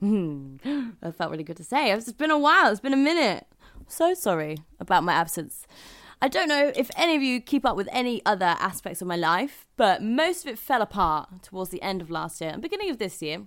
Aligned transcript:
Hmm, 0.00 0.56
that 1.00 1.14
felt 1.14 1.30
really 1.30 1.44
good 1.44 1.56
to 1.58 1.64
say. 1.64 1.92
It's 1.92 2.12
been 2.12 2.30
a 2.30 2.38
while, 2.38 2.70
it's 2.70 2.80
been 2.80 2.94
a 2.94 2.96
minute. 2.96 3.46
So 3.86 4.14
sorry 4.14 4.58
about 4.78 5.04
my 5.04 5.12
absence. 5.12 5.66
I 6.22 6.28
don't 6.28 6.48
know 6.48 6.70
if 6.76 6.90
any 6.96 7.16
of 7.16 7.22
you 7.22 7.40
keep 7.40 7.64
up 7.64 7.76
with 7.76 7.88
any 7.92 8.24
other 8.26 8.56
aspects 8.58 9.00
of 9.00 9.08
my 9.08 9.16
life, 9.16 9.66
but 9.76 10.02
most 10.02 10.44
of 10.44 10.52
it 10.52 10.58
fell 10.58 10.82
apart 10.82 11.42
towards 11.42 11.70
the 11.70 11.80
end 11.80 12.02
of 12.02 12.10
last 12.10 12.40
year 12.40 12.50
and 12.50 12.60
beginning 12.60 12.90
of 12.90 12.98
this 12.98 13.22
year. 13.22 13.46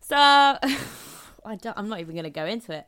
So 0.00 0.16
I 0.16 1.56
don't, 1.60 1.76
I'm 1.76 1.88
not 1.88 2.00
even 2.00 2.14
going 2.14 2.24
to 2.24 2.30
go 2.30 2.46
into 2.46 2.72
it. 2.72 2.86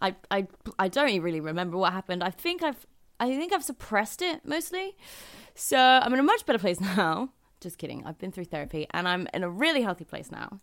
I, 0.00 0.14
I, 0.30 0.46
I 0.78 0.88
don't 0.88 1.20
really 1.20 1.40
remember 1.40 1.76
what 1.76 1.92
happened. 1.92 2.22
I 2.22 2.30
think 2.30 2.62
I've 2.62 2.86
I 3.18 3.36
think 3.36 3.52
I've 3.52 3.62
suppressed 3.62 4.22
it 4.22 4.46
mostly. 4.46 4.96
So 5.54 5.76
I'm 5.76 6.12
in 6.14 6.18
a 6.18 6.22
much 6.22 6.46
better 6.46 6.58
place 6.58 6.80
now. 6.96 7.30
Just 7.60 7.76
kidding. 7.76 8.06
I've 8.06 8.18
been 8.18 8.32
through 8.32 8.46
therapy 8.46 8.86
and 8.90 9.06
I'm 9.06 9.28
in 9.34 9.42
a 9.42 9.50
really 9.50 9.82
healthy 9.82 10.04
place 10.04 10.30
now. 10.30 10.60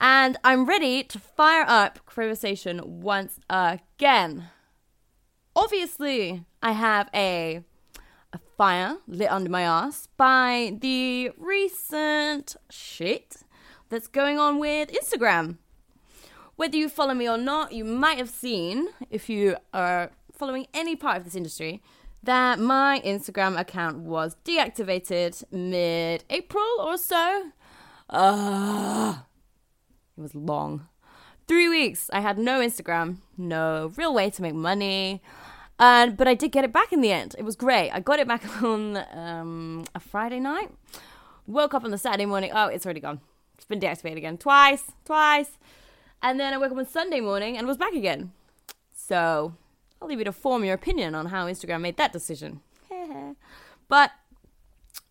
And 0.00 0.38
I'm 0.42 0.64
ready 0.64 1.02
to 1.04 1.18
fire 1.18 1.64
up 1.68 2.00
crowversation 2.06 2.84
once 2.84 3.38
again. 3.50 4.48
Obviously, 5.54 6.44
I 6.62 6.72
have 6.72 7.10
a 7.14 7.62
a 8.32 8.38
fire 8.56 8.96
lit 9.08 9.30
under 9.30 9.50
my 9.50 9.62
ass 9.62 10.08
by 10.16 10.76
the 10.80 11.32
recent 11.36 12.54
shit 12.70 13.38
that's 13.88 14.06
going 14.06 14.38
on 14.38 14.58
with 14.58 14.90
Instagram. 14.92 15.58
Whether 16.56 16.76
you 16.76 16.88
follow 16.88 17.14
me 17.14 17.28
or 17.28 17.36
not, 17.36 17.72
you 17.72 17.84
might 17.84 18.18
have 18.18 18.30
seen, 18.30 18.88
if 19.10 19.28
you 19.28 19.56
are 19.74 20.12
following 20.32 20.66
any 20.72 20.94
part 20.94 21.16
of 21.16 21.24
this 21.24 21.34
industry, 21.34 21.82
that 22.22 22.58
my 22.58 23.00
Instagram 23.04 23.58
account 23.58 23.98
was 23.98 24.36
deactivated 24.44 25.42
mid 25.52 26.24
April 26.30 26.64
or 26.78 26.96
so. 26.96 27.52
Uh, 28.08 29.18
it 30.16 30.20
was 30.20 30.34
long. 30.34 30.86
Three 31.48 31.68
weeks. 31.68 32.10
I 32.12 32.20
had 32.20 32.38
no 32.38 32.60
Instagram, 32.60 33.18
no 33.36 33.92
real 33.96 34.14
way 34.14 34.30
to 34.30 34.42
make 34.42 34.54
money. 34.54 35.22
And 35.78 36.16
but 36.16 36.28
I 36.28 36.34
did 36.34 36.52
get 36.52 36.64
it 36.64 36.72
back 36.72 36.92
in 36.92 37.00
the 37.00 37.10
end. 37.10 37.34
It 37.38 37.44
was 37.44 37.56
great. 37.56 37.90
I 37.90 38.00
got 38.00 38.18
it 38.18 38.28
back 38.28 38.62
on 38.62 38.98
um, 39.12 39.84
a 39.94 40.00
Friday 40.00 40.40
night. 40.40 40.70
Woke 41.46 41.74
up 41.74 41.84
on 41.84 41.90
the 41.90 41.98
Saturday 41.98 42.26
morning. 42.26 42.50
Oh, 42.54 42.66
it's 42.66 42.84
already 42.84 43.00
gone. 43.00 43.20
It's 43.54 43.64
been 43.64 43.80
deactivated 43.80 44.16
again 44.16 44.38
twice, 44.38 44.92
twice. 45.04 45.58
And 46.22 46.38
then 46.38 46.52
I 46.52 46.58
woke 46.58 46.72
up 46.72 46.78
on 46.78 46.86
Sunday 46.86 47.20
morning 47.20 47.56
and 47.56 47.66
was 47.66 47.78
back 47.78 47.94
again. 47.94 48.32
So 48.94 49.54
I'll 50.00 50.08
leave 50.08 50.18
you 50.18 50.24
to 50.24 50.32
form 50.32 50.64
your 50.64 50.74
opinion 50.74 51.14
on 51.14 51.26
how 51.26 51.46
Instagram 51.46 51.80
made 51.82 51.96
that 51.98 52.12
decision. 52.12 52.60
but 53.88 54.12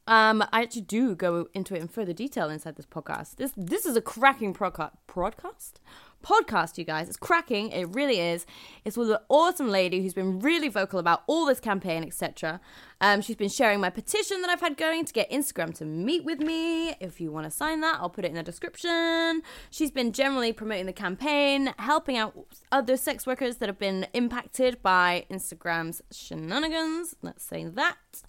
um, 0.07 0.43
I 0.51 0.63
actually 0.63 0.81
do 0.81 1.15
go 1.15 1.47
into 1.53 1.75
it 1.75 1.81
in 1.81 1.87
further 1.87 2.13
detail 2.13 2.49
inside 2.49 2.75
this 2.75 2.87
podcast. 2.87 3.35
This 3.35 3.51
this 3.55 3.85
is 3.85 3.95
a 3.95 4.01
cracking 4.01 4.53
proca- 4.53 4.91
broadcast 5.05 5.79
podcast, 6.23 6.77
you 6.77 6.83
guys. 6.83 7.07
It's 7.07 7.17
cracking. 7.17 7.71
It 7.71 7.89
really 7.89 8.19
is. 8.19 8.45
It's 8.85 8.97
with 8.97 9.11
an 9.11 9.17
awesome 9.29 9.69
lady 9.69 10.01
who's 10.01 10.13
been 10.13 10.39
really 10.39 10.69
vocal 10.69 10.99
about 10.99 11.23
all 11.27 11.45
this 11.45 11.59
campaign, 11.59 12.03
etc. 12.03 12.59
Um, 13.01 13.21
she's 13.21 13.35
been 13.35 13.49
sharing 13.49 13.79
my 13.79 13.89
petition 13.89 14.41
that 14.41 14.49
I've 14.49 14.61
had 14.61 14.77
going 14.77 15.05
to 15.05 15.13
get 15.13 15.29
Instagram 15.31 15.73
to 15.75 15.85
meet 15.85 16.23
with 16.23 16.39
me. 16.39 16.89
If 16.99 17.21
you 17.21 17.31
want 17.31 17.45
to 17.45 17.51
sign 17.51 17.81
that, 17.81 17.97
I'll 17.99 18.09
put 18.09 18.25
it 18.25 18.29
in 18.29 18.35
the 18.35 18.43
description. 18.43 19.41
She's 19.69 19.91
been 19.91 20.11
generally 20.11 20.51
promoting 20.51 20.85
the 20.85 20.93
campaign, 20.93 21.73
helping 21.77 22.17
out 22.17 22.35
other 22.71 22.97
sex 22.97 23.25
workers 23.25 23.57
that 23.57 23.69
have 23.69 23.79
been 23.79 24.07
impacted 24.13 24.81
by 24.81 25.25
Instagram's 25.31 26.01
shenanigans. 26.11 27.15
Let's 27.21 27.43
say 27.43 27.65
that. 27.65 28.23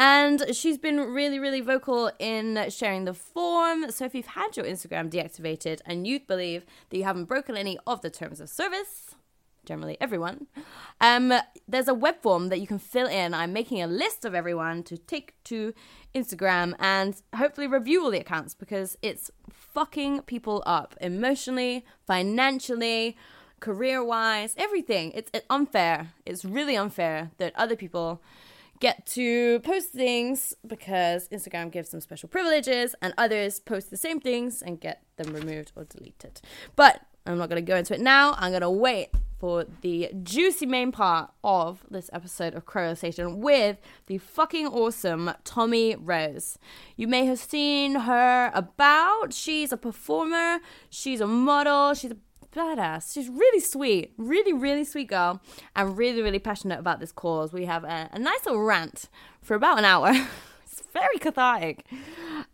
And 0.00 0.54
she's 0.54 0.78
been 0.78 1.00
really, 1.00 1.40
really 1.40 1.60
vocal 1.60 2.12
in 2.20 2.70
sharing 2.70 3.04
the 3.04 3.14
form. 3.14 3.90
So 3.90 4.04
if 4.04 4.14
you've 4.14 4.26
had 4.26 4.56
your 4.56 4.64
Instagram 4.64 5.10
deactivated 5.10 5.80
and 5.84 6.06
you 6.06 6.20
believe 6.20 6.64
that 6.88 6.96
you 6.96 7.02
haven't 7.02 7.24
broken 7.24 7.56
any 7.56 7.78
of 7.84 8.00
the 8.00 8.08
terms 8.08 8.40
of 8.40 8.48
service, 8.48 9.16
generally 9.64 9.96
everyone, 10.00 10.46
um, 11.00 11.32
there's 11.66 11.88
a 11.88 11.94
web 11.94 12.22
form 12.22 12.48
that 12.48 12.60
you 12.60 12.66
can 12.68 12.78
fill 12.78 13.08
in. 13.08 13.34
I'm 13.34 13.52
making 13.52 13.82
a 13.82 13.88
list 13.88 14.24
of 14.24 14.36
everyone 14.36 14.84
to 14.84 14.96
take 14.96 15.34
to 15.44 15.74
Instagram 16.14 16.74
and 16.78 17.20
hopefully 17.34 17.66
review 17.66 18.04
all 18.04 18.12
the 18.12 18.20
accounts 18.20 18.54
because 18.54 18.96
it's 19.02 19.32
fucking 19.50 20.22
people 20.22 20.62
up 20.64 20.94
emotionally, 21.00 21.84
financially, 22.06 23.16
career 23.58 24.04
wise, 24.04 24.54
everything. 24.56 25.10
It's 25.12 25.32
unfair. 25.50 26.12
It's 26.24 26.44
really 26.44 26.76
unfair 26.76 27.32
that 27.38 27.52
other 27.56 27.74
people 27.74 28.22
get 28.80 29.06
to 29.06 29.60
post 29.60 29.90
things 29.90 30.54
because 30.66 31.28
Instagram 31.28 31.70
gives 31.70 31.90
them 31.90 32.00
special 32.00 32.28
privileges, 32.28 32.94
and 33.02 33.14
others 33.18 33.60
post 33.60 33.90
the 33.90 33.96
same 33.96 34.20
things 34.20 34.62
and 34.62 34.80
get 34.80 35.02
them 35.16 35.32
removed 35.32 35.72
or 35.76 35.84
deleted. 35.84 36.40
But 36.76 37.02
I'm 37.26 37.38
not 37.38 37.48
going 37.48 37.64
to 37.64 37.70
go 37.70 37.76
into 37.76 37.94
it 37.94 38.00
now. 38.00 38.34
I'm 38.38 38.52
going 38.52 38.62
to 38.62 38.70
wait 38.70 39.10
for 39.38 39.64
the 39.82 40.10
juicy 40.22 40.66
main 40.66 40.90
part 40.90 41.30
of 41.44 41.84
this 41.90 42.10
episode 42.12 42.54
of 42.54 42.66
Crowversation 42.66 43.36
with 43.36 43.78
the 44.06 44.18
fucking 44.18 44.66
awesome 44.66 45.30
Tommy 45.44 45.94
Rose. 45.94 46.58
You 46.96 47.06
may 47.06 47.24
have 47.26 47.38
seen 47.38 47.94
her 47.94 48.50
about. 48.52 49.32
She's 49.32 49.72
a 49.72 49.76
performer, 49.76 50.58
she's 50.90 51.20
a 51.20 51.26
model, 51.26 51.94
she's 51.94 52.10
a 52.10 52.16
badass. 52.54 53.12
She's 53.12 53.28
really 53.28 53.60
sweet, 53.60 54.12
really, 54.16 54.52
really 54.52 54.84
sweet 54.84 55.08
girl, 55.08 55.40
and 55.74 55.96
really, 55.96 56.22
really 56.22 56.38
passionate 56.38 56.78
about 56.78 57.00
this 57.00 57.12
cause. 57.12 57.52
We 57.52 57.66
have 57.66 57.84
a, 57.84 58.08
a 58.12 58.18
nice 58.18 58.44
little 58.46 58.62
rant 58.62 59.08
for 59.42 59.54
about 59.54 59.78
an 59.78 59.84
hour. 59.84 60.10
it's 60.64 60.82
very 60.92 61.18
cathartic. 61.18 61.86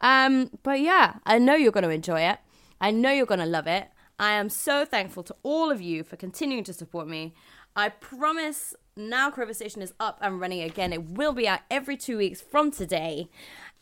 Um, 0.00 0.50
but 0.62 0.80
yeah, 0.80 1.14
I 1.24 1.38
know 1.38 1.54
you're 1.54 1.72
going 1.72 1.84
to 1.84 1.90
enjoy 1.90 2.20
it. 2.20 2.38
I 2.80 2.90
know 2.90 3.10
you're 3.10 3.26
going 3.26 3.40
to 3.40 3.46
love 3.46 3.66
it. 3.66 3.88
I 4.18 4.32
am 4.32 4.48
so 4.48 4.84
thankful 4.84 5.22
to 5.24 5.36
all 5.42 5.70
of 5.70 5.80
you 5.80 6.04
for 6.04 6.16
continuing 6.16 6.64
to 6.64 6.72
support 6.72 7.08
me. 7.08 7.34
I 7.76 7.88
promise 7.88 8.74
now 8.96 9.30
Crowversation 9.30 9.82
is 9.82 9.94
up 9.98 10.18
and 10.20 10.40
running 10.40 10.62
again. 10.62 10.92
It 10.92 11.10
will 11.10 11.32
be 11.32 11.48
out 11.48 11.60
every 11.70 11.96
two 11.96 12.16
weeks 12.16 12.40
from 12.40 12.70
today. 12.70 13.28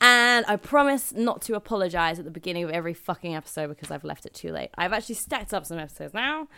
And 0.00 0.46
I 0.46 0.56
promise 0.56 1.12
not 1.12 1.42
to 1.42 1.54
apologize 1.54 2.18
at 2.18 2.24
the 2.24 2.30
beginning 2.30 2.64
of 2.64 2.70
every 2.70 2.94
fucking 2.94 3.36
episode 3.36 3.68
because 3.68 3.90
I've 3.90 4.02
left 4.02 4.24
it 4.24 4.32
too 4.32 4.50
late. 4.50 4.70
I've 4.76 4.92
actually 4.92 5.16
stacked 5.16 5.52
up 5.52 5.66
some 5.66 5.78
episodes 5.78 6.14
now 6.14 6.48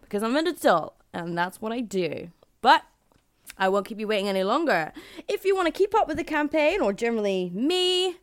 because 0.00 0.22
I'm 0.22 0.36
an 0.36 0.46
adult 0.46 0.94
and 1.12 1.36
that's 1.36 1.60
what 1.60 1.72
I 1.72 1.80
do. 1.80 2.30
But 2.62 2.84
I 3.58 3.68
won't 3.68 3.86
keep 3.86 3.98
you 3.98 4.06
waiting 4.06 4.28
any 4.28 4.44
longer. 4.44 4.92
If 5.28 5.44
you 5.44 5.54
want 5.54 5.66
to 5.66 5.72
keep 5.72 5.94
up 5.94 6.06
with 6.06 6.16
the 6.16 6.24
campaign 6.24 6.80
or 6.80 6.92
generally 6.92 7.50
me, 7.52 8.16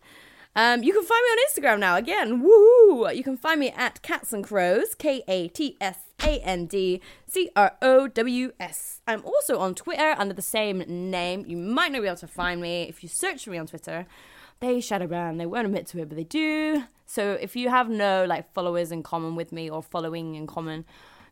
um, 0.56 0.84
you 0.84 0.94
can 0.94 1.04
find 1.04 1.24
me 1.24 1.30
on 1.30 1.38
Instagram 1.50 1.80
now. 1.80 1.96
Again, 1.96 2.42
woo! 2.42 3.10
You 3.12 3.24
can 3.24 3.38
find 3.38 3.60
me 3.60 3.70
at 3.70 4.02
Kats 4.02 4.34
and 4.34 4.44
Crows, 4.44 4.96
K 4.96 5.24
A 5.28 5.48
T 5.48 5.78
S 5.82 5.98
A 6.24 6.40
N 6.40 6.66
D 6.66 7.02
C 7.28 7.50
R 7.56 7.78
O 7.82 8.08
W 8.08 8.52
S. 8.60 9.02
I'm 9.08 9.24
also 9.26 9.60
on 9.60 9.76
Twitter 9.76 10.16
under 10.18 10.34
the 10.34 10.42
same 10.42 10.84
name. 10.88 11.46
You 11.48 11.58
might 11.58 11.92
not 11.92 12.02
be 12.02 12.08
able 12.08 12.18
to 12.18 12.28
find 12.28 12.62
me 12.62 12.84
if 12.84 13.04
you 13.04 13.10
search 13.10 13.44
for 13.44 13.52
me 13.52 13.58
on 13.58 13.68
Twitter 13.68 14.06
they 14.62 14.80
shadow 14.80 15.08
ban. 15.08 15.38
They 15.38 15.46
won't 15.46 15.66
admit 15.66 15.88
to 15.88 16.00
it, 16.00 16.08
but 16.08 16.16
they 16.16 16.24
do. 16.24 16.86
So 17.06 17.34
if 17.42 17.56
you 17.56 17.70
have 17.70 17.90
no 17.90 18.26
like 18.26 18.54
followers 18.54 18.92
in 18.92 19.04
common 19.04 19.36
with 19.36 19.52
me 19.52 19.70
or 19.70 19.84
following 19.84 20.36
in 20.36 20.48
common, 20.48 20.86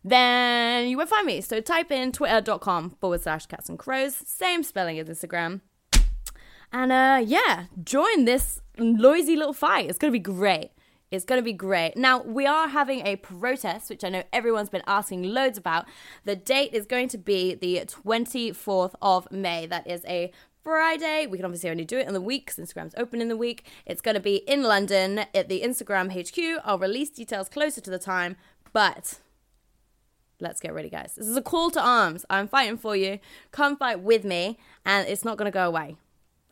then 0.04 0.90
you 0.90 0.98
won't 0.98 1.10
find 1.10 1.26
me. 1.26 1.40
So 1.40 1.62
type 1.62 1.92
in 1.92 2.12
twitter.com 2.12 2.98
forward 3.00 3.22
slash 3.22 3.46
kats 3.46 3.70
and 3.70 3.80
crows, 3.80 4.16
same 4.26 4.64
spelling 4.64 5.00
as 5.00 5.08
Instagram. 5.08 5.62
And 6.72 6.92
uh 6.92 7.22
yeah, 7.26 7.66
join 7.84 8.26
this 8.26 8.62
noisy 8.78 9.36
little 9.36 9.54
fight. 9.54 9.90
It's 9.90 9.98
gonna 9.98 10.12
be 10.12 10.20
great. 10.20 10.72
It's 11.12 11.26
going 11.26 11.40
to 11.40 11.44
be 11.44 11.54
great. 11.54 11.98
Now, 11.98 12.22
we 12.22 12.46
are 12.46 12.68
having 12.68 13.06
a 13.06 13.16
protest, 13.16 13.90
which 13.90 14.04
I 14.04 14.10
know 14.10 14.24
everyone's 14.32 14.70
been 14.70 14.84
asking 14.86 15.24
loads 15.24 15.58
about. 15.58 15.86
The 16.24 16.36
date 16.36 16.74
is 16.74 16.86
going 16.86 17.08
to 17.10 17.18
be 17.18 17.56
the 17.56 17.84
24th 17.86 18.94
of 19.02 19.32
May. 19.32 19.66
That 19.66 19.88
is 19.88 20.06
a 20.06 20.32
Friday. 20.64 21.26
We 21.26 21.38
can 21.40 21.46
obviously 21.46 21.72
only 21.72 21.86
do 21.86 21.98
it 21.98 22.08
in 22.08 22.14
the 22.14 22.22
week 22.22 22.46
because 22.46 22.64
Instagram's 22.64 22.94
open 22.96 23.22
in 23.22 23.28
the 23.28 23.38
week. 23.38 23.66
It's 23.88 24.02
going 24.02 24.16
to 24.16 24.22
be 24.22 24.38
in 24.48 24.62
London 24.62 25.26
at 25.34 25.50
the 25.50 25.62
Instagram 25.62 26.12
HQ. 26.12 26.62
I'll 26.64 26.78
release 26.78 27.10
details 27.10 27.50
closer 27.50 27.82
to 27.82 27.90
the 27.90 27.98
time, 27.98 28.36
but 28.72 29.20
let's 30.40 30.60
get 30.60 30.76
ready, 30.76 30.90
guys. 30.90 31.16
This 31.16 31.28
is 31.28 31.38
a 31.38 31.42
call 31.42 31.72
to 31.72 31.82
arms. 31.82 32.24
I'm 32.30 32.48
fighting 32.48 32.78
for 32.78 32.96
you. 32.96 33.18
Come 33.52 33.78
fight 33.78 34.02
with 34.02 34.24
me, 34.24 34.60
and 34.86 35.08
it's 35.08 35.26
not 35.26 35.38
going 35.38 35.52
to 35.52 35.56
go 35.56 35.66
away 35.66 35.98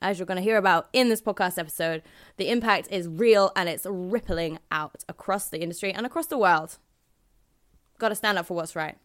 as 0.01 0.19
you're 0.19 0.25
going 0.25 0.37
to 0.37 0.43
hear 0.43 0.57
about 0.57 0.89
in 0.93 1.09
this 1.09 1.21
podcast 1.21 1.57
episode, 1.57 2.03
the 2.37 2.49
impact 2.49 2.87
is 2.91 3.07
real 3.07 3.51
and 3.55 3.67
it's 3.67 3.85
rippling 3.89 4.59
out 4.71 5.03
across 5.09 5.49
the 5.49 5.61
industry 5.61 5.91
and 5.91 6.05
across 6.05 6.27
the 6.27 6.37
world. 6.37 6.77
Got 7.97 8.09
to 8.09 8.15
stand 8.15 8.37
up 8.37 8.45
for 8.45 8.53
what's 8.53 8.75
right. 8.75 8.97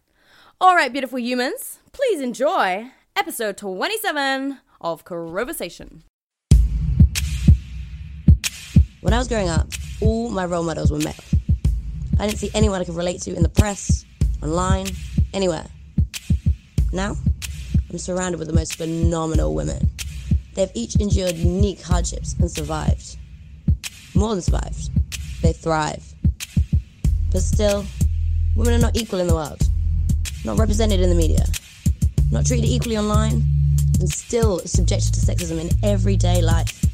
All 0.61 0.75
right, 0.75 0.91
beautiful 0.91 1.19
humans, 1.19 1.79
please 1.91 2.21
enjoy 2.21 2.91
episode 3.15 3.57
27 3.57 4.59
of 4.81 5.03
Crowversation. 5.03 6.01
When 9.01 9.13
I 9.13 9.17
was 9.17 9.27
growing 9.27 9.49
up, 9.49 9.67
all 10.01 10.29
my 10.29 10.45
role 10.45 10.63
models 10.63 10.91
were 10.91 10.99
male. 10.99 11.13
I 12.19 12.27
didn't 12.27 12.39
see 12.39 12.51
anyone 12.53 12.79
I 12.79 12.83
could 12.83 12.95
relate 12.95 13.21
to 13.23 13.35
in 13.35 13.43
the 13.43 13.49
press, 13.49 14.05
online, 14.41 14.87
anywhere. 15.33 15.65
Now, 16.93 17.15
I'm 17.89 17.97
surrounded 17.97 18.37
with 18.37 18.47
the 18.47 18.53
most 18.53 18.75
phenomenal 18.75 19.55
women 19.55 19.89
They've 20.55 20.71
each 20.73 20.95
endured 20.97 21.35
unique 21.35 21.81
hardships 21.81 22.35
and 22.39 22.49
survived. 22.49 23.17
More 24.13 24.29
than 24.29 24.41
survived, 24.41 24.89
they 25.41 25.53
thrive. 25.53 26.03
But 27.31 27.41
still, 27.41 27.85
women 28.55 28.75
are 28.75 28.79
not 28.79 28.95
equal 28.95 29.19
in 29.19 29.27
the 29.27 29.33
world, 29.33 29.67
not 30.45 30.59
represented 30.59 30.99
in 30.99 31.09
the 31.09 31.15
media, 31.15 31.45
not 32.31 32.45
treated 32.45 32.69
equally 32.69 32.97
online, 32.97 33.41
and 33.99 34.09
still 34.09 34.59
subjected 34.59 35.13
to 35.15 35.19
sexism 35.21 35.59
in 35.59 35.69
everyday 35.83 36.41
life. 36.41 36.85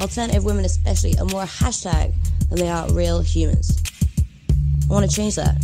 Alternative 0.00 0.44
women, 0.44 0.64
especially, 0.64 1.16
are 1.18 1.26
more 1.26 1.42
a 1.42 1.46
hashtag 1.46 2.12
than 2.48 2.58
they 2.58 2.68
are 2.68 2.90
real 2.92 3.20
humans. 3.20 3.80
I 4.88 4.92
want 4.92 5.08
to 5.08 5.14
change 5.14 5.36
that. 5.36 5.54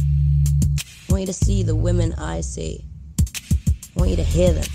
I 1.08 1.12
want 1.12 1.22
you 1.22 1.26
to 1.26 1.32
see 1.32 1.62
the 1.62 1.74
women 1.74 2.12
I 2.14 2.40
see. 2.40 2.84
I 3.18 3.98
want 3.98 4.10
you 4.10 4.16
to 4.16 4.22
hear 4.22 4.52
them. 4.52 4.66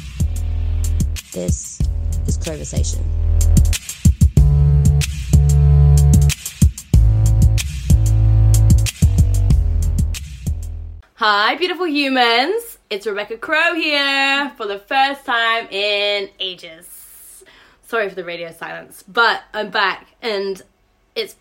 This 1.32 1.69
is 2.28 2.38
Crowversation. 2.38 3.04
Hi, 11.16 11.56
beautiful 11.56 11.88
humans. 11.88 12.78
It's 12.90 13.06
Rebecca 13.06 13.38
Crow 13.38 13.76
here 13.76 14.52
for 14.56 14.66
the 14.66 14.80
first 14.80 15.26
time 15.26 15.68
in 15.70 16.30
ages. 16.40 17.44
Sorry 17.86 18.08
for 18.08 18.16
the 18.16 18.24
radio 18.24 18.52
silence, 18.52 19.04
but 19.08 19.44
I'm 19.54 19.70
back 19.70 20.08
and 20.22 20.62
it's 21.16 21.36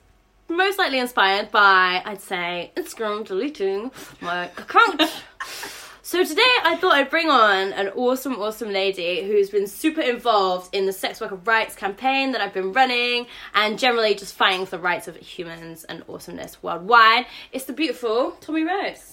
most 0.49 0.79
likely 0.79 0.99
inspired 0.99 1.51
by, 1.51 2.03
I'd 2.05 2.21
say, 2.21 2.73
Instagram 2.77 3.25
deleting 3.25 3.91
my 4.21 4.47
account. 4.47 5.03
So 6.09 6.25
today 6.25 6.41
I 6.65 6.75
thought 6.75 6.95
I'd 6.95 7.11
bring 7.11 7.29
on 7.29 7.75
an 7.75 7.89
awesome, 7.89 8.37
awesome 8.37 8.73
lady 8.73 9.27
who's 9.27 9.51
been 9.51 9.67
super 9.67 10.01
involved 10.01 10.75
in 10.75 10.87
the 10.87 10.93
sex 10.95 11.21
worker 11.21 11.35
rights 11.35 11.75
campaign 11.75 12.33
that 12.33 12.41
I've 12.41 12.55
been 12.55 12.73
running 12.73 13.27
and 13.53 13.79
generally 13.79 14.15
just 14.15 14.35
fighting 14.35 14.65
for 14.65 14.79
the 14.79 14.83
rights 14.83 15.07
of 15.07 15.17
humans 15.17 15.85
and 15.85 16.03
awesomeness 16.09 16.63
worldwide. 16.63 17.27
It's 17.53 17.67
the 17.67 17.75
beautiful 17.75 18.31
Tommy 18.41 18.65
Rose. 18.65 19.13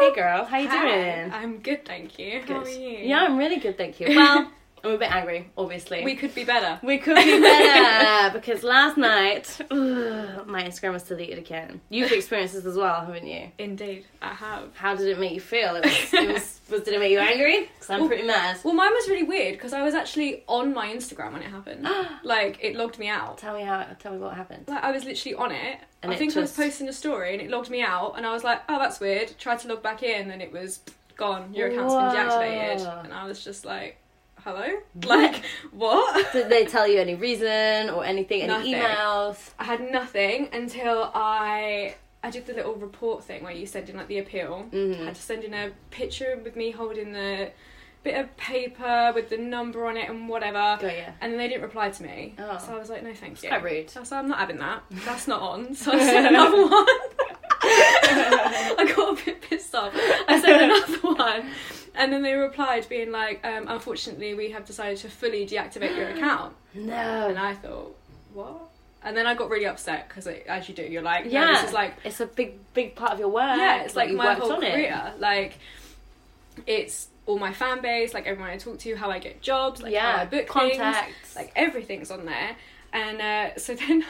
Hey 0.00 0.12
girl, 0.12 0.44
how 0.44 0.58
you 0.58 0.68
Hi, 0.68 0.88
doing? 0.88 1.32
I'm 1.32 1.58
good, 1.58 1.84
thank 1.84 2.18
you. 2.18 2.42
How 2.44 2.62
are 2.62 2.68
you? 2.68 2.98
Yeah, 2.98 3.20
I'm 3.20 3.38
really 3.38 3.60
good, 3.60 3.78
thank 3.78 4.00
you. 4.00 4.08
Well, 4.08 4.50
I'm 4.88 4.94
a 4.94 4.98
bit 4.98 5.12
angry, 5.12 5.50
obviously. 5.56 6.02
We 6.02 6.16
could 6.16 6.34
be 6.34 6.44
better. 6.44 6.80
We 6.82 6.98
could 6.98 7.16
be 7.16 7.40
better 7.40 8.32
because 8.38 8.62
last 8.62 8.96
night 8.96 9.60
ugh, 9.70 10.46
my 10.46 10.62
Instagram 10.62 10.94
was 10.94 11.02
deleted 11.02 11.38
again. 11.38 11.80
You've 11.90 12.10
experienced 12.10 12.54
this 12.54 12.64
as 12.64 12.76
well, 12.76 13.04
haven't 13.04 13.26
you? 13.26 13.50
Indeed, 13.58 14.06
I 14.22 14.32
have. 14.32 14.74
How 14.74 14.94
did 14.94 15.08
it 15.08 15.18
make 15.18 15.32
you 15.32 15.40
feel? 15.40 15.76
It 15.76 15.84
was, 15.84 16.14
it 16.14 16.32
was, 16.32 16.60
was 16.70 16.82
did 16.82 16.94
it 16.94 17.00
make 17.00 17.12
you 17.12 17.18
angry? 17.18 17.68
Because 17.74 17.90
I'm 17.90 18.08
pretty 18.08 18.26
mad. 18.26 18.58
Well, 18.64 18.74
mine 18.74 18.92
was 18.92 19.08
really 19.08 19.24
weird 19.24 19.54
because 19.54 19.72
I 19.72 19.82
was 19.82 19.94
actually 19.94 20.42
on 20.46 20.72
my 20.72 20.88
Instagram 20.88 21.32
when 21.32 21.42
it 21.42 21.50
happened. 21.50 21.86
like, 22.24 22.58
it 22.62 22.74
logged 22.74 22.98
me 22.98 23.08
out. 23.08 23.38
Tell 23.38 23.54
me 23.54 23.62
how. 23.62 23.84
Tell 23.98 24.12
me 24.12 24.18
what 24.18 24.34
happened. 24.34 24.64
Like, 24.68 24.82
I 24.82 24.90
was 24.90 25.04
literally 25.04 25.34
on 25.34 25.52
it. 25.52 25.80
And 26.02 26.12
I 26.12 26.14
it 26.14 26.18
think 26.18 26.36
I 26.36 26.40
was 26.40 26.52
posting 26.52 26.88
a 26.88 26.92
story 26.92 27.32
and 27.32 27.42
it 27.42 27.50
logged 27.50 27.70
me 27.70 27.82
out, 27.82 28.14
and 28.16 28.24
I 28.24 28.32
was 28.32 28.44
like, 28.44 28.62
oh, 28.68 28.78
that's 28.78 29.00
weird. 29.00 29.36
Tried 29.38 29.58
to 29.60 29.68
log 29.68 29.82
back 29.82 30.02
in, 30.02 30.30
and 30.30 30.40
it 30.40 30.52
was 30.52 30.80
gone. 31.16 31.52
Your 31.52 31.68
account's 31.68 31.92
been 31.92 32.04
deactivated. 32.04 33.04
And 33.04 33.12
I 33.12 33.26
was 33.26 33.44
just 33.44 33.64
like, 33.64 33.98
hello? 34.48 34.66
Like, 35.06 35.42
what? 35.72 36.32
Did 36.32 36.48
they 36.48 36.64
tell 36.64 36.86
you 36.88 37.00
any 37.00 37.14
reason 37.14 37.90
or 37.90 38.04
anything? 38.04 38.42
Any 38.42 38.52
Nothing. 38.72 38.74
emails? 38.74 39.50
I 39.58 39.64
had 39.64 39.90
nothing 39.92 40.48
until 40.52 41.10
I 41.14 41.94
I 42.22 42.30
did 42.30 42.46
the 42.46 42.54
little 42.54 42.74
report 42.74 43.24
thing 43.24 43.44
where 43.44 43.52
you 43.52 43.64
send 43.66 43.88
in 43.88 43.96
like 43.96 44.08
the 44.08 44.18
appeal. 44.18 44.66
Mhm. 44.72 45.02
I 45.02 45.04
had 45.06 45.14
to 45.14 45.22
send 45.22 45.44
in 45.44 45.54
a 45.54 45.70
picture 45.90 46.38
with 46.42 46.56
me 46.56 46.70
holding 46.72 47.12
the 47.12 47.50
bit 48.02 48.16
of 48.16 48.36
paper 48.36 49.12
with 49.14 49.28
the 49.28 49.36
number 49.36 49.84
on 49.86 49.96
it 49.96 50.08
and 50.08 50.28
whatever. 50.28 50.78
Got 50.80 50.96
ya. 50.96 51.04
And 51.20 51.32
then 51.32 51.38
they 51.38 51.48
didn't 51.48 51.62
reply 51.62 51.90
to 51.90 52.02
me. 52.02 52.34
Oh. 52.38 52.58
So 52.58 52.74
I 52.74 52.78
was 52.78 52.90
like, 52.90 53.02
no, 53.02 53.12
thank 53.14 53.42
you. 53.42 53.48
quite 53.48 53.62
rude. 53.62 53.90
So 53.90 54.02
I'm 54.16 54.28
not 54.28 54.38
having 54.38 54.58
that. 54.58 54.82
That's 55.04 55.28
not 55.28 55.40
on. 55.42 55.74
So 55.74 55.92
I 55.92 55.98
sent 55.98 56.26
another 56.26 56.62
one. 56.66 56.86
I 57.62 58.92
got 58.96 59.20
a 59.20 59.24
bit 59.24 59.40
pissed 59.42 59.74
off. 59.74 59.92
I 60.28 60.40
sent 60.40 60.62
another 60.62 61.14
one. 61.22 61.50
And 61.94 62.12
then 62.12 62.22
they 62.22 62.34
replied 62.34 62.88
being 62.88 63.10
like, 63.10 63.44
um, 63.44 63.66
unfortunately, 63.68 64.34
we 64.34 64.50
have 64.50 64.64
decided 64.64 64.98
to 64.98 65.08
fully 65.08 65.46
deactivate 65.46 65.96
your 65.96 66.08
account. 66.14 66.54
No. 66.74 67.28
And 67.28 67.38
I 67.38 67.54
thought, 67.54 67.96
what? 68.34 68.56
And 69.02 69.16
then 69.16 69.26
I 69.26 69.34
got 69.34 69.48
really 69.50 69.66
upset 69.66 70.08
because, 70.08 70.26
as 70.26 70.68
you 70.68 70.74
do, 70.74 70.82
you're 70.82 71.02
like, 71.02 71.26
yeah. 71.26 71.44
no, 71.46 71.52
this 71.54 71.64
is 71.68 71.72
like, 71.72 71.94
it's 72.04 72.20
a 72.20 72.26
big, 72.26 72.58
big 72.74 72.94
part 72.96 73.12
of 73.12 73.18
your 73.20 73.28
work. 73.28 73.56
yeah, 73.58 73.82
it's 73.82 73.94
like 73.96 74.10
you 74.10 74.16
my 74.16 74.34
whole 74.34 74.52
on 74.54 74.62
it. 74.62 74.72
career. 74.72 75.12
Like, 75.18 75.58
it's 76.66 77.08
all 77.26 77.38
my 77.38 77.52
fan 77.52 77.80
base, 77.80 78.12
like 78.14 78.26
everyone 78.26 78.50
I 78.50 78.56
talk 78.56 78.78
to, 78.80 78.94
how 78.96 79.10
I 79.10 79.18
get 79.18 79.40
jobs, 79.40 79.82
like 79.82 79.92
Yeah, 79.92 80.12
how 80.16 80.22
I 80.22 80.24
book 80.24 80.46
contacts. 80.48 81.12
things, 81.32 81.36
like 81.36 81.52
everything's 81.54 82.10
on 82.10 82.24
there. 82.26 82.56
And 82.92 83.20
uh, 83.20 83.58
so 83.58 83.74
then, 83.74 84.04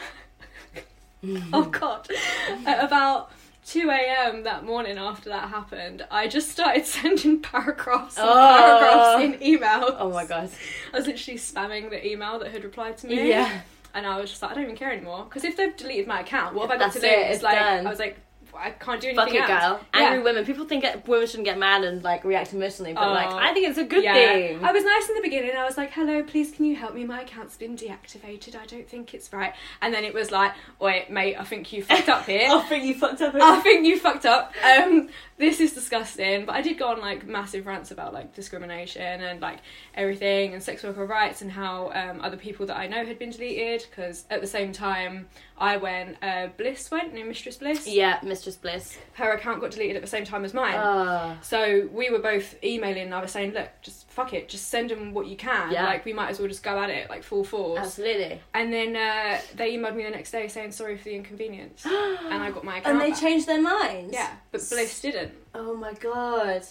oh 1.53 1.65
god, 1.65 2.07
about. 2.65 3.31
2 3.69 3.89
a.m. 3.89 4.43
that 4.43 4.65
morning 4.65 4.97
after 4.97 5.29
that 5.29 5.49
happened, 5.49 6.05
I 6.09 6.27
just 6.27 6.49
started 6.49 6.85
sending 6.97 7.39
paragraphs 7.41 8.17
and 8.17 8.27
Oh. 8.27 8.33
paragraphs 8.33 9.23
in 9.23 9.33
emails. 9.59 9.95
Oh 9.99 10.09
my 10.11 10.25
god. 10.25 10.49
I 10.93 10.97
was 10.97 11.05
literally 11.07 11.37
spamming 11.37 11.89
the 11.91 12.05
email 12.05 12.39
that 12.39 12.51
had 12.51 12.63
replied 12.63 12.97
to 12.99 13.07
me. 13.07 13.29
Yeah. 13.29 13.61
And 13.93 14.05
I 14.07 14.19
was 14.19 14.29
just 14.31 14.41
like, 14.41 14.51
I 14.51 14.53
don't 14.55 14.63
even 14.63 14.75
care 14.75 14.91
anymore. 14.91 15.23
Because 15.25 15.43
if 15.43 15.55
they've 15.57 15.75
deleted 15.75 16.07
my 16.07 16.21
account, 16.21 16.55
what 16.55 16.69
have 16.69 16.71
I 16.71 16.83
got 16.83 16.93
That's 16.93 16.95
to 16.95 17.01
do? 17.01 17.07
it, 17.07 17.31
it's 17.31 17.43
like, 17.43 17.57
done. 17.59 17.85
I 17.85 17.89
was 17.89 17.99
like, 17.99 18.17
I 18.57 18.71
can't 18.71 18.99
do 19.01 19.07
anything 19.09 19.25
Fuck 19.25 19.35
it, 19.35 19.49
else. 19.49 19.61
girl. 19.61 19.79
Yeah. 19.93 19.99
Angry 20.01 20.23
women. 20.23 20.45
People 20.45 20.65
think 20.65 20.83
that 20.83 21.07
women 21.07 21.27
shouldn't 21.27 21.45
get 21.45 21.57
mad 21.57 21.83
and 21.83 22.03
like 22.03 22.23
react 22.23 22.53
emotionally, 22.53 22.93
but 22.93 23.09
like 23.11 23.29
Oh. 23.29 23.37
I 23.37 23.53
think 23.53 23.67
it's 23.67 23.77
a 23.77 23.83
good 23.83 24.03
yeah. 24.03 24.13
thing. 24.13 24.63
I 24.63 24.71
was 24.71 24.83
nice 24.83 25.09
in 25.09 25.15
the 25.15 25.21
beginning. 25.21 25.51
I 25.55 25.65
was 25.65 25.77
like, 25.77 25.91
"Hello, 25.91 26.23
please, 26.23 26.51
can 26.51 26.65
you 26.65 26.75
help 26.75 26.93
me? 26.93 27.03
My 27.05 27.21
account's 27.21 27.57
been 27.57 27.75
deactivated. 27.75 28.55
I 28.55 28.65
don't 28.65 28.87
think 28.87 29.13
it's 29.13 29.31
right." 29.33 29.53
And 29.81 29.93
then 29.93 30.03
it 30.03 30.13
was 30.13 30.31
like, 30.31 30.53
"Wait, 30.79 31.09
mate, 31.09 31.35
I 31.39 31.43
think 31.43 31.71
you 31.73 31.83
fucked 31.83 32.09
up 32.09 32.25
here. 32.25 32.47
I 32.51 32.61
think 32.61 32.83
you 32.85 32.93
fucked 32.95 33.21
up. 33.21 33.35
I 33.35 33.59
think 33.61 33.85
you 33.85 33.99
fucked 33.99 34.25
up. 34.25 34.53
Um, 34.63 35.09
this 35.37 35.59
is 35.59 35.73
disgusting." 35.73 36.45
But 36.45 36.55
I 36.55 36.61
did 36.61 36.77
go 36.77 36.87
on 36.89 36.99
like 37.01 37.25
massive 37.27 37.65
rants 37.67 37.91
about 37.91 38.13
like 38.13 38.33
discrimination 38.35 39.21
and 39.21 39.41
like 39.41 39.59
everything 39.95 40.53
and 40.53 40.61
sex 40.63 40.83
worker 40.83 41.05
rights 41.05 41.41
and 41.41 41.51
how 41.51 41.91
um, 41.93 42.21
other 42.21 42.37
people 42.37 42.65
that 42.67 42.77
I 42.77 42.87
know 42.87 43.05
had 43.05 43.19
been 43.19 43.29
deleted 43.31 43.85
because 43.89 44.25
at 44.29 44.41
the 44.41 44.47
same 44.47 44.71
time 44.71 45.27
I 45.59 45.75
went, 45.77 46.15
uh, 46.23 46.47
Bliss 46.57 46.89
went, 46.89 47.13
no 47.13 47.23
Mistress 47.25 47.57
Bliss. 47.57 47.85
Yeah, 47.85 48.19
Mistress 48.23 48.55
Bliss. 48.55 48.97
Her 49.13 49.31
account 49.33 49.59
got 49.59 49.71
deleted 49.71 49.97
at 49.97 50.01
the 50.01 50.07
same 50.07 50.23
time 50.23 50.45
as 50.45 50.53
mine. 50.53 50.75
Uh, 50.75 51.35
So 51.41 51.89
we 51.91 52.09
were 52.09 52.19
both 52.19 52.55
emailing 52.63 53.03
and 53.03 53.13
I 53.13 53.21
was 53.21 53.31
saying, 53.31 53.51
look, 53.53 53.67
just 53.81 54.09
fuck 54.09 54.33
it, 54.33 54.47
just 54.47 54.69
send 54.69 54.89
them 54.89 55.13
what 55.13 55.27
you 55.27 55.35
can. 55.35 55.71
Yeah. 55.71 55.85
Like 55.85 56.05
we 56.05 56.13
might 56.13 56.29
as 56.29 56.39
well 56.39 56.47
just 56.47 56.63
go 56.63 56.79
at 56.79 56.89
it 56.89 57.09
like 57.09 57.23
full 57.23 57.43
force. 57.43 57.79
absolutely. 57.79 58.39
And 58.53 58.71
then 58.71 58.95
uh, 58.95 59.41
they 59.55 59.75
emailed 59.75 59.95
me 59.95 60.03
the 60.03 60.11
next 60.11 60.31
day 60.31 60.47
saying 60.47 60.71
sorry 60.71 60.97
for 60.97 61.03
the 61.03 61.15
inconvenience, 61.15 61.85
and 61.85 62.41
I 62.43 62.51
got 62.51 62.63
my 62.63 62.77
account. 62.77 62.93
And 62.95 63.01
they 63.01 63.11
back. 63.11 63.19
changed 63.19 63.45
their 63.47 63.61
minds. 63.61 64.13
Yeah, 64.13 64.31
but 64.51 64.61
Bliss 64.69 65.01
didn't. 65.01 65.33
Oh 65.53 65.75
my 65.75 65.93
god. 65.93 66.63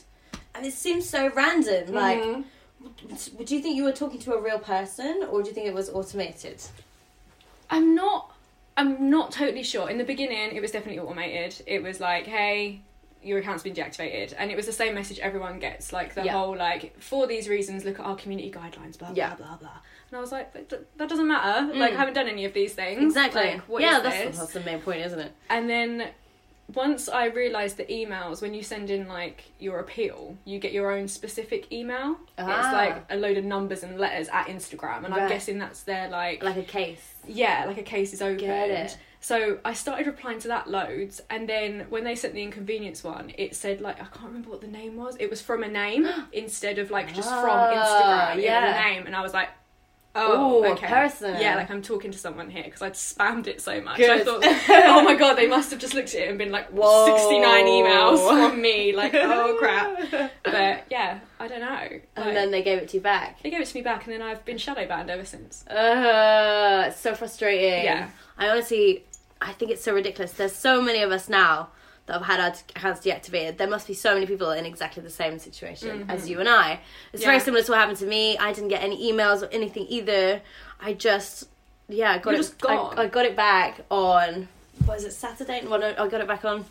And 0.55 0.65
it 0.65 0.73
seems 0.73 1.09
so 1.09 1.31
random. 1.35 1.93
Like, 1.95 2.21
Mhm. 2.23 2.45
w- 2.83 3.45
do 3.45 3.55
you 3.55 3.61
think 3.61 3.77
you 3.77 3.85
were 3.85 3.93
talking 3.93 4.19
to 4.21 4.33
a 4.33 4.41
real 4.41 4.59
person, 4.59 5.25
or 5.31 5.43
do 5.43 5.49
you 5.49 5.55
think 5.55 5.67
it 5.67 5.75
was 5.75 5.91
automated? 5.91 6.63
I'm 7.71 7.95
not. 7.95 8.33
I'm 8.79 9.11
not 9.11 9.33
totally 9.33 9.63
sure. 9.65 9.91
In 9.91 9.99
the 9.99 10.05
beginning, 10.05 10.55
it 10.57 10.61
was 10.63 10.71
definitely 10.71 11.01
automated. 11.01 11.63
It 11.67 11.83
was 11.83 11.99
like, 12.01 12.27
hey, 12.27 12.83
your 13.23 13.39
account's 13.41 13.65
been 13.65 13.75
deactivated 13.75 14.33
and 14.39 14.51
it 14.51 14.57
was 14.57 14.67
the 14.67 14.73
same 14.73 14.95
message 14.95 15.19
everyone 15.19 15.59
gets 15.59 15.93
like 15.93 16.15
the 16.15 16.25
Yeah. 16.25 16.33
whole 16.33 16.57
like 16.57 17.01
for 17.03 17.27
these 17.27 17.49
reasons 17.49 17.85
look 17.85 17.99
at 17.99 18.07
our 18.07 18.15
community 18.15 18.51
guidelines 18.51 18.97
blah 18.97 19.11
Yeah. 19.13 19.35
blah 19.35 19.47
blah 19.49 19.57
blah 19.57 19.71
and 20.09 20.17
i 20.17 20.21
was 20.21 20.31
like 20.31 20.53
that, 20.69 20.97
that 20.97 21.09
doesn't 21.09 21.27
matter 21.27 21.67
like 21.75 21.91
mm. 21.93 21.95
i 21.97 21.99
haven't 21.99 22.15
done 22.15 22.29
any 22.29 22.45
of 22.45 22.53
these 22.55 22.75
things 22.75 23.03
Exactly. 23.03 23.43
like, 23.43 23.61
what 23.63 23.83
yeah, 23.83 23.97
is 23.97 24.03
that's, 24.05 24.39
that's 24.39 24.53
the 24.53 24.61
main 24.61 24.81
point, 24.81 25.01
isn't 25.05 25.19
it? 25.19 25.33
and 25.51 25.69
then 25.69 26.11
once 26.75 27.09
i 27.09 27.25
realized 27.27 27.77
the 27.79 27.85
emails 27.87 28.43
when 28.43 28.53
you 28.53 28.63
send 28.63 28.91
in 28.91 29.09
like 29.09 29.45
your 29.59 29.79
appeal 29.81 30.37
you 30.45 30.59
get 30.59 30.73
your 30.73 30.91
own 30.91 31.09
specific 31.09 31.73
email 31.73 32.17
Ah. 32.39 32.59
it's 32.59 32.73
like 32.75 33.05
a 33.11 33.17
load 33.17 33.37
of 33.39 33.45
numbers 33.45 33.83
and 33.83 33.99
letters 33.99 34.29
at 34.29 34.47
instagram 34.49 35.05
and 35.05 35.15
i'm 35.15 35.29
guessing 35.29 35.59
that's 35.59 35.83
their 35.85 36.09
like 36.09 36.43
Like 36.43 36.57
a 36.59 36.63
case. 36.63 37.15
yeah, 37.27 37.65
like 37.67 37.79
a 37.79 37.83
case 37.83 38.13
is 38.13 38.21
opened. 38.23 38.97
So 39.21 39.59
I 39.65 39.73
started 39.73 40.07
replying 40.07 40.39
to 40.41 40.49
that 40.49 40.71
loads, 40.71 41.21
and 41.29 41.49
then 41.49 41.87
when 41.91 42.05
they 42.05 42.15
sent 42.15 42.35
the 42.35 42.43
inconvenience 42.43 43.03
one, 43.03 43.33
it 43.37 43.57
said 43.57 43.81
like 43.81 43.97
I 44.01 44.05
can't 44.05 44.27
remember 44.27 44.49
what 44.51 44.61
the 44.61 44.69
name 44.69 44.95
was. 44.97 45.17
It 45.19 45.29
was 45.29 45.43
from 45.43 45.65
a 45.65 45.69
name 45.69 46.07
instead 46.33 46.79
of 46.79 46.93
like 46.93 47.13
just 47.13 47.29
from 47.29 47.51
Ah, 47.51 48.31
Instagram. 48.37 48.43
Yeah. 48.45 48.65
a 48.89 48.95
name, 48.95 49.07
and 49.07 49.17
I 49.17 49.21
was 49.23 49.35
like, 49.35 49.49
oh, 50.15 50.61
Ooh, 50.61 50.65
a 50.65 50.71
okay, 50.73 50.87
person. 50.87 51.41
Yeah, 51.41 51.57
like 51.57 51.71
I'm 51.71 51.83
talking 51.83 52.11
to 52.11 52.19
someone 52.19 52.51
here 52.51 52.65
because 52.65 52.83
I'd 52.83 52.95
spammed 52.95 53.47
it 53.47 53.61
so 53.61 53.81
much. 53.81 53.99
Good. 53.99 54.11
I 54.11 54.25
thought, 54.25 54.43
oh 54.69 55.03
my 55.03 55.15
god, 55.15 55.35
they 55.35 55.47
must 55.47 55.71
have 55.71 55.79
just 55.79 55.95
looked 55.95 56.15
at 56.15 56.23
it 56.23 56.29
and 56.29 56.39
been 56.39 56.51
like, 56.53 56.69
Whoa. 56.71 57.07
69 57.07 57.67
emails 57.67 58.29
from 58.29 58.61
me. 58.61 58.95
Like, 58.95 59.15
oh 59.15 59.57
crap. 59.59 60.33
But 60.45 60.85
yeah, 60.91 61.21
I 61.39 61.47
don't 61.49 61.61
know. 61.61 61.67
Like, 61.69 62.09
And 62.17 62.37
then 62.37 62.51
they 62.51 62.63
gave 62.63 62.79
it 62.79 62.89
to 62.91 62.97
you 62.97 63.03
back. 63.03 63.43
they 63.43 63.51
gave 63.51 63.61
it 63.61 63.67
to 63.67 63.75
me 63.77 63.83
back, 63.83 64.05
and 64.05 64.13
then 64.15 64.23
I've 64.23 64.45
been 64.45 64.59
shadow 64.59 64.87
banned 64.87 65.11
ever 65.11 65.25
since. 65.25 65.67
Uh, 65.67 66.85
it's 66.89 67.01
so 67.01 67.15
frustrating. 67.15 67.85
Yeah. 67.85 68.09
I 68.39 68.49
honestly, 68.49 69.05
I 69.41 69.53
think 69.53 69.71
it's 69.71 69.83
so 69.83 69.93
ridiculous. 69.95 70.33
There's 70.33 70.55
so 70.55 70.81
many 70.81 71.03
of 71.03 71.13
us 71.13 71.29
now 71.29 71.69
that 72.09 72.15
have 72.15 72.23
had 72.27 72.41
our 72.41 72.51
t- 72.51 72.63
accounts 72.75 73.01
deactivated. 73.07 73.57
There 73.59 73.69
must 73.69 73.87
be 73.87 73.95
so 73.95 74.13
many 74.15 74.27
people 74.27 74.51
in 74.51 74.67
exactly 74.67 75.03
the 75.03 75.11
same 75.11 75.39
situation 75.39 76.07
as 76.09 76.29
you 76.29 76.41
and 76.41 76.49
I. 76.49 76.81
It's 77.13 77.23
very 77.23 77.37
Mm-hmm. 77.37 77.45
Similar 77.45 77.63
to 77.63 77.71
what 77.73 77.79
happened 77.79 77.99
to 77.99 78.07
me. 78.07 78.37
I 78.39 78.53
didn't 78.53 78.69
get 78.69 78.83
any 78.83 79.13
emails 79.13 79.43
or 79.43 79.47
anything 79.53 79.87
either. 79.89 80.41
I 80.81 80.95
just, 80.95 81.49
yeah, 81.89 82.11
I 82.13 82.19
got 82.19 82.33
You're 82.33 82.41
it. 82.41 82.55
I, 82.67 83.03
I 83.03 83.07
got 83.07 83.25
it 83.27 83.37
back 83.37 83.81
on. 83.91 84.49
What 84.85 84.99
is 84.99 85.05
it? 85.05 85.13
Saturday? 85.13 85.63
Well, 85.67 85.79
no, 85.79 85.95
I 85.99 86.09
got 86.09 86.21
it 86.21 86.27
back 86.27 86.45
on 86.45 86.65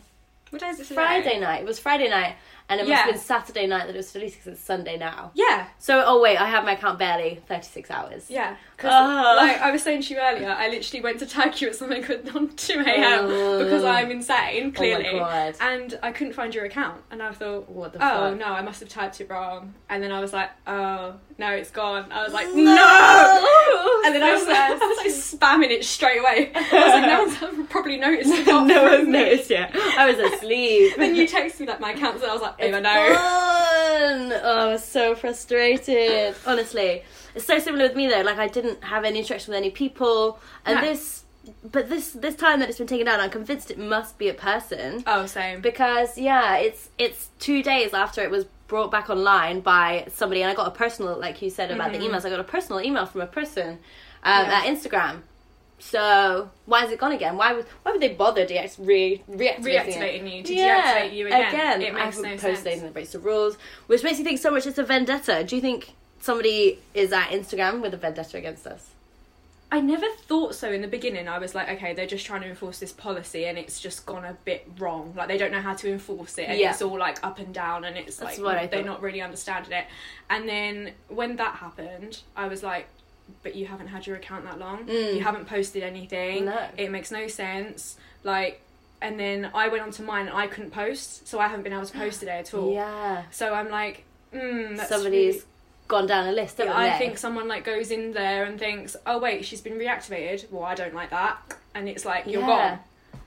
What 0.50 0.62
day 0.62 0.68
is 0.70 0.80
it 0.80 0.84
today? 0.84 0.96
Friday 0.96 1.40
night. 1.40 1.62
It 1.62 1.66
was 1.68 1.80
Friday 1.80 2.10
night, 2.10 2.36
and 2.70 2.82
it 2.82 2.88
must 2.88 3.02
have 3.02 3.12
been 3.12 3.20
Saturday 3.22 3.66
night 3.68 3.88
that 3.88 3.94
it 3.96 3.98
was 3.98 4.14
released 4.14 4.36
because 4.38 4.54
it's 4.54 4.62
Sunday 4.62 4.98
now. 4.98 5.32
Yeah, 5.36 5.68
So, 5.80 6.04
oh 6.06 6.22
wait, 6.22 6.38
I 6.38 6.48
have 6.48 6.66
my 6.66 6.74
account 6.74 7.00
barely 7.00 7.42
36 7.48 7.90
hours. 7.92 8.30
Yeah, 8.30 8.56
because 8.76 8.92
Ah. 8.94 9.36
like 9.38 9.60
I 9.62 9.72
was 9.72 9.82
saying 9.84 10.02
to 10.04 10.14
you 10.14 10.20
earlier, 10.20 10.50
I 10.50 10.68
literally 10.70 11.02
went 11.02 11.20
to 11.20 11.26
tag 11.26 11.60
you 11.62 11.70
at 11.70 11.76
something 11.76 12.04
on 12.36 12.50
two 12.56 12.80
a.m. 12.86 13.26
Oh. 13.26 13.64
because 13.64 13.84
I'm 13.84 14.12
insane, 14.12 14.72
clearly, 14.74 15.18
God. 15.20 15.56
and 15.62 15.98
I 16.04 16.12
couldn't 16.12 16.34
find 16.34 16.54
your 16.54 16.66
account, 16.66 17.02
and 17.12 17.24
I 17.24 17.32
thought, 17.32 17.70
What 17.70 17.94
the 17.94 18.00
oh 18.00 18.32
fuck? 18.32 18.40
no, 18.40 18.46
I 18.48 18.62
must 18.62 18.80
have 18.82 18.90
typed 18.90 19.22
it 19.22 19.30
wrong, 19.30 19.74
and 19.90 20.04
then 20.04 20.12
I 20.12 20.20
was 20.20 20.34
like, 20.34 20.50
oh 20.68 21.16
no, 21.38 21.52
it's 21.52 21.72
gone. 21.72 22.12
I 22.12 22.24
was 22.24 22.34
like, 22.34 22.48
No! 22.48 22.64
no, 22.64 24.02
and 24.06 24.16
then 24.16 24.24
I 24.24 24.34
was, 24.34 24.46
like, 24.48 24.58
I 24.58 24.74
was 24.74 24.98
like 24.98 25.08
spamming 25.40 25.70
it 25.72 25.86
straight 25.86 26.20
away. 26.20 26.52
I 26.56 26.62
was 26.62 26.94
like, 26.94 27.42
no 27.42 27.48
one's 27.52 27.70
probably 27.70 27.98
noticed. 27.98 28.46
no 28.48 28.64
one's 28.84 29.08
noticed 29.08 29.50
yet. 29.50 29.72
I 29.76 30.12
was 30.12 30.18
asleep. 30.34 30.96
Then 30.98 31.16
you 31.16 31.28
texted 31.28 31.62
me 31.62 31.68
like 31.68 31.80
my 31.80 31.92
account, 31.92 32.16
and 32.16 32.26
I 32.26 32.34
was 32.34 32.42
like, 32.42 32.56
It's 32.60 32.72
know. 32.72 32.82
gone. 32.82 34.32
Oh, 34.44 34.68
I 34.70 34.72
was 34.72 34.84
so 34.84 35.16
frustrated. 35.16 36.36
Honestly, 36.46 37.04
it's 37.36 37.46
so 37.46 37.60
similar 37.60 37.86
with 37.88 37.96
me 37.96 38.08
though. 38.08 38.22
Like 38.22 38.38
I 38.38 38.48
didn't 38.48 38.84
have 38.84 39.04
any 39.06 39.20
interaction 39.20 39.52
with 39.52 39.58
any 39.58 39.70
people, 39.72 40.40
and 40.66 40.76
No. 40.76 40.82
this, 40.82 41.24
but 41.72 41.90
this 41.90 42.12
this 42.12 42.36
time 42.36 42.60
that 42.60 42.70
it's 42.70 42.78
been 42.78 42.88
taken 42.88 43.06
down, 43.06 43.20
I'm 43.20 43.30
convinced 43.30 43.72
it 43.72 43.78
must 43.80 44.18
be 44.18 44.30
a 44.30 44.34
person 44.34 45.04
Oh, 45.08 45.26
same. 45.26 45.62
because 45.62 46.18
yeah, 46.18 46.58
it's 46.58 46.90
it's 46.98 47.30
two 47.40 47.62
days 47.64 47.94
after 47.94 48.22
it 48.22 48.32
was 48.32 48.46
brought 48.68 48.92
back 48.92 49.10
online 49.10 49.62
by 49.62 50.06
somebody, 50.14 50.42
and 50.42 50.52
I 50.52 50.54
got 50.56 50.68
a 50.68 50.72
personal, 50.72 51.18
like 51.18 51.42
you 51.42 51.50
said 51.50 51.72
about 51.72 51.92
the 51.94 52.00
emails. 52.00 52.26
I 52.26 52.30
got 52.30 52.40
a 52.40 52.44
personal 52.44 52.82
email 52.82 53.06
from 53.06 53.22
a 53.22 53.28
person 53.28 53.80
um, 54.24 54.46
Mm-hmm. 54.46 54.52
Yeah. 54.52 54.58
at 54.58 54.66
Instagram. 54.66 55.22
So 55.80 56.50
why 56.66 56.86
is 56.86 56.92
it 56.92 57.00
gone 57.00 57.12
again? 57.12 57.38
Why 57.38 57.54
would 57.54 57.66
why 57.84 57.92
would 57.92 58.02
they 58.02 58.14
bother 58.14 58.46
de- 58.46 58.70
re- 58.80 59.24
reactivating, 59.30 59.60
Reactivating 59.64 60.26
it? 60.28 60.34
you 60.34 60.44
to 60.44 60.54
deactivate 60.56 61.14
you 61.14 61.28
again. 61.28 61.82
It 61.82 61.94
I 61.94 62.06
makes 62.06 62.18
no 62.18 62.30
haven't 62.30 62.40
sense. 62.58 62.82
that 62.82 62.94
breaks 62.94 63.12
the 63.12 63.20
rules, 63.20 63.58
which 63.88 64.04
makes 64.04 64.18
you 64.18 64.24
think 64.24 64.40
so 64.40 64.50
much 64.52 64.66
it's 64.66 64.78
a 64.80 64.84
vendetta. 64.84 65.44
Do 65.44 65.56
you 65.56 65.62
think 65.62 65.94
somebody 66.20 66.80
is 66.94 67.14
at 67.14 67.30
Instagram 67.30 67.82
with 67.82 67.94
a 67.94 67.98
vendetta 67.98 68.38
against 68.38 68.66
us? 68.66 68.90
I 69.70 69.82
never 69.82 70.08
thought 70.26 70.56
so 70.56 70.72
in 70.72 70.82
the 70.82 70.88
beginning. 70.88 71.28
I 71.28 71.40
was 71.40 71.54
like, 71.54 71.68
okay, 71.70 71.94
they're 71.94 72.08
just 72.08 72.26
trying 72.26 72.42
to 72.42 72.48
enforce 72.48 72.80
this 72.80 72.94
policy 72.94 73.46
and 73.46 73.58
it's 73.58 73.82
just 73.82 74.06
gone 74.06 74.24
a 74.24 74.34
bit 74.46 74.66
wrong. 74.80 75.14
Like 75.16 75.28
they 75.28 75.38
don't 75.38 75.52
know 75.52 75.60
how 75.62 75.74
to 75.74 75.92
enforce 75.92 76.38
it 76.38 76.44
and 76.48 76.58
Yeah. 76.58 76.72
it's 76.72 76.82
all 76.82 76.98
like 76.98 77.22
up 77.22 77.38
and 77.38 77.54
down 77.54 77.84
and 77.84 77.98
it's 77.98 78.16
That's 78.16 78.40
like 78.40 78.72
they're 78.72 78.80
thought. 78.80 78.88
not 78.88 79.02
really 79.02 79.22
understanding 79.22 79.74
it. 79.74 79.86
And 80.30 80.48
then 80.48 80.92
when 81.10 81.36
that 81.36 81.56
happened, 81.56 82.22
I 82.36 82.48
was 82.48 82.64
like, 82.64 82.88
but 83.44 83.56
you 83.56 83.66
haven't 83.68 83.88
had 83.88 84.06
your 84.08 84.16
account 84.16 84.44
that 84.46 84.60
long. 84.60 84.88
You 84.90 85.20
haven't 85.22 85.46
posted 85.48 85.84
anything. 85.84 86.44
Mm. 86.44 86.46
No. 86.46 86.68
It 86.78 86.92
makes 86.92 87.12
no 87.12 87.28
sense. 87.28 87.96
Like 88.24 88.62
and 89.02 89.20
then 89.20 89.52
I 89.54 89.68
went 89.68 89.84
onto 89.84 90.02
mine 90.04 90.28
and 90.28 90.36
I 90.36 90.48
couldn't 90.48 90.72
post, 90.72 91.28
so 91.28 91.40
I 91.40 91.48
haven't 91.48 91.64
been 91.64 91.74
able 91.74 91.86
to 91.86 91.98
post 91.98 92.20
today 92.20 92.40
at 92.40 92.54
all. 92.54 92.74
Yeah, 92.74 93.24
So 93.32 93.54
I'm 93.54 93.70
like, 93.70 94.04
mm, 94.34 94.84
somebody's 94.88 95.36
really- 95.36 95.46
gone 95.88 96.08
down 96.08 96.28
a 96.28 96.32
list. 96.32 96.58
Haven't 96.58 96.74
I 96.74 96.90
they? 96.92 96.98
think 96.98 97.18
someone 97.18 97.48
like 97.48 97.64
goes 97.64 97.92
in 97.92 98.12
there 98.14 98.44
and 98.46 98.60
thinks, 98.60 98.96
"Oh 99.06 99.20
wait, 99.20 99.46
she's 99.46 99.62
been 99.62 99.74
reactivated." 99.78 100.52
Well, 100.52 100.64
I 100.64 100.76
don't 100.76 100.94
like 100.96 101.12
that, 101.12 101.38
and 101.76 101.88
it's 101.88 102.06
like 102.06 102.26
you're 102.28 102.42
Yeah. 102.42 102.70
gone. 102.70 102.80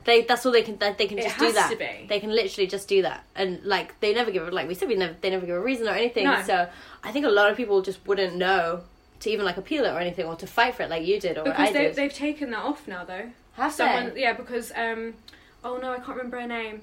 They 0.04 0.23
that's 0.23 0.45
all 0.47 0.52
they 0.52 0.62
can 0.62 0.76
they 0.78 1.07
can 1.07 1.19
just 1.19 1.38
do 1.38 1.52
that. 1.52 1.73
They 2.09 2.21
can 2.21 2.30
literally 2.35 2.66
just 2.66 2.88
do 2.88 3.02
that, 3.02 3.23
and 3.37 3.62
like 3.64 3.99
they 4.00 4.12
never 4.12 4.30
give 4.30 4.50
like 4.52 4.66
we 4.66 4.75
said 4.75 4.88
we 4.88 4.97
never 4.97 5.14
they 5.21 5.30
never 5.30 5.47
give 5.47 5.57
a 5.57 5.61
reason 5.61 5.87
or 5.88 5.92
anything. 5.92 6.25
No. 6.25 6.42
So 6.42 6.69
I 7.04 7.12
think 7.12 7.26
a 7.26 7.30
lot 7.30 7.50
of 7.50 7.57
people 7.57 7.80
just 7.83 8.04
wouldn't 8.07 8.35
know 8.37 8.80
to 9.20 9.30
even 9.30 9.44
like 9.44 9.56
appeal 9.56 9.84
it 9.84 9.90
or 9.90 9.98
anything 9.98 10.26
or 10.26 10.34
to 10.36 10.46
fight 10.46 10.74
for 10.74 10.82
it 10.82 10.90
like 10.90 11.04
you 11.06 11.20
did 11.20 11.38
or 11.38 11.44
Because 11.44 11.72
they, 11.72 11.82
did. 11.84 11.96
they've 11.96 12.12
taken 12.12 12.50
that 12.50 12.62
off 12.64 12.88
now, 12.88 13.04
though. 13.04 13.30
Have 13.54 13.72
Someone, 13.72 14.14
they? 14.14 14.22
yeah, 14.22 14.32
because 14.32 14.72
um, 14.74 15.14
oh 15.64 15.76
no, 15.76 15.92
I 15.92 15.96
can't 15.96 16.08
remember 16.16 16.40
her 16.40 16.46
name. 16.46 16.82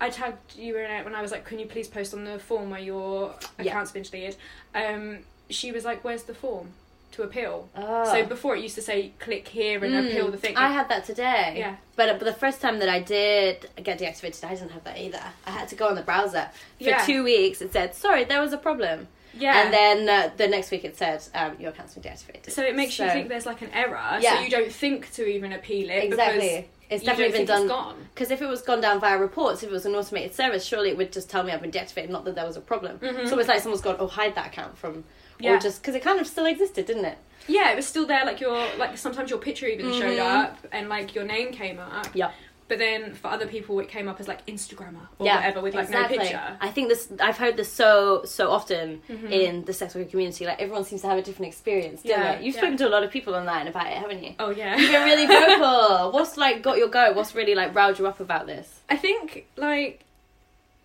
I 0.00 0.10
tagged 0.10 0.56
you 0.56 0.76
in 0.76 0.90
it 0.90 1.04
when 1.04 1.14
I 1.14 1.22
was 1.22 1.32
like, 1.32 1.44
"Can 1.44 1.58
you 1.58 1.66
please 1.66 1.88
post 1.88 2.14
on 2.14 2.24
the 2.24 2.38
form 2.38 2.70
where 2.70 2.80
your 2.80 3.34
Yeah. 3.58 3.70
account's 3.72 3.90
been 3.92 4.02
deleted?" 4.02 4.36
Um, 4.74 5.20
she 5.50 5.72
was 5.72 5.84
like, 5.84 6.04
"Where's 6.04 6.24
the 6.24 6.34
form 6.34 6.68
to 7.12 7.22
appeal?" 7.22 7.68
Oh. 7.74 8.04
So 8.12 8.24
before 8.26 8.54
it 8.54 8.62
used 8.62 8.74
to 8.74 8.82
say, 8.82 9.12
"Click 9.18 9.48
here 9.48 9.82
and 9.82 9.94
appeal 10.06 10.30
the 10.30 10.36
thing." 10.36 10.56
I 10.56 10.70
had 10.70 10.88
that 10.90 11.04
today. 11.04 11.54
Yeah. 11.56 11.76
But, 11.96 12.10
uh, 12.10 12.12
but 12.14 12.24
the 12.26 12.32
first 12.32 12.60
time 12.60 12.78
that 12.80 12.88
I 12.88 13.00
did 13.00 13.68
get 13.82 13.98
deactivated, 13.98 14.44
I 14.44 14.54
didn't 14.54 14.70
have 14.72 14.84
that 14.84 14.98
either. 14.98 15.22
I 15.46 15.50
had 15.50 15.68
to 15.68 15.74
go 15.74 15.88
on 15.88 15.94
the 15.96 16.02
browser. 16.02 16.48
For 16.78 16.84
Yeah. 16.84 17.04
two 17.04 17.24
weeks, 17.24 17.60
it 17.62 17.72
said, 17.72 17.94
sorry, 17.94 18.22
there 18.24 18.40
was 18.40 18.52
a 18.52 18.58
problem. 18.58 19.08
Yeah. 19.38 19.62
And 19.64 19.72
then 19.72 20.08
uh, 20.08 20.30
the 20.36 20.48
next 20.48 20.70
week 20.70 20.84
it 20.84 20.96
said, 20.96 21.22
um, 21.34 21.56
your 21.60 21.70
account's 21.70 21.94
been 21.94 22.02
deactivated. 22.02 22.50
So 22.50 22.62
it 22.62 22.74
makes 22.76 22.98
you 22.98 23.08
think 23.08 23.28
there's 23.28 23.46
like 23.46 23.62
an 23.62 23.70
error, 23.72 24.18
Yeah. 24.20 24.36
so 24.36 24.40
you 24.42 24.50
don't 24.50 24.72
think 24.72 25.12
to 25.14 25.26
even 25.26 25.52
appeal 25.52 25.90
it 25.90 26.04
Exactly. 26.04 26.40
because 26.40 26.64
It's 26.90 27.04
definitely 27.04 27.44
been 27.44 27.46
done. 27.68 27.96
Because 28.14 28.30
if 28.30 28.40
it 28.42 28.46
was 28.46 28.62
gone 28.62 28.80
down 28.80 28.98
via 29.00 29.18
reports, 29.18 29.62
if 29.62 29.68
it 29.68 29.72
was 29.72 29.86
an 29.86 29.94
automated 29.94 30.34
service, 30.34 30.64
surely 30.64 30.90
it 30.90 30.96
would 30.96 31.12
just 31.12 31.28
tell 31.30 31.42
me 31.42 31.52
I've 31.52 31.60
been 31.62 31.70
deactivated, 31.70 32.08
not 32.10 32.24
that 32.24 32.34
there 32.34 32.46
was 32.46 32.56
a 32.56 32.60
problem. 32.60 32.98
So 33.28 33.38
it's 33.38 33.48
like 33.48 33.60
someone's 33.60 33.82
gone, 33.82 33.96
oh, 33.98 34.06
hide 34.06 34.34
that 34.36 34.46
account 34.48 34.76
from, 34.78 34.92
or 34.94 35.02
Mm-hmm. 35.40 35.62
Just 35.62 35.80
because 35.80 35.94
it 35.94 36.02
kind 36.02 36.18
of 36.18 36.26
still 36.26 36.46
existed, 36.46 36.86
didn't 36.86 37.04
it? 37.04 37.16
Yeah, 37.46 37.70
it 37.70 37.76
was 37.76 37.86
still 37.86 38.06
there. 38.08 38.24
Like 38.26 38.40
your 38.40 38.66
like 38.76 38.98
sometimes 38.98 39.30
your 39.30 39.38
picture 39.38 39.66
even 39.66 39.86
Mm-hmm. 39.86 40.00
showed 40.00 40.18
up 40.18 40.58
and 40.72 40.88
like 40.88 41.14
your 41.14 41.24
name 41.24 41.52
came 41.52 41.78
up. 41.78 42.08
Yep. 42.12 42.34
But 42.68 42.78
then 42.78 43.14
for 43.14 43.28
other 43.28 43.46
people, 43.46 43.78
it 43.80 43.88
came 43.88 44.08
up 44.08 44.20
as 44.20 44.28
like 44.28 44.46
Instagrammer 44.46 45.06
or 45.18 45.26
yeah, 45.26 45.36
whatever 45.36 45.60
with 45.62 45.74
like 45.74 45.86
exactly. 45.86 46.18
no 46.18 46.22
picture. 46.22 46.38
Mm-hmm. 46.38 46.64
I 46.64 46.70
think 46.70 46.88
this. 46.88 47.12
I've 47.20 47.38
heard 47.38 47.56
this 47.56 47.72
so 47.72 48.22
so 48.24 48.50
often 48.50 49.00
in 49.08 49.64
the 49.64 49.72
sex 49.72 49.94
worker 49.94 50.10
community. 50.10 50.46
Like 50.46 50.60
everyone 50.60 50.84
seems 50.84 51.00
to 51.02 51.08
have 51.08 51.18
a 51.18 51.22
different 51.22 51.48
experience, 51.48 52.02
Yeah? 52.04 52.38
You've 52.38 52.54
yeah. 52.54 52.60
spoken 52.60 52.76
to 52.78 52.88
a 52.88 52.90
lot 52.90 53.02
of 53.02 53.10
people 53.10 53.34
online 53.34 53.66
about 53.68 53.86
it, 53.86 53.94
haven't 53.94 54.22
you? 54.22 54.34
Oh 54.38 54.50
yeah. 54.50 54.76
You've 54.76 54.92
been 54.92 55.04
really 55.04 55.26
vocal. 55.26 56.12
What's 56.12 56.36
like 56.36 56.62
got 56.62 56.78
your 56.78 56.88
go? 56.88 57.12
What's 57.12 57.34
really 57.34 57.54
like 57.54 57.74
riled 57.74 57.98
you 57.98 58.06
up 58.06 58.20
about 58.20 58.46
this? 58.46 58.80
I 58.88 58.96
think 58.96 59.46
like 59.56 60.04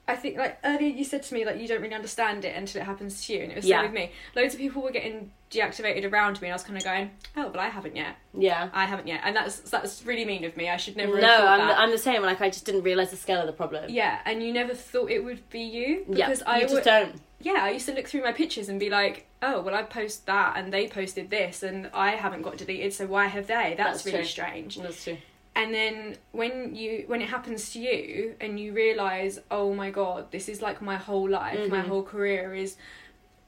I 0.05 0.15
think 0.17 0.37
like 0.37 0.59
earlier 0.65 0.89
you 0.89 1.05
said 1.05 1.23
to 1.23 1.33
me 1.33 1.45
like 1.45 1.59
you 1.61 1.67
don't 1.67 1.81
really 1.81 1.93
understand 1.95 2.43
it 2.43 2.55
until 2.57 2.81
it 2.81 2.85
happens 2.85 3.25
to 3.25 3.33
you, 3.33 3.39
and 3.43 3.51
it 3.51 3.55
was 3.55 3.65
Yeah. 3.65 3.79
so 3.79 3.83
with 3.85 3.93
me. 3.93 4.11
Loads 4.35 4.53
of 4.53 4.59
people 4.59 4.81
were 4.81 4.91
getting 4.91 5.31
deactivated 5.49 6.11
around 6.11 6.41
me, 6.41 6.47
and 6.49 6.53
I 6.53 6.55
was 6.55 6.63
kind 6.63 6.77
of 6.77 6.83
going, 6.83 7.11
oh, 7.37 7.49
but 7.49 7.59
I 7.59 7.69
haven't 7.69 7.95
yet. 7.95 8.15
Yeah. 8.33 8.69
I 8.73 8.85
haven't 8.85 9.07
yet, 9.07 9.21
and 9.23 9.33
that's 9.35 9.59
that's 9.69 10.05
really 10.05 10.25
mean 10.25 10.43
of 10.43 10.57
me. 10.57 10.69
I 10.69 10.75
should 10.77 10.97
never. 10.97 11.21
No, 11.21 11.27
have 11.27 11.45
I'm 11.45 11.59
that. 11.59 11.67
the, 11.75 11.79
I'm 11.79 11.91
the 11.91 11.97
same. 11.97 12.21
Like 12.21 12.41
I 12.41 12.49
just 12.49 12.65
didn't 12.65 12.83
realize 12.83 13.11
the 13.11 13.17
scale 13.17 13.39
of 13.39 13.47
the 13.47 13.53
problem. 13.53 13.85
Yeah, 13.89 14.19
and 14.25 14.43
you 14.43 14.51
never 14.51 14.73
thought 14.73 15.09
it 15.09 15.23
would 15.23 15.49
be 15.49 15.61
you 15.61 16.05
Yeah, 16.09 16.27
because 16.27 16.39
you 16.41 16.45
I 16.47 16.61
just 16.61 16.73
would, 16.73 16.83
don't. 16.83 17.21
yeah, 17.39 17.59
I 17.61 17.69
used 17.71 17.85
to 17.87 17.93
look 17.93 18.07
through 18.07 18.23
my 18.23 18.33
pictures 18.33 18.67
and 18.67 18.79
be 18.81 18.89
like, 18.89 19.25
oh, 19.41 19.61
well, 19.61 19.73
I 19.75 19.83
post 19.83 20.25
that 20.25 20.57
and 20.57 20.73
they 20.73 20.87
posted 20.87 21.29
this 21.29 21.63
and 21.63 21.89
I 21.93 22.11
haven't 22.11 22.41
got 22.41 22.57
deleted, 22.57 22.93
so 22.93 23.05
why 23.07 23.27
have 23.27 23.47
they? 23.47 23.75
That's, 23.77 24.03
That's 24.03 24.05
really 24.07 24.17
true. 24.19 24.25
strange. 24.27 24.77
That's 24.77 25.03
true. 25.03 25.17
And 25.55 25.73
then 25.73 26.15
when 26.31 26.75
you 26.75 27.03
when 27.07 27.21
it 27.21 27.29
happens 27.29 27.71
to 27.73 27.79
you 27.79 28.35
and 28.41 28.59
you 28.59 28.73
realize, 28.73 29.39
oh 29.51 29.73
my 29.73 29.91
god, 29.91 30.31
this 30.31 30.49
is 30.49 30.61
like 30.61 30.81
my 30.81 30.95
whole 30.97 31.29
life, 31.29 31.59
Mm-hmm. 31.59 31.71
my 31.71 31.81
whole 31.81 32.03
career 32.03 32.55
is 32.55 32.75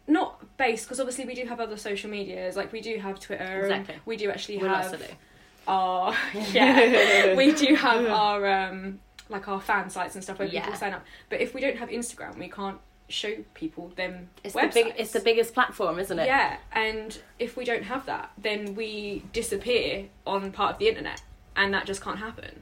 not 0.07 0.55
based 0.57 0.85
because 0.85 0.99
obviously 0.99 1.25
we 1.25 1.33
do 1.33 1.45
have 1.45 1.59
other 1.59 1.77
social 1.77 2.09
medias, 2.11 2.55
like 2.55 2.71
we 2.71 2.79
do 2.81 2.97
have 2.99 3.19
Twitter, 3.19 3.61
Exactly. 3.61 3.95
we 4.05 4.17
do 4.17 4.29
actually 4.29 4.59
We're 4.59 4.67
have 4.69 5.01
our 5.67 6.13
yeah, 6.53 7.35
we 7.35 7.51
do 7.53 7.73
have 7.73 8.05
our 8.05 8.45
um 8.47 8.99
like 9.29 9.47
our 9.47 9.59
fan 9.59 9.89
sites 9.89 10.13
and 10.13 10.23
stuff 10.23 10.37
where 10.37 10.47
Yeah. 10.47 10.61
people 10.61 10.77
sign 10.77 10.93
up. 10.93 11.03
But 11.29 11.41
if 11.41 11.55
we 11.55 11.61
don't 11.61 11.77
have 11.77 11.89
Instagram, 11.89 12.37
we 12.37 12.49
can't 12.49 12.77
show 13.09 13.33
people 13.55 13.91
them 13.95 14.29
It's 14.43 14.55
websites. 14.55 14.73
the 14.73 14.83
big. 14.83 14.93
It's 14.97 15.11
the 15.11 15.19
biggest 15.21 15.53
platform, 15.55 15.97
isn't 15.97 16.19
it? 16.19 16.27
Yeah, 16.27 16.57
and 16.71 17.17
if 17.39 17.57
we 17.57 17.65
don't 17.65 17.83
have 17.83 18.05
that, 18.05 18.31
then 18.37 18.75
we 18.75 19.23
disappear 19.33 20.05
on 20.27 20.51
part 20.51 20.73
of 20.73 20.77
the 20.79 20.87
internet, 20.87 21.21
and 21.55 21.73
that 21.73 21.85
just 21.85 22.01
can't 22.01 22.19
happen. 22.19 22.61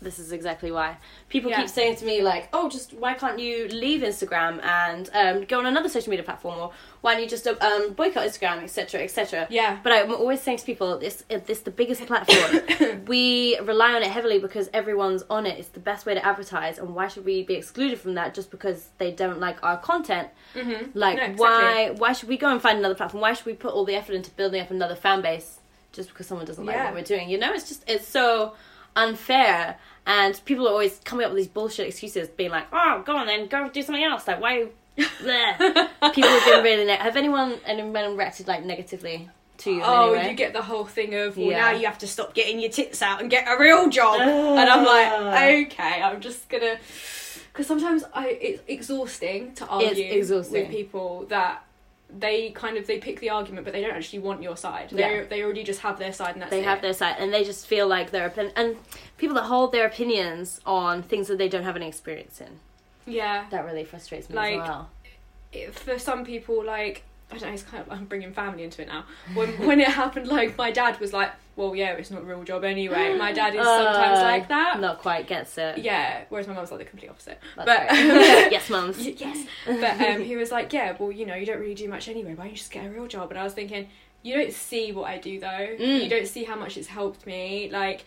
This 0.00 0.20
is 0.20 0.30
exactly 0.30 0.70
why 0.70 0.98
people 1.28 1.50
Yeah. 1.50 1.56
keep 1.62 1.68
saying 1.68 1.96
to 1.96 2.04
me 2.04 2.22
like, 2.22 2.48
"Oh, 2.52 2.68
just 2.68 2.92
why 2.94 3.14
can't 3.14 3.40
you 3.40 3.66
leave 3.66 4.02
Instagram 4.02 4.62
and 4.62 5.10
um, 5.12 5.44
go 5.44 5.58
on 5.58 5.66
another 5.66 5.88
social 5.88 6.10
media 6.10 6.22
platform, 6.24 6.56
or 6.56 6.70
why 7.00 7.14
don't 7.14 7.22
you 7.24 7.28
just 7.28 7.44
um, 7.48 7.94
boycott 7.94 8.24
Instagram, 8.24 8.62
etc., 8.62 9.00
etc." 9.02 9.48
Yeah. 9.50 9.78
But 9.82 9.90
I'm 9.90 10.12
always 10.14 10.40
saying 10.40 10.58
to 10.58 10.64
people, 10.64 10.98
"This 11.00 11.24
this 11.46 11.62
the 11.62 11.72
biggest 11.72 12.06
platform. 12.12 13.04
we 13.06 13.58
rely 13.58 13.92
on 13.94 14.04
it 14.04 14.12
heavily 14.12 14.38
because 14.38 14.70
everyone's 14.72 15.24
on 15.28 15.46
it. 15.46 15.58
It's 15.58 15.70
the 15.70 15.80
best 15.80 16.06
way 16.06 16.14
to 16.14 16.24
advertise, 16.24 16.78
and 16.78 16.94
why 16.94 17.08
should 17.08 17.24
we 17.24 17.42
be 17.42 17.54
excluded 17.54 17.98
from 17.98 18.14
that 18.14 18.34
just 18.34 18.52
because 18.52 18.90
they 18.98 19.10
don't 19.10 19.40
like 19.40 19.58
our 19.64 19.78
content? 19.78 20.28
Mm-hmm. 20.54 20.96
Like, 20.96 21.16
No, 21.16 21.24
exactly. 21.24 21.34
why 21.44 21.90
why 21.96 22.12
should 22.12 22.28
we 22.28 22.36
go 22.36 22.48
and 22.52 22.62
find 22.62 22.78
another 22.78 22.94
platform? 22.94 23.20
Why 23.20 23.32
should 23.32 23.46
we 23.46 23.54
put 23.54 23.74
all 23.74 23.84
the 23.84 23.96
effort 23.96 24.14
into 24.14 24.30
building 24.30 24.60
up 24.62 24.70
another 24.70 24.94
fan 24.94 25.22
base 25.22 25.57
just 25.98 26.08
because 26.10 26.26
someone 26.26 26.46
doesn't 26.46 26.64
like 26.64 26.76
what 26.76 26.94
we're 26.94 27.02
doing? 27.02 27.28
You 27.28 27.38
know, 27.38 27.52
it's 27.52 27.68
just 27.68 27.84
it's 27.86 28.08
so 28.08 28.54
unfair 28.96 29.76
and 30.06 30.40
people 30.44 30.66
are 30.66 30.70
always 30.72 30.98
coming 31.04 31.24
up 31.26 31.30
with 31.32 31.38
these 31.38 31.46
bullshit 31.48 31.86
excuses 31.86 32.26
being 32.28 32.50
like 32.50 32.66
oh 32.72 33.02
go 33.06 33.14
on 33.16 33.26
then 33.26 33.46
go 33.46 33.68
do 33.68 33.80
something 33.82 34.02
else 34.02 34.26
like 34.26 34.40
why 34.40 34.66
people 34.96 36.30
have 36.30 36.44
been 36.44 36.64
really 36.64 36.84
ne- 36.84 36.96
have 36.96 37.16
anyone 37.16 37.58
anyone 37.64 38.16
reacted 38.16 38.48
like 38.48 38.64
negatively 38.64 39.28
to 39.58 39.70
you 39.72 39.82
Oh, 39.84 40.12
any 40.14 40.22
way? 40.24 40.30
you 40.30 40.36
get 40.36 40.52
the 40.52 40.62
whole 40.62 40.84
thing 40.84 41.14
of 41.14 41.36
well, 41.36 41.46
Yeah. 41.46 41.58
now 41.58 41.70
you 41.72 41.86
have 41.86 41.98
to 41.98 42.06
stop 42.08 42.34
getting 42.34 42.58
your 42.60 42.70
tits 42.70 43.02
out 43.02 43.20
and 43.20 43.30
get 43.30 43.46
a 43.46 43.56
real 43.60 43.88
job, 43.88 44.20
and 44.20 44.68
I'm 44.68 44.84
like, 44.84 45.66
okay, 45.72 46.00
I'm 46.02 46.20
just 46.20 46.48
gonna. 46.48 46.76
Because 47.52 47.66
sometimes 47.66 48.04
I 48.14 48.28
it's 48.28 48.62
exhausting 48.68 49.54
to 49.54 49.66
argue 49.66 50.04
exhausting. 50.12 50.62
with 50.62 50.70
people 50.70 51.26
that 51.28 51.62
they 52.10 52.50
kind 52.50 52.76
of 52.76 52.86
they 52.86 52.98
pick 52.98 53.20
the 53.20 53.30
argument, 53.30 53.64
but 53.64 53.72
they 53.72 53.82
don't 53.82 53.94
actually 53.94 54.20
want 54.20 54.42
your 54.42 54.56
side. 54.56 54.90
They 54.90 55.00
Yeah. 55.18 55.24
they 55.28 55.42
already 55.42 55.62
just 55.62 55.80
have 55.80 55.98
their 55.98 56.12
side, 56.12 56.32
and 56.34 56.42
that's 56.42 56.50
they 56.50 56.60
it. 56.60 56.64
have 56.64 56.80
their 56.80 56.94
side 56.94 57.16
and 57.18 57.32
they 57.34 57.44
just 57.44 57.66
feel 57.66 57.86
like 57.86 58.10
their 58.10 58.26
opinion 58.26 58.52
and 58.56 58.76
people 59.18 59.34
that 59.36 59.44
hold 59.44 59.72
their 59.72 59.86
opinions 59.86 60.60
on 60.64 61.02
things 61.02 61.28
that 61.28 61.38
they 61.38 61.48
don't 61.48 61.64
have 61.64 61.76
any 61.76 61.86
experience 61.88 62.40
in 62.40 62.60
yeah. 63.06 63.46
that 63.50 63.64
really 63.64 63.84
frustrates 63.84 64.28
me 64.30 64.36
Like, 64.36 64.60
as 64.60 64.68
well 64.68 64.90
for 65.72 65.98
some 65.98 66.24
people, 66.24 66.62
like 66.64 67.04
I 67.30 67.36
don't 67.36 67.48
know, 67.48 67.54
it's 67.54 67.62
kind 67.62 67.84
of 67.84 67.92
I'm 67.92 68.06
bringing 68.06 68.32
family 68.32 68.62
into 68.64 68.80
it 68.82 68.88
now. 68.88 69.04
When 69.34 69.48
when 69.66 69.80
it 69.80 69.88
happened, 69.88 70.28
like 70.28 70.56
my 70.56 70.70
dad 70.70 70.98
was 70.98 71.12
like, 71.12 71.30
"Well, 71.56 71.76
yeah, 71.76 71.92
it's 71.92 72.10
not 72.10 72.22
a 72.22 72.24
real 72.24 72.42
job 72.42 72.64
anyway." 72.64 73.14
My 73.18 73.32
dad 73.32 73.54
is 73.54 73.64
sometimes 73.64 74.18
Uh, 74.20 74.22
like 74.22 74.48
that. 74.48 74.80
not 74.80 74.98
quite 74.98 75.26
gets 75.26 75.58
it 75.58 75.78
Yeah, 75.78 76.22
whereas 76.30 76.46
my 76.48 76.54
mum's 76.54 76.70
like 76.70 76.80
the 76.80 76.86
complete 76.86 77.10
opposite. 77.10 77.38
That's 77.56 77.66
but 77.66 77.90
right. 77.90 78.50
yes 78.56 78.70
mums 78.70 79.06
yes, 79.06 79.46
but 79.66 80.00
um, 80.00 80.22
he 80.22 80.36
was 80.36 80.50
like, 80.50 80.72
"Yeah, 80.72 80.96
well, 80.98 81.12
you 81.12 81.26
know, 81.26 81.34
you 81.34 81.44
don't 81.44 81.60
really 81.60 81.74
do 81.74 81.88
much 81.88 82.08
anyway. 82.08 82.34
Why 82.34 82.44
don't 82.44 82.52
you 82.52 82.56
just 82.58 82.70
get 82.70 82.86
a 82.86 82.90
real 82.90 83.06
job?" 83.06 83.30
And 83.30 83.38
I 83.38 83.44
was 83.44 83.52
thinking, 83.52 83.88
you 84.22 84.34
don't 84.34 84.52
see 84.52 84.92
what 84.92 85.08
I 85.08 85.18
do 85.18 85.38
though. 85.38 85.68
Mm. 85.78 86.02
You 86.02 86.08
don't 86.08 86.26
see 86.26 86.44
how 86.44 86.56
much 86.56 86.76
it's 86.76 86.88
helped 86.88 87.24
me. 87.26 87.68
Like, 87.70 88.04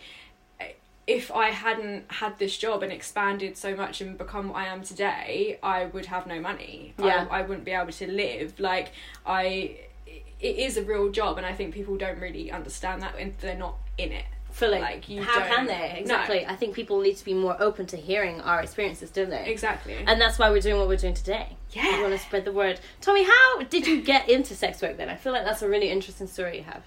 if 1.06 1.32
I 1.32 1.48
hadn't 1.50 2.04
had 2.12 2.38
this 2.38 2.56
job 2.56 2.82
and 2.82 2.92
expanded 2.92 3.56
so 3.56 3.74
much 3.74 4.00
and 4.00 4.16
become 4.16 4.48
what 4.50 4.56
I 4.58 4.66
am 4.66 4.82
today, 4.82 5.58
I 5.62 5.86
would 5.86 6.06
have 6.06 6.26
no 6.26 6.40
money. 6.40 6.94
Yeah. 6.98 7.26
I, 7.30 7.38
I 7.40 7.42
wouldn't 7.42 7.64
be 7.64 7.72
able 7.72 7.92
to 7.92 8.10
live. 8.10 8.60
Like, 8.60 8.92
I, 9.26 9.78
it 10.06 10.56
is 10.58 10.76
a 10.76 10.82
real 10.82 11.10
job, 11.10 11.38
and 11.38 11.46
I 11.46 11.52
think 11.54 11.74
people 11.74 11.96
don't 11.96 12.20
really 12.20 12.50
understand 12.52 13.02
that 13.02 13.14
and 13.18 13.34
they're 13.40 13.56
not 13.56 13.76
in 13.98 14.12
it. 14.12 14.24
fully 14.52 14.80
Like, 14.80 15.08
you 15.08 15.22
how 15.22 15.40
can 15.40 15.66
they 15.66 15.96
exactly 15.98 16.44
i 16.46 16.54
think 16.54 16.74
people 16.74 17.00
need 17.00 17.16
to 17.16 17.24
be 17.24 17.32
more 17.34 17.56
open 17.60 17.86
to 17.86 17.96
hearing 17.96 18.40
our 18.42 18.60
experiences 18.62 19.10
don't 19.10 19.30
they 19.30 19.46
Exactly. 19.50 19.96
and 20.06 20.20
that's 20.20 20.38
why 20.38 20.50
we're 20.50 20.60
doing 20.60 20.76
what 20.78 20.88
we're 20.88 20.96
doing 21.06 21.14
today 21.14 21.56
Yeah. 21.70 21.96
we 21.96 22.02
want 22.02 22.12
to 22.14 22.18
spread 22.18 22.44
the 22.44 22.52
word 22.52 22.78
tommy 23.00 23.24
how 23.24 23.62
did 23.74 23.86
you 23.86 24.02
get 24.02 24.28
into 24.28 24.54
sex 24.54 24.82
work 24.82 24.96
then 24.98 25.08
i 25.08 25.16
feel 25.16 25.32
like 25.32 25.44
that's 25.44 25.62
a 25.62 25.68
really 25.68 25.88
interesting 25.90 26.26
story 26.26 26.58
you 26.58 26.64
have 26.64 26.82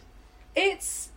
it's 0.56 1.10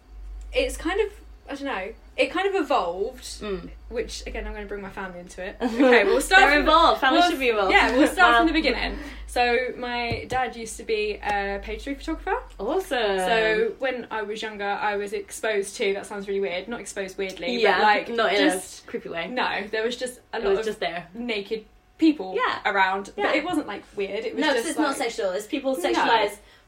it's 0.52 0.76
kind 0.78 1.00
of 1.00 1.12
I 1.50 1.54
don't 1.54 1.64
know. 1.64 1.88
It 2.16 2.30
kind 2.32 2.48
of 2.48 2.54
evolved, 2.62 3.22
Mm. 3.40 3.70
which 3.88 4.24
again 4.26 4.46
I'm 4.46 4.52
going 4.52 4.64
to 4.64 4.68
bring 4.68 4.82
my 4.82 4.90
family 4.90 5.20
into 5.20 5.42
it. 5.42 5.56
Okay, 5.62 6.04
we'll 6.04 6.20
start. 6.20 6.40
They're 6.40 6.48
from 6.48 6.54
the- 6.66 6.70
involved. 6.72 7.00
Family 7.00 7.18
we'll- 7.20 7.30
should 7.30 7.38
be 7.40 7.48
involved. 7.50 7.72
Yeah, 7.72 7.96
we'll 7.96 8.08
start 8.08 8.32
Wow. 8.32 8.38
from 8.38 8.46
the 8.48 8.52
beginning. 8.60 8.98
So 9.26 9.58
my 9.76 10.24
dad 10.28 10.56
used 10.56 10.76
to 10.78 10.82
be 10.84 11.20
a 11.22 11.60
page 11.62 11.82
three 11.82 11.94
photographer. 11.94 12.36
awesome 12.58 13.18
So 13.18 13.72
when 13.78 14.06
I 14.10 14.22
was 14.22 14.42
younger, 14.42 14.64
I 14.64 14.96
was 14.96 15.12
exposed 15.12 15.76
to. 15.76 15.94
That 15.94 16.06
sounds 16.06 16.26
really 16.28 16.40
weird. 16.40 16.66
Not 16.68 16.80
exposed 16.80 17.16
weirdly, 17.18 17.60
yeah 17.62 17.76
but 17.78 17.82
like 17.82 18.08
not 18.10 18.32
in 18.32 18.38
just 18.50 18.84
a 18.84 18.86
creepy 18.86 19.08
way 19.08 19.28
no. 19.28 19.64
There 19.70 19.84
was 19.84 19.96
just 19.96 20.20
a 20.32 20.38
it 20.38 20.44
lot 20.44 20.50
was 20.50 20.58
of 20.60 20.64
just 20.66 20.80
there 20.80 21.06
naked 21.14 21.64
people 21.98 22.34
Yeah. 22.36 22.58
around, 22.64 23.10
Yeah. 23.16 23.26
but 23.26 23.36
it 23.36 23.44
wasn't 23.44 23.66
like 23.66 23.82
weird. 23.96 24.24
It 24.24 24.34
was 24.34 24.40
no 24.40 24.48
just 24.48 24.58
it's, 24.60 24.68
it's 24.70 24.78
like, 24.78 24.86
not 24.88 24.96
sexual 24.96 25.30
it's 25.30 25.46
people 25.46 25.74
No. 25.76 25.80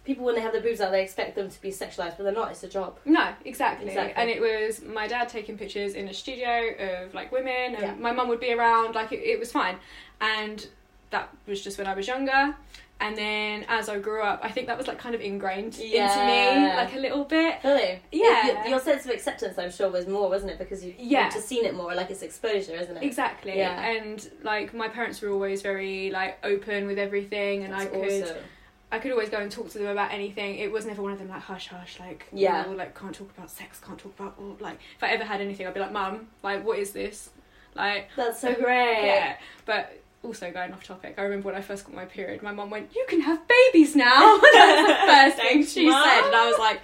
People 0.04 0.24
when 0.24 0.34
they 0.34 0.40
have 0.40 0.52
their 0.52 0.62
boobs 0.62 0.80
out 0.80 0.90
they 0.90 1.02
expect 1.02 1.34
them 1.36 1.48
to 1.50 1.60
be 1.60 1.70
sexualized 1.70 2.16
but 2.16 2.24
they're 2.24 2.32
not 2.32 2.50
it's 2.50 2.62
a 2.62 2.68
job 2.68 2.98
No, 3.04 3.32
exactly. 3.44 3.86
Exactly. 3.88 4.14
And 4.16 4.30
it 4.30 4.40
was 4.40 4.82
my 4.82 5.06
dad 5.06 5.28
taking 5.28 5.58
pictures 5.58 5.94
in 5.94 6.08
a 6.08 6.14
studio 6.14 6.70
of 7.04 7.14
like 7.14 7.30
women, 7.32 7.74
and 7.74 7.82
Yeah. 7.82 7.94
my 7.98 8.10
mum 8.12 8.28
would 8.28 8.40
be 8.40 8.52
around. 8.52 8.94
Like 8.94 9.12
it, 9.12 9.20
it 9.20 9.38
was 9.38 9.52
fine, 9.52 9.76
and 10.20 10.66
that 11.10 11.28
was 11.46 11.62
just 11.62 11.76
when 11.78 11.86
I 11.86 11.94
was 11.94 12.06
younger. 12.08 12.54
And 13.02 13.16
then 13.16 13.64
as 13.68 13.88
I 13.88 13.98
grew 13.98 14.22
up, 14.22 14.40
I 14.42 14.50
think 14.50 14.66
that 14.66 14.76
was 14.76 14.86
like 14.86 14.98
kind 14.98 15.14
of 15.14 15.22
ingrained 15.22 15.78
into 15.78 15.88
me, 16.26 16.66
like 16.76 16.94
a 16.94 16.98
little 16.98 17.24
bit. 17.24 17.56
really 17.64 18.00
Yeah. 18.12 18.46
your, 18.46 18.66
your 18.72 18.80
sense 18.80 19.06
of 19.06 19.10
acceptance 19.10 19.56
i'm 19.58 19.70
sure 19.70 19.88
was 19.88 20.06
more 20.06 20.28
wasn't 20.28 20.50
it 20.52 20.58
because 20.58 20.84
you, 20.84 20.92
Yeah. 20.98 21.24
you've 21.24 21.32
just 21.34 21.48
seen 21.48 21.64
it 21.64 21.74
more 21.74 21.94
like 21.94 22.10
it's 22.10 22.20
exposure 22.20 22.74
isn't 22.74 22.96
it 22.98 23.02
Exactly. 23.02 23.56
Yeah. 23.56 23.80
And 23.92 24.30
like 24.42 24.74
my 24.74 24.88
parents 24.88 25.22
were 25.22 25.30
always 25.30 25.62
very 25.62 26.10
like 26.10 26.38
open 26.44 26.86
with 26.86 26.98
everything, 26.98 27.64
and 27.64 27.74
I 27.74 27.84
That's 27.84 27.90
could 27.90 28.22
awesome. 28.22 28.36
I 28.92 28.98
could 28.98 29.12
always 29.12 29.28
go 29.28 29.38
and 29.38 29.50
talk 29.52 29.70
to 29.70 29.78
them 29.78 29.86
about 29.88 30.12
anything. 30.12 30.56
It 30.56 30.72
was 30.72 30.84
never 30.86 31.00
one 31.02 31.12
of 31.12 31.18
them 31.18 31.28
like 31.28 31.42
hush 31.42 31.68
hush, 31.68 32.00
like 32.00 32.26
Yeah. 32.32 32.64
oh, 32.66 32.72
like 32.72 32.98
can't 32.98 33.14
talk 33.14 33.30
about 33.36 33.50
sex, 33.50 33.80
can't 33.84 33.98
talk 33.98 34.18
about 34.18 34.34
or 34.38 34.56
like 34.60 34.78
if 34.96 35.02
I 35.02 35.08
ever 35.08 35.24
had 35.24 35.40
anything, 35.40 35.66
I'd 35.66 35.74
be 35.74 35.80
like, 35.80 35.92
Mum, 35.92 36.26
like 36.42 36.64
what 36.64 36.78
is 36.78 36.90
this? 36.92 37.30
Like 37.74 38.08
that's 38.16 38.40
so 38.40 38.52
great 38.66 39.04
yeah, 39.06 39.36
but 39.64 39.96
also 40.22 40.50
going 40.50 40.72
off 40.72 40.82
topic, 40.84 41.14
I 41.18 41.22
remember 41.22 41.46
when 41.46 41.54
I 41.54 41.62
first 41.62 41.84
got 41.84 41.94
my 41.94 42.04
period, 42.04 42.42
my 42.42 42.52
mum 42.52 42.68
went, 42.68 42.94
"You 42.94 43.06
can 43.08 43.20
have 43.22 43.40
babies 43.48 43.96
now." 43.96 44.08
that 44.38 44.84
was 45.32 45.36
the 45.36 45.40
first 45.40 45.48
thing 45.48 45.64
she 45.64 45.88
Mum. 45.88 46.04
said, 46.04 46.26
and 46.26 46.36
I 46.36 46.46
was 46.50 46.58
like, 46.58 46.80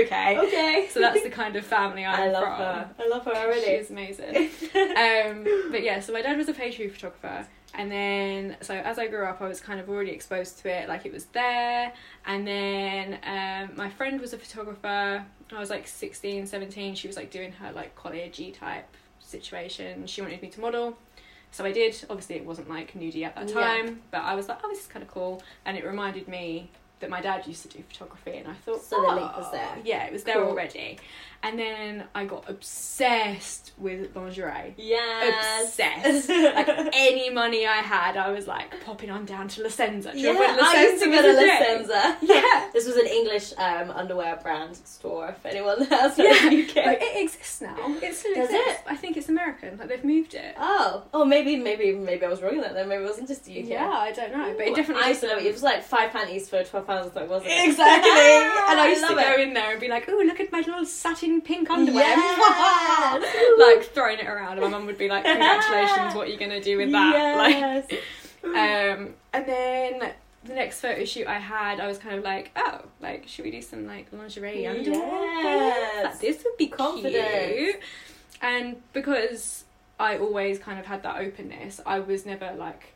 "Okay." 0.00 0.38
okay 0.38 0.88
So 0.90 1.00
that's 1.00 1.22
the 1.22 1.30
kind 1.30 1.56
of 1.56 1.64
family 1.64 2.04
I'm 2.06 2.20
i 2.20 2.30
love 2.30 2.42
from. 2.42 2.56
her 2.58 2.90
i 2.98 3.08
love 3.08 3.24
her 3.24 3.32
already 3.34 3.78
She's 3.78 3.88
amazing. 3.90 4.50
um, 4.74 5.70
but 5.70 5.82
yeah, 5.82 6.00
so 6.00 6.12
my 6.12 6.20
dad 6.20 6.36
was 6.36 6.48
a 6.48 6.52
page 6.52 6.76
three 6.76 6.88
photographer, 6.88 7.46
and 7.76 7.90
then 7.90 8.56
so 8.60 8.74
as 8.74 8.98
I 8.98 9.06
grew 9.08 9.24
up, 9.26 9.40
I 9.42 9.48
was 9.48 9.60
kind 9.60 9.80
of 9.80 9.88
already 9.88 10.10
exposed 10.10 10.58
to 10.60 10.68
it, 10.70 10.88
like 10.88 11.04
it 11.06 11.12
was 11.12 11.26
there. 11.26 11.92
And 12.26 12.46
then 12.46 13.18
um, 13.24 13.76
my 13.76 13.90
friend 13.90 14.20
was 14.20 14.32
a 14.32 14.38
photographer. 14.38 15.24
I 15.52 15.58
was 15.60 15.70
like 15.70 15.86
16, 15.86 16.46
17. 16.46 16.94
She 16.94 17.06
was 17.06 17.16
like 17.16 17.30
doing 17.30 17.52
her 17.52 17.72
like 17.72 17.94
college 17.96 18.40
type 18.58 18.88
situation. 19.20 20.06
She 20.06 20.22
wanted 20.22 20.40
me 20.42 20.48
to 20.50 20.60
model. 20.60 20.96
So 21.50 21.64
I 21.64 21.72
did. 21.72 21.94
Obviously, 22.10 22.36
it 22.36 22.44
wasn't 22.44 22.68
like 22.68 22.92
nudie 22.94 23.24
at 23.24 23.36
that 23.36 23.48
Yeah. 23.48 23.54
time, 23.54 24.02
but 24.10 24.22
I 24.22 24.34
was 24.34 24.48
like, 24.48 24.58
"Oh, 24.64 24.68
this 24.68 24.80
is 24.80 24.86
kind 24.88 25.02
of 25.04 25.10
cool," 25.10 25.40
and 25.64 25.76
it 25.76 25.84
reminded 25.84 26.26
me 26.26 26.68
that 27.00 27.10
my 27.10 27.20
dad 27.20 27.46
used 27.46 27.62
to 27.62 27.76
do 27.76 27.82
photography, 27.88 28.38
and 28.38 28.48
I 28.48 28.54
thought, 28.54 28.82
So 28.82 29.00
the 29.00 29.08
oh, 29.08 29.14
link 29.14 29.36
was 29.36 29.50
there. 29.52 29.76
Yeah, 29.84 30.04
it 30.04 30.12
was 30.12 30.24
there 30.24 30.36
Cool. 30.36 30.44
already. 30.48 30.98
And 31.44 31.58
then 31.58 32.04
I 32.14 32.24
got 32.24 32.48
obsessed 32.48 33.72
with 33.76 34.14
lingerie. 34.16 34.74
Yeah. 34.78 35.60
Obsessed. 35.62 36.28
like 36.30 36.68
any 36.94 37.28
money 37.28 37.66
I 37.66 37.76
had, 37.82 38.16
I 38.16 38.30
was 38.30 38.46
like 38.46 38.82
popping 38.84 39.10
on 39.10 39.26
down 39.26 39.48
to 39.48 39.62
La 39.62 39.68
Senza. 39.68 40.12
Do 40.12 40.18
Yeah, 40.18 40.30
I 40.32 40.86
used 40.90 41.04
to 41.04 41.10
go 41.10 41.20
to 41.20 41.28
was 41.28 41.36
a 41.36 41.40
La 41.46 41.58
thing? 41.58 41.86
Senza. 41.86 42.16
Yeah. 42.22 42.70
This 42.72 42.86
was 42.86 42.96
an 42.96 43.06
English 43.06 43.52
um, 43.58 43.90
underwear 43.90 44.36
brand 44.42 44.74
store. 44.76 45.28
If 45.28 45.44
anyone 45.46 45.84
has 45.84 46.18
Yeah, 46.18 46.46
in 46.48 46.50
the 46.50 46.62
UK. 46.68 46.76
it 47.00 47.22
exists 47.24 47.60
now. 47.60 47.76
It 48.02 48.14
still 48.14 48.34
Does 48.34 48.48
exists. 48.50 48.66
it? 48.70 48.80
I 48.86 48.96
think 48.96 49.16
it's 49.16 49.28
American. 49.28 49.76
Like 49.78 49.88
they've 49.88 50.02
moved 50.04 50.34
it. 50.34 50.54
Oh, 50.58 51.02
oh, 51.12 51.24
maybe, 51.24 51.56
maybe, 51.56 51.92
maybe 51.92 52.24
I 52.24 52.28
was 52.28 52.42
wrong 52.42 52.54
in 52.54 52.60
that. 52.62 52.74
Then 52.74 52.88
maybe 52.88 53.04
it 53.04 53.06
wasn't 53.06 53.28
just 53.28 53.44
the 53.44 53.60
UK. 53.60 53.68
Yeah, 53.68 53.88
I 53.90 54.10
don't 54.12 54.32
know, 54.32 54.54
but 54.56 54.66
it 54.66 54.74
definitely. 54.74 55.04
I 55.04 55.08
used 55.10 55.20
to 55.20 55.28
love 55.28 55.38
it. 55.38 55.46
It 55.46 55.52
was 55.52 55.62
like 55.62 55.82
five 55.84 56.10
panties 56.10 56.48
for 56.48 56.64
twelve 56.64 56.86
pounds 56.86 57.14
wasn't 57.14 57.46
it? 57.46 57.68
Exactly. 57.68 58.10
and 58.10 58.80
I 58.80 58.88
used 58.88 59.02
love 59.02 59.10
to 59.10 59.16
go 59.22 59.32
it. 59.34 59.40
in 59.40 59.54
there 59.54 59.70
and 59.72 59.80
be 59.80 59.88
like, 59.88 60.04
"Oh, 60.08 60.22
look 60.26 60.40
at 60.40 60.50
my 60.50 60.58
little 60.60 60.84
satin 60.86 61.33
pink 61.40 61.70
underwear." 61.70 62.04
Yes. 62.04 63.58
like 63.58 63.92
throwing 63.92 64.18
it 64.18 64.26
around, 64.26 64.52
and 64.52 64.60
my 64.62 64.68
mum 64.68 64.86
would 64.86 64.98
be 64.98 65.08
like, 65.08 65.24
"Congratulations, 65.24 66.14
what 66.14 66.28
are 66.28 66.30
you 66.30 66.38
gonna 66.38 66.60
do 66.62 66.76
with 66.78 66.92
that?" 66.92 67.14
Yes. 67.90 67.90
Like, 68.42 68.56
um, 68.56 69.14
and 69.32 69.46
then 69.46 70.12
the 70.44 70.54
next 70.54 70.80
photo 70.80 71.04
shoot 71.04 71.26
I 71.26 71.38
had, 71.38 71.80
I 71.80 71.86
was 71.86 71.98
kind 71.98 72.16
of 72.16 72.24
like, 72.24 72.50
"Oh, 72.56 72.82
like, 73.00 73.26
should 73.26 73.44
we 73.44 73.50
do 73.50 73.62
some 73.62 73.86
like 73.86 74.06
lingerie 74.12 74.66
underwear? 74.66 74.98
Yes. 74.98 76.04
Like, 76.04 76.20
this 76.20 76.44
would 76.44 76.56
be 76.58 76.68
Confidence. 76.68 77.52
cute." 77.54 77.80
And 78.42 78.76
because 78.92 79.64
I 79.98 80.18
always 80.18 80.58
kind 80.58 80.78
of 80.78 80.86
had 80.86 81.02
that 81.04 81.20
openness, 81.20 81.80
I 81.86 82.00
was 82.00 82.26
never 82.26 82.52
like 82.58 82.94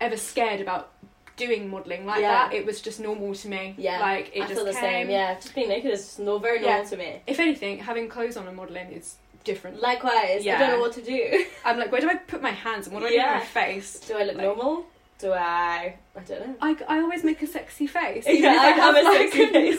ever 0.00 0.16
scared 0.16 0.60
about 0.60 0.90
doing 1.36 1.68
modelling 1.70 2.06
like 2.06 2.20
Yeah. 2.20 2.48
that. 2.48 2.52
It 2.54 2.64
was 2.66 2.80
just 2.80 3.00
normal 3.00 3.34
to 3.34 3.48
me. 3.48 3.74
Yeah. 3.76 4.00
like 4.00 4.30
it 4.34 4.42
I 4.42 4.46
just 4.46 4.54
feel 4.54 4.64
the 4.64 4.72
came. 4.72 4.80
same. 4.80 5.10
Yeah, 5.10 5.34
just 5.34 5.54
being 5.54 5.68
naked 5.68 5.90
is 5.92 6.00
just 6.04 6.18
no, 6.20 6.38
very 6.38 6.60
Yeah. 6.62 6.72
normal 6.76 6.90
to 6.90 6.96
me. 6.96 7.22
If 7.26 7.40
anything, 7.40 7.78
having 7.78 8.08
clothes 8.08 8.36
on 8.36 8.46
and 8.46 8.56
modelling 8.56 8.92
is 8.92 9.16
different. 9.44 9.80
Likewise, 9.80 10.46
I 10.46 10.58
don't 10.58 10.70
know 10.70 10.80
what 10.80 10.92
to 10.94 11.02
do. 11.02 11.44
I'm 11.64 11.78
like, 11.78 11.90
where 11.92 12.00
do 12.00 12.08
I 12.08 12.14
put 12.16 12.40
my 12.40 12.50
hands 12.52 12.86
and 12.86 12.94
what 12.94 13.00
do 13.00 13.06
I 13.06 13.10
do 13.10 13.14
Yeah. 13.16 13.34
with 13.38 13.42
my 13.54 13.62
face? 13.62 14.00
Do 14.00 14.16
I 14.16 14.22
look 14.24 14.36
Like- 14.36 14.44
normal? 14.46 14.86
Do 15.18 15.32
I? 15.32 15.94
I 16.16 16.20
don't 16.26 16.40
know. 16.46 16.54
I, 16.60 16.76
I 16.88 16.98
always 17.00 17.22
make 17.24 17.40
a 17.42 17.46
sexy 17.46 17.86
face. 17.86 18.24
Yeah, 18.28 18.50
I 18.60 18.70
have 18.70 18.96
a 18.96 19.02
like, 19.02 19.32
sexy 19.32 19.46
face. 19.46 19.76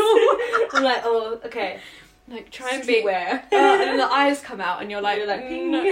I'm 0.74 0.84
like, 0.84 1.02
oh, 1.04 1.40
okay. 1.46 1.80
Like 2.28 2.50
try 2.52 2.72
and 2.72 2.86
be. 2.88 3.02
Uh, 3.06 3.40
and 3.52 3.82
then 3.82 3.98
the 3.98 4.06
eyes 4.12 4.42
come 4.42 4.60
out, 4.62 4.82
and 4.82 4.90
you're 4.90 5.02
like, 5.02 5.18
You're 5.18 5.28
like, 5.28 5.44
"Mm, 5.44 5.70
no." 5.70 5.84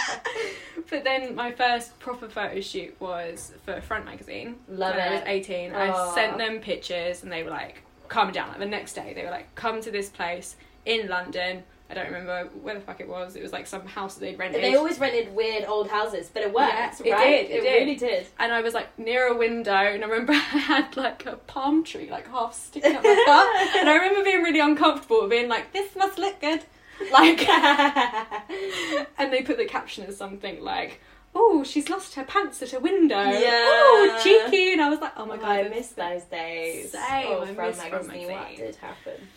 But 0.91 1.05
then 1.05 1.35
my 1.35 1.53
first 1.53 1.99
proper 1.99 2.29
photo 2.29 2.61
shoot 2.61 2.97
was 2.99 3.53
for 3.65 3.81
Front 3.81 4.07
Magazine. 4.07 4.57
Love 4.69 4.97
when 4.97 5.09
I 5.09 5.13
was 5.13 5.23
18. 5.27 5.75
Aw. 5.75 5.77
I 6.11 6.15
sent 6.15 6.39
them 6.39 6.61
pictures 6.61 7.23
and 7.23 7.31
they 7.31 7.43
were 7.43 7.51
like, 7.51 7.83
calm 8.09 8.33
down. 8.33 8.49
Like 8.49 8.59
the 8.59 8.67
next 8.67 8.95
day, 8.95 9.13
they 9.15 9.23
were 9.23 9.31
like, 9.31 9.55
come 9.55 9.81
to 9.83 9.91
this 9.91 10.09
place 10.09 10.57
in 10.87 11.09
London. 11.09 11.63
I 11.91 11.95
don't 11.95 12.07
remember 12.07 12.51
where 12.61 12.75
the 12.75 12.81
fuck 12.83 13.01
it 13.01 13.09
was. 13.09 13.35
It 13.35 13.43
was 13.43 13.51
like 13.53 13.67
some 13.67 13.87
house 13.87 14.15
that 14.17 14.21
they'd 14.21 14.39
rented. 14.39 14.63
They 14.63 14.75
always 14.75 14.99
rented 14.99 15.35
weird 15.35 15.65
old 15.65 15.89
houses, 15.89 16.31
but 16.33 16.43
it 16.43 16.53
worked, 16.53 17.01
Yeah, 17.03 17.07
it 17.07 17.13
right? 17.13 17.49
did, 17.49 17.57
it 17.57 17.63
did. 17.63 17.73
really 17.81 17.97
did. 17.97 18.27
and 18.39 18.53
I 18.53 18.61
was 18.61 18.75
like 18.75 18.99
near 18.99 19.27
a 19.29 19.37
window, 19.37 19.73
and 19.73 20.05
I 20.05 20.07
remember 20.07 20.33
I 20.37 20.37
had 20.37 20.97
like 20.99 21.25
a 21.25 21.37
palm 21.37 21.85
tree 21.85 22.11
like 22.11 22.29
half 22.31 22.53
sticking 22.55 22.95
out 22.95 23.03
my 23.03 23.23
butt, 23.27 23.77
and 23.81 23.89
I 23.89 23.95
remember 23.95 24.23
being 24.23 24.43
really 24.43 24.61
uncomfortable, 24.61 25.27
being 25.29 25.49
like, 25.49 25.73
"This 25.73 25.97
must 25.97 26.19
look 26.19 26.41
good," 26.43 26.63
like. 27.11 27.49
and 29.19 29.33
they 29.33 29.43
put 29.43 29.57
the 29.57 29.65
caption 29.65 30.05
as 30.07 30.17
something 30.17 30.63
like, 30.63 31.01
"Oh, 31.35 31.65
she's 31.65 31.89
lost 31.89 32.15
her 32.17 32.25
pants 32.25 32.63
at 32.63 32.73
a 32.73 32.81
window." 32.81 33.17
Yeah. 33.23 33.65
Oh, 33.67 34.21
cheeky, 34.23 34.73
and 34.73 34.83
I 34.83 34.91
was 34.91 35.01
like, 35.01 35.13
"Oh 35.17 35.27
my 35.27 35.37
Oh, 35.37 35.39
god, 35.39 35.61
I 35.61 35.69
miss 35.69 35.89
those 35.89 36.23
days. 36.25 36.93
Same, 36.93 37.01
oh, 37.29 37.43
I 37.43 37.47
from 37.47 37.55
Front 37.55 37.77
magazine. 37.79 38.31
What 38.31 38.57
did 38.57 38.77
happen? 38.77 39.29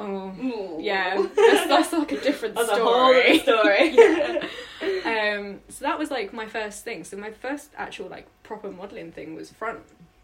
Oh, 0.00 0.32
Ooh. 0.40 0.76
yeah, 0.80 1.16
that's, 1.34 1.66
that's 1.66 1.92
like 1.92 2.12
a 2.12 2.20
different 2.20 2.54
That's 2.54 2.68
story. 2.72 3.30
other 3.30 3.38
story. 3.42 3.94
Yeah. 3.96 5.34
um, 5.38 5.60
so 5.68 5.84
that 5.84 5.98
was 5.98 6.10
like 6.10 6.32
my 6.32 6.46
first 6.46 6.84
thing. 6.84 7.02
So 7.04 7.16
my 7.16 7.30
first 7.32 7.70
actual 7.76 8.08
like 8.08 8.26
proper 8.44 8.70
modeling 8.70 9.10
thing 9.12 9.34
was 9.34 9.50
front, 9.50 9.80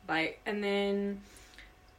like, 0.08 0.40
and 0.46 0.62
then 0.62 1.20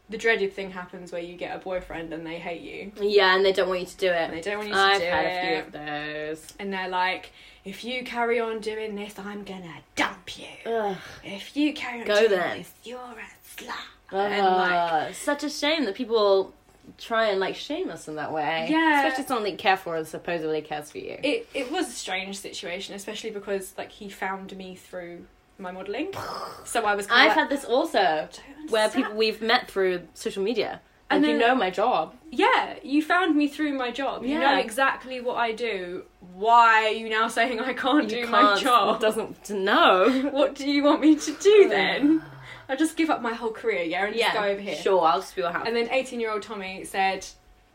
the 0.10 0.18
dreaded 0.18 0.54
thing 0.54 0.72
happens 0.72 1.12
where 1.12 1.22
you 1.22 1.36
get 1.36 1.56
a 1.56 1.60
boyfriend 1.60 2.14
and 2.14 2.26
they 2.26 2.38
hate 2.38 2.62
you 2.62 2.92
Yeah, 3.02 3.36
and 3.36 3.44
they 3.44 3.52
don't 3.52 3.68
want 3.68 3.80
you 3.82 3.86
to 3.88 3.98
do 3.98 4.08
it. 4.08 4.14
and 4.30 4.34
they 4.34 4.42
don't 4.42 4.58
want 4.58 4.68
you 4.70 4.74
to 4.76 4.80
I've 4.80 5.02
do 5.02 5.06
had 5.08 5.26
it. 5.26 5.30
a 5.30 5.48
few 5.48 5.58
of 5.66 5.72
those. 5.72 6.54
And 6.60 6.72
they're 6.72 6.88
like, 6.90 7.32
if 7.66 7.84
you 7.84 8.04
carry 8.04 8.40
on 8.40 8.60
doing 8.60 8.96
this, 8.96 9.18
I'm 9.18 9.44
gonna 9.44 9.74
dump 9.96 10.38
you. 10.38 10.72
Ugh. 10.72 10.96
If 11.24 11.58
you 11.58 11.74
carry 11.74 12.02
on 12.02 12.08
Go 12.08 12.20
doing 12.20 12.30
then. 12.40 12.58
this, 12.60 12.72
you're 12.84 13.00
a 13.00 13.62
slut. 13.62 14.14
and 14.14 14.46
like, 14.46 15.16
such 15.16 15.44
a 15.44 15.50
shame 15.50 15.86
that 15.86 15.96
people 15.96 16.54
try 16.98 17.28
and 17.28 17.40
like 17.40 17.56
shame 17.56 17.90
us 17.90 18.08
in 18.08 18.16
that 18.16 18.32
way. 18.32 18.68
Yeah. 18.70 19.04
especially 19.06 19.26
someone 19.26 19.44
that 19.50 19.58
care 19.58 19.78
for 19.78 19.96
and 19.96 20.08
supposedly 20.08 20.62
cares 20.62 20.92
for 20.92 21.00
you. 21.00 21.18
it 21.24 21.48
it 21.54 21.72
was 21.72 21.88
a 21.90 21.92
strange 21.92 22.38
situation, 22.40 22.96
especially 22.96 23.32
because 23.32 23.74
like 23.78 23.92
he 23.92 24.10
found 24.10 24.56
me 24.58 24.76
through 24.76 25.26
my 25.58 25.72
modelling. 25.72 26.12
So 26.66 26.84
I 26.86 26.96
was. 26.96 27.08
Kind 27.08 27.22
I've 27.22 27.32
of 27.32 27.38
had 27.38 27.50
this 27.50 27.64
also, 27.66 28.28
where 28.70 28.90
people 28.90 29.14
we've 29.16 29.42
met 29.42 29.70
through 29.70 30.08
social 30.14 30.44
media, 30.44 30.82
and 31.10 31.24
And 31.24 31.34
you 31.34 31.40
know 31.40 31.54
my 31.56 31.70
job. 31.70 32.14
Yeah, 32.32 32.76
you 32.84 33.02
found 33.04 33.36
me 33.36 33.48
through 33.48 33.74
my 33.74 33.92
job. 33.92 34.24
You 34.26 34.36
know 34.40 34.52
Yeah. 34.56 34.60
exactly 34.60 35.22
what 35.22 35.36
I 35.38 35.52
do. 35.54 36.04
Why 36.34 36.86
are 36.88 36.90
you 36.92 37.08
now 37.08 37.28
saying 37.30 37.60
I 37.60 37.74
can't 37.74 38.10
do 38.10 38.18
You 38.18 38.28
my 38.28 38.42
can't 38.42 38.60
job? 38.60 39.00
doesn't 39.00 39.50
know. 39.52 40.30
What 40.32 40.56
do 40.56 40.70
you 40.70 40.84
want 40.84 41.02
me 41.02 41.16
to 41.16 41.32
do 41.34 41.70
then? 41.78 42.24
I 42.68 42.76
just 42.76 42.98
give 42.98 43.10
up 43.10 43.22
my 43.22 43.34
whole 43.34 43.52
career, 43.52 43.84
yeah, 43.84 44.06
and 44.06 44.16
just 44.16 44.34
go 44.34 44.44
over 44.44 44.60
here. 44.62 44.76
Sure, 44.76 45.02
I'll 45.04 45.20
just 45.20 45.36
be 45.36 45.42
your 45.42 45.52
house. 45.52 45.66
And 45.68 45.76
then 45.76 45.90
18 45.92 46.20
year 46.20 46.32
old 46.32 46.42
Tommy 46.42 46.84
said, 46.84 47.26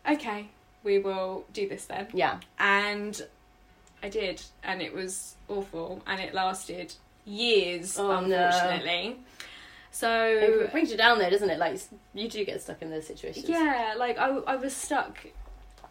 okay, 0.08 0.48
we 0.82 0.98
will 0.98 1.44
do 1.52 1.68
this 1.68 1.84
then. 1.86 2.08
yeah, 2.12 2.40
And 2.58 3.20
I 4.02 4.08
did, 4.08 4.42
and 4.62 4.80
it 4.82 4.94
was 4.94 5.36
awful, 5.48 6.02
and 6.06 6.20
it 6.20 6.34
lasted 6.34 6.94
years, 7.24 7.98
Oh, 7.98 8.20
no. 8.20 8.46
unfortunately. 8.46 9.18
it 10.64 10.72
brings 10.72 10.90
you 10.90 10.96
down 10.96 11.18
there, 11.18 11.30
doesn't 11.30 11.50
it? 11.50 11.58
Like 11.58 11.78
you 12.14 12.28
do 12.28 12.44
get 12.44 12.62
stuck 12.62 12.80
in 12.82 12.90
those 12.90 13.06
situations. 13.06 13.48
yeah, 13.48 13.94
like 13.98 14.18
I, 14.18 14.28
I 14.28 14.56
was 14.56 14.74
stuck 14.74 15.18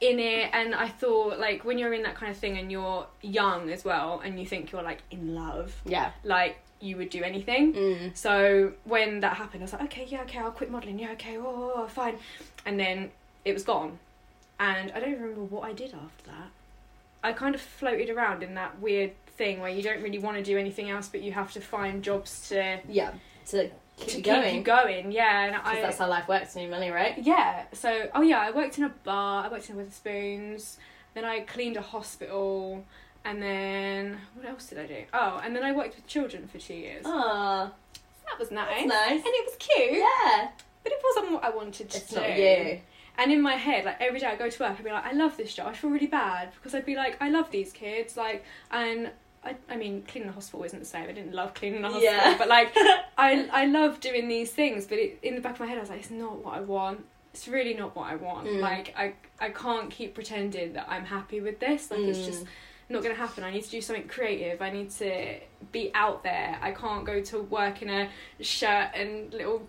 in 0.01 0.19
it, 0.19 0.49
and 0.53 0.73
I 0.73 0.87
thought, 0.87 1.39
like, 1.39 1.65
when 1.65 1.77
you're 1.77 1.93
in 1.93 2.03
that 2.03 2.15
kind 2.15 2.31
of 2.31 2.37
thing 2.37 2.57
and 2.57 2.71
you're 2.71 3.05
young 3.21 3.69
as 3.69 3.83
well, 3.83 4.21
and 4.23 4.39
you 4.39 4.45
think 4.45 4.71
you're 4.71 4.81
like 4.83 5.03
in 5.11 5.35
love, 5.35 5.75
yeah. 5.85 6.11
like, 6.23 6.57
you 6.79 6.97
would 6.97 7.09
do 7.09 7.23
anything. 7.23 7.73
Mm. 7.73 8.17
So 8.17 8.73
when 8.85 9.19
that 9.21 9.37
happened, 9.37 9.61
I 9.61 9.65
was 9.65 9.73
like, 9.73 9.83
okay, 9.83 10.05
yeah, 10.07 10.21
okay, 10.21 10.39
I'll 10.39 10.51
quit 10.51 10.71
modelling. 10.71 10.99
Yeah, 10.99 11.11
okay, 11.11 11.37
oh, 11.37 11.43
oh, 11.45 11.73
oh, 11.83 11.87
fine. 11.87 12.15
And 12.65 12.79
then 12.79 13.11
it 13.45 13.53
was 13.53 13.63
gone. 13.63 13.99
And 14.59 14.91
I 14.91 14.99
don't 14.99 15.11
even 15.11 15.23
remember 15.23 15.43
what 15.43 15.63
I 15.63 15.73
did 15.73 15.93
after 15.93 16.25
that. 16.31 16.49
I 17.23 17.33
kind 17.33 17.55
of 17.55 17.61
floated 17.61 18.09
around 18.09 18.43
in 18.43 18.55
that 18.55 18.79
weird 18.79 19.11
thing 19.27 19.59
where 19.61 19.69
you 19.69 19.81
don't 19.81 20.01
really 20.01 20.19
want 20.19 20.37
to 20.37 20.43
do 20.43 20.57
anything 20.57 20.89
else, 20.89 21.07
but 21.07 21.21
you 21.21 21.31
have 21.31 21.51
to 21.53 21.61
find 21.61 22.03
jobs 22.03 22.49
to, 22.49 22.79
Yeah, 22.87 23.11
to 23.47 23.69
keep 23.97 24.07
to 24.07 24.17
you 24.17 24.23
keep 24.23 24.25
going. 24.25 24.55
you 24.55 24.63
going. 24.63 25.11
Yeah, 25.11 25.45
and 25.45 25.55
I. 25.55 25.81
that's 25.81 25.97
how 25.97 26.07
life 26.07 26.27
works. 26.27 26.55
Money, 26.55 26.89
right? 26.89 27.17
Yeah, 27.17 27.63
so, 27.73 28.09
oh 28.15 28.21
yeah, 28.21 28.39
I 28.39 28.51
worked 28.51 28.77
in 28.77 28.85
a 28.85 28.89
bar, 28.89 29.45
I 29.45 29.49
worked 29.49 29.69
in 29.69 29.75
Wetherspoons, 29.75 30.75
then 31.13 31.25
I 31.25 31.41
cleaned 31.41 31.77
a 31.77 31.81
hospital, 31.81 32.85
and 33.25 33.41
then, 33.41 34.17
what 34.35 34.45
else 34.47 34.67
did 34.67 34.79
I 34.79 34.85
do? 34.85 35.03
Oh, 35.13 35.41
and 35.43 35.55
then 35.55 35.63
I 35.63 35.71
worked 35.71 35.95
with 35.95 36.07
children 36.07 36.47
for 36.47 36.57
two 36.57 36.73
years. 36.73 37.03
Ah, 37.05 37.71
That 38.29 38.39
was 38.39 38.51
nice. 38.51 38.67
that's 38.69 38.87
nice. 38.87 39.11
And 39.11 39.23
it 39.25 39.45
was 39.45 39.55
cute. 39.59 39.91
Yeah, 39.99 40.49
But 40.83 40.93
it 40.93 40.99
wasn't 41.03 41.33
what 41.33 41.43
I 41.43 41.49
wanted 41.49 41.89
to 41.89 41.97
it's 41.97 42.09
do. 42.09 42.15
not 42.15 42.37
you. 42.37 42.79
And 43.17 43.31
in 43.33 43.41
my 43.41 43.55
head, 43.55 43.83
like 43.83 43.97
every 43.99 44.19
day 44.19 44.27
I 44.27 44.35
go 44.35 44.49
to 44.49 44.63
work, 44.63 44.75
I'd 44.77 44.83
be 44.83 44.91
like, 44.91 45.05
I 45.05 45.11
love 45.11 45.35
this 45.35 45.53
job. 45.53 45.67
I 45.67 45.73
feel 45.73 45.89
really 45.89 46.07
bad 46.07 46.53
because 46.55 46.73
I'd 46.73 46.85
be 46.85 46.95
like, 46.95 47.17
I 47.21 47.29
love 47.29 47.51
these 47.51 47.73
kids. 47.73 48.15
Like, 48.15 48.45
and 48.71 49.11
I, 49.43 49.55
I 49.69 49.75
mean, 49.75 50.03
cleaning 50.03 50.27
the 50.27 50.33
hospital 50.33 50.63
isn't 50.63 50.79
the 50.79 50.85
same. 50.85 51.03
I 51.09 51.11
didn't 51.11 51.33
love 51.33 51.53
cleaning 51.53 51.81
the 51.81 51.89
hospital, 51.89 52.13
Yeah. 52.13 52.37
but 52.37 52.47
like, 52.47 52.71
I, 53.17 53.49
I 53.51 53.65
love 53.65 53.99
doing 53.99 54.29
these 54.29 54.51
things. 54.51 54.85
But 54.85 54.99
it, 54.99 55.19
in 55.21 55.35
the 55.35 55.41
back 55.41 55.55
of 55.55 55.59
my 55.59 55.65
head, 55.65 55.77
I 55.77 55.81
was 55.81 55.89
like, 55.89 55.99
it's 55.99 56.09
not 56.11 56.45
what 56.45 56.53
I 56.55 56.61
want. 56.61 57.03
It's 57.33 57.47
really 57.49 57.73
not 57.73 57.93
what 57.93 58.07
I 58.09 58.15
want. 58.15 58.47
Mm. 58.47 58.61
Like, 58.61 58.93
I, 58.97 59.13
I 59.41 59.49
can't 59.49 59.91
keep 59.91 60.15
pretending 60.15 60.73
that 60.73 60.87
I'm 60.89 61.03
happy 61.05 61.41
with 61.41 61.59
this. 61.59 61.91
Like, 61.91 61.99
it's 61.99 62.19
Mm. 62.19 62.25
just 62.25 62.45
not 62.89 63.03
going 63.03 63.15
to 63.15 63.21
happen. 63.21 63.43
I 63.43 63.51
need 63.51 63.63
to 63.63 63.69
do 63.69 63.81
something 63.81 64.07
creative. 64.07 64.61
I 64.61 64.69
need 64.71 64.89
to 64.91 65.35
be 65.71 65.91
out 65.93 66.23
there. 66.23 66.57
I 66.61 66.71
can't 66.71 67.05
go 67.05 67.21
to 67.21 67.41
work 67.43 67.81
in 67.81 67.89
a 67.89 68.09
shirt 68.41 68.89
and 68.95 69.31
little 69.33 69.67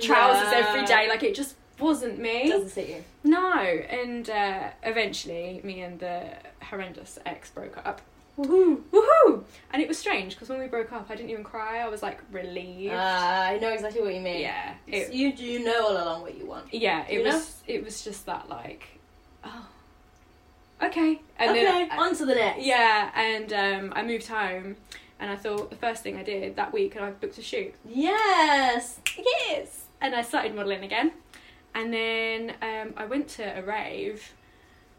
trousers 0.00 0.48
every 0.52 0.84
day. 0.86 1.08
Like, 1.08 1.22
it 1.22 1.34
just 1.34 1.56
wasn't 1.78 2.18
me. 2.18 2.48
doesn't 2.48 2.70
suit 2.70 2.88
you. 2.88 3.04
No, 3.24 3.56
and 3.58 4.28
uh, 4.30 4.70
eventually, 4.82 5.60
me 5.64 5.82
and 5.82 5.98
the 6.00 6.24
horrendous 6.62 7.18
ex 7.26 7.50
broke 7.50 7.76
up. 7.86 8.00
Woohoo! 8.38 8.80
Woohoo! 8.90 9.44
And 9.72 9.82
it 9.82 9.88
was 9.88 9.98
strange 9.98 10.34
because 10.34 10.48
when 10.48 10.58
we 10.58 10.66
broke 10.66 10.90
up, 10.92 11.10
I 11.10 11.16
didn't 11.16 11.28
even 11.30 11.44
cry. 11.44 11.80
I 11.80 11.88
was 11.88 12.02
like 12.02 12.18
relieved. 12.30 12.94
Uh, 12.94 12.96
I 12.96 13.58
know 13.60 13.68
exactly 13.68 14.00
what 14.00 14.14
you 14.14 14.22
mean. 14.22 14.40
yeah, 14.40 14.72
it, 14.86 15.12
you 15.12 15.34
do 15.34 15.58
know 15.62 15.88
all 15.88 15.92
along 15.92 16.22
what 16.22 16.38
you 16.38 16.46
want. 16.46 16.72
yeah, 16.72 17.04
it 17.08 17.18
You 17.18 17.24
know? 17.24 17.34
was. 17.36 17.62
It 17.66 17.84
was 17.84 18.02
just 18.02 18.24
that 18.26 18.48
like, 18.48 18.98
oh, 19.44 19.66
okay, 20.82 21.20
and 21.38 21.50
okay, 21.50 21.64
then 21.64 21.90
on 21.98 22.14
to 22.16 22.26
the 22.26 22.34
next. 22.34 22.64
yeah, 22.64 23.10
and 23.14 23.52
um, 23.52 23.92
I 23.94 24.02
moved 24.02 24.26
home, 24.28 24.76
and 25.20 25.30
I 25.30 25.36
thought 25.36 25.70
the 25.70 25.76
first 25.76 26.02
thing 26.02 26.16
I 26.16 26.22
did 26.22 26.56
that 26.56 26.72
week, 26.72 26.96
and 26.96 27.04
I 27.04 27.10
booked 27.10 27.38
a 27.38 27.42
shoot. 27.42 27.74
Yes. 27.88 28.98
Yes. 29.16 29.84
And 30.00 30.14
I 30.14 30.22
started 30.22 30.54
modelling 30.54 30.82
again. 30.82 31.12
And 31.74 31.92
then 31.92 32.54
um, 32.60 32.94
I 32.96 33.06
went 33.06 33.28
to 33.28 33.44
a 33.44 33.62
rave. 33.62 34.34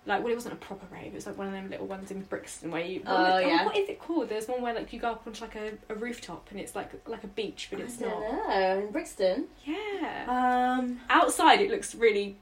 Like, 0.05 0.21
well, 0.23 0.31
it 0.31 0.35
wasn't 0.35 0.55
a 0.55 0.57
proper 0.57 0.85
rave. 0.93 1.07
It 1.07 1.13
was 1.13 1.25
like 1.25 1.37
one 1.37 1.47
of 1.47 1.53
them 1.53 1.69
little 1.69 1.87
ones 1.87 2.11
in 2.11 2.21
Brixton 2.21 2.71
where 2.71 2.81
you. 2.83 3.03
Oh, 3.05 3.37
yeah. 3.37 3.65
What 3.65 3.77
is 3.77 3.87
it 3.89 3.99
called? 3.99 4.29
There's 4.29 4.47
one 4.47 4.61
where 4.61 4.73
like 4.73 4.91
you 4.91 4.99
go 4.99 5.11
up 5.11 5.23
onto 5.25 5.41
like 5.41 5.55
a, 5.55 5.73
a 5.89 5.95
rooftop 5.95 6.47
and 6.51 6.59
it's 6.59 6.75
like 6.75 6.91
like 7.07 7.23
a 7.23 7.27
beach, 7.27 7.67
but 7.69 7.79
it's 7.79 8.01
I 8.01 8.05
not. 8.05 8.19
know. 8.19 8.79
In 8.85 8.91
Brixton. 8.91 9.45
Yeah. 9.65 10.77
Um. 10.79 10.99
Outside, 11.09 11.61
it 11.61 11.69
looks 11.69 11.95
really. 11.95 12.35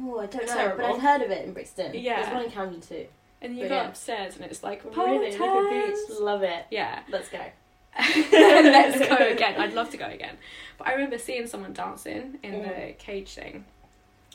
Oh, 0.00 0.18
I 0.20 0.26
don't 0.26 0.46
know, 0.46 0.54
Terrible. 0.54 0.76
but 0.78 0.86
I've 0.94 1.00
heard 1.02 1.22
of 1.22 1.30
it 1.30 1.44
in 1.44 1.52
Brixton. 1.52 1.92
Yeah. 1.94 2.22
There's 2.22 2.34
one 2.34 2.44
in 2.44 2.50
Camden 2.50 2.80
too. 2.80 3.06
And 3.40 3.54
you 3.56 3.62
But 3.64 3.68
go 3.70 3.74
yeah. 3.76 3.88
upstairs 3.88 4.36
and 4.36 4.44
it's 4.44 4.62
like 4.62 4.84
Really, 4.96 5.30
like 5.30 5.34
a 5.34 5.38
pole 5.38 5.70
beach. 5.70 5.96
Love 6.20 6.42
it. 6.42 6.64
Yeah. 6.70 7.00
Let's 7.10 7.28
go. 7.28 7.40
Let's 8.32 8.98
go 8.98 9.16
again. 9.16 9.60
I'd 9.60 9.74
love 9.74 9.90
to 9.90 9.96
go 9.96 10.06
again. 10.06 10.36
But 10.78 10.88
I 10.88 10.92
remember 10.92 11.18
seeing 11.18 11.46
someone 11.46 11.72
dancing 11.72 12.38
in 12.42 12.52
Mm. 12.54 12.62
the 12.88 12.92
cage 12.94 13.34
thing, 13.34 13.64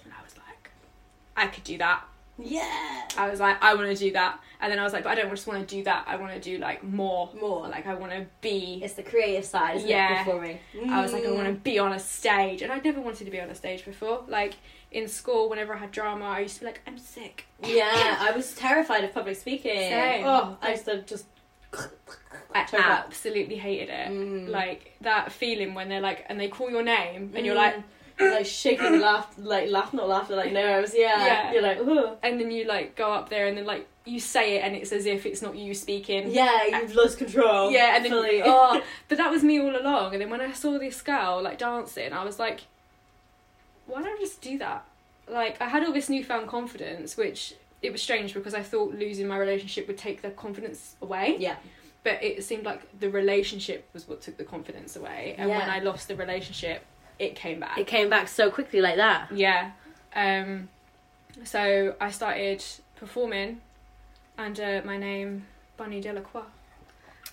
and 0.03 0.13
I 0.13 0.23
was 0.23 0.35
like, 0.37 0.69
I 1.35 1.47
could 1.47 1.63
do 1.63 1.77
that. 1.79 2.03
Yeah. 2.39 3.07
I 3.17 3.29
was 3.31 3.39
like, 3.39 3.57
I 3.63 3.73
want 3.73 3.89
to 3.89 3.95
do 3.95 4.11
that. 4.13 4.39
And 4.61 4.71
then 4.71 4.77
I 4.77 4.83
was 4.83 4.93
like, 4.93 5.03
but 5.03 5.09
I 5.09 5.15
don't 5.15 5.29
just 5.31 5.47
want 5.47 5.67
to 5.67 5.75
do 5.75 5.83
that. 5.85 6.03
I 6.07 6.17
want 6.17 6.33
to 6.33 6.39
do 6.39 6.59
like 6.59 6.83
more. 6.83 7.31
More. 7.39 7.67
Like 7.67 7.87
I 7.87 7.95
want 7.95 8.11
to 8.11 8.27
be. 8.41 8.79
It's 8.83 8.93
the 8.93 9.01
creative 9.03 9.43
side, 9.45 9.81
Yeah. 9.81 10.21
it? 10.21 10.25
Before 10.25 10.41
me. 10.41 10.59
I 10.89 11.01
was 11.01 11.13
like, 11.13 11.25
I 11.25 11.31
want 11.31 11.47
to 11.47 11.53
be 11.53 11.79
on 11.79 11.93
a 11.93 11.99
stage, 11.99 12.61
and 12.61 12.71
I'd 12.71 12.85
never 12.85 13.01
wanted 13.01 13.25
to 13.25 13.31
be 13.31 13.39
on 13.41 13.49
a 13.49 13.55
stage 13.55 13.85
before. 13.85 14.23
Like 14.27 14.53
in 14.97 15.07
school, 15.07 15.49
whenever 15.49 15.73
I 15.75 15.77
had 15.77 15.91
drama, 15.91 16.25
I 16.25 16.39
used 16.39 16.55
to 16.55 16.61
be 16.61 16.65
like, 16.67 16.81
I'm 16.87 16.97
sick. 16.97 17.45
Yeah, 17.63 18.17
I 18.19 18.31
was 18.31 18.53
terrified 18.55 19.03
of 19.03 19.13
public 19.13 19.35
speaking. 19.37 19.77
Same. 19.77 20.25
Oh, 20.25 20.57
I 20.61 20.71
used 20.71 20.85
to 20.85 21.01
just. 21.03 21.25
I 22.55 22.65
absolutely 22.73 23.57
hated 23.57 23.89
it. 23.89 24.09
Mm. 24.09 24.49
Like 24.49 24.93
that 25.01 25.31
feeling 25.31 25.73
when 25.75 25.89
they're 25.89 26.01
like, 26.01 26.25
and 26.29 26.39
they 26.39 26.47
call 26.47 26.69
your 26.69 26.81
name, 26.83 27.33
and 27.35 27.45
you're 27.45 27.55
like, 27.55 27.75
like 28.19 28.45
shaking 28.45 28.99
laugh, 28.99 29.31
like 29.37 29.69
laugh, 29.69 29.93
not 29.93 30.07
laughter, 30.07 30.35
like 30.35 30.51
nerves. 30.51 30.93
Yeah, 30.95 31.25
Yeah. 31.25 31.53
you're 31.53 31.61
like, 31.61 31.77
Ugh. 31.79 32.17
and 32.23 32.39
then 32.39 32.49
you 32.49 32.65
like 32.65 32.95
go 32.95 33.11
up 33.11 33.29
there 33.29 33.47
and 33.47 33.57
then 33.57 33.65
like 33.65 33.85
you 34.05 34.19
say 34.19 34.55
it 34.55 34.61
and 34.63 34.75
it's 34.75 34.91
as 34.91 35.05
if 35.05 35.25
it's 35.25 35.41
not 35.41 35.55
you 35.55 35.73
speaking. 35.73 36.31
yeah, 36.31 36.79
you've 36.79 36.95
lost 36.95 37.17
control. 37.19 37.69
Yeah, 37.71 37.95
and 37.95 38.05
then 38.05 38.13
oh, 38.45 38.81
but 39.09 39.17
that 39.19 39.29
was 39.29 39.43
me 39.43 39.59
all 39.59 39.75
along. 39.79 40.13
And 40.13 40.21
then 40.21 40.29
when 40.29 40.41
I 40.41 40.53
saw 40.53 40.79
this 40.79 41.01
girl 41.01 41.41
like 41.43 41.59
dancing, 41.59 42.11
I 42.13 42.23
was 42.23 42.39
like, 42.39 42.61
why 43.87 44.01
don't 44.03 44.17
I 44.17 44.17
just 44.19 44.41
do 44.41 44.57
that? 44.59 44.85
Like 45.29 45.61
I 45.61 45.67
had 45.67 45.83
all 45.83 45.91
this 45.93 46.09
newfound 46.09 46.47
confidence, 46.47 47.17
which 47.17 47.53
it 47.81 47.91
was 47.91 48.01
strange 48.01 48.33
because 48.33 48.53
I 48.53 48.61
thought 48.63 48.93
losing 48.93 49.27
my 49.27 49.37
relationship 49.37 49.87
would 49.87 49.97
take 49.97 50.21
the 50.21 50.29
confidence 50.29 50.95
away. 51.01 51.35
yeah, 51.39 51.55
But 52.03 52.23
it 52.23 52.43
seemed 52.43 52.63
like 52.65 52.81
the 52.99 53.09
relationship 53.09 53.87
was 53.93 54.07
what 54.07 54.21
took 54.21 54.37
the 54.37 54.43
confidence 54.43 54.95
away. 54.95 55.35
And 55.37 55.49
when 55.49 55.69
I 55.69 55.79
lost 55.79 56.07
the 56.07 56.15
relationship, 56.15 56.83
it 57.19 57.35
came 57.35 57.59
back. 57.59 57.77
it 57.77 57.87
came 57.87 58.09
back 58.09 58.27
so 58.27 58.49
quickly 58.49 58.79
like 58.81 58.95
that. 58.97 59.31
Yeah. 59.31 59.71
Um, 60.15 60.69
so 61.43 61.95
I 61.99 62.09
started 62.09 62.63
performing 62.95 63.61
under 64.37 64.81
my 64.85 64.97
name, 64.97 65.45
Bunny 65.77 66.01
Delacroix. 66.01 66.45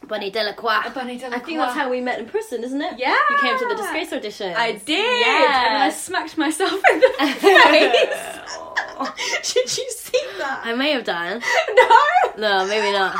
Bunny 0.08 0.30
Delacroix. 0.30 0.90
Bunny 0.94 1.18
Delacroix. 1.18 1.36
I 1.36 1.44
think 1.44 1.58
that's 1.58 1.74
how 1.74 1.90
we 1.90 2.00
met 2.00 2.18
in 2.18 2.26
person, 2.26 2.62
isn't 2.64 2.80
it? 2.80 2.98
Yeah. 2.98 3.16
You 3.30 3.38
came 3.40 3.58
to 3.58 3.66
the 3.68 3.74
disgrace 3.76 4.12
audition. 4.12 4.54
I 4.56 4.72
did. 4.72 5.20
Yeah. 5.26 5.66
And 5.74 5.82
I 5.84 5.90
smacked 5.90 6.36
myself 6.38 6.72
in 6.92 7.00
the 7.00 7.08
face. 7.18 8.58
Did 9.54 9.76
you 9.78 9.90
see 9.90 10.22
that? 10.38 10.60
I 10.64 10.74
may 10.74 10.92
have 10.92 11.04
done. 11.04 11.42
No. 11.74 12.00
No, 12.36 12.66
maybe 12.66 12.92
not. 12.92 13.16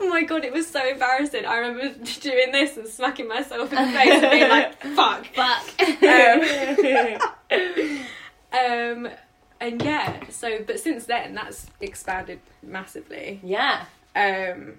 Oh 0.00 0.08
my 0.08 0.22
god, 0.22 0.44
it 0.44 0.52
was 0.52 0.66
so 0.68 0.84
embarrassing. 0.86 1.44
I 1.46 1.56
remember 1.58 1.94
doing 2.20 2.52
this 2.52 2.76
and 2.76 2.86
smacking 2.88 3.28
myself 3.28 3.72
in 3.72 3.78
the 3.86 3.92
face 3.98 4.12
and 4.22 4.30
being 4.30 4.48
like, 4.48 4.80
fuck. 4.94 5.26
Fuck. 5.34 5.64
Um, 8.52 9.08
and 9.60 9.82
yeah, 9.82 10.20
so, 10.30 10.62
but 10.66 10.80
since 10.80 11.04
then, 11.06 11.34
that's 11.34 11.66
expanded 11.80 12.40
massively. 12.62 13.40
yeah. 13.42 13.84
Um, 14.16 14.78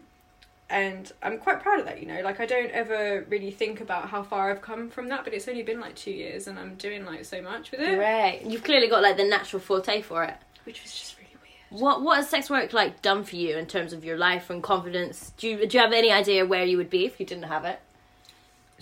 and 0.70 1.12
I'm 1.24 1.40
quite 1.40 1.62
proud 1.62 1.80
of 1.80 1.86
that, 1.86 2.00
you 2.00 2.08
know. 2.08 2.22
Like, 2.22 2.40
I 2.40 2.46
don't 2.46 2.72
ever 2.72 3.26
really 3.30 3.52
think 3.52 3.82
about 3.82 4.10
how 4.10 4.22
far 4.22 4.52
I've 4.52 4.62
come 4.62 4.90
from 4.90 5.10
that, 5.10 5.24
but 5.24 5.34
it's 5.34 5.48
only 5.48 5.64
been 5.64 5.80
like 5.80 5.96
two 5.96 6.12
years 6.12 6.48
and 6.48 6.60
I'm 6.60 6.76
doing 6.76 7.06
like 7.06 7.26
so 7.26 7.42
much 7.42 7.72
with 7.72 7.80
it. 7.80 7.98
Right, 7.98 8.44
You've 8.46 8.64
clearly 8.64 8.88
got 8.88 9.02
like 9.02 9.18
the 9.18 9.24
natural 9.24 9.60
forte 9.60 10.02
for 10.02 10.24
it. 10.24 10.36
Which 10.66 10.84
was 10.84 10.92
just 10.92 11.18
really 11.18 11.32
weird. 11.42 11.82
What 11.82 12.04
what 12.04 12.18
has 12.18 12.30
sex 12.30 12.50
work 12.50 12.74
like 12.74 13.02
done 13.02 13.24
for 13.24 13.36
you 13.36 13.58
in 13.58 13.66
terms 13.66 13.94
of 13.94 14.06
your 14.06 14.18
life 14.18 14.50
and 14.50 14.62
confidence? 14.62 15.34
Do 15.38 15.48
you 15.48 15.66
do 15.66 15.78
you 15.78 15.84
have 15.84 15.94
any 15.94 16.12
idea 16.12 16.46
where 16.46 16.64
you 16.66 16.78
would 16.78 16.90
be 16.90 17.06
if 17.06 17.20
you 17.20 17.26
didn't 17.26 17.46
have 17.46 17.66
it? 17.66 17.80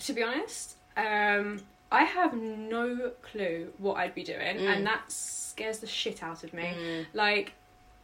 To 0.00 0.12
be 0.12 0.22
honest, 0.22 0.76
um, 0.96 1.62
I 1.90 2.04
have 2.04 2.34
no 2.34 3.12
clue 3.22 3.72
what 3.78 3.96
I'd 3.96 4.14
be 4.14 4.22
doing, 4.22 4.58
and 4.58 4.86
that 4.86 5.10
scares 5.10 5.78
the 5.78 5.86
shit 5.86 6.22
out 6.22 6.44
of 6.44 6.52
me. 6.52 7.06
Like, 7.14 7.52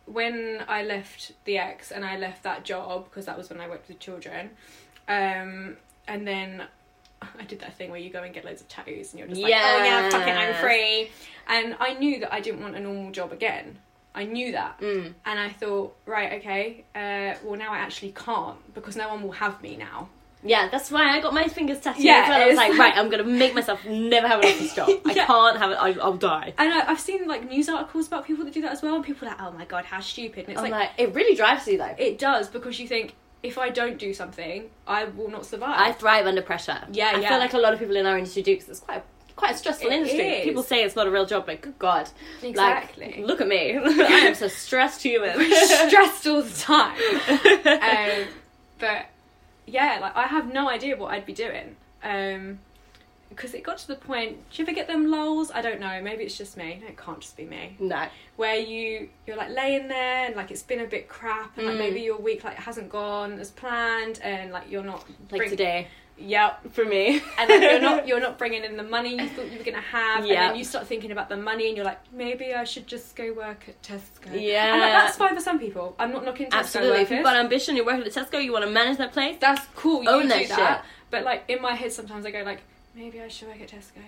when 0.07 0.65
I 0.69 0.83
left 0.83 1.33
the 1.45 1.59
ex 1.59 1.91
and 1.91 2.05
I 2.05 2.17
left 2.17 2.43
that 2.43 2.65
job, 2.65 3.05
because 3.05 3.27
that 3.27 3.37
was 3.37 3.51
when 3.51 3.61
I 3.61 3.69
worked 3.69 3.89
with 3.89 3.99
children, 3.99 4.51
um, 5.09 5.77
and 6.07 6.27
then 6.27 6.65
I 7.39 7.45
did 7.45 7.61
that 7.61 7.75
thing 7.77 7.91
where 7.91 8.01
you 8.01 8.11
go 8.11 8.23
and 8.23 8.35
get 8.35 8.45
loads 8.45 8.61
of 8.61 8.69
tattoos 8.69 9.13
and 9.13 9.19
you're 9.19 9.29
just 9.29 9.41
like, 9.41 9.53
oh 9.53 9.85
yeah, 9.85 10.09
fuck 10.11 10.27
it, 10.27 10.37
I'm 10.37 10.55
free. 10.55 11.11
And 11.47 11.77
I 11.81 11.95
knew 11.95 12.21
that 12.21 12.33
I 12.33 12.41
didn't 12.41 12.63
want 12.63 12.77
a 12.77 12.81
normal 12.81 13.11
job 13.13 13.33
again. 13.33 13.79
I 14.15 14.25
knew 14.25 14.53
that. 14.53 14.79
Mm. 14.81 15.15
And 15.27 15.41
I 15.41 15.51
thought, 15.51 15.97
right, 16.07 16.35
okay, 16.35 16.85
uh, 16.95 17.37
well, 17.45 17.59
now 17.59 17.73
I 17.73 17.79
actually 17.79 18.13
can't 18.13 18.75
because 18.75 18.97
no 18.97 19.09
one 19.09 19.23
will 19.23 19.33
have 19.33 19.61
me 19.61 19.77
now. 19.77 20.09
Yeah, 20.47 20.69
that's 20.71 20.91
why 20.91 21.17
I 21.17 21.21
got 21.21 21.33
my 21.33 21.49
fingers 21.49 21.81
tattooed. 21.81 22.05
Yeah, 22.05 22.23
as 22.25 22.29
well. 22.29 22.43
I 22.43 22.47
was 22.49 22.57
like, 22.57 22.71
like- 22.71 22.79
right, 22.79 22.97
I'm 22.97 23.09
gonna 23.09 23.25
make 23.25 23.55
myself 23.55 23.85
never 23.87 24.29
have 24.29 24.41
an 24.41 24.47
office 24.53 24.75
job. 24.75 24.91
I 25.07 25.13
Yeah. 25.13 25.27
can't 25.27 25.57
have 25.57 25.71
it. 25.71 25.75
I, 25.77 25.93
I'll 26.01 26.17
die. 26.19 26.53
And 26.59 26.73
I, 26.73 26.91
I've 26.91 27.01
seen 27.01 27.27
like 27.27 27.49
news 27.49 27.69
articles 27.69 28.07
about 28.09 28.27
people 28.27 28.45
that 28.45 28.53
do 28.53 28.61
that 28.63 28.73
as 28.73 28.83
well, 28.83 28.95
and 28.97 29.05
people 29.05 29.27
are 29.27 29.31
like, 29.31 29.41
oh 29.43 29.53
my 29.53 29.65
god, 29.65 29.85
how 29.87 30.01
stupid. 30.01 30.45
And 30.47 30.51
it's 30.53 30.61
like, 30.63 30.71
like, 30.71 30.91
it 30.99 31.15
really 31.15 31.35
drives 31.35 31.67
you 31.67 31.79
though. 31.79 31.95
it 31.99 32.19
does 32.19 32.49
because 32.49 32.79
you 32.79 32.87
think, 32.87 33.15
if 33.43 33.59
I 33.59 33.71
don't 33.71 33.99
do 33.99 34.13
something, 34.15 34.71
I 34.87 35.05
will 35.05 35.29
not 35.31 35.45
survive. 35.47 35.79
I 35.79 35.93
thrive 35.93 36.27
under 36.27 36.43
pressure. 36.43 36.79
Yeah, 36.93 37.13
I 37.15 37.21
yeah. 37.21 37.29
feel 37.31 37.39
like 37.39 37.55
a 37.55 37.59
lot 37.59 37.73
of 37.73 37.79
people 37.79 37.97
in 37.97 38.05
our 38.07 38.17
industry 38.19 38.43
do 38.43 38.55
because 38.55 38.69
it's 38.69 38.81
quite 38.81 39.03
quite 39.37 39.55
a 39.55 39.59
stressful 39.59 39.91
It 39.91 39.95
industry. 39.95 40.21
is. 40.29 40.45
People 40.45 40.63
say 40.63 40.85
it's 40.85 40.95
not 40.95 41.07
a 41.07 41.11
real 41.11 41.27
job, 41.27 41.47
but 41.47 41.61
good 41.61 41.79
God, 41.79 42.09
Exactly. 42.43 43.07
Like, 43.19 43.27
look 43.27 43.41
at 43.41 43.49
me. 43.49 43.77
I 43.79 43.81
am 44.29 44.35
so 44.35 44.49
stressed 44.49 45.03
human. 45.03 45.33
stressed 45.89 46.27
all 46.27 46.43
the 46.43 46.51
time. 46.61 46.97
um, 48.23 48.27
but 48.79 49.07
yeah, 49.67 49.99
like 50.01 50.17
I 50.17 50.25
have 50.27 50.53
no 50.53 50.69
idea 50.69 50.97
what 50.97 51.13
I'd 51.13 51.27
be 51.27 51.33
doing. 51.33 51.77
Um, 52.03 52.59
because 53.31 53.53
it 53.53 53.65
got 53.65 53.79
to 53.79 53.89
the 53.89 53.97
point. 53.97 54.37
Do 54.51 54.63
you 54.63 54.65
ever 54.65 54.73
get 54.75 54.87
them 54.87 55.11
lulls? 55.11 55.51
I 55.51 55.61
don't 55.61 55.81
know. 55.81 56.01
Maybe 56.01 56.23
it's 56.23 56.39
just 56.39 56.57
me. 56.57 56.79
No, 56.81 56.87
it 56.87 56.97
can't 56.97 57.19
just 57.21 57.37
be 57.37 57.45
me. 57.45 57.77
no. 57.81 58.07
Where 58.37 58.55
you 58.57 59.09
you're 59.27 59.37
like 59.37 59.51
laying 59.51 59.89
there 59.89 60.27
and 60.27 60.37
like 60.37 60.51
it's 60.53 60.63
been 60.63 60.81
a 60.81 60.87
bit 60.87 61.09
crap 61.09 61.57
and 61.59 61.67
like 61.67 61.75
Mm. 61.77 61.79
maybe 61.79 62.01
your 62.03 62.19
week 62.19 62.45
like 62.45 62.57
hasn't 62.57 62.91
gone 62.91 63.41
as 63.41 63.51
planned 63.51 64.21
and 64.23 64.53
like 64.53 64.71
you're 64.71 64.85
not 64.85 65.05
Like 65.31 65.39
bring- 65.39 65.51
today 65.51 65.89
Yep. 66.17 66.73
for 66.73 66.85
me. 66.85 67.21
and 67.39 67.51
then 67.51 67.63
you're 67.63 67.81
not 67.81 68.07
you're 68.09 68.21
not 68.21 68.39
bringing 68.39 68.65
in 68.65 68.77
the 68.77 68.83
money 68.83 69.11
you 69.21 69.29
thought 69.29 69.51
you 69.51 69.59
were 69.59 69.65
gonna 69.65 69.81
have, 69.81 70.23
and 70.25 70.31
then 70.31 70.57
you 70.57 70.65
start 70.65 70.87
thinking 70.87 71.11
about 71.11 71.29
the 71.29 71.37
money, 71.37 71.67
and 71.69 71.77
you're 71.77 71.85
like, 71.85 72.01
maybe 72.13 72.55
I 72.55 72.65
should 72.65 72.87
just 72.87 73.17
go 73.17 73.33
work 73.33 73.65
at 73.69 73.83
Tesco. 73.83 74.31
Yeah. 74.41 74.73
and 74.73 74.81
like, 74.81 74.93
that's 74.93 75.17
fine 75.17 75.35
for 75.35 75.41
some 75.41 75.59
people. 75.59 75.95
I'm 75.99 76.13
not 76.13 76.25
knocking 76.25 76.47
Tesco 76.51 76.59
Absolutely. 76.59 77.01
If 77.03 77.11
you've 77.11 77.25
got 77.25 77.37
ambition, 77.37 77.77
you're 77.77 77.85
working 77.87 78.05
at 78.07 78.13
Tesco, 78.13 78.43
you 78.43 78.53
want 78.53 78.65
to 78.65 78.71
manage 78.71 78.99
that 78.99 79.13
place. 79.13 79.37
that's 79.41 79.67
cool. 79.75 80.03
You 80.03 80.11
Own 80.11 80.23
do 80.23 80.29
that 80.29 80.49
that, 80.49 80.77
shit. 80.83 80.91
but 81.11 81.25
like 81.25 81.45
in 81.49 81.61
my 81.61 81.75
head, 81.75 81.93
sometimes 81.93 82.25
I 82.27 82.31
go 82.31 82.43
like, 82.43 82.61
maybe 82.95 83.21
I 83.21 83.29
should 83.29 83.49
work 83.49 83.61
at 83.61 83.69
Tesco. 83.69 84.01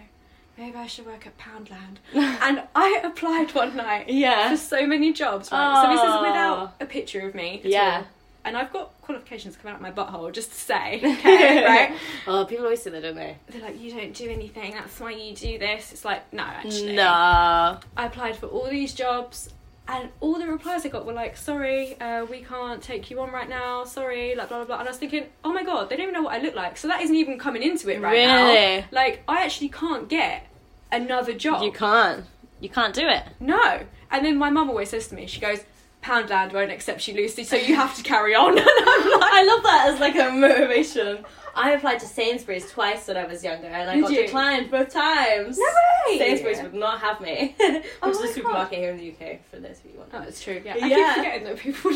Maybe 0.59 0.75
I 0.79 0.87
should 0.87 1.05
work 1.05 1.27
at 1.27 1.37
Poundland. 1.37 1.97
and 2.15 2.63
I 2.75 3.01
applied 3.05 3.55
one 3.55 3.77
night 3.77 4.09
Yeah. 4.09 4.51
for 4.53 4.57
so 4.57 4.87
many 4.87 5.13
jobs. 5.13 5.53
Right? 5.53 5.83
So 5.83 5.91
this 5.91 6.01
is 6.01 6.07
Oh. 6.09 6.23
without 6.23 6.75
a 6.81 6.87
picture 6.87 7.29
of 7.29 7.35
me. 7.35 7.61
Yeah. 7.63 8.05
all. 8.05 8.07
And 8.47 8.57
I've 8.57 8.73
got 8.73 8.99
qualifications 9.03 9.57
coming 9.57 9.75
out 9.75 9.83
my 9.83 9.91
butthole 9.91 10.33
just 10.33 10.53
to 10.53 10.57
say, 10.57 10.97
okay, 11.05 11.65
right? 11.65 11.99
Oh, 12.29 12.45
people 12.45 12.65
always 12.65 12.81
say 12.81 12.91
that, 12.91 13.03
don't 13.03 13.17
they? 13.17 13.37
they're 13.49 13.61
like, 13.61 13.81
you 13.81 13.93
don't 13.93 14.15
do 14.15 14.31
anything, 14.31 14.71
that's 14.73 15.01
why 15.01 15.11
you 15.11 15.35
do 15.35 15.59
this. 15.59 15.93
It's 15.93 16.05
like, 16.05 16.33
no, 16.33 16.45
actually. 16.45 16.95
No. 16.95 17.03
I 17.03 18.07
applied 18.07 18.37
for 18.37 18.47
all 18.47 18.71
these 18.71 18.95
jobs, 18.95 19.53
and 19.89 20.11
all 20.21 20.39
the 20.39 20.47
replies 20.47 20.87
I 20.87 20.91
got 20.91 21.05
were 21.05 21.13
like, 21.13 21.37
sorry, 21.37 22.01
uh, 22.01 22.25
we 22.25 22.43
can't 22.43 22.81
take 22.81 23.11
you 23.11 23.21
on 23.21 23.33
right 23.33 23.49
now, 23.49 23.83
sorry, 23.83 24.37
like, 24.37 24.49
blah, 24.49 24.59
blah, 24.59 24.67
blah. 24.67 24.79
And 24.79 24.89
I 24.89 24.93
was 24.93 24.99
thinking, 24.99 25.27
oh 25.45 25.53
my 25.53 25.65
god, 25.65 25.89
they 25.89 25.97
don't 25.97 26.05
even 26.05 26.15
know 26.15 26.23
what 26.23 26.35
I 26.35 26.39
look 26.39 26.55
like. 26.55 26.77
So 26.77 26.87
that 26.87 27.01
isn't 27.03 27.17
even 27.17 27.41
coming 27.41 27.65
into 27.65 27.91
it 27.91 28.01
right 28.01 28.27
now. 28.27 28.47
Really? 28.47 28.85
Like, 28.93 29.25
I 29.27 29.43
actually 29.43 29.71
can't 29.71 30.09
get 30.09 30.47
another 30.93 31.33
job. 31.33 31.65
You 31.65 31.73
can't. 31.73 32.25
You 32.61 32.69
can't 32.69 32.95
do 32.95 33.09
it. 33.09 33.25
No. 33.41 33.81
And 34.11 34.25
then 34.25 34.39
my 34.39 34.51
mum 34.51 34.71
always 34.71 34.91
says 34.91 35.09
to 35.09 35.17
me, 35.17 35.27
she 35.27 35.41
goes, 35.41 35.65
Poundland 36.07 36.53
won't 36.53 36.71
accept 36.71 37.07
you, 37.09 37.15
Lucy, 37.15 37.43
so 37.43 37.57
you 37.57 37.75
have 37.75 37.97
to 37.97 38.03
carry 38.03 38.35
on. 38.35 38.51
and 38.59 38.61
I'm 38.69 39.11
like, 39.21 39.33
I 39.33 39.45
love 39.45 39.63
that 39.65 39.91
as 39.93 40.01
like 40.01 40.15
a 40.17 40.31
motivation. 40.31 41.25
I 41.59 41.71
applied 41.73 42.01
to 42.01 42.07
Sainsbury's 42.07 42.71
twice 42.71 43.09
when 43.09 43.17
I 43.17 43.25
was 43.27 43.43
younger, 43.43 43.67
and 43.67 43.89
I 43.91 43.95
Did 43.95 44.03
got 44.03 44.11
you? 44.13 44.23
declined 44.27 44.71
both 44.71 44.91
times. 44.91 45.59
No 45.59 45.65
way! 46.07 46.19
Sainsbury's 46.19 46.61
would 46.63 46.75
not 46.75 47.01
have 47.01 47.19
me, 47.21 47.57
oh 47.61 47.71
which 47.73 47.85
Oh 48.03 48.11
is 48.11 48.19
my 48.19 48.25
a 48.25 48.27
God. 48.29 48.35
supermarket 48.35 48.79
here 48.79 48.91
in 48.91 48.99
the 48.99 49.11
UK. 49.11 49.39
For 49.51 49.57
those 49.59 49.79
of 49.79 49.87
you 49.87 49.99
want. 49.99 50.11
Oh, 50.13 50.23
it's 50.23 50.43
true, 50.45 50.61
yeah. 50.65 50.77
Yeah. 50.77 50.85
I 50.85 50.89
keep 51.15 51.17
forgetting 51.17 51.45
that 51.45 51.57
people 51.59 51.91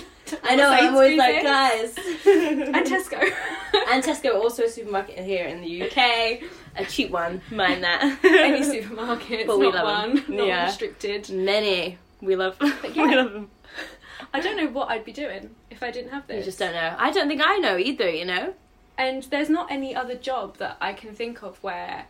I 0.45 0.57
know. 0.57 0.71
I'm 0.71 0.95
always 0.95 1.19
Sainsbury's 1.19 1.19
like, 1.19 1.85
is. 1.85 1.95
guys. 1.95 2.75
And 2.75 2.87
Tesco. 2.87 3.33
and 3.93 4.03
Tesco 4.03 4.35
also 4.35 4.63
a 4.65 4.69
supermarket 4.69 5.19
here 5.19 5.45
in 5.47 5.61
the 5.61 5.83
UK, 5.83 6.43
a 6.77 6.85
cheap 6.89 7.11
one. 7.11 7.43
Mind 7.53 7.85
that. 7.85 8.19
Any 8.25 8.63
supermarket, 8.65 9.47
But 9.47 9.59
we 9.59 9.71
not 9.71 9.85
love 9.85 10.15
Them. 10.27 10.37
not 10.37 10.47
Yeah. 10.47 10.65
restricted. 10.67 11.29
Many. 11.31 11.99
We 12.23 12.35
love. 12.37 12.57
yeah. 12.61 13.05
we 13.07 13.15
love 13.15 13.33
them. 13.33 13.51
I 14.33 14.41
don't 14.41 14.57
know 14.57 14.69
what 14.69 14.91
I'd 14.91 15.05
be 15.05 15.13
doing 15.13 15.51
if 15.71 15.83
I 15.83 15.91
didn't 15.91 16.11
have 16.11 16.27
this. 16.27 16.39
You 16.39 16.45
just 16.45 16.59
don't 16.59 16.73
know. 16.73 16.95
I 16.99 17.11
don't 17.11 17.29
think 17.29 17.43
I 17.45 17.59
know 17.59 17.77
either. 17.77 18.09
You 18.09 18.25
know. 18.25 18.55
And 18.99 19.23
there's 19.25 19.49
not 19.49 19.71
any 19.71 19.95
other 19.95 20.15
job 20.15 20.59
that 20.59 20.77
I 20.81 20.93
can 20.93 21.15
think 21.15 21.43
of 21.43 21.63
where 21.63 22.07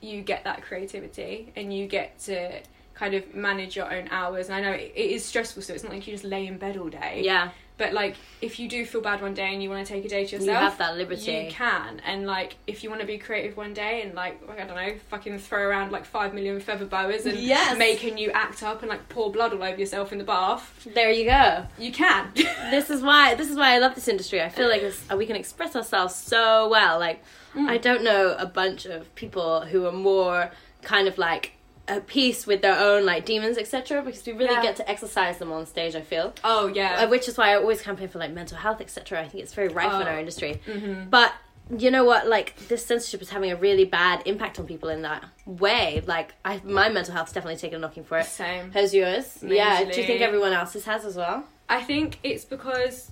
you 0.00 0.20
get 0.22 0.44
that 0.44 0.62
creativity 0.62 1.52
and 1.56 1.72
you 1.72 1.86
get 1.86 2.18
to 2.20 2.60
kind 2.94 3.14
of 3.14 3.34
manage 3.34 3.76
your 3.76 3.92
own 3.92 4.08
hours. 4.10 4.48
And 4.48 4.56
I 4.56 4.60
know 4.60 4.72
it, 4.72 4.92
it 4.94 5.10
is 5.10 5.24
stressful, 5.24 5.62
so 5.62 5.72
it's 5.72 5.84
not 5.84 5.92
like 5.92 6.06
you 6.06 6.12
just 6.12 6.24
lay 6.24 6.46
in 6.46 6.58
bed 6.58 6.76
all 6.76 6.88
day. 6.88 7.22
Yeah. 7.24 7.50
But 7.78 7.92
like, 7.92 8.16
if 8.42 8.58
you 8.58 8.68
do 8.68 8.84
feel 8.84 9.00
bad 9.00 9.22
one 9.22 9.34
day 9.34 9.52
and 9.52 9.62
you 9.62 9.70
want 9.70 9.86
to 9.86 9.92
take 9.92 10.04
a 10.04 10.08
day 10.08 10.24
to 10.26 10.32
yourself, 10.36 10.46
You 10.46 10.52
have 10.52 10.78
that 10.78 10.96
liberty. 10.96 11.30
You 11.32 11.50
can, 11.50 12.00
and 12.04 12.26
like, 12.26 12.56
if 12.66 12.82
you 12.82 12.90
want 12.90 13.00
to 13.00 13.06
be 13.06 13.18
creative 13.18 13.56
one 13.56 13.72
day 13.72 14.02
and 14.02 14.14
like, 14.14 14.40
I 14.50 14.64
don't 14.64 14.74
know, 14.76 14.94
fucking 15.08 15.38
throw 15.38 15.62
around 15.62 15.92
like 15.92 16.04
five 16.04 16.34
million 16.34 16.58
feather 16.60 16.84
boas 16.84 17.24
and 17.24 17.38
Yes. 17.38 17.78
make 17.78 18.02
a 18.02 18.10
new 18.10 18.30
act 18.32 18.62
up 18.64 18.82
and 18.82 18.88
like 18.88 19.08
pour 19.08 19.30
blood 19.30 19.52
all 19.52 19.62
over 19.62 19.78
yourself 19.78 20.12
in 20.12 20.18
the 20.18 20.24
bath, 20.24 20.86
There 20.92 21.10
you 21.12 21.24
go. 21.24 21.66
you 21.78 21.92
can. 21.92 22.32
this 22.34 22.90
is 22.90 23.00
why 23.00 23.34
this 23.36 23.48
is 23.48 23.56
why 23.56 23.74
I 23.74 23.78
love 23.78 23.94
this 23.94 24.08
industry. 24.08 24.42
I 24.42 24.48
feel 24.48 24.68
like 24.68 24.82
it's, 24.82 25.08
we 25.10 25.24
can 25.24 25.36
express 25.36 25.76
ourselves 25.76 26.14
so 26.16 26.68
well. 26.68 26.98
Like 26.98 27.22
mm. 27.54 27.68
I 27.68 27.78
don't 27.78 28.02
know 28.02 28.34
a 28.38 28.46
bunch 28.46 28.86
of 28.86 29.14
people 29.14 29.60
who 29.60 29.86
are 29.86 29.92
more 29.92 30.50
kind 30.82 31.06
of 31.06 31.16
like 31.16 31.52
at 31.88 32.06
peace 32.06 32.46
with 32.46 32.62
their 32.62 32.78
own 32.78 33.04
like 33.06 33.24
demons, 33.24 33.58
etc. 33.58 34.02
Because 34.02 34.24
we 34.26 34.32
really 34.32 34.54
Yeah. 34.54 34.62
get 34.62 34.76
to 34.76 34.88
exercise 34.88 35.38
them 35.38 35.50
on 35.52 35.66
stage. 35.66 35.94
I 35.94 36.02
feel. 36.02 36.34
oh 36.44 36.66
yeah. 36.68 37.00
Uh, 37.04 37.08
which 37.08 37.28
is 37.28 37.36
why 37.38 37.50
I 37.52 37.56
always 37.56 37.80
campaign 37.82 38.08
for 38.08 38.18
like 38.18 38.32
mental 38.32 38.58
health, 38.58 38.80
etc. 38.80 39.20
I 39.20 39.28
think 39.28 39.42
it's 39.44 39.54
very 39.54 39.68
rife 39.68 39.92
in 40.00 40.06
Oh. 40.06 40.10
our 40.10 40.18
industry. 40.18 40.60
Mm-hmm. 40.66 41.08
But 41.10 41.32
you 41.76 41.90
know 41.90 42.04
what? 42.04 42.26
Like 42.26 42.56
this 42.68 42.84
censorship 42.86 43.20
is 43.22 43.28
having 43.30 43.50
a 43.50 43.56
really 43.56 43.84
bad 43.84 44.22
impact 44.26 44.58
on 44.58 44.66
people 44.66 44.88
in 44.88 45.02
that 45.02 45.24
way. 45.44 46.02
Like 46.06 46.34
I, 46.44 46.60
my 46.64 46.88
mental 46.88 47.12
health's 47.14 47.32
definitely 47.32 47.58
taken 47.58 47.76
a 47.76 47.80
knocking 47.80 48.04
for 48.04 48.18
it. 48.18 48.26
Same. 48.26 48.70
Has 48.72 48.94
yours? 48.94 49.38
Yeah. 49.42 49.84
Do 49.84 50.00
you 50.00 50.06
think 50.06 50.20
everyone 50.22 50.52
else's 50.52 50.84
has 50.86 51.04
as 51.04 51.16
well? 51.16 51.44
I 51.68 51.82
think 51.82 52.18
it's 52.22 52.44
because 52.46 53.10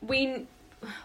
we 0.00 0.46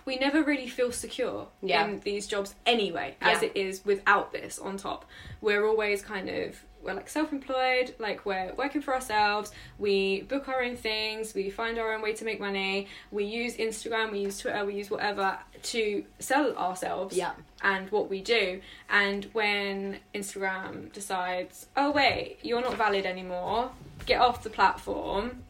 we 0.06 0.18
never 0.18 0.44
really 0.44 0.68
feel 0.68 0.92
secure 0.92 1.48
Yeah. 1.64 1.86
in 1.86 2.02
these 2.02 2.28
jobs 2.28 2.54
anyway, 2.68 3.16
as 3.22 3.42
Yeah. 3.42 3.48
it 3.50 3.58
is 3.58 3.84
without 3.84 4.32
this 4.32 4.60
on 4.60 4.78
top. 4.78 5.06
We're 5.40 5.66
always 5.66 6.04
kind 6.04 6.30
of 6.30 6.62
we're 6.84 6.94
like 6.94 7.10
self-employed, 7.10 7.96
like 8.00 8.26
we're 8.26 8.54
working 8.56 8.82
for 8.82 8.94
ourselves. 8.94 9.52
We 9.78 10.22
book 10.24 10.48
our 10.48 10.62
own 10.64 10.76
things. 10.76 11.34
We 11.34 11.50
find 11.50 11.78
our 11.80 11.94
own 11.94 12.02
way 12.02 12.14
to 12.14 12.26
make 12.26 12.40
money. 12.40 12.88
We 13.12 13.24
use 13.26 13.56
Instagram. 13.58 14.12
We 14.12 14.20
use 14.20 14.40
Twitter. 14.40 14.66
We 14.66 14.76
use 14.76 14.90
whatever 14.90 15.38
to 15.64 16.04
sell 16.20 16.56
ourselves 16.58 17.16
Yeah. 17.16 17.32
and 17.62 17.90
what 17.92 18.10
we 18.10 18.22
do. 18.22 18.62
And 18.90 19.26
when 19.34 20.00
Instagram 20.16 20.92
decides, 20.94 21.68
oh 21.78 21.92
wait, 21.92 22.38
you're 22.42 22.62
not 22.62 22.76
valid 22.78 23.06
anymore, 23.06 23.72
get 24.06 24.20
off 24.22 24.44
the 24.44 24.50
platform. 24.50 25.44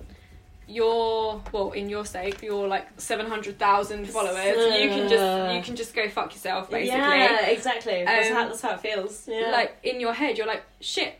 You're 0.71 1.41
well, 1.51 1.71
in 1.71 1.89
your 1.89 2.05
sake, 2.05 2.41
you're 2.41 2.67
like 2.67 2.87
seven 2.97 3.25
hundred 3.27 3.59
thousand 3.59 4.07
followers. 4.09 4.55
You 4.81 4.89
can 4.89 5.09
just 5.09 5.55
you 5.55 5.61
can 5.61 5.75
just 5.75 5.93
go 5.93 6.07
fuck 6.09 6.33
yourself, 6.33 6.69
basically. 6.69 6.97
Yeah 6.99 7.47
exactly. 7.47 8.03
That's 8.05 8.29
how- 8.29 8.41
um, 8.43 8.47
that's 8.49 8.61
how 8.61 8.73
it 8.75 8.79
feels. 8.79 9.27
yeah. 9.27 9.51
Like 9.51 9.77
in 9.83 9.99
your 9.99 10.13
head, 10.13 10.37
you're 10.37 10.47
like, 10.47 10.63
shit, 10.79 11.19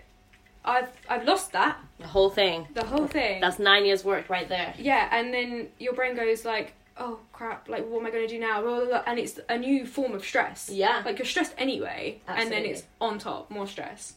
I've 0.64 0.90
I've 1.10 1.26
lost 1.26 1.52
that 1.54 1.78
the 2.00 2.08
whole 2.08 2.30
thing. 2.30 2.68
the 2.74 2.86
whole 2.86 3.08
thing. 3.08 3.42
That's 3.42 3.60
nine 3.60 3.86
years 3.86 4.04
work 4.06 4.30
right 4.30 4.48
there. 4.48 4.74
yeah, 4.78 5.08
and 5.12 5.34
then 5.34 5.68
your 5.80 5.94
brain 5.94 6.16
goes 6.16 6.46
like, 6.46 6.74
oh 6.98 7.20
crap, 7.34 7.68
like 7.68 7.88
what 7.88 8.00
am 8.02 8.06
I 8.06 8.12
going 8.12 8.28
to 8.28 8.34
do 8.34 8.40
now? 8.40 8.62
Blah, 8.62 8.76
blah, 8.80 8.86
blah. 8.86 9.04
And 9.08 9.20
it's 9.20 9.40
a 9.50 9.58
new 9.58 9.86
form 9.86 10.14
of 10.14 10.24
stress. 10.24 10.70
Yeah. 10.72 11.02
like 11.06 11.18
you're 11.20 11.26
stressed 11.26 11.54
anyway, 11.58 12.22
and 12.28 12.52
then 12.52 12.64
it's 12.66 12.84
on 13.00 13.20
top 13.20 13.50
more 13.52 13.68
stress. 13.68 14.14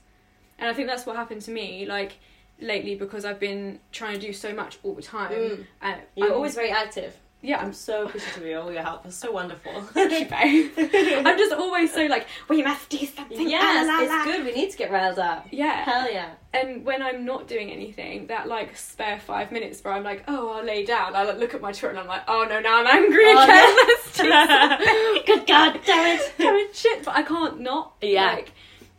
And 0.58 0.68
I 0.70 0.72
think 0.74 0.86
that's 0.88 1.04
what 1.06 1.16
happened 1.16 1.42
to 1.42 1.50
me, 1.50 1.86
like 1.86 2.12
lately, 2.60 2.94
because 2.94 3.24
I've 3.24 3.40
been 3.40 3.80
trying 3.92 4.14
to 4.18 4.26
do 4.26 4.32
so 4.32 4.52
much 4.54 4.78
all 4.82 4.94
the 4.94 5.02
time. 5.02 5.32
Mm. 5.32 5.66
And 5.82 6.00
You're 6.16 6.28
I'm- 6.28 6.36
always 6.36 6.54
very 6.54 6.70
active. 6.70 7.16
yeah. 7.42 7.58
I'm 7.60 7.72
so 7.74 8.06
appreciative 8.06 8.56
of 8.56 8.64
all 8.64 8.72
your 8.72 8.82
help. 8.82 9.04
It's 9.04 9.16
so 9.16 9.30
wonderful. 9.32 9.82
Thank 9.92 10.12
you, 10.12 10.26
babe. 10.26 10.72
I'm 11.26 11.36
just 11.36 11.52
always 11.52 11.92
so 11.92 12.06
like, 12.06 12.26
we 12.48 12.62
must 12.62 12.88
do 12.88 13.04
something. 13.04 13.48
yes, 13.48 13.86
la, 13.86 13.98
la, 13.98 14.22
it's 14.22 14.24
good. 14.24 14.44
We 14.46 14.52
need 14.52 14.70
to 14.70 14.76
get 14.78 14.90
riled 14.90 15.18
up. 15.18 15.46
Yeah. 15.50 15.84
Hell 15.84 16.10
yeah. 16.10 16.30
And 16.54 16.84
when 16.86 17.02
I'm 17.02 17.24
not 17.26 17.46
doing 17.48 17.70
anything, 17.70 18.28
that 18.28 18.46
like 18.48 18.76
spare 18.76 19.18
five 19.18 19.50
minutes 19.52 19.82
where 19.84 19.92
I'm 19.92 20.04
like, 20.04 20.24
oh, 20.28 20.52
I'll 20.52 20.64
lay 20.64 20.84
down. 20.86 21.14
I 21.16 21.24
like, 21.24 21.38
look 21.38 21.52
at 21.52 21.60
my 21.60 21.72
Twitter 21.72 21.90
and 21.90 21.98
I'm 21.98 22.06
like, 22.06 22.22
oh 22.28 22.46
no, 22.48 22.60
now 22.60 22.80
I'm 22.80 22.86
angry 22.86 23.24
Oh, 23.26 23.42
again. 23.42 23.76
no. 23.76 23.84
Let's 23.88 24.16
do 24.16 24.30
something. 24.30 25.22
Good 25.26 25.46
God, 25.46 25.80
damn 25.84 26.18
it. 26.18 26.32
Damn 26.38 26.54
it, 26.54 26.74
shit, 26.76 27.04
but 27.04 27.14
I 27.16 27.22
can't 27.24 27.60
not. 27.60 27.94
Yeah. 28.00 28.32
Like, 28.34 28.52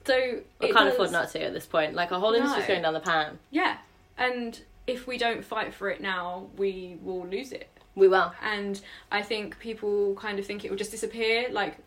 so 0.06 0.40
we 0.62 0.72
can't 0.72 0.86
does- 0.86 0.94
afford 0.94 1.12
not 1.12 1.30
to 1.32 1.42
at 1.44 1.54
this 1.54 1.66
point. 1.66 1.94
Like 1.94 2.12
our 2.12 2.20
whole 2.20 2.34
industry's 2.34 2.64
No. 2.68 2.74
going 2.76 2.82
down 2.84 2.94
the 2.94 3.00
pan. 3.00 3.40
Yeah. 3.52 3.78
And 4.18 4.60
if 4.88 5.08
we 5.08 5.18
don't 5.18 5.44
fight 5.44 5.74
for 5.74 5.90
it 5.90 6.00
now, 6.02 6.48
we 6.58 6.98
will 7.02 7.26
lose 7.26 7.52
it. 7.52 7.68
We 7.96 8.08
will. 8.08 8.34
And 8.42 8.80
I 9.12 9.22
think 9.22 9.60
people 9.60 10.16
kind 10.16 10.38
of 10.40 10.46
think 10.46 10.64
it 10.66 10.70
will 10.70 10.78
just 10.78 10.92
disappear, 10.92 11.48
like 11.52 11.78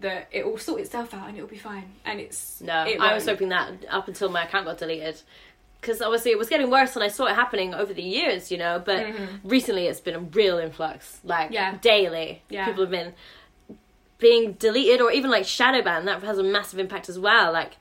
that 0.00 0.28
it 0.32 0.44
will 0.44 0.58
sort 0.58 0.80
itself 0.80 1.14
out 1.14 1.28
and 1.28 1.36
it'll 1.36 1.48
be 1.48 1.58
fine. 1.58 1.92
And 2.04 2.18
it's 2.20 2.60
No, 2.60 2.84
it 2.84 2.98
I 3.00 3.14
was 3.14 3.26
hoping 3.26 3.50
that 3.50 3.70
up 3.88 4.08
until 4.08 4.28
my 4.30 4.44
account 4.44 4.66
got 4.66 4.78
deleted. 4.78 5.20
Because 5.80 6.00
obviously 6.00 6.30
it 6.30 6.38
was 6.38 6.48
getting 6.48 6.70
worse 6.70 6.94
and 6.94 7.02
I 7.04 7.08
saw 7.08 7.26
it 7.26 7.34
happening 7.34 7.74
over 7.74 7.92
the 7.92 8.02
years, 8.02 8.50
you 8.52 8.58
know, 8.58 8.80
but 8.84 9.04
recently 9.44 9.86
it's 9.88 10.00
been 10.00 10.14
a 10.14 10.20
real 10.20 10.58
influx. 10.58 11.18
Like, 11.24 11.46
Mm-hmm. 11.46 11.54
Yeah. 11.54 11.76
daily. 11.80 12.42
Yeah. 12.48 12.66
People 12.66 12.82
have 12.84 12.90
been 12.90 13.12
being 14.22 14.52
deleted 14.52 15.00
or 15.02 15.10
even 15.12 15.30
like 15.30 15.44
shadow 15.44 15.82
banned. 15.82 16.08
That 16.08 16.22
has 16.22 16.38
a 16.38 16.42
massive 16.42 16.78
impact 16.78 17.08
as 17.10 17.18
well. 17.18 17.52
Like, 17.52 17.72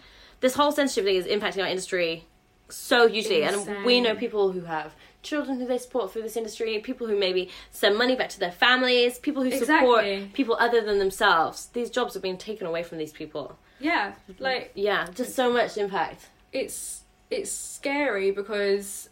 this 0.41 0.56
whole 0.56 0.71
censorship 0.73 1.06
thing 1.06 1.15
is 1.15 1.25
impacting 1.25 1.62
our 1.63 1.69
industry 1.69 2.25
so 2.67 3.08
hugely. 3.08 3.43
And 3.43 3.86
we 3.86 4.01
know 4.01 4.15
people 4.15 4.51
who 4.51 4.62
have 4.62 4.93
children 5.21 5.60
who 5.60 5.67
they 5.67 5.77
support 5.77 6.12
through 6.12 6.23
this 6.23 6.36
industry, 6.36 6.80
people 6.80 7.06
who 7.08 7.15
maybe 7.17 7.49
send 7.69 7.95
money 7.95 8.15
back 8.15 8.30
to 8.30 8.39
their 8.39 8.51
families, 8.51 9.19
people 9.19 9.43
who 9.43 9.51
support 9.51 10.04
people 10.34 10.58
other 10.60 10.82
than 10.82 10.97
themselves. 10.97 11.67
These 11.67 11.91
jobs 11.91 12.15
are 12.15 12.19
being 12.19 12.39
taken 12.39 12.65
away 12.65 12.82
from 12.84 12.97
these 12.97 13.13
people. 13.13 13.58
Yeah. 13.80 14.13
Like 14.39 14.71
Yeah, 14.73 15.08
just 15.13 15.36
so 15.36 15.54
much 15.54 15.77
impact. 15.77 16.27
it's 16.51 17.01
it's 17.30 17.51
scary 17.51 18.32
because 18.32 19.08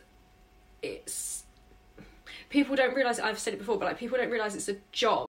it's 0.82 1.44
people 2.50 2.76
don't 2.76 2.94
realize 2.96 3.20
I've 3.20 3.40
said 3.40 3.54
it 3.54 3.58
before, 3.58 3.78
but 3.78 3.86
like 3.86 4.00
people 4.00 4.18
don't 4.18 4.32
realize 4.32 4.56
it's 4.56 4.68
a 4.68 4.78
job. 4.92 5.29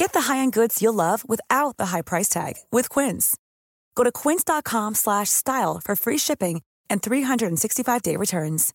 Get 0.00 0.14
the 0.14 0.22
high-end 0.32 0.54
goods 0.54 0.80
you'll 0.80 0.94
love 0.94 1.28
without 1.28 1.76
the 1.76 1.86
high 1.92 2.00
price 2.02 2.28
tag 2.30 2.54
with 2.72 2.88
Quince. 2.88 3.36
Go 3.94 4.02
to 4.04 4.10
quince.com 4.10 4.94
slash 4.94 5.28
style 5.28 5.78
for 5.84 5.94
free 5.94 6.16
shipping 6.16 6.62
and 6.88 7.02
365-day 7.02 8.16
returns. 8.16 8.72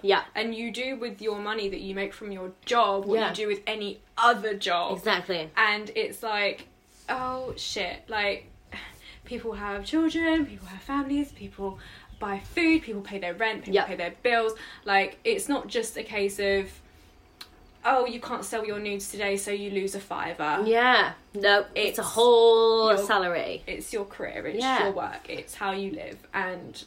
Yeah, 0.00 0.22
And 0.36 0.54
you 0.54 0.70
do 0.70 0.96
with 0.96 1.20
your 1.20 1.40
money 1.40 1.68
that 1.70 1.80
you 1.80 1.92
make 1.92 2.14
from 2.14 2.30
your 2.30 2.52
job 2.64 3.04
what 3.04 3.18
Yeah. 3.18 3.30
you 3.30 3.34
do 3.34 3.46
with 3.48 3.62
any 3.66 3.98
other 4.16 4.54
job. 4.54 4.96
exactly. 4.96 5.50
And 5.56 5.90
it's 5.96 6.22
like, 6.22 6.68
oh 7.08 7.54
shit, 7.56 8.04
like 8.08 8.46
people 9.24 9.54
have 9.54 9.84
children, 9.84 10.46
people 10.46 10.68
have 10.68 10.82
families, 10.82 11.32
people 11.32 11.80
buy 12.20 12.38
food, 12.38 12.82
people 12.82 13.00
pay 13.02 13.18
their 13.18 13.34
rent, 13.34 13.62
people 13.64 13.74
Yep. 13.74 13.86
pay 13.88 13.96
their 13.96 14.14
bills. 14.22 14.52
Like 14.84 15.18
it's 15.24 15.48
not 15.48 15.66
just 15.66 15.96
a 15.96 16.04
case 16.04 16.38
of 16.38 16.70
oh, 17.84 18.06
you 18.06 18.20
can't 18.20 18.44
sell 18.44 18.64
your 18.66 18.78
nudes 18.78 19.10
today, 19.10 19.36
so 19.36 19.50
you 19.50 19.70
lose 19.70 19.94
a 19.94 20.00
fiver. 20.00 20.62
Yeah, 20.66 21.12
no, 21.34 21.64
it's, 21.74 21.98
a 21.98 22.02
whole 22.02 22.88
your- 22.88 22.98
salary. 22.98 23.62
It's 23.66 23.92
your 23.92 24.04
career, 24.04 24.46
it's 24.46 24.58
Yeah. 24.60 24.84
your 24.84 24.92
work, 24.92 25.28
it's 25.28 25.54
how 25.54 25.72
you 25.72 25.92
live, 25.92 26.18
and 26.34 26.82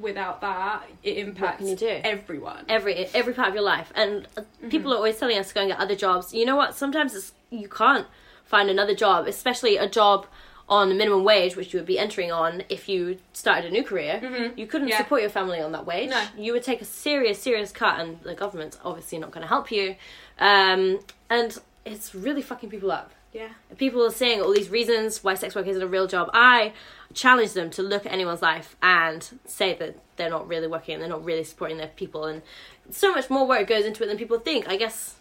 without 0.00 0.40
that, 0.40 0.84
it 1.02 1.18
impacts 1.18 1.64
you 1.68 1.76
do? 1.76 2.00
everyone. 2.04 2.64
Every 2.68 2.94
every 3.14 3.34
part 3.34 3.48
of 3.48 3.54
your 3.54 3.64
life, 3.64 3.92
and 3.94 4.26
uh, 4.36 4.42
Mm-hmm. 4.42 4.68
people 4.68 4.92
are 4.92 4.96
always 4.96 5.18
telling 5.18 5.38
us 5.38 5.48
to 5.48 5.54
go 5.54 5.60
and 5.62 5.70
get 5.70 5.78
other 5.78 5.96
jobs. 5.96 6.32
You 6.34 6.44
know 6.46 6.56
what? 6.56 6.74
Sometimes 6.74 7.14
it's, 7.14 7.32
you 7.50 7.68
can't 7.68 8.06
find 8.44 8.68
another 8.70 8.94
job, 8.94 9.26
especially 9.26 9.76
a 9.76 9.88
job 9.88 10.26
on 10.70 10.88
the 10.88 10.94
minimum 10.94 11.24
wage, 11.24 11.56
which 11.56 11.74
you 11.74 11.78
would 11.80 11.86
be 11.86 11.98
entering 11.98 12.30
on 12.32 12.62
if 12.70 12.88
you 12.88 13.18
started 13.32 13.66
a 13.66 13.70
new 13.70 13.82
career. 13.82 14.52
You 14.56 14.66
couldn't 14.66 14.86
Mm-hmm. 14.86 14.88
Yeah. 14.88 14.98
support 14.98 15.20
your 15.20 15.28
family 15.30 15.60
on 15.60 15.72
that 15.72 15.84
wage. 15.84 16.08
No. 16.10 16.24
You 16.38 16.52
would 16.54 16.62
take 16.62 16.80
a 16.80 16.84
serious, 16.84 17.42
serious 17.42 17.72
cut, 17.72 17.98
and 18.00 18.20
the 18.22 18.34
government's 18.34 18.78
obviously 18.84 19.18
not 19.18 19.32
going 19.32 19.42
to 19.42 19.48
help 19.48 19.70
you. 19.72 19.96
Um, 20.38 21.00
and 21.28 21.58
it's 21.84 22.14
really 22.14 22.40
fucking 22.42 22.70
people 22.70 22.92
up. 22.92 23.10
yeah. 23.32 23.48
people 23.78 24.04
are 24.06 24.10
saying 24.12 24.40
all 24.40 24.52
these 24.52 24.70
reasons 24.70 25.22
why 25.24 25.34
sex 25.34 25.54
work 25.54 25.66
isn't 25.66 25.82
a 25.82 25.86
real 25.86 26.06
job. 26.06 26.30
I 26.32 26.72
challenge 27.14 27.52
them 27.54 27.70
to 27.70 27.82
look 27.82 28.06
at 28.06 28.12
anyone's 28.12 28.42
life 28.42 28.76
and 28.82 29.26
say 29.46 29.74
that 29.74 29.96
they're 30.16 30.30
not 30.30 30.46
really 30.48 30.66
working 30.68 30.94
and 30.94 31.02
they're 31.02 31.10
not 31.10 31.24
really 31.24 31.44
supporting 31.44 31.78
their 31.78 31.88
people. 31.88 32.24
And 32.26 32.42
so 32.90 33.12
much 33.12 33.28
more 33.30 33.46
work 33.46 33.66
goes 33.68 33.84
into 33.84 34.02
it 34.04 34.06
than 34.06 34.16
people 34.18 34.38
think. 34.38 34.68
I 34.68 34.76
guess 34.76 35.16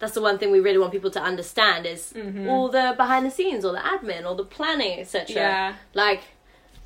that's 0.00 0.14
the 0.14 0.22
one 0.22 0.38
thing 0.38 0.50
we 0.50 0.60
really 0.60 0.78
want 0.78 0.92
people 0.92 1.10
to 1.12 1.22
understand 1.22 1.86
is 1.86 2.12
mm-hmm. 2.16 2.48
all 2.48 2.68
the 2.68 2.94
behind 2.96 3.24
the 3.24 3.30
scenes, 3.30 3.64
all 3.64 3.72
the 3.72 3.78
admin, 3.78 4.24
all 4.24 4.34
the 4.34 4.44
planning, 4.44 4.98
etc. 4.98 5.36
Yeah. 5.36 5.74
Like, 5.94 6.22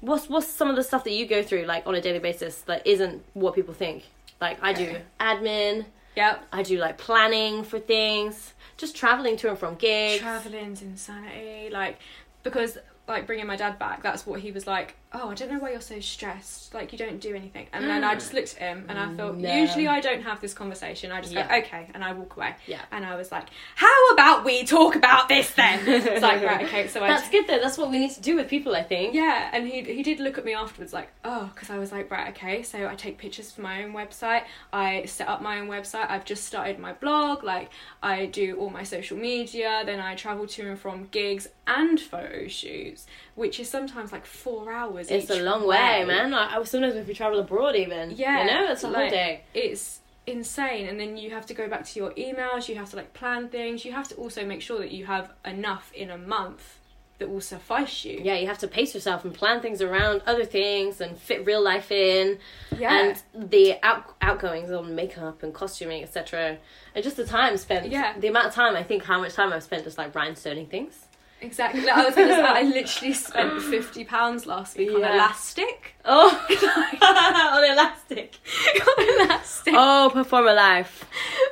what's 0.01 0.29
what's 0.29 0.49
some 0.49 0.69
of 0.69 0.77
the 0.77 0.83
stuff 0.83 1.05
that 1.05 1.13
you 1.13 1.25
go 1.27 1.43
through 1.43 1.63
like 1.63 1.87
on 1.87 1.95
a 1.95 2.01
daily 2.01 2.19
basis 2.19 2.61
that 2.63 2.87
isn't 2.87 3.25
what 3.33 3.55
people 3.55 3.73
think? 3.73 4.05
Like 4.41 4.59
I 4.63 4.73
do 4.73 4.97
admin. 5.19 5.87
Yep. 6.17 6.45
I 6.53 6.63
do 6.63 6.79
like 6.79 6.99
planning 6.99 7.65
for 7.65 7.79
things, 7.79 8.53
just 8.77 8.95
traveling 8.97 9.37
to 9.39 9.49
and 9.49 9.59
from 9.59 9.75
gigs. 9.75 10.21
Traveling's 10.21 10.83
insanity. 10.83 11.71
Like, 11.71 11.99
because 12.45 12.79
like 13.07 13.27
bringing 13.27 13.47
my 13.47 13.57
dad 13.57 13.79
back, 13.79 14.03
that's 14.03 14.27
what 14.27 14.41
he 14.41 14.51
was 14.51 14.67
like. 14.67 14.97
Oh, 15.17 15.29
I 15.29 15.35
don't 15.35 15.53
know 15.53 15.61
why 15.61 15.71
you're 15.71 15.81
so 15.81 16.01
stressed. 16.01 16.75
Like 16.75 16.91
you 16.91 16.99
don't 16.99 17.21
do 17.21 17.37
anything. 17.37 17.69
And 17.73 17.85
then 17.85 18.03
I 18.03 18.15
just 18.15 18.33
mm. 18.33 18.35
looked 18.35 18.55
at 18.55 18.59
him 18.59 18.87
and 18.89 18.99
I 18.99 19.07
mm, 19.07 19.17
thought, 19.17 19.37
No. 19.37 19.55
usually 19.55 19.87
I 19.87 20.01
don't 20.01 20.23
have 20.23 20.41
this 20.41 20.55
conversation. 20.55 21.13
I 21.13 21.21
just 21.21 21.33
Yeah. 21.33 21.47
go, 21.47 21.55
okay, 21.65 21.89
and 21.95 22.03
I 22.03 22.13
walk 22.15 22.37
away. 22.37 22.57
Yeah. 22.67 22.81
And 22.91 23.07
I 23.07 23.15
was 23.15 23.31
like, 23.31 23.47
how 23.77 24.09
about 24.13 24.45
we 24.45 24.65
talk 24.65 24.97
about 24.97 25.29
this 25.29 25.53
then? 25.53 25.81
it's 25.87 26.23
like 26.23 26.43
right, 26.43 26.65
okay. 26.67 26.89
So 26.89 27.05
I 27.05 27.09
That's 27.09 27.29
good 27.29 27.47
though. 27.47 27.61
That's 27.61 27.79
what 27.79 27.91
we 27.91 27.99
need 28.01 28.11
to 28.13 28.21
do 28.21 28.35
with 28.37 28.49
people, 28.49 28.75
I 28.75 28.83
think. 28.83 29.15
yeah, 29.15 29.51
and 29.53 29.69
he 29.69 29.83
he 29.83 30.03
did 30.03 30.19
look 30.19 30.37
at 30.37 30.45
me 30.45 30.55
afterwards 30.55 30.93
like, 30.93 31.11
oh, 31.25 31.49
because 31.55 31.71
I 31.71 31.79
was 31.79 31.93
like, 31.93 32.11
right, 32.11 32.31
okay. 32.31 32.65
So 32.65 32.89
I 32.89 32.97
take 32.97 33.19
pictures 33.19 33.53
for 33.53 33.61
my 33.61 33.85
own 33.85 33.93
website. 33.93 34.43
I 34.73 35.05
set 35.05 35.29
up 35.29 35.41
my 35.43 35.61
own 35.61 35.69
website. 35.69 36.11
I've 36.11 36.25
just 36.25 36.45
started 36.45 36.81
my 36.81 36.93
blog. 36.93 37.45
Like 37.45 37.71
I 38.03 38.27
do 38.27 38.57
all 38.57 38.71
my 38.71 38.83
social 38.83 39.17
media. 39.17 39.83
Then 39.87 40.01
I 40.01 40.17
travel 40.17 40.49
to 40.49 40.69
and 40.69 40.79
from 40.79 41.07
gigs 41.11 41.49
and 41.67 42.01
photo 42.01 42.49
shoots, 42.49 42.94
which 43.35 43.61
is 43.61 43.69
sometimes 43.71 44.13
like 44.13 44.27
four 44.27 44.73
hours. 44.73 45.11
It's 45.11 45.31
a 45.31 45.43
long 45.43 45.67
way, 45.67 46.05
man. 46.05 46.35
I, 46.35 46.57
I 46.57 46.63
sometimes 46.65 46.95
if 46.95 47.07
we 47.07 47.15
travel 47.15 47.39
abroad, 47.39 47.77
even 47.77 48.13
Yeah, 48.13 48.41
you 48.41 48.51
know, 48.51 48.73
it's 48.73 48.85
a 48.85 48.89
whole 48.89 48.97
like, 48.97 49.11
day. 49.11 49.43
It's 49.55 50.01
insane, 50.27 50.89
and 50.89 50.99
then 50.99 51.17
you 51.17 51.31
have 51.31 51.47
to 51.47 51.55
go 51.55 51.69
back 51.69 51.85
to 51.85 51.99
your 51.99 52.11
emails. 52.13 52.69
You 52.69 52.77
have 52.77 52.91
to 52.91 52.97
like 52.97 53.13
plan 53.15 53.49
things. 53.49 53.85
You 53.85 53.93
have 53.93 54.09
to 54.09 54.15
also 54.17 54.45
make 54.45 54.63
sure 54.63 54.79
that 54.79 54.91
you 54.91 55.07
have 55.07 55.33
enough 55.45 55.93
in 55.95 56.11
a 56.11 56.19
month 56.19 56.79
that 57.19 57.31
will 57.31 57.41
suffice 57.41 58.05
you. 58.05 58.21
Yeah, 58.23 58.35
you 58.35 58.47
have 58.49 58.59
to 58.59 58.69
pace 58.69 58.93
yourself 58.93 59.25
and 59.25 59.33
plan 59.33 59.61
things 59.61 59.81
around 59.81 60.23
other 60.27 60.45
things 60.45 61.01
and 61.01 61.17
fit 61.17 61.47
real 61.47 61.63
life 61.63 61.93
in. 61.93 62.39
Yeah. 62.77 63.13
And 63.35 63.51
the 63.51 63.77
out- 63.85 64.15
outgoings 64.21 64.71
on 64.73 64.95
makeup 64.95 65.43
and 65.43 65.55
costuming, 65.55 66.03
etc. 66.03 66.59
And 66.95 67.05
just 67.05 67.17
the 67.17 67.25
time 67.25 67.57
spent. 67.57 67.91
Yeah. 67.91 68.19
The 68.19 68.27
amount 68.29 68.47
of 68.47 68.55
time, 68.55 68.75
I 68.75 68.83
think 68.83 69.05
how 69.05 69.21
much 69.21 69.35
time 69.35 69.53
I've 69.53 69.63
spent 69.63 69.85
just 69.85 69.97
like 69.97 70.13
rhinestoning 70.13 70.69
things. 70.69 71.04
Exactly. 71.41 71.89
I 71.91 72.05
was 72.05 72.15
gonna 72.15 72.33
say 72.33 72.41
I 72.43 72.63
literally 72.79 73.13
spent 73.13 73.61
fifty 73.63 74.05
pounds 74.05 74.47
last 74.47 74.79
week 74.79 74.91
on 74.93 75.01
Yeah. 75.01 75.15
elastic. 75.15 75.95
Oh, 76.07 76.31
on 77.03 77.65
elastic. 77.71 78.37
on 78.81 79.21
elastic. 79.27 79.75
Oh, 79.77 80.11
perform 80.13 80.49
a 80.49 80.55
life. 80.55 81.05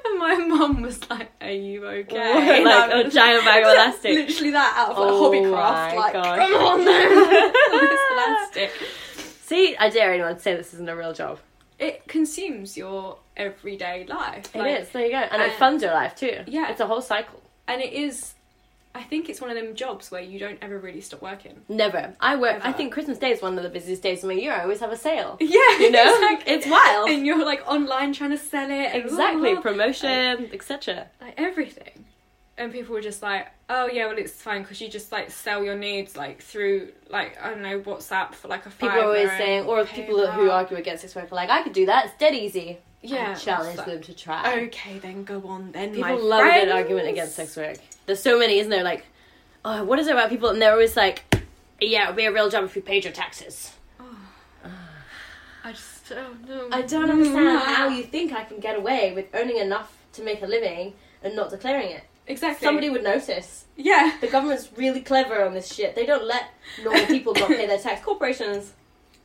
And 0.07 0.19
my 0.19 0.35
mum 0.37 0.81
was 0.83 0.99
like, 1.11 1.31
"Are 1.43 1.51
you 1.51 1.87
okay?" 1.87 2.65
like 2.65 2.91
I 2.91 3.01
a 3.01 3.05
was- 3.05 3.13
giant 3.15 3.45
bag 3.45 3.65
of 3.65 3.71
elastic. 3.73 4.15
Literally 4.15 4.51
that 4.53 4.75
out 4.77 4.91
of 4.93 4.99
like, 4.99 5.09
Oh 5.11 5.31
Hobbycraft. 5.31 5.53
my 5.53 5.95
Like, 5.95 6.13
gosh. 6.15 6.39
come 6.39 6.55
on 6.55 6.85
then. 6.85 7.43
this 7.89 8.01
elastic. 8.13 8.73
See, 9.45 9.77
I 9.77 9.91
dare 9.91 10.13
anyone 10.15 10.35
to 10.37 10.41
say 10.41 10.57
this 10.57 10.73
isn't 10.73 10.89
a 10.89 10.97
real 10.97 11.13
job. 11.13 11.39
It 11.79 12.07
consumes 12.09 12.77
your 12.77 13.19
everyday 13.37 14.07
life. 14.07 14.55
It 14.55 14.59
like, 14.59 14.81
is. 14.81 14.89
There 14.91 15.05
you 15.05 15.11
go. 15.11 15.17
And 15.19 15.43
it 15.43 15.51
uh, 15.51 15.59
funds 15.59 15.83
your 15.83 15.93
life 15.93 16.15
too. 16.15 16.45
yeah. 16.47 16.71
It's 16.71 16.81
a 16.81 16.87
whole 16.87 17.03
cycle. 17.03 17.43
and 17.69 17.83
it 17.83 17.93
is. 17.93 18.35
I 18.95 19.03
think 19.03 19.29
it's 19.29 19.41
one 19.41 19.51
of 19.51 19.57
them 19.57 19.75
jobs 19.75 20.11
where 20.11 20.21
you 20.21 20.39
don't 20.39 20.59
ever 20.61 20.79
really 20.79 21.01
stop 21.01 21.23
working. 21.23 21.63
Never. 21.69 22.15
I 22.21 22.37
work. 22.37 22.61
I 22.63 22.73
think 22.73 22.93
Christmas 22.93 23.19
Day 23.19 23.31
is 23.31 23.41
one 23.41 23.57
of 23.57 23.63
the 23.63 23.71
busiest 23.71 24.03
days 24.03 24.23
of 24.23 24.29
my 24.29 24.35
year. 24.35 24.53
I 24.53 24.63
always 24.63 24.81
have 24.81 24.93
a 24.93 24.97
sale. 24.97 25.39
Yeah, 25.41 25.79
You 25.79 25.91
know, 25.91 26.15
exactly. 26.15 26.53
it's 26.55 26.67
wild. 26.67 27.09
And 27.11 27.27
you're 27.27 27.45
like 27.45 27.67
online 27.67 28.13
trying 28.13 28.31
to 28.31 28.39
sell 28.39 28.71
it. 28.71 28.95
Exactly. 28.95 29.55
blah. 29.55 29.63
Promotion, 29.63 30.51
etc. 30.53 31.07
like 31.21 31.35
everything 31.39 32.05
and 32.59 32.73
people 32.73 32.95
were 32.95 33.01
just 33.01 33.23
like 33.23 33.49
oh 33.71 33.87
yeah 33.89 34.07
well 34.07 34.19
it's 34.19 34.33
fine 34.35 34.63
because 34.63 34.81
you 34.81 34.89
just 34.89 35.11
like 35.11 35.31
sell 35.31 35.65
your 35.65 35.77
needs 35.77 36.17
like 36.17 36.43
through 36.43 36.93
like 37.09 37.37
i 37.43 37.49
don't 37.51 37.63
know 37.63 37.81
whatsapp 37.81 38.35
for 38.35 38.49
like 38.49 38.67
a 38.67 38.71
People 38.71 38.89
are 38.91 39.05
always 39.05 39.31
saying, 39.31 39.65
or 39.67 39.85
people 39.85 40.27
who 40.27 40.51
argue 40.51 40.77
against 40.77 41.03
this 41.03 41.15
work 41.15 41.31
are 41.31 41.35
like, 41.35 41.51
I 41.51 41.63
could 41.63 41.73
do 41.73 41.87
that. 41.87 42.07
It's 42.07 42.15
dead 42.19 42.35
easy. 42.35 42.79
Yeah 43.03 43.35
challenge 43.35 43.79
them 43.85 44.01
to 44.01 44.15
try. 44.15 44.63
okay 44.63 44.99
then 44.99 45.25
go 45.25 45.43
on 45.47 45.73
then 45.73 45.91
People 45.93 46.03
my 46.03 46.15
love 46.15 46.47
a 46.47 46.61
good 46.65 46.69
argument 46.71 47.09
against 47.09 47.35
sex 47.37 47.57
work. 47.57 47.79
There's 48.07 48.23
so 48.23 48.39
many, 48.39 48.59
isn't 48.59 48.71
there? 48.71 48.83
Like, 48.85 49.07
oh, 49.65 49.85
what 49.85 49.99
is 49.99 50.07
it 50.09 50.13
about 50.13 50.29
people? 50.31 50.49
And 50.51 50.61
they're 50.61 50.73
always 50.73 50.97
like, 50.97 51.25
yeah, 51.81 52.05
it 52.05 52.07
would 52.09 52.17
be 52.17 52.25
a 52.25 52.33
real 52.33 52.49
job 52.51 52.65
if 52.65 52.75
you 52.77 52.83
paid 52.83 53.05
your 53.05 53.13
taxes. 53.13 53.73
Oh. 54.01 54.17
i 55.65 55.73
just 55.73 56.09
don't 56.09 56.49
know 56.49 56.69
I 56.73 56.83
don't 56.83 57.11
understand 57.11 57.61
how 57.61 57.89
you 57.89 58.03
think 58.05 58.33
I 58.33 58.45
can 58.45 58.59
get 58.59 58.77
away 58.77 59.13
with 59.15 59.27
earning 59.35 59.59
enough 59.59 59.97
to 60.15 60.23
make 60.23 60.43
a 60.43 60.47
living 60.47 60.95
and 61.23 61.35
not 61.37 61.51
declaring 61.51 61.91
it. 61.91 62.05
exactly 62.27 62.65
Somebody 62.67 62.91
would 62.91 63.03
notice. 63.05 63.67
yeah 63.77 64.17
The 64.21 64.27
government's 64.29 64.69
really 64.77 65.01
clever 65.01 65.45
on 65.45 65.55
this 65.55 65.73
shit. 65.73 65.95
They 65.95 66.07
don't 66.07 66.25
let 66.27 66.47
normal 66.83 67.07
people 67.07 67.33
not 67.35 67.49
pay 67.49 67.67
their 67.67 67.79
tax. 67.79 68.03
Corporations, 68.05 68.73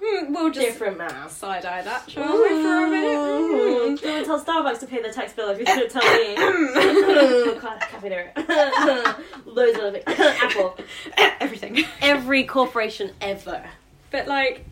Mm, 0.02 0.30
we'll 0.30 0.52
just 0.52 0.66
different 0.68 0.98
man. 1.00 1.28
side 1.30 1.66
eye 1.66 1.82
that 1.82 2.10
shall 2.10 2.32
we 2.41 2.50
for 2.50 2.86
a 2.86 2.89
minute 2.89 3.18
Mm. 3.18 4.02
Don't 4.02 4.26
tell 4.26 4.39
Starbucks 4.43 4.80
to 4.82 4.88
pay 4.88 5.02
their 5.02 5.12
tax 5.12 5.34
bill 5.34 5.50
if 5.50 5.58
you 5.60 5.66
don't 5.66 5.89
tell 5.89 6.04
me. 6.04 6.36
Ca- 7.60 7.78
Cafe 7.80 8.10
there. 8.10 8.32
Loads 9.45 9.80
of 9.80 9.95
it. 9.95 10.04
Apple. 10.08 10.78
everything 11.39 11.84
Every 12.02 12.43
corporation 12.43 13.12
ever. 13.22 13.64
but 14.12 14.28
like 14.28 14.66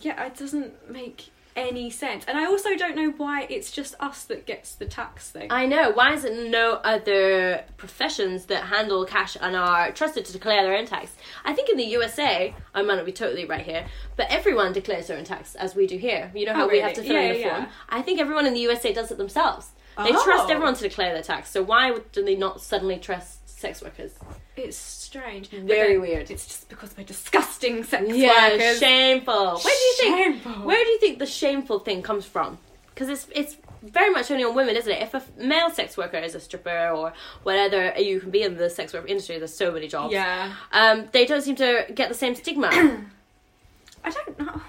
yeah 0.00 0.24
it 0.26 0.36
doesn't 0.36 0.88
make 0.90 1.30
any 1.58 1.90
sense 1.90 2.24
and 2.28 2.38
i 2.38 2.44
also 2.46 2.74
don't 2.76 2.96
know 2.96 3.10
why 3.16 3.46
it's 3.50 3.70
just 3.70 3.94
us 4.00 4.24
that 4.24 4.46
gets 4.46 4.74
the 4.76 4.86
tax 4.86 5.30
thing 5.30 5.48
I 5.50 5.66
know. 5.66 5.90
Why 5.90 6.12
is 6.14 6.24
it 6.24 6.50
no 6.50 6.74
other 6.84 7.64
professions 7.76 8.46
that 8.46 8.64
handle 8.64 9.04
cash 9.04 9.36
and 9.40 9.56
are 9.56 9.90
trusted 9.92 10.24
to 10.26 10.32
declare 10.32 10.62
their 10.62 10.76
own 10.76 10.86
tax? 10.86 11.14
I 11.44 11.52
think 11.54 11.68
in 11.70 11.76
the 11.76 11.84
USA, 11.84 12.54
I 12.74 12.82
might 12.82 12.96
not 12.96 13.06
be 13.06 13.12
totally 13.12 13.44
right 13.44 13.64
here, 13.64 13.86
but 14.16 14.26
everyone 14.30 14.72
declares 14.72 15.06
their 15.08 15.16
own 15.18 15.24
tax 15.24 15.54
as 15.54 15.74
we 15.74 15.86
do 15.86 15.96
here. 15.96 16.30
You 16.34 16.46
know 16.46 16.52
oh, 16.52 16.54
how 16.56 16.64
Oh, 16.64 16.68
we 16.68 16.80
have 16.80 16.92
to 16.94 17.00
really? 17.02 17.08
fill 17.14 17.16
in 17.18 17.26
Yeah, 17.26 17.32
the 17.32 17.38
yeah. 17.40 17.54
form? 17.56 17.66
I 17.88 18.02
think 18.02 18.20
everyone 18.20 18.46
in 18.46 18.54
the 18.54 18.60
USA 18.60 18.92
does 18.92 19.10
it 19.10 19.18
themselves. 19.18 19.70
They 19.96 20.10
trust 20.12 20.44
Oh. 20.48 20.52
everyone 20.52 20.74
to 20.74 20.82
declare 20.82 21.12
their 21.14 21.22
tax. 21.22 21.50
So 21.50 21.62
why 21.62 21.90
would- 21.90 22.12
do 22.12 22.24
they 22.24 22.36
not 22.36 22.60
suddenly 22.60 22.98
trust 22.98 23.48
sex 23.48 23.82
workers? 23.82 24.12
It's 24.56 24.76
strange. 25.08 25.48
Very 25.48 25.92
then 25.94 26.00
weird. 26.00 26.30
It's 26.30 26.46
just 26.46 26.68
because 26.68 26.94
we're 26.96 27.04
disgusting 27.04 27.82
sex 27.84 28.04
Yeah, 28.08 28.52
workers. 28.52 28.78
shameful. 28.78 29.58
Where 29.58 29.74
do 29.80 29.84
you 29.88 29.94
think? 29.98 30.16
Shameful. 30.42 30.66
Where 30.66 30.84
do 30.84 30.90
you 30.90 31.00
think 31.00 31.18
the 31.18 31.26
shameful 31.26 31.78
thing 31.80 32.02
comes 32.02 32.24
from? 32.26 32.58
Because 32.94 33.08
it's 33.08 33.26
it's 33.34 33.56
very 33.82 34.10
much 34.10 34.30
only 34.30 34.44
on 34.44 34.54
women, 34.54 34.76
isn't 34.76 34.92
it? 34.92 35.02
If 35.02 35.14
a 35.14 35.22
male 35.38 35.70
sex 35.70 35.96
worker 35.96 36.18
is 36.18 36.34
a 36.34 36.40
stripper 36.40 36.90
or 36.90 37.12
whatever 37.44 37.98
you 38.00 38.20
can 38.20 38.30
be 38.30 38.42
in 38.42 38.56
the 38.56 38.68
sex 38.68 38.92
work 38.92 39.08
industry, 39.08 39.38
there's 39.38 39.54
so 39.54 39.70
many 39.72 39.88
jobs. 39.88 40.12
Yeah. 40.12 40.52
Um, 40.72 41.08
they 41.12 41.24
don't 41.24 41.42
seem 41.42 41.56
to 41.56 41.86
get 41.94 42.08
the 42.08 42.14
same 42.14 42.34
stigma. 42.34 42.68
I 44.04 44.10
don't 44.10 44.38
know. 44.38 44.60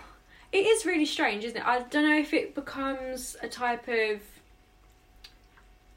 It 0.52 0.66
is 0.66 0.86
really 0.86 1.06
strange, 1.06 1.44
isn't 1.44 1.58
it? 1.58 1.66
I 1.68 1.82
don't 1.82 2.04
know 2.10 2.18
if 2.18 2.34
it 2.34 2.56
becomes 2.56 3.36
a 3.44 3.48
type 3.48 3.88
of. 3.88 4.22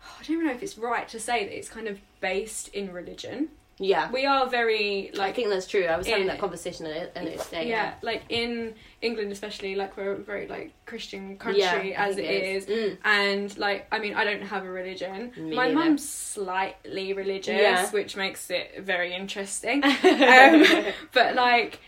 I 0.03 0.24
don't 0.24 0.30
even 0.36 0.47
know 0.47 0.53
if 0.53 0.62
it's 0.62 0.76
right 0.78 1.09
to 1.09 1.18
say 1.20 1.45
that 1.45 1.57
it's 1.57 1.68
kind 1.68 1.86
of 1.88 1.99
based 2.20 2.68
in 2.68 2.93
religion. 2.93 3.49
Yeah, 3.83 4.11
We 4.12 4.24
are 4.26 4.49
very 4.49 5.11
like 5.14 5.30
I 5.30 5.33
think 5.33 5.49
that's 5.51 5.66
true. 5.66 5.85
I 5.85 5.97
was 5.97 6.07
having 6.07 6.22
in- 6.22 6.28
that 6.28 6.39
conversation 6.39 6.87
in 6.87 6.93
it, 6.93 7.12
in 7.16 7.26
it 7.26 7.41
today. 7.41 7.68
yeah, 7.68 7.95
like 8.03 8.22
in 8.28 8.74
England 9.01 9.33
especially, 9.33 9.74
like 9.74 9.97
we're 9.97 10.12
a 10.12 10.16
very 10.18 10.47
like 10.47 10.72
Christian 10.87 11.37
country 11.39 11.61
Yeah, 11.62 12.07
as 12.07 12.16
it 12.18 12.24
is, 12.24 12.66
is. 12.66 12.70
Mm. 12.95 12.99
and 13.05 13.59
like 13.59 13.87
I 13.93 13.99
mean 13.99 14.14
I 14.14 14.24
don't 14.24 14.43
have 14.43 14.64
a 14.64 14.70
religion. 14.70 15.33
Me 15.37 15.55
My 15.57 15.70
mum's 15.72 16.09
slightly 16.09 17.12
religious, 17.12 17.61
Yeah. 17.61 17.91
which 17.91 18.16
makes 18.16 18.51
it 18.51 18.80
very 18.80 19.14
interesting. 19.14 19.83
um, 19.85 20.64
but 21.12 21.35
like. 21.35 21.80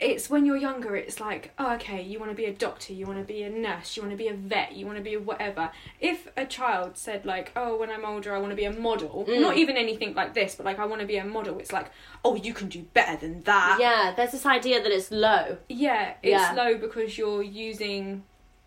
It's 0.00 0.28
when 0.28 0.44
you're 0.44 0.56
younger, 0.56 0.96
it's 0.96 1.20
like, 1.20 1.52
oh, 1.58 1.74
okay, 1.74 2.02
you 2.02 2.18
want 2.18 2.30
to 2.32 2.36
be 2.36 2.46
a 2.46 2.52
doctor, 2.52 2.92
you 2.92 3.06
want 3.06 3.18
to 3.20 3.24
be 3.24 3.42
a 3.44 3.50
nurse, 3.50 3.96
you 3.96 4.02
want 4.02 4.10
to 4.12 4.16
be 4.18 4.28
a 4.28 4.34
vet, 4.34 4.74
you 4.74 4.86
want 4.86 4.98
to 4.98 5.04
be 5.04 5.14
a 5.14 5.20
whatever. 5.20 5.70
If 6.00 6.28
a 6.36 6.44
child 6.46 6.96
said, 6.98 7.24
like, 7.24 7.52
oh, 7.54 7.76
when 7.78 7.90
I'm 7.90 8.04
older, 8.04 8.34
I 8.34 8.38
want 8.38 8.50
to 8.50 8.56
be 8.56 8.64
a 8.64 8.72
model, 8.72 9.24
Mm. 9.28 9.40
not 9.40 9.56
even 9.56 9.76
anything 9.76 10.14
like 10.14 10.34
this, 10.34 10.56
but 10.56 10.66
like, 10.66 10.78
I 10.78 10.84
want 10.84 11.00
to 11.00 11.06
be 11.06 11.16
a 11.16 11.24
model, 11.24 11.58
it's 11.58 11.72
like, 11.72 11.90
oh, 12.24 12.34
you 12.34 12.52
can 12.52 12.68
do 12.68 12.82
better 12.92 13.16
than 13.16 13.42
that. 13.44 13.78
yeah. 13.80 14.12
There's 14.16 14.32
this 14.32 14.44
idea 14.46 14.82
that 14.82 14.90
it's 14.92 15.10
low. 15.10 15.58
Yeah, 15.68 16.14
it's 16.22 16.30
Yeah. 16.30 16.52
low 16.54 16.76
because 16.76 17.16
you're 17.16 17.42
using 17.42 18.24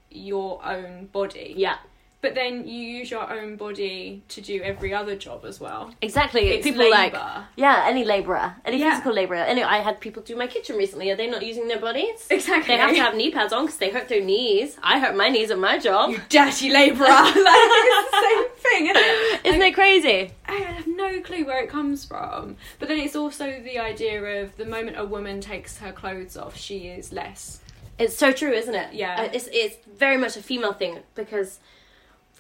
your 0.10 0.66
own 0.66 1.08
body. 1.12 1.54
Yeah, 1.58 1.78
But 2.20 2.34
then 2.34 2.68
you 2.68 2.80
use 2.82 3.12
your 3.12 3.32
own 3.32 3.58
body 3.58 4.24
to 4.30 4.42
do 4.42 4.60
every 4.64 4.92
other 4.92 5.16
job 5.16 5.46
as 5.46 5.60
well. 5.60 5.94
exactly. 6.02 6.50
It's 6.50 6.64
people 6.66 6.90
like 6.90 7.14
labour. 7.14 7.46
yeah, 7.56 7.84
any 7.86 8.04
labourer, 8.04 8.56
any 8.66 8.80
Yeah. 8.80 8.90
physical 8.92 9.14
labourer. 9.14 9.38
Any, 9.38 9.62
I 9.62 9.78
had 9.78 10.02
people 10.02 10.24
do 10.24 10.36
my 10.36 10.48
kitchen 10.48 10.78
recently. 10.78 11.12
Are 11.12 11.16
they 11.16 11.28
not 11.28 11.46
using 11.46 11.68
their 11.68 11.80
bodies? 11.80 12.26
Exactly. 12.32 12.74
They 12.74 12.82
have 12.82 12.90
to 12.96 13.02
have 13.02 13.16
knee 13.16 13.30
pads 13.32 13.54
on 13.54 13.66
because 13.66 13.78
they 13.78 13.92
hurt 13.92 14.08
their 14.10 14.24
knees. 14.24 14.78
I 14.82 15.00
hurt 15.00 15.16
my 15.16 15.30
knees 15.30 15.52
at 15.52 15.60
my 15.60 15.78
job. 15.78 16.10
You 16.10 16.20
dirty 16.28 16.72
labourer. 16.72 17.08
like, 17.08 17.34
it's 17.36 18.12
the 18.12 18.22
same 18.30 18.48
thing, 18.66 18.86
isn't 18.88 18.98
it? 18.98 19.46
Isn't 19.46 19.60
Like, 19.60 19.74
it 19.74 19.76
crazy? 19.76 20.32
I 20.48 20.54
have 20.54 20.88
no 20.88 21.22
clue 21.22 21.46
where 21.46 21.62
it 21.64 21.70
comes 21.70 22.04
from. 22.04 22.58
But 22.80 22.88
then 22.90 22.98
it's 23.00 23.16
also 23.16 23.62
the 23.64 23.78
idea 23.78 24.42
of 24.44 24.58
the 24.58 24.66
moment 24.66 24.98
a 24.98 25.06
woman 25.06 25.40
takes 25.40 25.78
her 25.78 25.92
clothes 25.92 26.36
off, 26.36 26.58
she 26.58 26.88
is 26.88 27.14
less. 27.14 27.62
It's 28.00 28.18
so 28.18 28.32
true, 28.32 28.52
isn't 28.52 28.74
it? 28.76 28.94
Yeah. 28.94 29.22
Uh, 29.22 29.30
It's 29.34 29.48
it's 29.52 29.78
very 29.98 30.18
much 30.18 30.36
a 30.36 30.42
female 30.42 30.74
thing 30.74 31.00
because 31.16 31.60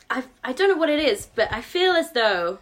I 0.10 0.24
I 0.43 0.53
don't 0.53 0.70
know 0.70 0.78
what 0.78 0.89
it 0.89 0.99
is, 0.99 1.28
but 1.36 1.51
I 1.51 1.62
feel 1.62 1.93
as 1.93 2.12
though 2.12 2.60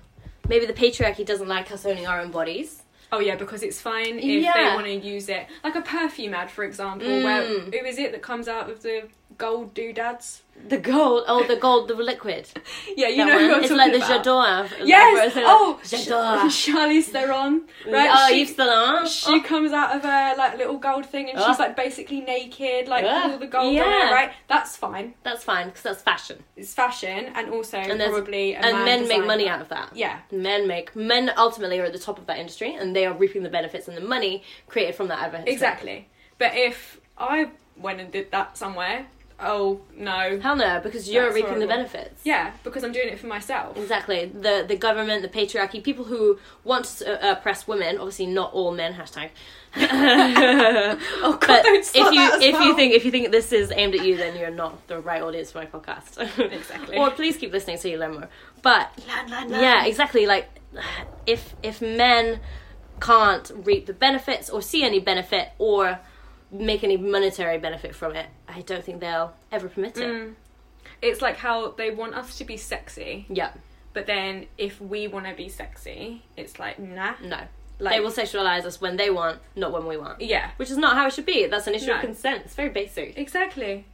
maybe 0.48 0.66
the 0.66 0.74
patriarchy 0.74 1.26
doesn't 1.26 1.48
like 1.48 1.72
us 1.72 1.86
owning 1.86 2.08
our 2.08 2.20
own 2.20 2.32
bodies. 2.32 2.82
Oh 3.12 3.20
yeah, 3.20 3.36
because 3.36 3.62
it's 3.64 3.80
fine 3.80 4.18
if 4.20 4.24
Yeah. 4.44 4.54
they 4.72 4.76
want 4.76 4.86
to 4.88 4.94
use 4.96 5.30
it, 5.30 5.48
like 5.64 5.76
a 5.76 5.82
perfume 5.82 6.34
ad, 6.34 6.50
for 6.52 6.64
example. 6.64 7.08
Where 7.24 7.44
Mm. 7.44 7.74
who 7.74 7.86
is 7.86 7.98
it 8.00 8.12
that 8.12 8.22
comes 8.22 8.48
out 8.48 8.70
of 8.70 8.82
the 8.82 9.08
gold 9.38 9.74
doodads. 9.74 10.42
The 10.68 10.78
gold, 10.80 11.26
oh, 11.28 11.46
the 11.46 11.58
gold, 11.58 11.88
the 11.90 11.94
liquid. 11.96 12.48
Yeah, 12.98 13.08
you 13.10 13.18
That 13.18 13.28
know 13.28 13.36
one. 13.36 13.44
who 13.44 13.52
I'm 13.54 13.60
it's 13.60 13.70
talking 13.70 13.78
like 13.78 13.92
the 13.92 13.98
about. 13.98 14.26
J'adore. 14.26 14.88
Yes. 14.88 15.34
Oh, 15.38 15.80
J'adore. 15.84 16.50
Charlize 16.50 17.04
Theron. 17.06 17.68
Mm, 17.86 17.92
right. 17.94 18.10
Oh, 18.12 18.28
she, 18.30 18.42
Yves 18.42 18.58
Laurent. 18.58 19.08
she 19.08 19.34
oh. 19.34 19.42
comes 19.44 19.74
out 19.74 19.96
of 19.96 20.04
a 20.06 20.34
like 20.38 20.58
little 20.58 20.78
gold 20.78 21.06
thing, 21.06 21.30
and 21.30 21.38
Oh. 21.38 21.48
she's 21.48 21.60
like 21.60 21.76
basically 21.76 22.22
naked, 22.22 22.88
like 22.88 23.04
Yeah. 23.04 23.30
all 23.32 23.38
the 23.38 23.46
gold 23.48 23.68
on 23.68 23.74
Yeah. 23.74 24.12
Right. 24.12 24.32
That's 24.48 24.76
fine. 24.76 25.14
That's 25.24 25.44
fine 25.44 25.68
because 25.68 25.84
that's 25.84 26.02
fashion, 26.02 26.44
It's 26.56 26.74
fashion, 26.74 27.32
and 27.36 27.50
also 27.50 27.78
and 27.78 28.00
probably 28.02 28.56
and 28.56 28.86
men 28.86 29.08
make 29.08 29.26
money 29.26 29.48
out 29.48 29.62
of 29.62 29.70
that. 29.70 29.96
Yeah. 29.96 30.20
men 30.32 30.68
make 30.68 30.96
men 30.96 31.32
ultimately 31.38 31.80
are 31.80 31.86
at 31.86 31.94
the 31.94 32.00
top 32.00 32.18
of 32.18 32.26
that 32.28 32.38
industry, 32.40 32.74
and 32.74 32.96
they 32.96 33.06
are 33.06 33.14
reaping 33.14 33.44
the 33.44 33.50
benefits 33.50 33.88
and 33.88 33.96
the 33.96 34.02
money 34.02 34.42
created 34.68 34.96
from 34.96 35.10
that 35.10 35.20
advertisement. 35.20 35.50
Exactly. 35.54 36.10
But 36.40 36.56
if 36.56 37.00
I 37.20 37.52
went 37.78 38.00
and 38.00 38.10
did 38.12 38.32
that 38.32 38.58
somewhere, 38.58 39.06
oh 39.40 39.82
no. 39.96 40.40
Hell 40.40 40.56
no, 40.56 40.80
because 40.82 41.10
you're 41.10 41.24
That's 41.26 41.36
reaping 41.36 41.60
the 41.60 41.68
benefits. 41.68 42.22
Yeah, 42.24 42.52
because 42.64 42.84
I'm 42.84 42.92
doing 42.92 43.10
it 43.10 43.20
for 43.20 43.28
myself. 43.28 43.78
Exactly. 43.78 44.26
The 44.26 44.66
the 44.68 44.76
government, 44.76 45.22
the 45.22 45.30
patriarchy, 45.30 45.84
people 45.84 46.06
who 46.06 46.40
want 46.64 46.86
to 47.00 47.26
uh, 47.26 47.32
oppress 47.34 47.68
women, 47.68 47.98
obviously 47.98 48.28
not 48.28 48.54
all 48.54 48.72
men. 48.74 48.94
Hashtag. 48.94 49.30
Oh 49.80 51.38
god, 51.40 51.48
But 51.48 51.64
don't 51.64 51.80
if 51.80 51.96
you 51.96 52.22
if 52.48 52.54
well. 52.54 52.64
you 52.66 52.76
think 52.76 52.94
if 52.94 53.04
you 53.06 53.12
think 53.12 53.32
this 53.32 53.52
is 53.52 53.72
aimed 53.76 53.96
at 53.96 54.06
you, 54.06 54.16
then 54.18 54.38
you're 54.38 54.50
not 54.50 54.88
the 54.88 55.00
right 55.00 55.22
audience 55.22 55.52
for 55.52 55.60
my 55.60 55.66
podcast. 55.66 56.18
Exactly. 56.54 56.98
or 56.98 57.12
please 57.12 57.38
keep 57.38 57.52
listening 57.52 57.78
so 57.78 57.88
you 57.88 57.98
learn 57.98 58.14
more. 58.14 58.30
But 58.62 58.92
Learn, 59.08 59.30
learn, 59.30 59.50
learn. 59.50 59.62
yeah, 59.62 59.86
exactly. 59.86 60.26
Like 60.26 60.48
if 61.26 61.56
if 61.64 61.82
men 61.82 62.40
can't 63.02 63.52
reap 63.54 63.86
the 63.86 63.94
benefits 63.94 64.50
or 64.50 64.62
see 64.62 64.84
any 64.84 65.00
benefit 65.00 65.50
or 65.58 66.00
make 66.60 66.84
any 66.84 66.98
monetary 66.98 67.58
benefit 67.58 67.96
from 67.96 68.16
it, 68.16 68.28
I 68.48 68.62
don't 68.62 68.84
think 68.84 69.00
they'll 69.02 69.34
ever 69.52 69.68
permit 69.70 69.98
it. 69.98 70.08
Mm. 70.10 70.34
It's 71.02 71.22
like 71.22 71.38
how 71.38 71.72
they 71.72 71.92
want 71.92 72.16
us 72.16 72.38
to 72.38 72.46
be 72.46 72.58
sexy, 72.58 73.26
Yeah, 73.30 73.52
but 73.94 74.06
then 74.06 74.46
if 74.58 74.80
we 74.82 75.08
want 75.08 75.26
to 75.28 75.34
be 75.34 75.50
sexy, 75.50 76.24
it's 76.38 76.60
like 76.60 76.80
nah. 76.80 77.14
no. 77.22 77.40
Like- 77.78 77.96
they 77.96 78.00
will 78.00 78.12
sexualize 78.12 78.64
us 78.64 78.80
when 78.80 78.96
they 78.96 79.10
want, 79.10 79.40
not 79.56 79.74
when 79.74 79.86
we 79.86 79.98
want. 79.98 80.22
Yeah, 80.22 80.52
Which 80.56 80.72
is 80.72 80.78
not 80.78 80.96
how 80.96 81.08
it 81.08 81.14
should 81.14 81.26
be. 81.26 81.46
That's 81.48 81.68
an 81.68 81.76
issue 81.76 81.92
of 81.92 82.00
consent. 82.00 82.44
It's 82.46 82.56
very 82.56 82.70
basic. 82.70 83.18
exactly. 83.18 83.86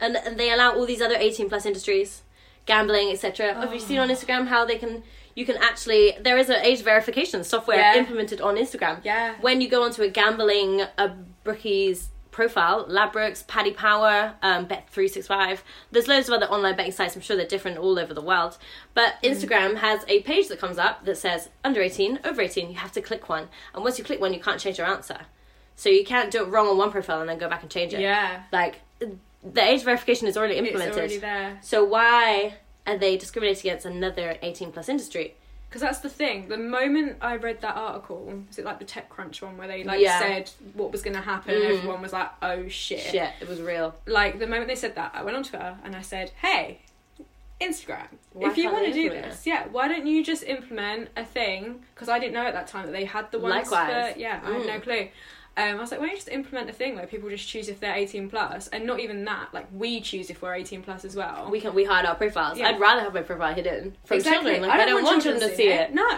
and, 0.00 0.16
and 0.16 0.38
they 0.38 0.50
allow 0.50 0.72
all 0.74 0.84
these 0.86 1.00
other 1.00 1.14
18 1.16 1.48
plus 1.48 1.64
industries 1.66 2.22
gambling 2.66 3.10
etc 3.10 3.54
have 3.54 3.72
you 3.72 3.80
seen 3.80 3.98
on 3.98 4.08
instagram 4.10 4.46
how 4.46 4.64
they 4.64 4.76
can 4.76 5.02
you 5.40 5.46
can 5.50 5.56
actually 5.70 6.04
there 6.26 6.38
is 6.42 6.48
an 6.50 6.60
age 6.70 6.82
verification 6.82 7.42
software 7.54 7.78
Yeah. 7.78 7.96
implemented 8.02 8.40
on 8.48 8.52
instagram 8.64 8.96
Yeah. 9.02 9.34
when 9.46 9.56
you 9.62 9.68
go 9.76 9.82
onto 9.86 10.02
a 10.02 10.08
gambling 10.20 10.82
a 11.04 11.06
brookie's 11.44 12.00
profile 12.30 12.78
ladbrokes 12.96 13.40
paddy 13.52 13.72
power 13.72 14.34
um, 14.48 14.60
bet365 14.70 15.60
there's 15.92 16.06
loads 16.12 16.28
of 16.28 16.34
other 16.36 16.46
online 16.54 16.76
betting 16.76 16.92
sites 16.92 17.14
i'm 17.16 17.22
sure 17.22 17.36
they're 17.36 17.46
different 17.56 17.76
all 17.78 17.98
over 17.98 18.12
the 18.14 18.26
world 18.32 18.52
but 18.94 19.14
Mm. 19.22 19.30
instagram 19.30 19.76
has 19.78 20.04
a 20.08 20.20
page 20.22 20.46
that 20.48 20.58
comes 20.64 20.78
up 20.78 21.04
that 21.06 21.16
says 21.16 21.48
under 21.64 21.80
18 21.80 22.20
over 22.24 22.40
18 22.42 22.68
you 22.70 22.76
have 22.76 22.92
to 22.92 23.02
click 23.08 23.28
one 23.28 23.48
and 23.74 23.82
once 23.82 23.98
you 23.98 24.04
click 24.04 24.20
one 24.20 24.32
you 24.34 24.40
can't 24.40 24.60
change 24.60 24.78
your 24.78 24.86
answer 24.86 25.18
so 25.74 25.88
you 25.88 26.04
can't 26.04 26.30
do 26.30 26.42
it 26.44 26.48
wrong 26.48 26.66
on 26.68 26.76
one 26.76 26.90
profile 26.90 27.20
and 27.20 27.28
then 27.30 27.38
go 27.38 27.48
back 27.48 27.62
and 27.62 27.70
change 27.70 27.94
it 27.94 28.00
Yeah, 28.00 28.42
like 28.52 28.74
the 29.42 29.62
age 29.72 29.82
verification 29.84 30.26
is 30.28 30.36
already 30.36 30.54
it's 30.56 30.66
implemented. 30.68 30.98
already 30.98 31.16
there. 31.18 31.58
So 31.62 31.82
why 31.82 32.56
are 32.86 32.98
they 32.98 33.16
discriminating 33.16 33.70
against 33.70 33.86
another 33.86 34.36
18 34.42 34.72
plus 34.72 34.88
industry? 34.88 35.34
Because 35.68 35.82
that's 35.82 36.00
the 36.00 36.08
thing. 36.08 36.48
The 36.48 36.56
moment 36.56 37.18
I 37.20 37.36
read 37.36 37.60
that 37.60 37.76
article, 37.76 38.24
was 38.48 38.58
it 38.58 38.64
like 38.64 38.80
the 38.80 38.84
TechCrunch 38.84 39.40
one 39.40 39.56
where 39.56 39.68
they 39.68 39.84
like 39.84 40.00
Yeah. 40.00 40.18
said 40.18 40.50
what 40.74 40.90
was 40.90 41.02
going 41.02 41.14
to 41.14 41.22
happen, 41.22 41.54
and 41.54 41.62
Mhm. 41.62 41.78
everyone 41.78 42.02
was 42.02 42.12
like, 42.12 42.28
"Oh 42.42 42.66
shit!" 42.68 42.98
Shit, 43.00 43.30
it 43.40 43.46
was 43.48 43.60
real. 43.60 43.94
Like 44.06 44.40
the 44.40 44.48
moment 44.48 44.66
they 44.66 44.74
said 44.74 44.96
that, 44.96 45.12
I 45.14 45.22
went 45.22 45.36
on 45.36 45.44
Twitter 45.44 45.76
and 45.84 45.94
I 45.94 46.00
said, 46.02 46.30
"Hey, 46.42 46.80
Instagram, 47.60 48.06
Why 48.32 48.48
if 48.48 48.56
you 48.56 48.72
want 48.72 48.86
to 48.86 48.92
do 48.92 49.10
this, 49.10 49.46
yeah, 49.46 49.66
why 49.70 49.86
don't 49.86 50.06
you 50.06 50.24
just 50.24 50.42
implement 50.44 51.10
a 51.16 51.24
thing? 51.24 51.84
Because 51.94 52.08
I 52.08 52.18
didn't 52.18 52.32
know 52.32 52.46
at 52.46 52.54
that 52.54 52.66
time 52.66 52.86
that 52.86 52.92
they 52.92 53.04
had 53.04 53.30
the 53.30 53.38
ones 53.38 53.70
Likewise. 53.70 54.14
for 54.14 54.18
yeah, 54.18 54.40
I 54.42 54.50
had 54.52 54.66
no 54.66 54.78
Mm. 54.78 54.82
clue." 54.82 55.08
Um, 55.60 55.76
I 55.76 55.80
was 55.80 55.90
like, 55.90 56.00
why 56.00 56.06
don't 56.06 56.12
you 56.12 56.18
just 56.18 56.28
implement 56.28 56.70
a 56.70 56.72
thing 56.72 56.94
where 56.96 57.06
people 57.06 57.28
just 57.28 57.46
choose 57.46 57.68
if 57.68 57.80
they're 57.80 57.94
18 57.94 58.30
plus, 58.30 58.68
and 58.68 58.86
not 58.86 59.00
even 59.00 59.24
that, 59.26 59.52
like 59.52 59.66
we 59.72 60.00
choose 60.00 60.30
if 60.30 60.40
we're 60.40 60.54
18 60.54 60.82
plus 60.82 61.04
as 61.04 61.14
well. 61.14 61.50
We 61.50 61.60
can 61.60 61.74
we 61.74 61.84
hide 61.84 62.06
our 62.06 62.14
profiles. 62.14 62.58
Yeah. 62.58 62.68
I'd 62.68 62.80
rather 62.80 63.02
have 63.02 63.12
my 63.12 63.22
profile 63.22 63.54
hidden 63.54 63.96
from 64.04 64.16
exactly. 64.16 64.52
children. 64.52 64.68
Like, 64.70 64.80
I, 64.80 64.86
don't 64.86 65.02
want 65.02 65.22
children 65.22 65.48
to 65.48 65.54
see 65.54 65.68
it. 65.68 65.92
No, 65.92 66.08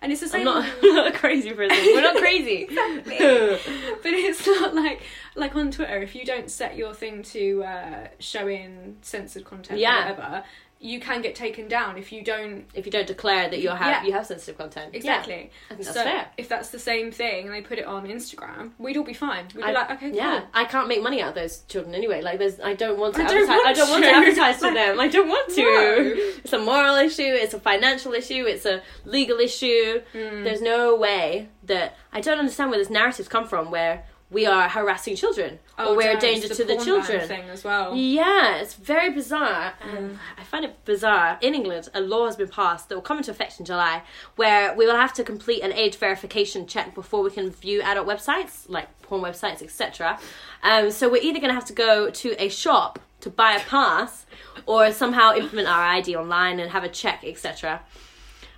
and 0.00 0.12
it's 0.12 0.20
the 0.20 0.26
I'm 0.26 0.30
same. 0.30 0.44
not, 0.44 0.66
I'm 0.82 0.94
not 0.94 1.14
a 1.14 1.18
crazy 1.18 1.50
person. 1.52 1.76
We're 1.94 2.00
not 2.02 2.16
crazy. 2.16 2.68
Exactly. 2.72 3.18
but 4.02 4.12
it's 4.12 4.46
not 4.46 4.74
like 4.74 5.02
like 5.34 5.56
on 5.56 5.70
Twitter. 5.70 6.00
If 6.00 6.14
you 6.14 6.24
don't 6.24 6.50
set 6.50 6.76
your 6.76 6.94
thing 6.94 7.22
to 7.24 7.64
uh, 7.64 8.08
showing 8.18 8.96
censored 9.02 9.44
content 9.44 9.80
Yeah. 9.80 9.96
or 9.96 10.14
whatever, 10.14 10.44
you 10.84 10.98
can 10.98 11.22
get 11.22 11.36
taken 11.36 11.68
down 11.68 11.96
if 11.96 12.10
you 12.10 12.24
don't 12.24 12.64
if 12.74 12.84
you 12.86 12.90
don't 12.92 13.06
declare 13.06 13.48
that 13.48 13.60
you 13.60 13.68
have 13.70 13.80
Yeah. 13.88 14.04
you 14.04 14.12
have 14.12 14.26
sensitive 14.26 14.58
content. 14.58 14.94
exactly. 14.94 15.50
Think 15.68 15.80
that's 15.82 15.94
so 15.94 16.02
fair. 16.02 16.28
if 16.36 16.48
that's 16.48 16.70
the 16.70 16.78
same 16.80 17.12
thing 17.12 17.46
and 17.46 17.54
they 17.54 17.60
put 17.62 17.78
it 17.78 17.84
on 17.86 18.06
Instagram, 18.06 18.72
we'd 18.78 18.96
all 18.96 19.04
be 19.04 19.14
fine. 19.14 19.44
We'd 19.54 19.62
be 19.62 19.62
I- 19.62 19.72
like, 19.72 19.90
okay, 19.92 20.08
cool. 20.08 20.16
Yeah, 20.16 20.40
I 20.52 20.64
can't 20.64 20.88
make 20.88 21.00
money 21.02 21.22
out 21.22 21.28
of 21.30 21.34
those 21.36 21.58
children 21.68 21.94
anyway. 21.94 22.20
Like, 22.20 22.38
there's, 22.40 22.58
I 22.58 22.74
don't 22.74 22.98
want 22.98 23.14
to 23.14 23.22
I 23.22 23.26
don't 23.28 23.48
advertise. 23.48 23.66
I 23.66 23.72
don't 23.74 23.90
want 23.90 24.04
to 24.04 24.10
to. 24.10 24.16
advertise 24.16 24.56
to 24.58 24.70
them. 24.74 25.00
I 25.00 25.08
don't 25.08 25.28
want 25.28 25.54
to. 25.54 25.62
No. 25.62 26.14
It's 26.42 26.52
a 26.52 26.58
moral 26.58 26.96
issue. 26.96 27.22
It's 27.22 27.54
a 27.54 27.60
financial 27.60 28.12
issue. 28.12 28.44
It's 28.46 28.66
a 28.66 28.82
legal 29.04 29.38
issue. 29.38 30.02
Mm. 30.12 30.42
There's 30.44 30.60
no 30.62 30.96
way 30.96 31.48
that 31.64 31.96
I 32.12 32.20
don't 32.20 32.38
understand 32.40 32.70
where 32.70 32.78
this 32.80 32.90
narratives 32.90 33.28
come 33.28 33.46
from, 33.46 33.70
where 33.70 34.04
we 34.32 34.46
are 34.46 34.68
harassing 34.68 35.14
children 35.14 35.58
or 35.78 35.94
we're 35.94 36.16
a 36.16 36.20
danger 36.20 36.46
Oh, 36.46 36.50
it's 36.50 36.56
to 36.56 36.64
the 36.64 36.76
children. 36.76 37.28
thing 37.28 37.48
as 37.50 37.62
well. 37.64 37.94
Yeah, 37.94 38.56
it's 38.56 38.74
very 38.74 39.10
bizarre. 39.10 39.74
Mm. 39.84 39.96
And 39.96 40.18
I 40.38 40.44
find 40.44 40.64
it 40.64 40.84
bizarre. 40.86 41.38
In 41.42 41.54
England, 41.54 41.88
a 41.94 42.00
law 42.00 42.24
has 42.26 42.36
been 42.36 42.48
passed 42.48 42.88
that 42.88 42.94
will 42.94 43.02
come 43.02 43.18
into 43.18 43.30
effect 43.30 43.60
in 43.60 43.66
July 43.66 44.02
where 44.36 44.74
we 44.74 44.86
will 44.86 44.96
have 44.96 45.12
to 45.14 45.24
complete 45.24 45.62
an 45.62 45.72
age 45.72 45.96
verification 45.96 46.66
check 46.66 46.94
before 46.94 47.22
we 47.22 47.30
can 47.30 47.50
view 47.50 47.82
adult 47.82 48.08
websites, 48.08 48.68
like 48.68 48.88
porn 49.02 49.20
websites, 49.22 49.62
etc. 49.62 50.18
Um, 50.62 50.90
so 50.90 51.10
we're 51.10 51.22
either 51.22 51.38
going 51.38 51.50
to 51.50 51.54
have 51.54 51.66
to 51.66 51.74
go 51.74 52.08
to 52.10 52.34
a 52.42 52.48
shop 52.48 52.98
to 53.20 53.30
buy 53.30 53.52
a 53.52 53.60
pass 53.60 54.24
or 54.66 54.92
somehow 54.92 55.34
implement 55.34 55.68
our 55.68 55.82
ID 55.82 56.16
online 56.16 56.58
and 56.58 56.70
have 56.72 56.84
a 56.84 56.88
check, 56.88 57.22
etc. 57.24 57.82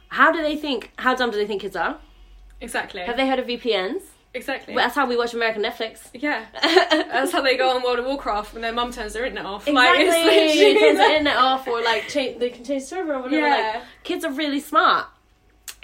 How 0.09 0.31
do 0.31 0.41
they 0.41 0.57
think, 0.57 0.93
how 0.99 1.15
dumb 1.17 1.31
do 1.33 1.37
they 1.37 1.47
think 1.47 1.63
kids 1.63 1.75
are? 1.77 1.99
Exactly. 2.61 3.01
Have 3.03 3.17
they 3.17 3.27
heard 3.29 3.39
of 3.41 3.47
VPNs? 3.47 4.03
Exactly. 4.35 4.75
Well, 4.75 4.85
that's 4.85 4.95
how 4.97 5.07
we 5.07 5.17
watch 5.17 5.33
American 5.35 5.63
Netflix. 5.63 6.01
yeah. 6.13 6.45
That's 6.63 7.33
how 7.33 7.41
they 7.41 7.57
go 7.57 7.71
on 7.75 7.83
World 7.83 7.99
of 8.01 8.05
Warcraft 8.07 8.53
when 8.53 8.63
their 8.63 8.73
mum 8.73 8.93
turns 8.93 9.13
their 9.15 9.25
internet 9.25 9.47
off. 9.47 9.67
Like, 9.67 10.01
Exactly. 10.01 10.31
it's 10.33 10.57
literally 10.57 10.81
Turns 10.81 10.99
the 10.99 11.05
internet 11.11 11.37
off, 11.37 11.67
or 11.69 11.83
like 11.83 12.09
change. 12.09 12.39
They 12.41 12.51
can 12.51 12.65
change 12.65 12.83
server 12.83 13.15
or 13.15 13.23
whatever. 13.23 13.47
Yeah. 13.47 13.73
Like 13.77 13.83
kids 14.03 14.25
are 14.25 14.33
really 14.33 14.61
smart. 14.61 15.07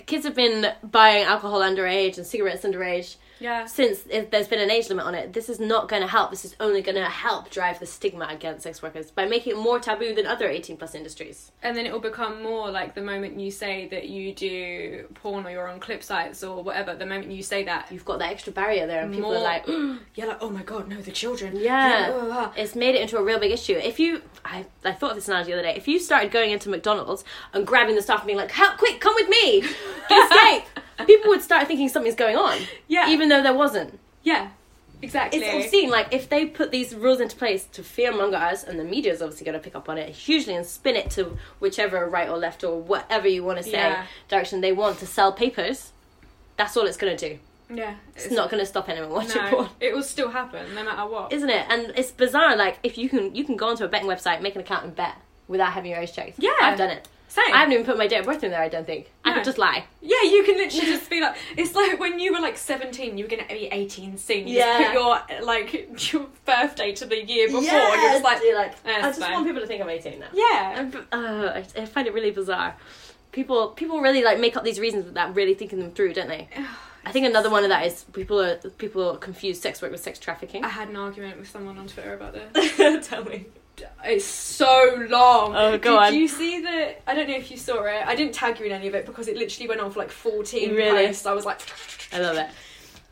Kids 0.06 0.24
have 0.24 0.34
been 0.34 0.72
buying 0.82 1.24
alcohol 1.24 1.60
underage 1.60 2.16
and 2.18 2.26
cigarettes 2.26 2.64
underage 2.64 3.16
Yeah. 3.40 3.64
since 3.66 4.04
if 4.10 4.30
there's 4.30 4.48
been 4.48 4.60
an 4.60 4.70
age 4.70 4.88
limit 4.88 5.04
on 5.06 5.14
it. 5.14 5.32
This 5.32 5.48
is 5.48 5.58
not 5.58 5.88
going 5.88 6.02
to 6.02 6.08
help. 6.08 6.30
This 6.30 6.44
is 6.44 6.54
only 6.60 6.82
going 6.82 6.96
to 6.96 7.04
help 7.04 7.50
drive 7.50 7.80
the 7.80 7.86
stigma 7.86 8.26
against 8.30 8.62
sex 8.62 8.82
workers 8.82 9.10
by 9.10 9.26
making 9.26 9.52
it 9.54 9.58
more 9.58 9.78
taboo 9.80 10.14
than 10.14 10.26
other 10.26 10.46
18 10.48 10.76
plus 10.76 10.94
industries. 10.94 11.50
And 11.62 11.76
then 11.76 11.86
it 11.86 11.92
will 11.92 12.00
become 12.00 12.42
more 12.42 12.70
like 12.70 12.94
the 12.94 13.00
moment 13.02 13.38
you 13.40 13.50
say 13.50 13.88
that 13.88 14.08
you 14.08 14.34
do 14.34 15.06
porn 15.14 15.46
or 15.46 15.50
you're 15.50 15.68
on 15.68 15.80
clip 15.80 16.02
sites 16.02 16.44
or 16.44 16.62
whatever, 16.62 16.94
the 16.94 17.06
moment 17.06 17.32
you 17.32 17.42
say 17.42 17.64
that, 17.64 17.90
You've 17.90 18.04
got 18.04 18.18
that 18.20 18.30
extra 18.30 18.52
barrier 18.52 18.86
there, 18.86 19.02
and 19.02 19.12
people 19.12 19.30
more 19.30 19.38
are 19.38 19.42
like, 19.42 19.66
you're 20.14 20.28
like, 20.28 20.38
oh 20.40 20.50
my 20.50 20.62
god, 20.62 20.88
no, 20.88 21.00
the 21.00 21.10
children. 21.10 21.56
Yeah, 21.56 22.10
blah, 22.10 22.18
blah, 22.20 22.26
blah. 22.26 22.52
it's 22.56 22.74
made 22.74 22.94
it 22.94 23.00
into 23.00 23.16
a 23.16 23.22
real 23.22 23.38
big 23.40 23.50
issue. 23.52 23.72
If 23.74 23.98
you, 23.98 24.22
I, 24.44 24.66
I 24.84 24.92
thought 24.92 25.10
of 25.10 25.16
this 25.16 25.28
analogy 25.28 25.52
the 25.52 25.58
other 25.58 25.68
day. 25.68 25.74
If 25.76 25.88
you 25.88 25.98
started 25.98 26.30
going 26.30 26.50
into 26.50 26.68
McDonald's 26.68 27.24
and 27.52 27.66
grabbing 27.66 27.96
the 27.96 28.02
staff 28.02 28.20
and 28.20 28.26
being 28.26 28.38
like, 28.38 28.50
"Help, 28.52 28.76
quick, 28.78 29.00
come 29.00 29.14
with 29.14 29.28
me, 29.28 29.58
escape," 30.10 30.64
people 31.06 31.30
would 31.30 31.42
start 31.42 31.66
thinking 31.66 31.88
something's 31.88 32.14
going 32.14 32.36
on. 32.36 32.58
Yeah. 32.88 33.08
even 33.10 33.28
though 33.28 33.42
there 33.42 33.54
wasn't. 33.54 33.98
Yeah, 34.22 34.50
exactly. 35.02 35.40
It's 35.40 35.64
obscene. 35.66 35.90
Like 35.90 36.12
if 36.12 36.28
they 36.28 36.46
put 36.46 36.70
these 36.70 36.94
rules 36.94 37.20
into 37.20 37.36
place 37.36 37.64
to 37.72 37.82
fearmonger 37.82 38.34
us, 38.40 38.64
and 38.64 38.78
the 38.78 38.84
media 38.84 39.12
is 39.12 39.22
obviously 39.22 39.44
going 39.46 39.58
to 39.58 39.62
pick 39.62 39.74
up 39.74 39.88
on 39.88 39.98
it 39.98 40.10
hugely 40.10 40.54
and 40.54 40.66
spin 40.66 40.96
it 40.96 41.10
to 41.12 41.36
whichever 41.58 42.06
right 42.08 42.28
or 42.28 42.36
left 42.36 42.64
or 42.64 42.80
whatever 42.80 43.26
you 43.28 43.42
want 43.44 43.58
to 43.58 43.64
say 43.64 43.72
Yeah. 43.72 44.06
direction 44.28 44.60
they 44.60 44.72
want 44.72 44.98
to 44.98 45.06
sell 45.06 45.32
papers. 45.32 45.92
That's 46.56 46.76
all 46.76 46.86
it's 46.86 46.96
going 46.98 47.16
to 47.16 47.28
do. 47.30 47.38
Yeah, 47.72 47.94
It's, 48.16 48.32
not 48.32 48.50
going 48.50 48.60
to 48.60 48.66
stop 48.66 48.88
anyone 48.88 49.10
watching 49.10 49.40
No, 49.40 49.48
porn. 49.50 49.68
it 49.78 49.94
will 49.94 50.02
still 50.02 50.28
happen 50.30 50.74
no 50.74 50.82
matter 50.82 51.08
what. 51.08 51.32
isn't 51.32 51.48
it? 51.48 51.64
And 51.70 51.92
it's 51.96 52.10
bizarre. 52.10 52.56
Like 52.56 52.80
if 52.82 52.98
you 52.98 53.08
can, 53.08 53.32
you 53.34 53.44
can 53.44 53.56
go 53.56 53.68
onto 53.68 53.84
a 53.84 53.88
betting 53.88 54.08
website, 54.08 54.42
make 54.42 54.56
an 54.56 54.60
account, 54.60 54.84
and 54.86 54.94
bet 54.96 55.14
without 55.46 55.72
having 55.72 55.92
your 55.92 56.00
age 56.00 56.12
checked. 56.12 56.40
Yeah. 56.40 56.50
I've 56.60 56.76
done 56.76 56.90
it. 56.90 57.06
Same. 57.30 57.54
I 57.54 57.58
haven't 57.58 57.72
even 57.74 57.86
put 57.86 57.96
my 57.96 58.06
date 58.08 58.18
of 58.18 58.26
birth 58.26 58.42
in 58.44 58.50
there. 58.50 58.60
I 58.60 58.68
don't 58.68 58.84
think. 58.86 59.10
I 59.24 59.30
No. 59.30 59.36
could 59.36 59.44
just 59.44 59.56
lie. 59.56 59.84
Yeah, 60.02 60.22
you 60.22 60.42
can 60.44 60.56
literally 60.56 60.86
just 60.96 61.08
be 61.08 61.20
like, 61.20 61.36
it's 61.56 61.74
like 61.76 61.98
when 62.00 62.18
you 62.18 62.32
were 62.32 62.40
like 62.40 62.58
17, 62.58 63.16
you 63.16 63.24
were 63.24 63.28
going 63.30 63.42
to 63.42 63.48
be 63.48 63.66
18 63.70 64.18
soon. 64.18 64.48
You 64.48 64.58
Yeah. 64.58 64.92
put 64.92 64.94
your, 65.38 65.44
like, 65.46 66.12
your 66.12 66.26
birthday 66.44 66.92
to 66.92 67.06
the 67.06 67.24
year 67.24 67.46
before, 67.46 67.60
and 67.62 68.02
you're 68.02 68.10
just 68.12 68.24
like, 68.24 68.42
you're 68.42 68.56
like 68.56 68.72
"Eh, 68.84 68.96
I 68.98 69.00
just 69.02 69.20
fine." 69.20 69.32
want 69.32 69.46
people 69.46 69.60
to 69.60 69.66
think 69.68 69.80
I'm 69.80 69.88
18 69.88 70.18
now. 70.18 70.26
yeah. 70.32 70.74
I'm- 70.76 71.06
uh, 71.12 71.52
I, 71.54 71.64
I 71.82 71.84
find 71.86 72.08
it 72.08 72.14
really 72.14 72.32
bizarre. 72.32 72.76
People 73.32 73.68
people 73.68 74.00
really 74.00 74.24
like 74.24 74.40
make 74.40 74.56
up 74.56 74.64
these 74.64 74.80
reasons 74.80 75.04
without 75.04 75.36
really 75.36 75.54
thinking 75.54 75.78
them 75.78 75.92
through, 75.92 76.14
don't 76.14 76.26
they? 76.28 76.48
I 77.06 77.12
think 77.12 77.26
another 77.26 77.48
one 77.48 77.62
of 77.62 77.68
that 77.70 77.86
is 77.86 78.02
people 78.12 78.40
are 78.40 78.56
people 78.56 79.16
confuse 79.18 79.60
sex 79.60 79.80
work 79.80 79.92
with 79.92 80.02
sex 80.02 80.18
trafficking. 80.18 80.64
I 80.64 80.68
had 80.68 80.88
an 80.88 80.96
argument 80.96 81.38
with 81.38 81.48
someone 81.48 81.78
on 81.78 81.86
Twitter 81.86 82.12
about 82.14 82.32
this. 82.52 83.06
Tell 83.08 83.24
me. 83.24 83.46
It's 84.04 84.24
so 84.24 85.06
long. 85.08 85.54
Oh, 85.56 85.78
go 85.78 85.90
Did 85.92 85.98
on. 85.98 86.14
you 86.14 86.28
see 86.28 86.60
the? 86.60 86.94
I 87.08 87.14
don't 87.14 87.28
know 87.28 87.36
if 87.36 87.50
you 87.50 87.56
saw 87.56 87.82
it. 87.84 88.02
I 88.06 88.14
didn't 88.14 88.34
tag 88.34 88.58
you 88.60 88.66
in 88.66 88.72
any 88.72 88.88
of 88.88 88.94
it 88.94 89.06
because 89.06 89.28
it 89.28 89.36
literally 89.36 89.68
went 89.68 89.80
on 89.80 89.90
for 89.90 89.98
like 90.00 90.10
fourteen 90.10 90.74
Really? 90.74 91.06
posts. 91.06 91.26
I 91.26 91.32
was 91.32 91.44
like, 91.44 91.60
I 92.12 92.18
love 92.20 92.36
it. 92.36 92.48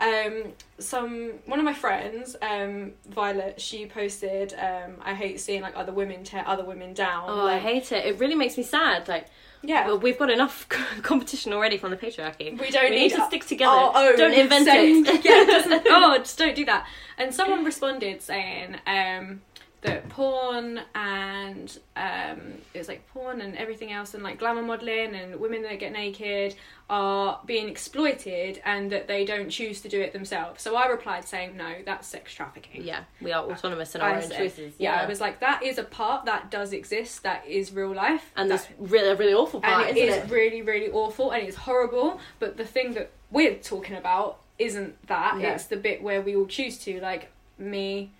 um, 0.01 0.53
some 0.79 1.33
one 1.47 1.59
of 1.59 1.65
my 1.65 1.75
friends, 1.75 2.37
um, 2.41 2.93
Violet, 3.09 3.61
she 3.61 3.87
posted, 3.87 4.55
um, 4.55 4.95
I 5.03 5.13
hate 5.15 5.41
seeing 5.41 5.61
like 5.63 5.77
other 5.77 5.93
women 5.93 6.23
tear 6.25 6.45
other 6.47 6.65
women 6.65 6.95
down. 6.95 7.25
Oh, 7.29 7.47
I 7.47 7.59
hate 7.59 7.91
it. 7.93 8.07
It 8.07 8.19
really 8.21 8.37
makes 8.37 8.57
me 8.57 8.63
sad. 8.63 9.09
Like, 9.09 9.27
yeah. 9.61 9.89
well, 9.89 9.99
we've 9.99 10.17
got 10.17 10.31
enough 10.31 10.69
competition 11.03 11.53
already 11.53 11.79
from 11.79 11.91
the 11.91 11.97
patriarchy. 11.97 12.57
We 12.61 12.71
don't 12.71 12.85
we 12.85 12.91
need 12.91 12.97
need 13.11 13.17
to 13.17 13.27
stick 13.27 13.45
together. 13.45 13.91
don't 14.17 14.33
invent 14.35 14.67
saying- 14.67 15.05
it. 15.05 15.25
yeah, 15.25 15.45
just, 15.47 15.69
oh, 15.89 16.17
just 16.19 16.39
don't 16.39 16.55
do 16.55 16.65
that. 16.67 16.87
And 17.17 17.35
someone 17.35 17.65
responded 17.65 18.23
saying 18.23 18.77
um, 18.87 19.41
that 19.83 20.09
porn 20.09 20.81
and 20.97 21.79
um, 21.97 22.41
it 22.75 22.79
was 22.79 22.89
like 22.89 23.07
porn 23.09 23.41
and 23.41 23.57
everything 23.57 23.93
else 23.93 24.13
and 24.15 24.25
like 24.25 24.37
glamour 24.39 24.63
modeling 24.63 25.15
and 25.15 25.37
women 25.39 25.63
that 25.63 25.79
get 25.79 25.93
naked 25.93 26.57
are 26.91 27.39
being 27.47 27.69
exploited 27.69 28.61
and 28.65 28.91
that 28.91 29.07
they 29.07 29.25
don't 29.25 29.51
choose 29.51 29.81
to 29.83 29.89
do 29.89 30.01
it 30.01 30.13
themselves. 30.13 30.63
So 30.63 30.75
I 30.75 30.87
replied 30.89 31.25
saying, 31.29 31.57
no, 31.57 31.75
that's 31.85 32.09
sex 32.09 32.33
trafficking. 32.35 32.83
yeah, 32.83 33.05
we 33.21 33.31
are 33.31 33.45
autonomous 33.45 33.95
in 33.95 34.01
our 34.01 34.09
I 34.11 34.17
own 34.17 34.23
said- 34.29 34.37
choices. 34.39 34.75
Yeah, 34.79 34.95
I 35.01 35.07
was 35.07 35.21
like, 35.21 35.39
that 35.41 35.63
is 35.63 35.79
a 35.79 35.85
part 35.85 36.25
that 36.25 36.51
does 36.51 36.73
exist. 36.73 37.23
That 37.23 37.47
is 37.47 37.73
real 37.73 37.95
life. 37.95 38.33
and 38.37 38.51
that, 38.51 38.67
this 38.67 38.91
really, 38.91 39.15
really 39.15 39.35
awful 39.35 39.61
part, 39.61 39.89
and 39.89 39.97
it 39.97 40.01
isn't 40.09 40.25
is 40.25 40.31
it? 40.31 40.35
really 40.35 40.63
really 40.63 40.91
awful 40.91 41.31
and 41.31 41.47
it's 41.47 41.57
horrible 41.57 42.19
but 42.41 42.57
the 42.57 42.65
thing 42.65 42.95
that 42.95 43.11
we're 43.31 43.55
talking 43.55 43.97
about 43.97 44.41
isn't 44.59 45.07
that 45.07 45.37
No. 45.39 45.49
it's 45.51 45.65
the 45.67 45.77
bit 45.77 46.03
where 46.03 46.21
we 46.21 46.35
all 46.35 46.47
choose 46.47 46.79
to 46.79 47.01
like 47.01 47.31
me 47.59 48.11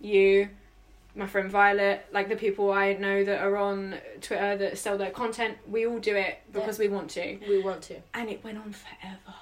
you 0.00 0.48
my 1.16 1.26
friend 1.26 1.50
violet 1.50 2.04
like 2.12 2.28
the 2.28 2.36
people 2.36 2.72
i 2.72 2.92
know 2.94 3.22
that 3.24 3.40
are 3.40 3.56
on 3.56 3.94
twitter 4.20 4.56
that 4.56 4.76
sell 4.78 4.98
their 4.98 5.10
content 5.10 5.56
we 5.68 5.86
all 5.86 5.98
do 5.98 6.14
it 6.16 6.38
because 6.52 6.78
we 6.78 6.88
want 6.88 7.08
to 7.10 7.38
we 7.48 7.62
want 7.62 7.82
to. 7.82 7.96
and 8.14 8.28
it 8.28 8.42
went 8.42 8.58
on 8.58 8.72
forever 8.72 9.34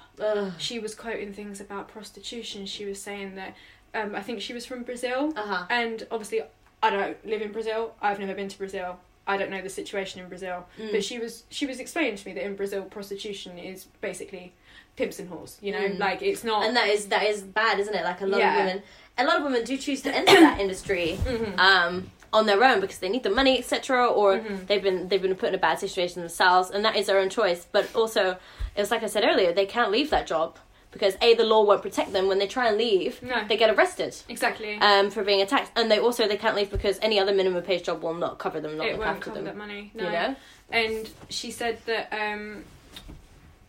Ugh. 0.45 0.53
she 0.57 0.77
was 0.79 0.93
quoting 0.93 1.33
things 1.33 1.59
about 1.59 1.87
prostitution 1.87 2.65
she 2.65 2.85
was 2.85 3.01
saying 3.01 3.35
that 3.35 3.55
um, 3.95 4.13
i 4.15 4.21
think 4.21 4.41
she 4.41 4.53
was 4.53 4.65
from 4.65 4.83
brazil 4.83 5.33
Uh-huh. 5.35 5.65
and 5.69 6.05
obviously 6.11 6.41
i 6.83 6.89
don't 6.89 7.25
live 7.25 7.41
in 7.41 7.51
brazil 7.51 7.95
i've 8.01 8.19
never 8.19 8.33
been 8.35 8.49
to 8.49 8.57
brazil 8.57 8.99
i 9.25 9.37
don't 9.37 9.49
know 9.49 9.61
the 9.61 9.69
situation 9.69 10.21
in 10.21 10.27
brazil 10.29 10.67
Mm. 10.79 10.91
but 10.91 11.03
she 11.03 11.17
was 11.17 11.43
she 11.49 11.65
was 11.65 11.79
explaining 11.79 12.15
to 12.17 12.27
me 12.27 12.33
that 12.35 12.45
in 12.45 12.55
brazil 12.55 12.83
prostitution 12.83 13.57
is 13.57 13.85
basically 14.01 14.53
pimps 14.95 15.17
and 15.19 15.29
whores 15.31 15.57
you 15.61 15.71
know 15.71 15.79
Mm. 15.79 15.99
like 15.99 16.21
it's 16.21 16.43
not 16.43 16.65
and 16.65 16.75
that 16.75 16.87
is 16.87 17.07
that 17.07 17.23
is 17.23 17.41
bad, 17.41 17.79
isn't 17.79 17.93
it? 17.95 18.03
Like 18.03 18.21
a 18.21 18.25
lot 18.25 18.39
Yeah. 18.39 18.51
of 18.59 18.65
women, 18.65 18.83
a 19.17 19.23
lot 19.25 19.37
of 19.37 19.43
women 19.43 19.63
do 19.63 19.75
choose 19.77 20.01
to 20.03 20.15
enter 20.15 20.33
that 20.39 20.59
industry 20.59 21.17
Mm-hmm. 21.25 21.59
um, 21.59 22.11
on 22.31 22.45
their 22.47 22.63
own 22.63 22.79
because 22.79 22.97
they 22.99 23.09
need 23.09 23.23
the 23.23 23.29
money, 23.29 23.57
etc., 23.59 24.07
or 24.07 24.37
Mm-hmm. 24.37 24.65
they've 24.67 24.81
been 24.83 25.07
they've 25.07 25.21
been 25.21 25.35
put 25.35 25.49
in 25.49 25.55
a 25.55 25.59
bad 25.69 25.79
situation 25.79 26.21
themselves, 26.21 26.69
and 26.71 26.83
that 26.85 26.95
is 26.95 27.05
their 27.07 27.19
own 27.19 27.29
choice. 27.29 27.67
But 27.71 27.93
also, 27.95 28.37
it's 28.75 28.91
like 28.91 29.03
I 29.03 29.07
said 29.07 29.23
earlier, 29.23 29.51
they 29.53 29.65
can't 29.67 29.91
leave 29.91 30.09
that 30.11 30.25
job 30.27 30.57
because 30.91 31.15
a 31.21 31.33
the 31.33 31.43
law 31.43 31.63
won't 31.63 31.81
protect 31.81 32.13
them 32.13 32.27
when 32.27 32.37
they 32.37 32.47
try 32.47 32.67
and 32.67 32.77
leave. 32.77 33.21
No. 33.23 33.43
They 33.47 33.57
get 33.57 33.69
arrested. 33.75 34.15
exactly 34.29 34.77
Um, 34.79 35.09
for 35.09 35.23
being 35.23 35.41
attacked, 35.41 35.71
and 35.75 35.89
they 35.91 35.97
also 35.99 36.27
they 36.27 36.37
can't 36.37 36.55
leave 36.55 36.69
because 36.71 36.99
any 37.01 37.19
other 37.19 37.33
minimum 37.33 37.63
wage 37.67 37.83
job 37.83 38.03
will 38.03 38.13
not 38.13 38.37
cover 38.37 38.59
them, 38.61 38.77
not 38.77 38.85
it 38.87 38.91
look 38.93 38.99
won't 38.99 39.09
after 39.17 39.25
cover 39.25 39.35
them. 39.37 39.45
that 39.45 39.57
money 39.57 39.91
no 39.95 40.03
You 40.05 40.11
know, 40.11 40.35
and 40.71 41.09
she 41.29 41.49
said 41.51 41.79
that 41.85 42.05
um 42.13 42.63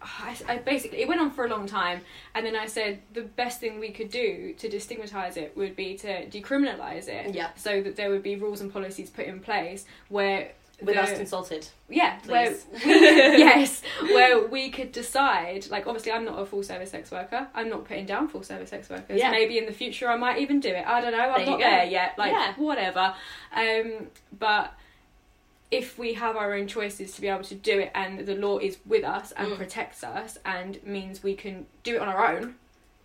I, 0.04 0.36
I 0.48 0.56
basically 0.58 0.98
it 1.00 1.08
went 1.08 1.20
on 1.20 1.30
for 1.30 1.44
a 1.44 1.48
long 1.48 1.66
time 1.66 2.02
and 2.34 2.44
then 2.44 2.54
i 2.56 2.66
said 2.66 3.00
the 3.14 3.22
best 3.22 3.58
thing 3.60 3.80
we 3.80 3.90
could 3.90 4.10
do 4.10 4.54
to 4.58 4.68
destigmatize 4.68 5.36
it 5.36 5.56
would 5.56 5.74
be 5.76 5.96
to 5.98 6.26
decriminalize 6.28 7.08
it 7.08 7.34
Yeah. 7.34 7.50
so 7.56 7.80
that 7.82 7.96
there 7.96 8.10
would 8.10 8.22
be 8.22 8.36
rules 8.36 8.60
and 8.60 8.72
policies 8.72 9.08
put 9.10 9.24
in 9.26 9.40
place 9.40 9.84
where 10.08 10.52
with 10.82 10.96
the- 10.96 11.02
us 11.02 11.12
consulted. 11.16 11.66
yeah 11.88 12.18
where 12.26 12.50
we, 12.50 12.56
yes 12.90 13.80
where 14.02 14.46
we 14.48 14.70
could 14.70 14.90
decide 14.92 15.66
like 15.70 15.86
obviously 15.86 16.10
i'm 16.12 16.24
not 16.24 16.38
a 16.38 16.44
full 16.44 16.62
service 16.62 16.90
sex 16.90 17.10
worker 17.10 17.46
i'm 17.54 17.68
not 17.70 17.84
putting 17.84 18.04
down 18.04 18.28
full 18.28 18.42
service 18.42 18.70
sex 18.70 18.90
workers 18.90 19.18
Yeah. 19.18 19.30
maybe 19.30 19.56
in 19.56 19.66
the 19.66 19.72
future 19.72 20.08
i 20.10 20.16
might 20.16 20.38
even 20.38 20.60
do 20.60 20.68
it 20.68 20.84
i 20.86 21.00
don't 21.00 21.12
know 21.12 21.18
i'm 21.30 21.38
There 21.38 21.46
not 21.46 21.58
go. 21.60 21.64
there 21.64 21.84
yet 21.84 22.18
like 22.18 22.32
Yeah. 22.32 22.54
whatever 22.56 23.14
um 23.54 24.08
but 24.38 24.74
if 25.70 25.98
we 25.98 26.14
have 26.14 26.36
our 26.36 26.54
own 26.54 26.66
choices 26.68 27.12
to 27.14 27.20
be 27.20 27.28
able 27.28 27.42
to 27.44 27.54
do 27.54 27.78
it 27.80 27.90
and 27.94 28.20
the 28.26 28.34
law 28.36 28.58
is 28.58 28.78
with 28.86 29.02
us 29.04 29.32
and 29.32 29.48
Mm. 29.52 29.56
protects 29.56 30.04
us 30.04 30.38
and 30.44 30.82
means 30.84 31.22
we 31.22 31.34
can 31.34 31.66
do 31.82 31.96
it 31.96 32.00
on 32.02 32.08
our 32.08 32.34
own 32.36 32.54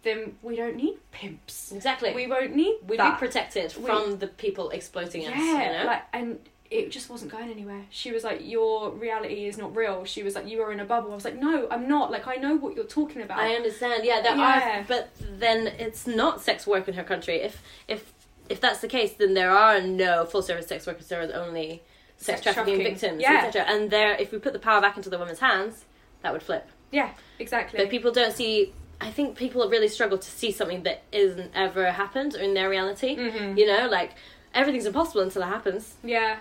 then 0.04 0.38
we 0.42 0.56
don't 0.56 0.76
need 0.78 0.98
pimps 1.12 1.72
Exactly. 1.74 2.14
we 2.14 2.26
won't 2.28 2.56
need 2.56 2.78
We'd 2.88 3.00
that. 3.00 3.20
be 3.20 3.26
protected 3.26 3.76
We- 3.78 3.86
from 3.86 4.20
the 4.20 4.28
people 4.28 4.70
exploiting 4.70 5.26
us. 5.28 5.34
Yeah, 5.36 5.72
you 5.72 5.78
know? 5.80 5.86
like 5.86 6.04
and 6.14 6.40
it 6.72 6.92
just 6.92 7.10
wasn't 7.10 7.32
going 7.32 7.50
anywhere. 7.50 7.82
She 7.90 8.12
was 8.12 8.24
like, 8.24 8.42
"Your 8.48 8.92
reality 8.92 9.48
is 9.48 9.58
not 9.58 9.76
real." 9.76 10.06
She 10.06 10.22
was 10.22 10.36
like, 10.36 10.48
"You 10.48 10.62
are 10.62 10.72
in 10.72 10.80
a 10.80 10.86
bubble." 10.86 11.12
I 11.12 11.16
was 11.16 11.26
like, 11.26 11.36
"No, 11.36 11.68
I'm 11.72 11.88
not. 11.88 12.12
Like, 12.12 12.28
I 12.28 12.36
know 12.36 12.56
what 12.56 12.76
you're 12.76 12.86
talking 12.86 13.24
about." 13.24 13.40
I 13.40 13.56
understand. 13.56 14.06
Yeah, 14.06 14.22
there 14.22 14.36
Yeah. 14.38 14.82
are, 14.82 14.86
but 14.88 15.10
then 15.20 15.66
it's 15.80 16.06
not 16.06 16.42
sex 16.42 16.68
work 16.68 16.88
in 16.88 16.94
her 16.94 17.04
country. 17.04 17.38
If 17.42 17.64
if 17.88 18.14
if 18.50 18.62
that's 18.62 18.82
the 18.82 18.88
case, 18.88 19.14
then 19.14 19.34
there 19.34 19.50
are 19.50 19.82
no 19.82 20.26
full 20.26 20.44
service 20.44 20.68
sex 20.68 20.86
workers. 20.86 21.08
There 21.08 21.20
are 21.22 21.34
only 21.34 21.82
sex, 22.20 22.42
Sex 22.42 22.42
trafficking, 22.44 22.76
trafficking. 22.82 22.94
victims, 22.94 23.22
Yeah. 23.22 23.46
etc. 23.48 23.66
And 23.68 23.90
there, 23.90 24.14
if 24.14 24.32
we 24.32 24.38
put 24.40 24.54
the 24.54 24.60
power 24.60 24.82
back 24.82 24.98
into 24.98 25.10
the 25.10 25.18
women's 25.18 25.40
hands, 25.40 25.86
that 26.22 26.32
would 26.34 26.44
flip. 26.44 26.68
yeah, 26.92 27.12
exactly. 27.40 27.78
But 27.80 27.90
people 27.90 28.12
don't 28.12 28.34
see. 28.34 28.74
I 29.02 29.10
think 29.12 29.38
people 29.38 29.68
really 29.70 29.88
struggle 29.88 30.18
to 30.18 30.30
see 30.30 30.52
something 30.52 30.84
that 30.84 31.04
isn't 31.14 31.52
ever 31.56 31.92
happened 31.92 32.36
in 32.36 32.54
their 32.54 32.70
reality. 32.70 33.16
Mhm. 33.16 33.58
You 33.58 33.66
know, 33.68 33.88
like 33.88 34.12
everything's 34.54 34.86
impossible 34.86 35.22
until 35.22 35.42
it 35.44 35.46
happens. 35.48 35.96
Yeah, 36.04 36.38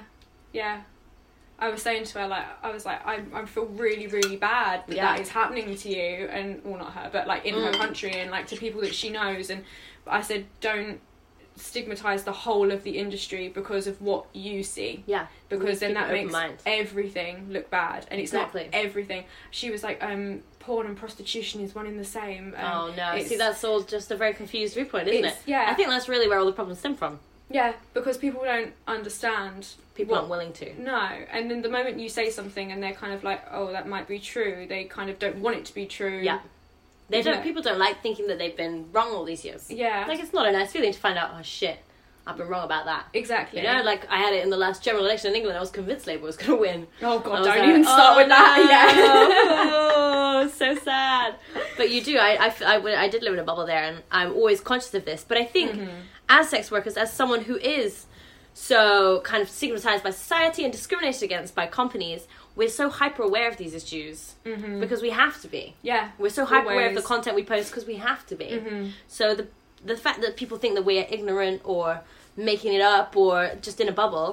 yeah. 0.53 0.81
I 1.61 1.68
was 1.70 1.83
saying 1.83 2.05
to 2.05 2.18
her 2.20 2.26
like 2.29 2.45
I 2.62 2.70
was 2.70 2.85
like 2.87 3.05
I 3.07 3.20
I 3.35 3.45
feel 3.45 3.66
really 3.66 4.07
really 4.07 4.37
bad 4.37 4.85
that 4.89 4.97
Yeah. 4.97 5.07
that 5.12 5.20
is 5.20 5.29
happening 5.29 5.74
to 5.76 5.89
you 5.89 6.26
and 6.26 6.61
well 6.64 6.79
not 6.79 6.93
her 6.95 7.11
but 7.12 7.26
like 7.26 7.45
in 7.45 7.55
her 7.55 7.72
Mm. 7.72 7.74
country 7.74 8.12
and 8.12 8.31
like 8.31 8.47
to 8.49 8.57
people 8.57 8.81
that 8.83 8.95
she 8.95 9.11
knows 9.11 9.51
and 9.51 9.64
I 10.07 10.22
said 10.22 10.47
don't 10.61 11.01
stigmatize 11.59 12.25
the 12.25 12.33
whole 12.33 12.71
of 12.71 12.83
the 12.85 12.99
industry 12.99 13.49
because 13.49 13.87
of 13.87 14.01
what 14.01 14.27
you 14.33 14.63
see 14.63 15.03
Yeah, 15.07 15.27
because 15.49 15.81
then 15.81 15.95
that 15.95 16.11
makes 16.11 16.33
mind. 16.33 16.57
everything 16.67 17.47
look 17.51 17.69
bad 17.71 18.07
and 18.11 18.21
it's 18.21 18.33
Exactly. 18.33 18.65
not 18.65 18.75
everything 18.75 19.25
she 19.51 19.71
was 19.71 19.83
like 19.83 20.03
um 20.03 20.43
porn 20.61 20.87
and 20.87 20.97
prostitution 20.97 21.61
is 21.61 21.75
one 21.75 21.87
in 21.87 21.97
the 21.97 22.05
same 22.05 22.55
um, 22.57 22.73
oh 22.73 22.95
no! 22.97 23.23
See, 23.23 23.37
that's 23.37 23.65
all 23.65 23.81
just 23.83 24.11
a 24.11 24.17
very 24.17 24.35
confused 24.35 24.75
viewpoint, 24.75 25.09
isn't 25.09 25.25
it? 25.25 25.37
Yeah. 25.47 25.67
I 25.69 25.75
think 25.75 25.89
that's 25.89 26.09
really 26.09 26.29
where 26.29 26.39
all 26.39 26.47
the 26.47 26.53
problems 26.53 26.79
stem 26.81 26.95
from. 26.97 27.19
yeah 27.51 27.73
because 27.95 28.17
people 28.19 28.43
don't 28.45 28.73
understand 28.87 29.69
People 29.95 30.13
what- 30.13 30.19
aren't 30.19 30.31
willing 30.31 30.53
to. 30.55 30.81
no 30.83 31.09
and 31.33 31.51
then 31.51 31.63
the 31.63 31.69
moment 31.69 31.99
you 31.99 32.09
say 32.09 32.31
something 32.31 32.71
and 32.73 32.83
they're 32.83 32.93
kind 32.95 33.13
of 33.13 33.25
like 33.25 33.43
oh 33.51 33.73
that 33.73 33.89
might 33.89 34.07
be 34.07 34.19
true 34.19 34.67
they 34.69 34.85
kind 34.85 35.11
of 35.11 35.19
don't 35.19 35.37
want 35.37 35.57
it 35.57 35.65
to 35.65 35.75
be 35.75 35.87
true 35.87 36.21
Yeah. 36.23 36.41
They 37.09 37.23
don't. 37.23 37.39
it? 37.39 37.43
People 37.43 37.63
don't 37.63 37.79
like 37.79 38.03
thinking 38.03 38.27
that 38.29 38.39
they've 38.39 38.57
been 38.57 38.87
wrong 38.93 39.11
all 39.13 39.25
these 39.25 39.45
years. 39.45 39.71
yeah 39.71 40.05
Like 40.09 40.21
it's 40.21 40.33
not 40.33 40.47
a 40.47 40.53
nice 40.53 40.73
feeling 40.73 40.93
to 40.93 40.99
find 40.99 41.19
out. 41.19 41.31
Oh 41.37 41.43
shit, 41.43 41.79
I've 42.27 42.37
been 42.37 42.49
wrong 42.49 42.65
about 42.65 42.85
that. 42.85 43.07
exactly 43.15 43.61
You 43.61 43.67
know, 43.67 43.83
like 43.83 44.07
I 44.11 44.19
had 44.19 44.35
it 44.35 44.43
in 44.43 44.51
the 44.51 44.57
last 44.57 44.83
general 44.83 45.05
election 45.05 45.31
in 45.31 45.37
England. 45.37 45.57
I 45.57 45.61
was 45.61 45.71
convinced 45.71 46.07
Labour 46.07 46.25
was 46.25 46.37
going 46.37 46.51
to 46.51 46.57
win. 46.57 46.87
oh 47.03 47.19
god 47.21 47.45
don't 47.45 47.59
like, 47.59 47.69
even 47.69 47.85
start 47.85 48.15
"Oh, 48.15 48.17
with 48.19 48.29
that 48.29 48.57
no." 49.09 50.43
oh, 50.45 50.49
so 50.55 50.75
sad. 50.77 51.35
But 51.77 51.91
you 51.91 52.03
do. 52.03 52.19
I, 52.19 52.53
I, 52.63 53.05
I 53.05 53.09
did 53.09 53.23
live 53.23 53.33
in 53.35 53.39
a 53.39 53.45
bubble 53.45 53.67
there, 53.67 53.83
and 53.83 54.03
I'm 54.11 54.33
always 54.35 54.61
conscious 54.61 54.93
of 54.95 55.05
this. 55.05 55.25
But 55.27 55.39
I 55.39 55.45
think, 55.45 55.73
Mm-hmm. 55.73 55.91
as 56.29 56.49
sex 56.51 56.71
workers, 56.71 56.97
as 56.97 57.13
someone 57.13 57.43
who 57.43 57.57
is 57.57 58.07
so 58.55 59.21
kind 59.23 59.43
of 59.43 59.49
stigmatized 59.49 60.03
by 60.03 60.11
society 60.11 60.65
and 60.65 60.73
discriminated 60.73 61.23
against 61.23 61.55
by 61.55 61.67
companies, 61.67 62.27
we're 62.59 62.69
so 62.83 62.87
hyper 62.91 63.23
aware 63.23 63.49
of 63.49 63.57
these 63.63 63.73
issues 63.83 64.35
because 64.83 65.01
we 65.01 65.11
have 65.23 65.41
to 65.45 65.49
be. 65.49 65.65
yeah 65.91 66.05
We're 66.19 66.37
so 66.41 66.45
hyper 66.45 66.71
aware 66.75 66.89
of 66.91 66.95
the 66.95 67.03
content 67.13 67.33
we 67.37 67.45
post 67.55 67.71
because 67.71 67.87
we 67.93 67.97
have 68.09 68.23
to 68.31 68.35
be. 68.43 68.47
Mhm. 68.59 68.91
So 69.17 69.25
the 69.41 69.47
the 69.93 69.97
fact 70.05 70.19
that 70.23 70.33
people 70.43 70.57
think 70.59 70.75
that 70.77 70.85
we're 70.91 71.07
ignorant 71.17 71.61
or 71.65 72.01
making 72.37 72.73
it 72.79 72.81
up 72.97 73.17
or 73.17 73.35
just 73.67 73.81
in 73.81 73.89
a 73.89 73.93
bubble, 74.03 74.31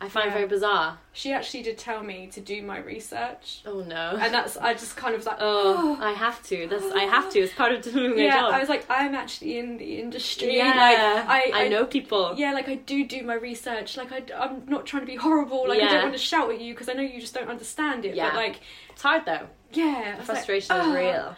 I 0.00 0.08
find 0.08 0.26
Yeah. 0.26 0.34
very 0.34 0.46
bizarre. 0.46 0.98
she 1.12 1.32
actually 1.32 1.64
did 1.64 1.76
tell 1.76 2.02
me 2.04 2.28
to 2.28 2.40
do 2.40 2.62
my 2.62 2.78
research 2.78 3.62
Oh 3.66 3.80
no. 3.80 4.16
and 4.20 4.32
that's 4.32 4.56
I 4.56 4.72
just 4.74 4.96
kind 4.96 5.12
of 5.14 5.18
was 5.18 5.26
like 5.26 5.38
Oh, 5.40 5.98
I 6.00 6.12
have 6.12 6.40
to. 6.44 6.68
That's 6.68 6.84
I 6.92 7.04
have 7.04 7.30
to. 7.32 7.40
It's 7.40 7.52
part 7.54 7.72
of 7.72 7.82
doing 7.82 8.10
my 8.14 8.22
yeah 8.22 8.40
job. 8.40 8.52
I 8.52 8.60
was 8.60 8.68
like 8.68 8.86
I'm 8.88 9.14
actually 9.14 9.58
in 9.58 9.76
the 9.78 9.98
industry 9.98 10.56
yeah, 10.56 10.66
like 10.68 11.52
I, 11.54 11.64
I 11.64 11.68
know 11.68 11.84
people. 11.84 12.34
yeah 12.36 12.52
like 12.52 12.68
I 12.68 12.76
do 12.76 13.04
do 13.06 13.22
my 13.24 13.34
research 13.34 13.96
like 13.96 14.12
I, 14.12 14.22
I'm 14.38 14.62
not 14.66 14.86
trying 14.86 15.02
to 15.02 15.06
be 15.06 15.16
horrible 15.16 15.68
like 15.68 15.80
I 15.82 15.88
don't 15.88 16.02
want 16.02 16.14
to 16.14 16.18
shout 16.18 16.50
at 16.50 16.60
you 16.60 16.74
because 16.74 16.88
I 16.88 16.92
know 16.92 17.02
you 17.02 17.20
just 17.20 17.34
don't 17.34 17.48
understand 17.48 18.04
it 18.04 18.14
Yeah. 18.14 18.28
but 18.30 18.36
like 18.36 18.60
It's 18.92 19.02
hard 19.02 19.24
though. 19.26 19.46
yeah 19.72 20.14
I 20.14 20.18
was 20.20 20.28
like, 20.28 20.36
Frustration 20.38 20.76
is 20.76 20.86
"Ah." 20.86 20.92
real. 20.94 21.36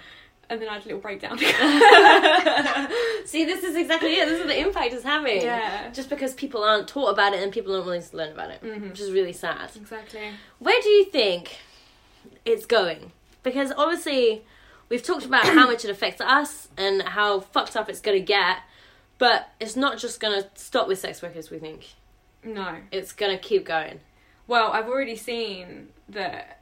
And 0.50 0.60
then 0.60 0.68
I 0.68 0.74
had 0.74 0.82
a 0.82 0.86
little 0.86 1.00
breakdown 1.00 1.38
See, 3.24 3.44
this 3.44 3.62
is 3.64 3.76
exactly 3.76 4.10
it. 4.14 4.28
This 4.28 4.40
is 4.40 4.46
the 4.46 4.58
impact 4.60 4.92
it's 4.92 5.04
having. 5.04 5.42
Yeah. 5.42 5.90
Just 5.90 6.10
because 6.10 6.34
people 6.34 6.62
aren't 6.64 6.88
taught 6.88 7.08
about 7.10 7.32
it 7.32 7.42
and 7.42 7.52
people 7.52 7.72
aren't 7.74 7.86
willing 7.86 8.02
to 8.02 8.16
learn 8.16 8.32
about 8.32 8.50
it, 8.50 8.62
Mhm. 8.62 8.90
which 8.90 9.00
is 9.00 9.10
really 9.12 9.32
sad. 9.32 9.70
exactly 9.76 10.30
Where 10.58 10.80
do 10.82 10.88
you 10.88 11.04
think 11.06 11.58
it's 12.44 12.66
going? 12.66 13.12
Because 13.42 13.72
obviously, 13.76 14.44
we've 14.88 15.02
talked 15.02 15.24
about 15.24 15.44
how 15.46 15.66
much 15.66 15.84
it 15.84 15.90
affects 15.90 16.20
us 16.20 16.68
and 16.76 17.02
how 17.02 17.40
fucked 17.40 17.76
up 17.76 17.88
it's 17.88 18.00
going 18.00 18.18
to 18.18 18.24
get, 18.24 18.58
but 19.18 19.48
it's 19.60 19.76
not 19.76 19.98
just 19.98 20.20
going 20.20 20.42
to 20.42 20.48
stop 20.54 20.88
with 20.88 20.98
sex 20.98 21.22
workers, 21.22 21.50
we 21.50 21.58
think. 21.58 21.88
No. 22.42 22.76
It's 22.90 23.12
gonna 23.12 23.36
keep 23.38 23.66
going. 23.66 24.00
Well, 24.46 24.72
I've 24.72 24.88
already 24.88 25.14
seen 25.16 25.90
that 26.08 26.60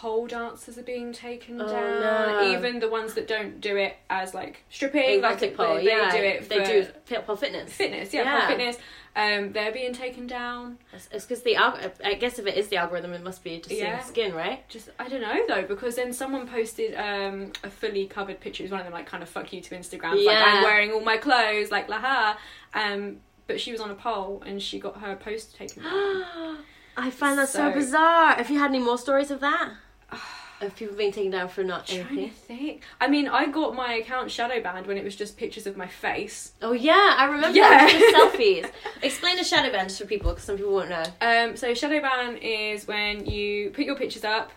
pole 0.00 0.26
dancers 0.26 0.78
are 0.78 0.82
being 0.82 1.12
taken 1.12 1.60
Oh, 1.60 1.66
down. 1.68 2.00
no. 2.00 2.52
Even 2.56 2.80
the 2.80 2.88
ones 2.88 3.12
that 3.14 3.28
don't 3.28 3.60
do 3.60 3.76
it 3.76 3.96
as 4.08 4.32
like 4.32 4.64
stripping, 4.70 5.20
like 5.20 5.32
Erotic 5.42 5.50
they, 5.50 5.56
pole, 5.56 5.74
they 5.76 5.84
yeah. 5.84 6.10
do 6.10 6.16
it 6.18 6.42
for 6.44 6.48
they 6.48 6.64
do 6.64 6.86
fit- 7.04 7.26
pole 7.26 7.36
fitness. 7.36 7.72
fitness. 7.72 8.12
Yeah, 8.14 8.22
Yeah. 8.22 8.38
pole 8.40 8.48
fitness. 8.56 8.76
Um, 9.14 9.52
they're 9.52 9.72
being 9.72 9.92
taken 9.92 10.26
down. 10.26 10.78
It's- 10.94 11.24
because 11.26 11.42
the 11.42 11.56
alg- 11.56 11.90
I 12.04 12.14
guess 12.14 12.38
if 12.38 12.46
it 12.46 12.56
is 12.56 12.68
the 12.68 12.76
algorithm, 12.78 13.12
it 13.12 13.22
must 13.22 13.44
be 13.44 13.58
just 13.58 13.72
Yeah. 13.72 13.84
yeah. 13.96 14.02
skin, 14.04 14.32
right? 14.34 14.66
Just 14.70 14.88
I 14.98 15.08
don't 15.08 15.20
know 15.20 15.44
though 15.46 15.62
because 15.66 15.96
then 15.96 16.12
someone 16.14 16.46
posted 16.46 16.94
um, 16.94 17.52
a 17.62 17.68
fully 17.68 18.06
covered 18.06 18.40
picture. 18.40 18.62
It 18.62 18.66
was 18.66 18.70
one 18.72 18.80
of 18.80 18.86
them 18.86 18.94
like 18.94 19.06
kind 19.06 19.22
of 19.22 19.28
fuck 19.28 19.52
you 19.52 19.60
to 19.60 19.74
Instagram. 19.74 20.14
It's 20.16 20.24
Like 20.26 20.38
Yeah. 20.38 20.44
I'm 20.46 20.62
wearing 20.62 20.92
all 20.92 21.00
my 21.00 21.18
clothes, 21.18 21.70
like 21.70 21.88
laha. 21.88 22.36
Um, 22.72 23.18
but 23.46 23.60
she 23.60 23.70
was 23.72 23.80
on 23.82 23.90
a 23.90 23.94
pole 23.96 24.42
and 24.46 24.62
she 24.62 24.78
got 24.78 24.98
her 25.00 25.14
post 25.16 25.56
taken 25.56 25.82
down. 25.82 26.58
I 26.96 27.10
find 27.10 27.38
that 27.38 27.48
so, 27.50 27.68
So- 27.68 27.72
bizarre. 27.72 28.34
Have 28.34 28.48
you 28.50 28.58
had 28.58 28.70
any 28.70 28.78
more 28.78 28.96
stories 28.96 29.30
of 29.30 29.40
that? 29.40 29.70
of 30.60 30.76
people 30.76 30.94
being 30.94 31.10
taken 31.12 31.30
down 31.30 31.48
for 31.48 31.64
not 31.64 31.86
trying 31.86 32.16
to 32.16 32.28
think. 32.28 32.82
I 33.00 33.08
mean, 33.08 33.28
I 33.28 33.46
got 33.46 33.74
my 33.74 33.94
account 33.94 34.30
shadow 34.30 34.60
banned 34.62 34.86
when 34.86 34.98
it 34.98 35.04
was 35.04 35.16
just 35.16 35.38
pictures 35.38 35.66
of 35.66 35.76
my 35.76 35.86
face. 35.86 36.52
Oh 36.60 36.72
yeah, 36.72 37.14
I 37.16 37.24
remember 37.24 37.56
Yeah. 37.56 37.86
that 37.86 38.32
selfies. 38.34 38.70
Explain 39.02 39.38
a 39.38 39.44
shadow 39.44 39.72
ban 39.72 39.88
just 39.88 40.00
for 40.00 40.06
people 40.06 40.30
because 40.30 40.44
some 40.44 40.56
people 40.56 40.74
won't 40.74 40.90
know. 40.90 41.04
Um, 41.22 41.56
so 41.56 41.72
shadow 41.72 42.00
ban 42.00 42.36
is 42.36 42.86
when 42.86 43.24
you 43.24 43.70
put 43.70 43.86
your 43.86 43.96
pictures 43.96 44.24
up, 44.24 44.50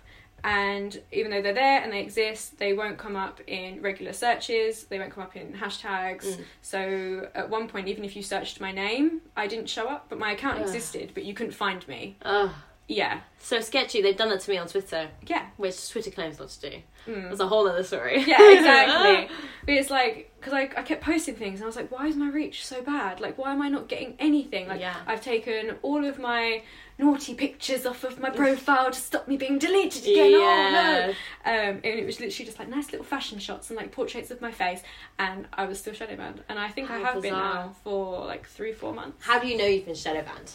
and 0.46 1.02
even 1.14 1.32
though 1.32 1.42
they're 1.42 1.54
there 1.54 1.82
and 1.82 1.94
they 1.94 2.02
exist, 2.02 2.58
they 2.58 2.74
won't 2.74 2.98
come 2.98 3.16
up 3.16 3.40
in 3.48 3.82
regular 3.82 4.12
searches. 4.12 4.84
They 4.84 5.00
won't 5.00 5.14
come 5.14 5.24
up 5.24 5.38
in 5.38 5.54
hashtags. 5.54 6.26
Mm. 6.26 6.42
So 6.62 7.30
at 7.34 7.50
one 7.50 7.70
point, 7.70 7.88
even 7.88 8.04
if 8.04 8.14
you 8.18 8.24
searched 8.24 8.60
my 8.60 8.74
name, 8.74 9.22
I 9.38 9.48
didn't 9.48 9.70
show 9.70 9.88
up, 9.88 10.08
but 10.10 10.20
my 10.20 10.34
account 10.34 10.58
Ugh. 10.58 10.64
existed, 10.64 11.12
but 11.14 11.24
you 11.24 11.34
couldn't 11.34 11.54
find 11.54 11.88
me. 11.88 12.18
Oh, 12.26 12.54
Yeah, 12.88 13.22
so 13.40 13.62
sketchy. 13.62 14.02
They've 14.02 14.16
done 14.18 14.30
that 14.30 14.42
to 14.42 14.50
me 14.52 14.58
on 14.58 14.68
Twitter, 14.68 15.08
yeah, 15.26 15.46
which 15.58 15.90
Twitter 15.90 16.12
claims 16.12 16.38
not 16.38 16.50
to 16.50 16.70
do. 16.70 16.78
Mm. 17.08 17.30
That's 17.30 17.40
a 17.40 17.48
whole 17.48 17.68
other 17.68 17.84
story. 17.84 18.22
yeah, 18.28 18.52
exactly. 18.58 19.34
but 19.66 19.74
it's 19.74 19.90
like 19.90 20.32
because 20.40 20.54
I, 20.54 20.64
I 20.76 20.84
kept 20.84 21.02
posting 21.02 21.36
things 21.36 21.60
and 21.60 21.64
I 21.64 21.68
was 21.68 21.76
like, 21.78 21.92
why 21.92 22.08
is 22.08 22.16
my 22.18 22.30
reach 22.30 22.66
so 22.66 22.82
bad? 22.82 23.22
Like, 23.22 23.38
why 23.38 23.54
am 23.54 23.62
I 23.62 23.70
not 23.70 23.88
getting 23.88 24.16
anything? 24.20 24.68
Like, 24.68 24.82
Yeah. 24.82 24.96
I've 25.08 25.22
taken 25.22 25.76
all 25.82 26.04
of 26.04 26.20
my 26.20 26.62
naughty 27.00 27.34
pictures 27.34 27.86
off 27.86 28.04
of 28.04 28.20
my 28.20 28.30
profile 28.42 28.92
to 28.92 29.00
stop 29.00 29.28
me 29.30 29.38
being 29.38 29.60
deleted 29.60 30.04
again. 30.04 30.32
Yeah. 30.32 30.38
Oh 30.40 31.08
no! 31.08 31.10
Um, 31.52 31.76
and 31.84 31.86
it 31.86 32.06
was 32.06 32.20
literally 32.20 32.46
just 32.46 32.60
like 32.60 32.68
nice 32.68 32.92
little 32.92 33.06
fashion 33.06 33.40
shots 33.40 33.70
and 33.70 33.78
like 33.78 33.94
portraits 33.94 34.30
of 34.30 34.42
my 34.42 34.52
face, 34.52 34.82
and 35.18 35.48
I 35.54 35.66
was 35.66 35.80
still 35.80 35.94
shadow 35.94 36.18
banned. 36.18 36.44
And 36.50 36.60
I 36.60 36.68
think 36.68 36.92
I 36.92 37.00
How 37.00 37.14
have 37.14 37.22
been 37.22 37.34
now 37.34 37.76
for 37.84 38.26
like 38.26 38.46
three, 38.48 38.74
four 38.74 38.94
months. 38.94 39.26
How 39.26 39.40
do 39.40 39.48
you 39.48 39.58
know 39.58 39.66
you've 39.66 39.86
been 39.86 39.96
shadow 39.96 40.22
banned? 40.22 40.52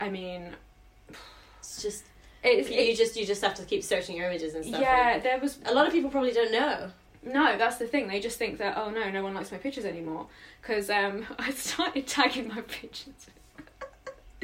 I 0.00 0.08
mean, 0.08 0.56
It's 1.72 1.82
just 1.82 2.04
it's, 2.44 2.68
you 2.70 2.76
it, 2.76 2.96
just 2.96 3.16
you 3.16 3.24
just 3.24 3.42
have 3.42 3.54
to 3.54 3.64
keep 3.64 3.82
searching 3.82 4.16
your 4.16 4.26
images 4.28 4.54
and 4.54 4.64
stuff. 4.64 4.80
yeah. 4.80 5.14
and 5.14 5.22
There 5.22 5.38
was 5.38 5.58
a 5.64 5.72
lot 5.72 5.86
of 5.86 5.92
people 5.92 6.10
probably 6.10 6.32
don't 6.32 6.52
know. 6.52 6.90
No, 7.24 7.56
that's 7.56 7.76
the 7.76 7.86
thing. 7.86 8.08
They 8.08 8.18
just 8.20 8.36
think 8.38 8.58
that 8.58 8.76
oh 8.76 8.90
no, 8.90 9.10
no 9.10 9.22
one 9.22 9.32
likes 9.34 9.52
my 9.52 9.58
pictures 9.58 9.84
anymore 9.84 10.26
because 10.60 10.90
um, 10.90 11.24
I 11.38 11.50
started 11.52 12.06
tagging 12.06 12.48
my 12.48 12.60
pictures. 12.62 13.14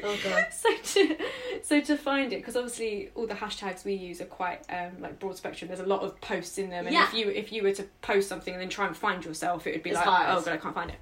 Oh 0.01 0.17
god. 0.23 0.47
so 0.53 0.69
to 0.85 1.17
so 1.61 1.81
to 1.81 1.97
find 1.97 2.33
it 2.33 2.37
because 2.37 2.55
obviously 2.55 3.11
all 3.17 3.27
the 3.27 3.35
hashtags 3.35 3.85
we 3.85 3.95
use 3.95 4.21
are 4.21 4.27
quite 4.27 4.61
um, 4.71 5.01
like 5.01 5.19
broad 5.19 5.37
spectrum. 5.37 5.67
There's 5.67 5.81
a 5.81 5.87
lot 5.87 6.03
of 6.03 6.21
posts 6.21 6.57
in 6.57 6.71
them, 6.71 6.87
and 6.87 6.95
Yeah. 6.95 7.09
if 7.09 7.15
you 7.15 7.29
if 7.31 7.51
you 7.51 7.65
were 7.65 7.73
to 7.73 7.83
post 8.01 8.29
something 8.29 8.55
and 8.55 8.63
then 8.63 8.69
try 8.69 8.87
and 8.87 8.97
find 8.97 9.25
yourself, 9.25 9.67
it 9.67 9.73
would 9.75 9.83
be 9.83 9.91
It's 9.91 9.97
like 9.97 10.07
hard. 10.07 10.39
oh 10.39 10.41
god, 10.41 10.55
I 10.55 10.57
can't 10.59 10.75
find 10.77 10.91
it. 10.91 10.99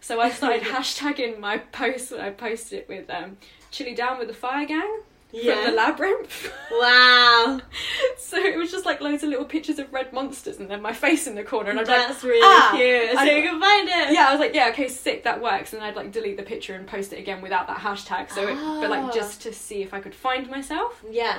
So 0.00 0.18
I 0.18 0.30
started 0.30 0.62
hashtagging 0.62 1.40
my 1.40 1.58
posts 1.58 2.10
when 2.10 2.22
I 2.22 2.30
posted 2.30 2.78
it 2.78 2.88
with 2.88 3.10
um, 3.10 3.36
"Chilly 3.70 3.94
Down 3.94 4.18
with 4.18 4.28
the 4.28 4.34
Fire 4.34 4.64
Gang" 4.64 5.00
from 5.32 5.64
the 5.64 5.72
Labyrinth. 5.72 6.52
Wow. 6.70 7.60
so 8.18 8.36
it 8.38 8.56
was 8.56 8.70
just 8.70 8.84
like 8.84 9.00
loads 9.00 9.22
of 9.22 9.30
little 9.30 9.44
pictures 9.44 9.78
of 9.78 9.92
red 9.92 10.12
monsters 10.12 10.58
and 10.58 10.70
then 10.70 10.82
my 10.82 10.92
face 10.92 11.26
in 11.26 11.34
the 11.34 11.42
corner, 11.42 11.70
and 11.70 11.78
I'm 11.80 11.86
That's 11.86 12.22
like, 12.22 12.32
really 12.32 12.40
ah, 12.42 12.70
cute. 12.74 13.10
So 13.12 13.18
I- 13.18 13.24
you 13.36 13.42
can 13.42 13.60
find 13.60 13.88
it. 13.88 14.12
yeah, 14.14 14.28
I 14.28 14.32
was 14.32 14.40
like, 14.40 14.54
yeah, 14.54 14.68
okay, 14.70 14.88
sick, 14.88 15.24
that 15.24 15.40
works. 15.42 15.72
And 15.72 15.82
I'd 15.82 15.96
like 15.96 16.12
delete 16.12 16.36
the 16.36 16.42
picture 16.42 16.74
and 16.74 16.86
post 16.86 17.12
it 17.12 17.18
again 17.18 17.40
without 17.42 17.66
that 17.68 17.78
hashtag. 17.78 18.30
So, 18.30 18.42
it, 18.48 18.54
but 18.54 18.90
Ah. 18.90 19.00
like 19.02 19.14
just 19.14 19.42
to 19.42 19.52
see 19.52 19.82
if 19.82 19.94
I 19.94 20.00
could 20.00 20.14
find 20.14 20.48
myself. 20.50 21.02
Yeah. 21.10 21.38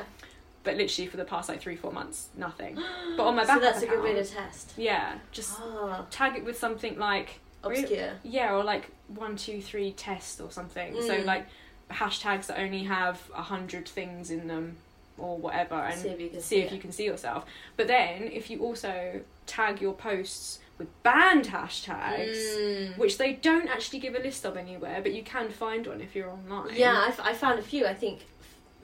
But 0.63 0.77
literally 0.77 1.07
for 1.07 1.17
the 1.17 1.25
past 1.25 1.49
like 1.49 1.59
three, 1.61 1.75
four 1.75 1.91
months, 1.91 2.29
nothing. 2.37 2.75
But 3.17 3.23
on 3.27 3.35
my 3.35 3.43
back. 3.45 3.57
So 3.57 3.61
that's 3.61 3.81
a 3.83 3.87
good 3.87 4.01
way 4.01 4.13
to 4.13 4.23
test. 4.25 4.73
yeah, 4.77 5.15
just 5.31 5.59
Oh, 5.61 6.05
tag 6.09 6.35
it 6.37 6.43
with 6.45 6.57
something 6.57 6.97
like 6.97 7.39
obscure. 7.63 8.11
yeah, 8.23 8.53
or 8.53 8.63
like 8.63 8.89
one, 9.07 9.35
two, 9.35 9.61
three 9.61 9.91
test 9.91 10.41
or 10.41 10.49
something. 10.51 10.93
So 11.01 11.15
Mm. 11.17 11.25
like 11.25 11.47
hashtags 11.91 12.47
that 12.47 12.59
only 12.59 12.83
have 12.83 13.21
a 13.35 13.41
hundred 13.43 13.87
things 13.87 14.31
in 14.31 14.47
them 14.47 14.77
or 15.17 15.37
whatever, 15.37 15.75
and 15.75 15.99
See 15.99 16.09
if 16.09 16.19
you 16.19 16.29
can 16.29 16.41
see 16.41 16.61
if 16.61 16.71
you 16.71 16.79
can 16.79 16.91
see 16.91 17.05
yourself. 17.05 17.45
But 17.77 17.87
then 17.87 18.23
if 18.31 18.49
you 18.49 18.59
also 18.59 19.21
tag 19.45 19.81
your 19.81 19.93
posts 19.93 20.59
with 20.79 20.87
banned 21.03 21.45
hashtags 21.45 22.37
Mm. 22.57 22.97
which 22.97 23.17
they 23.19 23.33
don't 23.33 23.67
actually 23.69 23.99
give 23.99 24.15
a 24.15 24.19
list 24.19 24.43
of 24.45 24.57
anywhere, 24.57 25.01
but 25.03 25.13
you 25.13 25.21
can 25.23 25.49
find 25.51 25.85
one 25.85 26.01
if 26.01 26.15
you're 26.15 26.29
online. 26.31 26.75
Yeah, 26.75 26.97
I, 27.05 27.09
f- 27.09 27.19
I 27.23 27.33
found 27.33 27.59
a 27.59 27.61
few. 27.61 27.85
I 27.85 27.93
think 27.93 28.21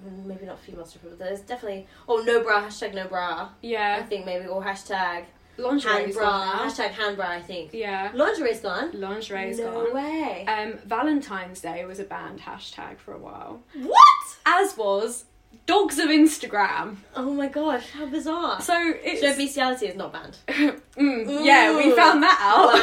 mm, 0.05 0.25
maybe 0.25 0.45
not 0.45 0.59
female 0.59 0.85
strippers, 0.85 1.13
but 1.17 1.19
there's 1.25 1.41
definitely 1.41 1.87
oh 2.07 2.21
no 2.23 2.43
bra 2.43 2.61
hashtag 2.63 2.93
no 2.93 3.07
bra. 3.07 3.49
Yeah, 3.61 3.97
I 3.99 4.03
think 4.03 4.25
maybe 4.25 4.45
or 4.45 4.61
hashtag 4.63 5.25
Lingerie 5.59 5.91
hand 5.91 6.09
is 6.09 6.15
bra 6.15 6.29
gone 6.29 6.57
now. 6.57 6.69
hashtag 6.69 6.89
hand 6.91 7.15
bra. 7.17 7.27
I 7.29 7.41
think 7.41 7.71
Yeah, 7.73 8.11
Lingerie 8.13 8.51
is 8.51 8.59
gone. 8.59 8.91
lingerie 8.93 9.49
is 9.51 9.59
no 9.59 9.71
gone. 9.85 9.93
way. 9.93 10.45
Um, 10.47 10.77
Valentine's 10.85 11.61
Day 11.61 11.85
was 11.85 11.99
a 11.99 12.03
banned 12.03 12.39
hashtag 12.41 12.97
for 12.97 13.13
a 13.13 13.17
while, 13.17 13.61
what? 13.75 14.37
as 14.45 14.77
was 14.77 15.25
dogs 15.65 15.97
of 15.99 16.09
Instagram. 16.09 16.97
Oh 17.15 17.33
my 17.33 17.47
gosh, 17.47 17.89
how 17.91 18.05
bizarre. 18.05 18.61
So 18.61 18.75
it's 19.03 19.21
So 19.21 19.35
bestiality 19.35 19.87
is 19.87 19.95
not 19.95 20.13
banned. 20.13 20.37
Mm, 20.97 21.45
yeah, 21.45 21.77
we 21.77 21.95
found 21.95 22.21
that 22.23 22.37
out. 22.41 22.73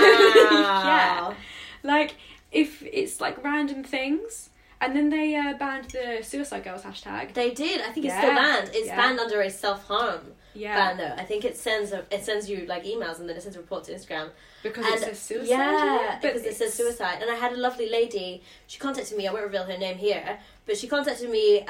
Wow. 0.51 1.31
yeah, 1.33 1.35
like 1.83 2.14
if 2.51 2.83
it's 2.83 3.20
like 3.20 3.43
random 3.45 3.85
things, 3.85 4.49
and 4.81 4.97
then 4.97 5.11
they 5.11 5.35
uh, 5.37 5.53
banned 5.59 5.91
the 5.91 6.22
Suicide 6.22 6.64
Girls 6.64 6.83
hashtag. 6.83 7.35
They 7.35 7.51
did. 7.51 7.81
I 7.83 7.91
think 7.93 8.07
it's 8.07 8.14
Yeah. 8.14 8.20
still 8.20 8.35
banned. 8.35 8.70
It's 8.72 8.87
Yeah. 8.87 8.97
banned 8.97 9.20
under 9.20 9.41
a 9.43 9.51
self 9.51 9.85
harm 9.87 10.33
Yeah, 10.57 10.74
ban 10.76 10.96
though. 10.96 11.14
I 11.22 11.24
think 11.24 11.44
it 11.44 11.57
sends 11.57 11.92
a, 11.92 12.04
it 12.11 12.24
sends 12.24 12.48
you 12.50 12.66
like 12.66 12.84
emails 12.84 13.20
and 13.20 13.28
then 13.28 13.36
it 13.36 13.42
sends 13.42 13.57
a 13.57 13.61
report 13.61 13.84
to 13.84 13.92
Instagram. 13.92 14.30
because 14.62 14.84
and 14.86 14.94
it 14.94 15.00
says 15.00 15.18
suicide. 15.18 15.48
yeah, 15.48 16.18
but 16.20 16.32
because 16.34 16.44
it 16.46 16.57
says 16.57 16.74
suicide. 16.74 17.18
And 17.22 17.30
I 17.30 17.34
had 17.34 17.52
a 17.52 17.57
lovely 17.57 17.88
lady. 17.88 18.42
She 18.66 18.78
contacted 18.78 19.16
me. 19.16 19.26
I 19.28 19.32
won't 19.32 19.44
reveal 19.44 19.64
her 19.64 19.78
name 19.78 19.96
here, 19.98 20.38
but 20.66 20.76
she 20.76 20.88
contacted 20.88 21.30
me 21.30 21.61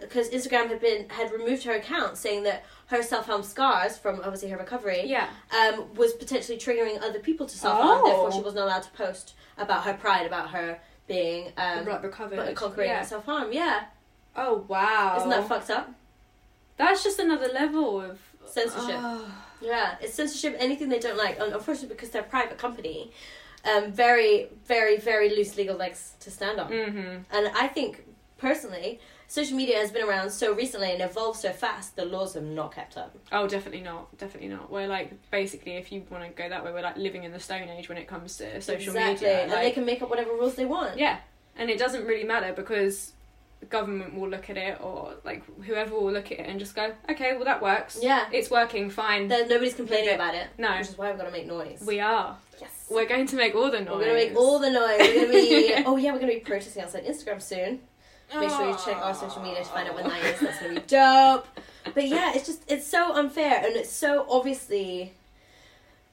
because 0.00 0.30
Instagram 0.30 0.68
had 0.68 0.80
been 0.80 1.08
had 1.08 1.30
removed 1.32 1.62
her 1.64 1.72
account, 1.74 2.16
saying 2.16 2.42
that 2.44 2.64
her 2.86 3.02
self 3.02 3.26
harm 3.26 3.42
scars 3.42 3.96
from 3.98 4.16
obviously 4.24 4.48
her 4.48 4.56
recovery 4.56 5.02
Yeah. 5.06 5.28
um, 5.56 5.94
was 5.94 6.12
potentially 6.14 6.58
triggering 6.58 7.00
other 7.02 7.20
people 7.20 7.46
to 7.46 7.56
self 7.56 7.80
harm. 7.80 8.00
Oh. 8.02 8.06
Therefore, 8.06 8.32
she 8.32 8.40
was 8.40 8.54
not 8.54 8.64
allowed 8.64 8.82
to 8.82 8.90
post 8.90 9.34
about 9.58 9.84
her 9.84 9.94
pride, 9.94 10.26
about 10.26 10.50
her 10.50 10.78
being 11.06 11.52
um, 11.56 11.84
Like 11.86 12.02
recovered. 12.02 12.36
but 12.36 12.54
conquering 12.54 12.88
Yeah. 12.88 13.02
self 13.04 13.26
harm. 13.26 13.52
Yeah, 13.52 13.84
Oh 14.36 14.64
wow! 14.68 15.16
isn't 15.18 15.28
that 15.30 15.46
fucked 15.48 15.70
up? 15.70 15.90
That's 16.76 17.04
just 17.04 17.18
another 17.18 17.48
level 17.48 18.00
of 18.00 18.18
Censorship. 18.50 18.96
Oh. 18.98 19.32
Yeah, 19.60 19.96
it's 20.00 20.14
censorship. 20.14 20.56
Anything 20.58 20.88
they 20.88 20.98
don't 20.98 21.18
like, 21.18 21.38
and 21.38 21.52
unfortunately, 21.52 21.94
because 21.94 22.10
they're 22.10 22.22
a 22.22 22.24
private 22.24 22.58
company, 22.58 23.12
um, 23.70 23.92
very, 23.92 24.48
very, 24.66 24.96
very 24.98 25.28
loose 25.36 25.56
legal 25.56 25.76
legs 25.76 26.14
to 26.20 26.30
stand 26.30 26.58
on. 26.58 26.70
Mm-hmm. 26.70 27.36
And 27.36 27.48
I 27.54 27.68
think 27.68 28.04
personally, 28.38 29.00
social 29.28 29.56
media 29.56 29.76
has 29.76 29.90
been 29.92 30.02
around 30.02 30.30
so 30.30 30.54
recently 30.54 30.90
and 30.92 31.02
evolved 31.02 31.38
so 31.38 31.52
fast. 31.52 31.94
The 31.94 32.06
laws 32.06 32.34
have 32.34 32.42
not 32.42 32.74
kept 32.74 32.96
up. 32.96 33.14
Oh, 33.32 33.46
definitely 33.46 33.82
not. 33.82 34.16
Definitely 34.16 34.48
not. 34.48 34.72
We're 34.72 34.88
like 34.88 35.12
basically, 35.30 35.72
if 35.76 35.92
you 35.92 36.04
want 36.10 36.24
to 36.24 36.30
go 36.30 36.48
that 36.48 36.64
way, 36.64 36.72
we're 36.72 36.80
like 36.80 36.96
living 36.96 37.24
in 37.24 37.32
the 37.32 37.40
stone 37.40 37.68
age 37.68 37.88
when 37.90 37.98
it 37.98 38.08
comes 38.08 38.38
to 38.38 38.60
social 38.62 38.94
exactly, 38.94 39.26
media. 39.26 39.42
and 39.42 39.52
Like, 39.52 39.62
they 39.62 39.70
can 39.72 39.84
make 39.84 40.00
up 40.02 40.08
whatever 40.08 40.32
rules 40.32 40.54
they 40.54 40.64
want. 40.64 40.98
yeah, 40.98 41.18
and 41.56 41.68
it 41.68 41.78
doesn't 41.78 42.06
really 42.06 42.24
matter 42.24 42.54
because 42.54 43.12
the 43.60 43.66
government 43.66 44.14
will 44.14 44.28
look 44.28 44.50
at 44.50 44.56
it 44.56 44.80
or 44.80 45.14
like 45.24 45.44
whoever 45.62 45.94
will 45.94 46.10
look 46.10 46.32
at 46.32 46.40
it 46.40 46.46
and 46.46 46.58
just 46.58 46.74
go, 46.74 46.92
okay, 47.10 47.34
well 47.34 47.44
that 47.44 47.62
works. 47.62 47.98
Yeah. 48.00 48.26
it's 48.32 48.50
working. 48.50 48.90
Fine. 48.90 49.28
There, 49.28 49.46
nobody's 49.46 49.74
complaining 49.74 50.14
about 50.14 50.34
it. 50.34 50.48
No. 50.58 50.78
which 50.78 50.88
is 50.88 50.98
why 50.98 51.10
we've 51.10 51.18
got 51.18 51.26
to 51.26 51.30
make 51.30 51.46
noise. 51.46 51.82
we 51.86 52.00
are. 52.00 52.36
yes. 52.60 52.86
We're 52.90 53.06
going 53.06 53.26
to 53.26 53.36
make 53.36 53.54
all 53.54 53.70
the 53.70 53.80
noise. 53.80 53.88
We're 53.88 54.00
gonna 54.00 54.14
make 54.14 54.36
all 54.36 54.58
the 54.58 54.70
noise. 54.70 54.98
We're 54.98 55.26
gonna 55.26 55.32
be. 55.32 55.74
oh 55.86 55.96
yeah, 55.96 56.12
we're 56.12 56.18
gonna 56.18 56.32
be 56.32 56.40
protesting 56.40 56.82
outside 56.82 57.04
Instagram 57.06 57.40
soon. 57.40 57.80
Make 58.38 58.48
sure 58.50 58.68
you 58.68 58.76
check 58.84 58.96
our 58.96 59.14
social 59.14 59.42
media 59.42 59.58
to 59.58 59.64
find 59.64 59.88
out 59.88 59.96
when 59.96 60.04
that 60.04 60.22
is. 60.24 60.40
That's 60.40 60.60
gonna 60.60 60.80
be 60.80 60.80
dope. 60.86 61.46
But 61.94 62.08
yeah, 62.08 62.32
it's 62.34 62.46
just 62.46 62.62
it's 62.70 62.86
so 62.86 63.14
unfair 63.14 63.62
and 63.64 63.76
it's 63.76 63.90
so 63.90 64.26
obviously 64.28 65.12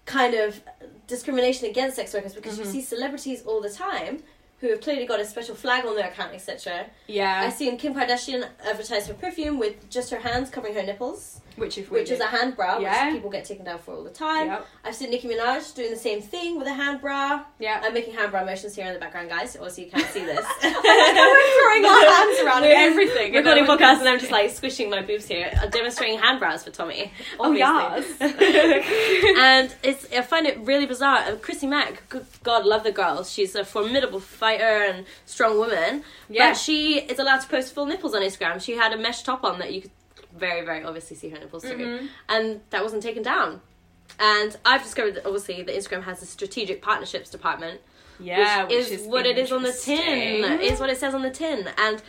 kind 0.06 0.34
of 0.34 0.62
discrimination 1.06 1.70
against 1.70 1.98
sex 1.98 2.14
workers 2.14 2.34
because 2.34 2.58
you 2.58 2.64
mm-hmm. 2.64 2.74
see 2.74 2.82
celebrities 2.82 3.44
all 3.46 3.62
the 3.62 3.70
time 3.70 4.24
who 4.60 4.70
have 4.70 4.82
clearly 4.82 5.06
got 5.06 5.20
a 5.20 5.26
special 5.26 5.54
flag 5.56 5.86
on 5.86 5.96
their 5.96 6.08
account, 6.08 6.34
etc. 6.34 6.88
Yeah. 7.08 7.42
I've 7.46 7.54
seen 7.54 7.78
Kim 7.78 7.94
Kardashian 7.94 8.48
advertise 8.66 9.08
her 9.08 9.14
perfume 9.14 9.60
with 9.60 9.90
just 9.90 10.10
her 10.12 10.20
hands 10.20 10.50
covering 10.50 10.74
her 10.74 10.82
nipples, 10.84 11.42
which 11.58 11.78
if 11.78 11.92
which 11.92 12.10
is 12.10 12.20
a 12.20 12.26
hand 12.26 12.56
bra, 12.56 12.80
Yeah. 12.80 13.06
which 13.08 13.16
people 13.16 13.30
get 13.30 13.46
taken 13.46 13.66
down 13.66 13.78
for 13.80 13.94
all 13.94 14.04
the 14.04 14.10
time. 14.10 14.48
Yep. 14.48 14.68
I've 14.84 14.96
seen 14.96 15.12
Nicki 15.12 15.28
Minaj 15.28 15.76
doing 15.76 15.92
the 15.92 15.96
same 15.98 16.22
thing 16.22 16.58
with 16.58 16.68
a 16.68 16.74
hand 16.74 17.02
bra. 17.02 17.44
Yeah. 17.60 17.82
I'm 17.84 17.94
making 17.94 18.16
hand 18.16 18.32
bra 18.32 18.44
motions 18.46 18.76
here 18.76 18.88
in 18.88 18.94
the 18.94 19.00
background, 19.00 19.30
guys. 19.30 19.56
Obviously, 19.56 19.86
you 19.86 19.92
can't 19.92 20.08
see 20.08 20.26
this. 20.26 20.46
we're 20.64 20.72
throwing 20.72 21.86
our 21.86 22.06
hands 22.16 22.40
around 22.44 22.62
We're 22.64 22.74
everything. 22.76 23.34
We're 23.34 23.40
and 23.40 23.46
no 23.46 23.52
recording 23.54 23.68
one 23.68 23.78
podcast, 23.78 24.00
and 24.00 24.10
I'm 24.10 24.20
just 24.20 24.32
like 24.32 24.50
squishing 24.52 24.90
my 24.90 25.02
boobs 25.04 25.28
here, 25.28 25.52
uh, 25.62 25.68
demonstrating 25.68 26.18
hand 26.20 26.40
bras 26.40 26.64
for 26.64 26.72
Tommy. 26.72 27.12
Oh, 27.40 27.52
obviously. 27.52 28.28
and 29.38 29.76
it's 29.84 30.12
I 30.12 30.22
find 30.22 30.48
it 30.48 30.58
really 30.62 30.86
bizarre. 30.86 31.20
Uh, 31.20 31.36
Chrissy 31.36 31.68
Mack, 31.68 32.08
good 32.10 32.26
God, 32.44 32.66
love 32.66 32.84
the 32.84 32.92
girl. 32.92 33.24
She's 33.24 33.54
a 33.56 33.64
formidable 33.64 34.20
fighter 34.48 34.84
and 34.90 35.06
strong 35.26 35.58
woman. 35.58 36.04
Yeah. 36.30 36.50
But 36.50 36.58
she 36.58 37.00
is 37.00 37.20
allowed 37.20 37.42
to 37.42 37.48
post 37.48 37.74
full 37.74 37.86
nipples 37.86 38.14
on 38.16 38.22
Instagram. 38.22 38.62
She 38.62 38.74
had 38.74 38.94
a 38.94 38.98
mesh 38.98 39.24
top 39.24 39.44
on 39.44 39.60
that 39.60 39.74
you 39.74 39.82
could 39.82 39.92
very, 40.36 40.64
very 40.66 40.84
obviously 40.84 41.16
see 41.18 41.30
her 41.30 41.40
nipples 41.40 41.64
through, 41.64 41.78
Mm-hmm. 41.78 42.06
and 42.30 42.62
that 42.70 42.84
wasn't 42.84 43.04
taken 43.04 43.24
down. 43.24 43.62
And 44.20 44.56
I've 44.66 44.84
discovered 44.84 45.16
that 45.16 45.26
obviously 45.26 45.62
that 45.64 45.76
Instagram 45.76 46.04
has 46.04 46.22
a 46.22 46.26
strategic 46.26 46.82
partnerships 46.82 47.30
department 47.30 47.82
yeah, 48.20 48.64
which, 48.64 48.90
is, 48.90 49.04
what 49.06 49.26
it 49.28 49.38
is 49.38 49.52
on 49.52 49.62
the 49.62 49.72
tin. 49.72 50.44
Is 50.62 50.80
what 50.80 50.90
it 50.90 50.98
says 50.98 51.14
on 51.14 51.22
the 51.22 51.30
tin. 51.30 51.70
And 51.78 52.02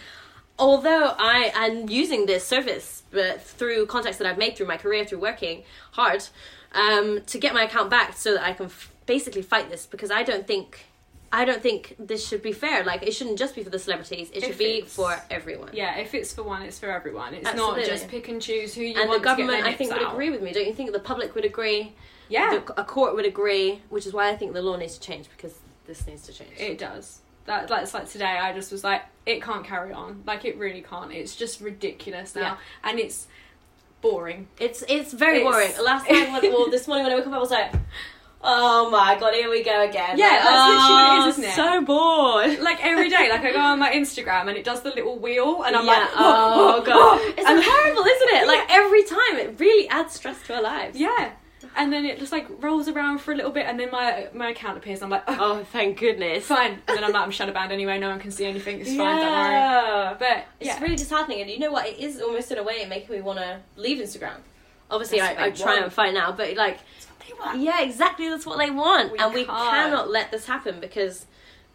although 0.58 1.14
I 1.18 1.52
am 1.54 1.88
using 1.88 2.24
this 2.24 2.46
service, 2.46 3.02
but 3.10 3.42
through 3.42 3.84
contacts 3.86 4.16
that 4.18 4.26
I've 4.26 4.38
made 4.38 4.56
through 4.56 4.68
my 4.68 4.78
career, 4.78 5.04
through 5.04 5.20
working 5.20 5.64
hard, 5.92 6.24
um, 6.72 7.20
to 7.26 7.38
get 7.38 7.52
my 7.52 7.64
account 7.64 7.90
back, 7.90 8.14
so 8.16 8.34
that 8.34 8.42
I 8.44 8.52
can 8.54 8.66
f- 8.66 8.90
basically 9.04 9.42
fight 9.42 9.68
this, 9.70 9.84
because 9.86 10.10
I 10.10 10.22
don't 10.22 10.46
think. 10.46 10.86
I 11.30 11.44
don't 11.44 11.62
think 11.62 11.94
this 11.98 12.26
should 12.26 12.42
be 12.42 12.52
fair. 12.52 12.84
Like 12.84 13.02
it 13.02 13.12
shouldn't 13.12 13.38
just 13.38 13.54
be 13.54 13.62
for 13.62 13.70
the 13.70 13.78
celebrities. 13.78 14.30
It 14.32 14.40
should 14.42 14.50
If 14.52 14.58
be 14.58 14.80
for 14.82 15.14
everyone. 15.30 15.70
Yeah, 15.74 15.96
if 15.98 16.14
it's 16.14 16.32
for 16.32 16.42
one, 16.42 16.62
it's 16.62 16.78
for 16.78 16.90
everyone. 16.90 17.34
It's 17.34 17.46
Absolutely. 17.46 17.80
not 17.82 17.88
just 17.88 18.08
pick 18.08 18.28
and 18.28 18.40
choose 18.40 18.74
who 18.74 18.82
you 18.82 18.94
want 18.94 18.96
to 18.96 19.08
be. 19.08 19.14
and 19.14 19.20
the 19.22 19.24
government, 19.24 19.64
I 19.66 19.72
think, 19.74 19.90
their 19.90 19.98
would 20.00 20.08
agree 20.12 20.30
with 20.30 20.40
me. 20.42 20.52
Don't 20.52 20.66
you 20.66 20.72
think 20.72 20.92
the 20.92 20.98
public 21.00 21.34
would 21.34 21.44
agree? 21.44 21.92
Yeah, 22.30 22.58
The, 22.58 22.80
a 22.80 22.84
court 22.84 23.14
would 23.14 23.24
agree, 23.26 23.80
which 23.88 24.06
is 24.06 24.12
why 24.12 24.28
I 24.30 24.36
think 24.36 24.52
the 24.52 24.62
law 24.62 24.76
needs 24.76 24.94
to 24.98 25.00
change 25.00 25.28
because 25.30 25.58
this 25.86 26.06
needs 26.06 26.22
to 26.22 26.32
change. 26.32 26.52
it 26.58 26.78
does. 26.78 27.20
That 27.46 27.68
that's 27.68 27.94
like 27.94 28.08
today. 28.08 28.26
I 28.26 28.52
just 28.52 28.70
was 28.72 28.84
like, 28.84 29.02
it 29.24 29.42
can't 29.42 29.64
carry 29.64 29.92
on. 29.92 30.22
Like 30.26 30.44
it 30.44 30.56
really 30.58 30.82
can't. 30.82 31.10
It's 31.12 31.34
just 31.36 31.60
ridiculous 31.62 32.34
now, 32.34 32.42
Yeah. 32.42 32.56
and 32.84 32.98
it's 32.98 33.26
boring. 34.00 34.48
It's 34.60 34.82
it's 34.88 35.12
very 35.12 35.38
It's- 35.40 35.50
boring. 35.52 35.84
Last 35.84 36.10
night, 36.10 36.30
when, 36.42 36.52
well, 36.52 36.70
this 36.70 36.86
morning 36.86 37.04
when 37.04 37.12
I 37.12 37.16
woke 37.16 37.26
up, 37.26 37.32
I 37.32 37.38
was 37.38 37.50
like, 37.50 37.72
"Oh 38.42 38.90
my 38.90 39.16
god, 39.18 39.34
here 39.34 39.50
we 39.50 39.62
go 39.62 39.82
again." 39.82 40.18
Yeah, 40.18 40.40
that's 40.42 40.68
literally 40.68 40.92
what 40.94 41.12
it 41.12 41.18
is, 41.18 41.24
oh, 41.24 41.28
isn't 41.28 41.44
it? 41.44 41.54
So 41.54 41.84
bored. 41.84 42.58
Like 42.68 42.84
every 42.84 43.08
day, 43.08 43.28
like 43.30 43.42
I 43.42 43.52
go 43.52 43.58
on 43.60 43.78
my 43.78 43.90
Instagram 43.92 44.48
and 44.48 44.56
it 44.56 44.64
does 44.64 44.82
the 44.82 44.90
little 44.90 45.18
wheel, 45.18 45.62
and 45.64 45.74
I'm 45.76 45.84
Yeah, 45.86 45.92
like, 45.92 46.08
oh 46.16 46.82
god, 46.84 47.20
it's 47.36 47.48
And- 47.48 47.62
horrible, 47.64 48.02
isn't 48.04 48.28
it? 48.34 48.46
Like 48.46 48.66
every 48.70 49.04
time, 49.04 49.36
it 49.38 49.58
really 49.58 49.88
adds 49.88 50.14
stress 50.14 50.40
to 50.46 50.56
our 50.56 50.62
lives. 50.62 50.98
yeah. 50.98 51.32
And 51.76 51.92
then 51.92 52.04
it 52.06 52.18
just 52.18 52.32
like 52.32 52.46
rolls 52.62 52.88
around 52.88 53.18
for 53.18 53.32
a 53.32 53.36
little 53.36 53.50
bit, 53.52 53.66
and 53.66 53.78
then 53.78 53.90
my 53.92 54.28
my 54.32 54.50
account 54.50 54.78
appears. 54.78 55.00
And 55.02 55.06
I'm 55.06 55.10
like, 55.10 55.24
oh, 55.28 55.36
Oh, 55.60 55.64
thank 55.72 55.98
goodness. 55.98 56.44
fine. 56.44 56.72
And 56.88 56.96
then 56.96 57.04
I'm 57.04 57.12
like, 57.12 57.22
I'm 57.22 57.30
shadow 57.38 57.52
banned 57.52 57.70
anyway. 57.72 57.98
No 57.98 58.08
one 58.08 58.18
can 58.20 58.30
see 58.32 58.46
anything. 58.46 58.80
It's 58.80 58.90
fine. 58.90 58.98
Don't 59.16 59.26
worry. 59.32 59.52
Yeah. 59.52 60.16
But 60.18 60.46
It's 60.60 60.66
yeah, 60.68 60.80
really 60.80 60.96
disheartening, 60.96 61.40
and 61.40 61.50
you 61.50 61.58
know 61.58 61.70
what? 61.70 61.86
It 61.86 61.98
is 61.98 62.20
almost 62.20 62.50
in 62.50 62.58
a 62.58 62.62
way 62.64 62.84
making 62.86 63.14
me 63.14 63.20
want 63.22 63.38
to 63.38 63.60
leave 63.76 63.98
Instagram. 64.02 64.38
Obviously, 64.90 65.18
That's 65.18 65.38
I, 65.38 65.44
I 65.46 65.50
try 65.50 65.76
and 65.78 65.92
fight 65.92 66.14
now, 66.14 66.32
but 66.32 66.54
like, 66.56 66.78
yeah, 67.56 67.80
exactly. 67.82 68.28
That's 68.28 68.46
what 68.46 68.58
they 68.58 68.70
want, 68.70 69.12
We 69.12 69.18
and 69.18 69.32
we 69.34 69.44
can't. 69.44 69.58
cannot 69.58 70.10
let 70.10 70.30
this 70.30 70.46
happen 70.46 70.80
because 70.80 71.26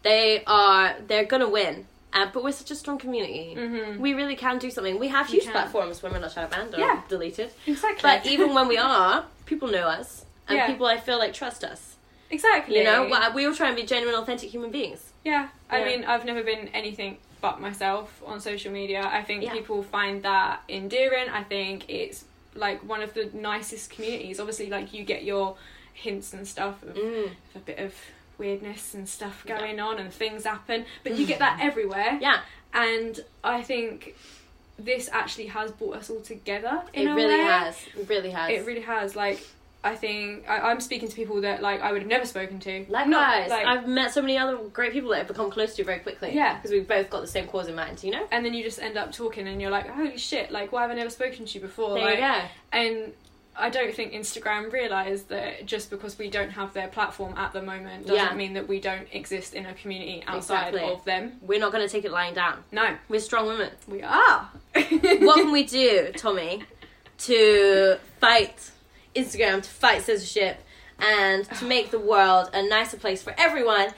they 0.02 0.44
are 0.46 0.96
they're 1.06 1.24
gonna 1.24 1.48
win. 1.48 1.86
Uh, 2.12 2.26
but 2.32 2.44
we're 2.44 2.52
such 2.52 2.70
a 2.70 2.76
strong 2.76 2.96
community. 2.98 3.56
We 3.98 4.14
really 4.14 4.36
can 4.36 4.58
do 4.58 4.70
something. 4.70 4.98
We 5.00 5.08
have 5.08 5.26
We 5.28 5.38
huge 5.38 5.50
platforms 5.50 6.00
when 6.02 6.12
we're 6.12 6.20
not 6.20 6.30
shadow 6.32 6.48
banned 6.48 6.74
or 6.74 6.78
Yeah. 6.78 7.02
deleted. 7.08 7.50
exactly. 7.66 8.02
But 8.02 8.24
even 8.26 8.54
when 8.54 8.68
we 8.68 8.78
are, 8.78 9.24
people 9.46 9.68
know 9.68 9.88
us, 9.88 10.24
and 10.48 10.56
Yeah. 10.58 10.66
people 10.66 10.86
I 10.86 10.98
feel 10.98 11.18
like 11.18 11.32
trust 11.32 11.64
us. 11.64 11.96
exactly, 12.30 12.76
You 12.78 12.84
know, 12.84 13.04
we 13.34 13.46
all 13.46 13.54
try 13.54 13.66
and 13.68 13.76
be 13.76 13.82
genuine, 13.84 14.14
authentic 14.14 14.50
human 14.50 14.70
beings. 14.70 15.12
Yeah, 15.24 15.48
I 15.70 15.78
Yeah. 15.78 15.84
mean, 15.86 16.04
I've 16.04 16.24
never 16.24 16.42
been 16.42 16.68
anything 16.68 17.18
but 17.40 17.60
myself 17.60 18.22
on 18.24 18.40
social 18.40 18.72
media. 18.72 19.02
I 19.12 19.22
think 19.22 19.50
people 19.52 19.82
find 19.82 20.22
that 20.22 20.62
endearing. 20.68 21.28
I 21.28 21.42
think 21.42 21.88
it's 21.88 22.24
like 22.54 22.86
one 22.88 23.02
of 23.02 23.14
the 23.14 23.30
nicest 23.34 23.90
communities. 23.90 24.38
Obviously, 24.40 24.70
like 24.70 24.92
you 24.94 25.04
get 25.04 25.24
your 25.24 25.56
hints 25.92 26.32
and 26.32 26.46
stuff 26.46 26.82
of 26.82 26.94
Mm. 26.96 27.30
a 27.54 27.58
bit 27.58 27.78
of 27.78 27.94
weirdness 28.38 28.94
and 28.94 29.08
stuff 29.08 29.44
going 29.46 29.78
on 29.78 29.98
and 29.98 30.12
things 30.12 30.44
happen, 30.44 30.84
but 31.04 31.16
you 31.16 31.24
get 31.26 31.38
that 31.38 31.60
everywhere. 31.62 32.18
Yeah, 32.20 32.40
And 32.72 33.20
I 33.44 33.62
think 33.62 34.16
this 34.76 35.08
actually 35.12 35.46
has 35.46 35.70
brought 35.70 35.96
us 35.96 36.10
all 36.10 36.20
together. 36.20 36.82
In 36.92 37.06
it 37.06 37.12
really 37.14 37.38
way. 37.38 37.44
has. 37.44 37.76
It 37.96 38.08
really 38.08 38.30
has. 38.30 38.50
It 38.50 38.66
really 38.66 38.80
has. 38.80 39.14
Like, 39.14 39.46
I 39.84 39.94
think 39.94 40.48
I, 40.48 40.58
I'm 40.70 40.80
speaking 40.80 41.08
to 41.08 41.14
people 41.14 41.40
that 41.42 41.62
like 41.62 41.80
I 41.82 41.92
would 41.92 42.00
have 42.02 42.08
never 42.08 42.24
spoken 42.26 42.58
to. 42.60 42.86
Likewise, 42.88 43.08
Not, 43.08 43.48
like, 43.50 43.66
I've 43.66 43.86
met 43.86 44.12
so 44.12 44.20
many 44.22 44.38
other 44.38 44.56
great 44.72 44.92
people 44.92 45.10
that 45.10 45.20
I've 45.20 45.28
become 45.28 45.50
close 45.50 45.76
to 45.76 45.84
very 45.84 45.98
quickly. 46.00 46.34
Yeah. 46.34 46.54
because 46.56 46.70
we've 46.70 46.88
both 46.88 47.10
got 47.10 47.20
the 47.20 47.26
same 47.28 47.46
cause 47.46 47.68
in 47.68 47.74
mind. 47.74 48.02
You 48.02 48.12
know. 48.12 48.26
and 48.32 48.44
then 48.44 48.54
you 48.54 48.62
just 48.64 48.80
end 48.80 48.96
up 48.96 49.12
talking 49.12 49.46
and 49.46 49.60
you're 49.60 49.70
like 49.70 49.86
holy 49.88 50.16
shit 50.18 50.50
like 50.50 50.72
why 50.72 50.82
have 50.82 50.90
i 50.90 50.94
never 50.94 51.10
spoken 51.10 51.44
to 51.46 51.52
you 51.54 51.60
before 51.60 51.94
There 51.94 52.02
like, 52.04 52.14
you 52.16 52.20
go. 52.20 52.40
and 52.72 53.12
i 53.56 53.70
don't 53.70 53.94
think 53.94 54.12
instagram 54.12 54.72
realised 54.72 55.28
that 55.28 55.64
just 55.66 55.90
because 55.90 56.18
we 56.18 56.28
don't 56.30 56.50
have 56.50 56.72
their 56.72 56.88
platform 56.88 57.34
at 57.36 57.52
the 57.52 57.62
moment 57.62 58.06
doesn't 58.06 58.16
Yeah. 58.16 58.34
mean 58.34 58.54
that 58.54 58.66
we 58.66 58.80
don't 58.80 59.06
exist 59.12 59.54
in 59.54 59.66
a 59.66 59.74
community 59.74 60.24
outside 60.26 60.68
Exactly. 60.74 60.92
of 60.92 61.04
them 61.04 61.32
We're 61.40 61.60
not 61.60 61.70
going 61.72 61.86
to 61.86 61.92
take 61.92 62.04
it 62.04 62.10
lying 62.10 62.34
down. 62.34 62.64
no 62.72 62.96
We're 63.08 63.20
strong 63.20 63.46
women. 63.46 63.70
we 63.86 64.02
are 64.02 64.50
what 64.74 65.36
can 65.36 65.52
we 65.52 65.62
do, 65.64 66.10
Tommy, 66.16 66.64
to 67.18 67.96
fight 68.20 68.70
Instagram, 69.14 69.62
to 69.62 69.68
fight 69.70 70.02
censorship, 70.02 70.58
and 70.98 71.44
to 71.58 71.64
make 71.68 71.90
the 71.90 71.98
world 71.98 72.50
a 72.52 72.62
nicer 72.68 72.96
place 72.96 73.22
for 73.22 73.34
everyone, 73.38 73.88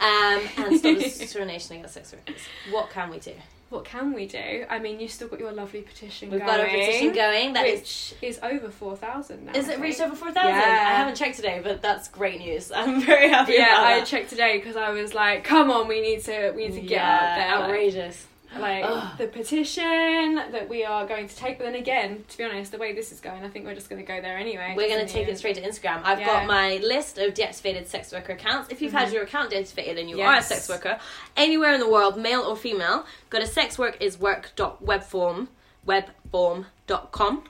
um, 0.00 0.42
and 0.56 0.78
stop 0.78 0.98
discrimination 0.98 1.76
against 1.76 1.94
sex 1.94 2.12
workers? 2.12 2.42
What 2.70 2.90
can 2.90 3.10
we 3.10 3.18
do? 3.18 3.34
what 3.72 3.86
can 3.86 4.12
we 4.12 4.26
do 4.26 4.66
i 4.68 4.78
mean 4.78 5.00
you've 5.00 5.10
still 5.10 5.28
got 5.28 5.40
your 5.40 5.50
lovely 5.50 5.80
petition 5.80 6.30
We've 6.30 6.40
going, 6.40 6.50
got 6.58 6.60
a 6.60 6.68
petition 6.68 7.12
going. 7.14 7.52
That 7.54 7.66
is. 7.66 7.80
which 7.80 8.14
is 8.20 8.38
over 8.42 8.68
4000 8.68 9.46
now 9.46 9.52
Is 9.54 9.68
it 9.68 9.80
reached 9.80 10.00
over 10.00 10.14
4,000? 10.14 10.46
Yeah. 10.46 10.58
I 10.58 10.94
haven't 10.94 11.14
checked 11.14 11.36
today, 11.36 11.60
but 11.64 11.80
that's 11.80 12.08
great 12.08 12.38
news. 12.38 12.70
I'm 12.76 13.00
very 13.00 13.30
happy 13.30 13.54
yeah 13.54 13.76
i 13.78 13.98
that. 13.98 14.06
checked 14.06 14.28
today 14.28 14.58
because 14.58 14.76
i 14.76 14.90
was 14.90 15.14
like 15.14 15.42
come 15.44 15.70
on 15.70 15.88
we 15.88 16.02
need 16.02 16.22
to 16.24 16.52
we 16.54 16.68
need 16.68 16.74
to 16.74 16.80
get 16.82 16.90
yeah, 16.90 17.14
out 17.14 17.36
there 17.36 17.64
outrageous. 17.66 18.22
like 18.22 18.31
Ugh. 18.54 19.18
the 19.18 19.26
petition 19.26 20.34
that 20.34 20.68
we 20.68 20.84
are 20.84 21.06
going 21.06 21.26
to 21.28 21.36
take. 21.36 21.58
But 21.58 21.64
then 21.64 21.74
again, 21.74 22.24
to 22.28 22.38
be 22.38 22.44
honest, 22.44 22.70
the 22.72 22.78
way 22.78 22.92
this 22.92 23.12
is 23.12 23.20
going, 23.20 23.42
I 23.44 23.48
think 23.48 23.64
we're 23.64 23.74
just 23.74 23.88
going 23.88 24.02
to 24.02 24.06
go 24.06 24.20
there 24.20 24.36
anyway. 24.36 24.74
We're 24.76 24.88
going 24.88 25.06
to 25.06 25.12
take 25.12 25.28
it 25.28 25.38
straight 25.38 25.54
to 25.56 25.62
Instagram. 25.62 26.02
I've 26.04 26.18
Yeah. 26.20 26.26
got 26.26 26.46
my 26.46 26.76
list 26.82 27.18
of 27.18 27.32
deactivated 27.34 27.86
sex 27.86 28.12
worker 28.12 28.32
accounts. 28.32 28.70
If 28.70 28.82
you've 28.82 28.92
had 28.92 29.12
your 29.12 29.22
account 29.22 29.52
deactivated 29.52 29.98
and 29.98 30.10
you 30.10 30.20
are 30.20 30.36
a 30.36 30.42
sex 30.42 30.68
worker 30.68 30.98
anywhere 31.36 31.72
in 31.74 31.80
the 31.80 31.88
world, 31.88 32.16
male 32.18 32.42
or 32.42 32.56
female, 32.56 33.06
go 33.30 33.38
to 33.38 33.46
sexworkiswork.webform 33.46 35.48
webform.com. 35.86 37.44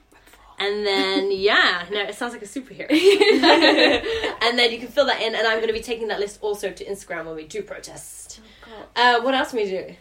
And 0.58 0.86
then 0.86 1.30
yeah, 1.36 1.84
no, 1.90 2.00
it 2.02 2.14
sounds 2.14 2.32
like 2.32 2.42
a 2.42 2.46
superhero. 2.46 2.88
and 4.42 4.58
then 4.58 4.70
you 4.70 4.78
can 4.78 4.88
fill 4.88 5.06
that 5.06 5.20
in, 5.20 5.34
and 5.34 5.46
I'm 5.46 5.56
going 5.58 5.68
to 5.68 5.72
be 5.72 5.80
taking 5.82 6.08
that 6.08 6.20
list 6.20 6.38
also 6.42 6.70
to 6.70 6.84
Instagram 6.84 7.26
when 7.26 7.34
we 7.34 7.44
do 7.44 7.62
protest. 7.62 8.40
Uh, 8.96 9.20
what 9.20 9.34
else 9.34 9.50
can 9.50 9.58
we 9.58 9.68
do? 9.68 9.94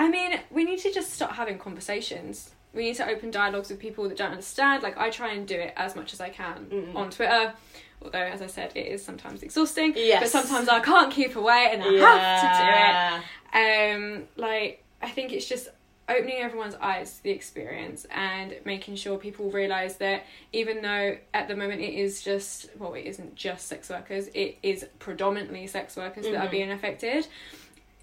I 0.00 0.08
mean, 0.08 0.40
we 0.50 0.64
need 0.64 0.78
to 0.80 0.90
just 0.90 1.12
start 1.12 1.32
having 1.32 1.58
conversations. 1.58 2.52
We 2.72 2.84
need 2.84 2.96
to 2.96 3.06
open 3.06 3.30
dialogues 3.30 3.68
with 3.68 3.78
people 3.78 4.08
that 4.08 4.16
don't 4.16 4.30
understand. 4.30 4.82
Like 4.82 4.96
I 4.96 5.10
try 5.10 5.34
and 5.34 5.46
do 5.46 5.56
it 5.56 5.74
as 5.76 5.94
much 5.94 6.14
as 6.14 6.22
I 6.22 6.30
can 6.30 6.92
on 6.96 7.10
Twitter. 7.10 7.52
Although, 8.00 8.18
as 8.18 8.40
I 8.40 8.46
said, 8.46 8.72
it 8.74 8.86
is 8.86 9.04
sometimes 9.04 9.42
exhausting. 9.42 9.92
Yes. 9.94 10.22
But 10.22 10.30
sometimes 10.30 10.70
I 10.70 10.80
can't 10.80 11.12
keep 11.12 11.36
away, 11.36 11.68
and 11.70 11.82
I 11.82 11.92
have 11.98 13.20
to 13.20 13.20
do 13.20 13.60
it. 13.60 13.94
Um, 13.94 14.28
like 14.36 14.82
I 15.02 15.10
think 15.10 15.34
it's 15.34 15.46
just 15.46 15.68
opening 16.08 16.38
everyone's 16.38 16.76
eyes 16.76 17.18
to 17.18 17.22
the 17.22 17.30
experience 17.30 18.06
and 18.10 18.54
making 18.64 18.96
sure 18.96 19.18
people 19.18 19.50
realize 19.50 19.96
that 19.98 20.24
even 20.52 20.80
though 20.80 21.16
at 21.34 21.46
the 21.46 21.54
moment 21.54 21.80
it 21.82 21.94
is 21.94 22.22
just 22.22 22.68
well 22.78 22.94
it 22.94 23.02
isn't 23.02 23.36
just 23.36 23.68
sex 23.68 23.88
workers 23.88 24.28
it 24.34 24.58
is 24.60 24.84
predominantly 24.98 25.68
sex 25.68 25.96
workers 25.96 26.24
that 26.24 26.34
are 26.34 26.50
being 26.50 26.72
affected 26.72 27.28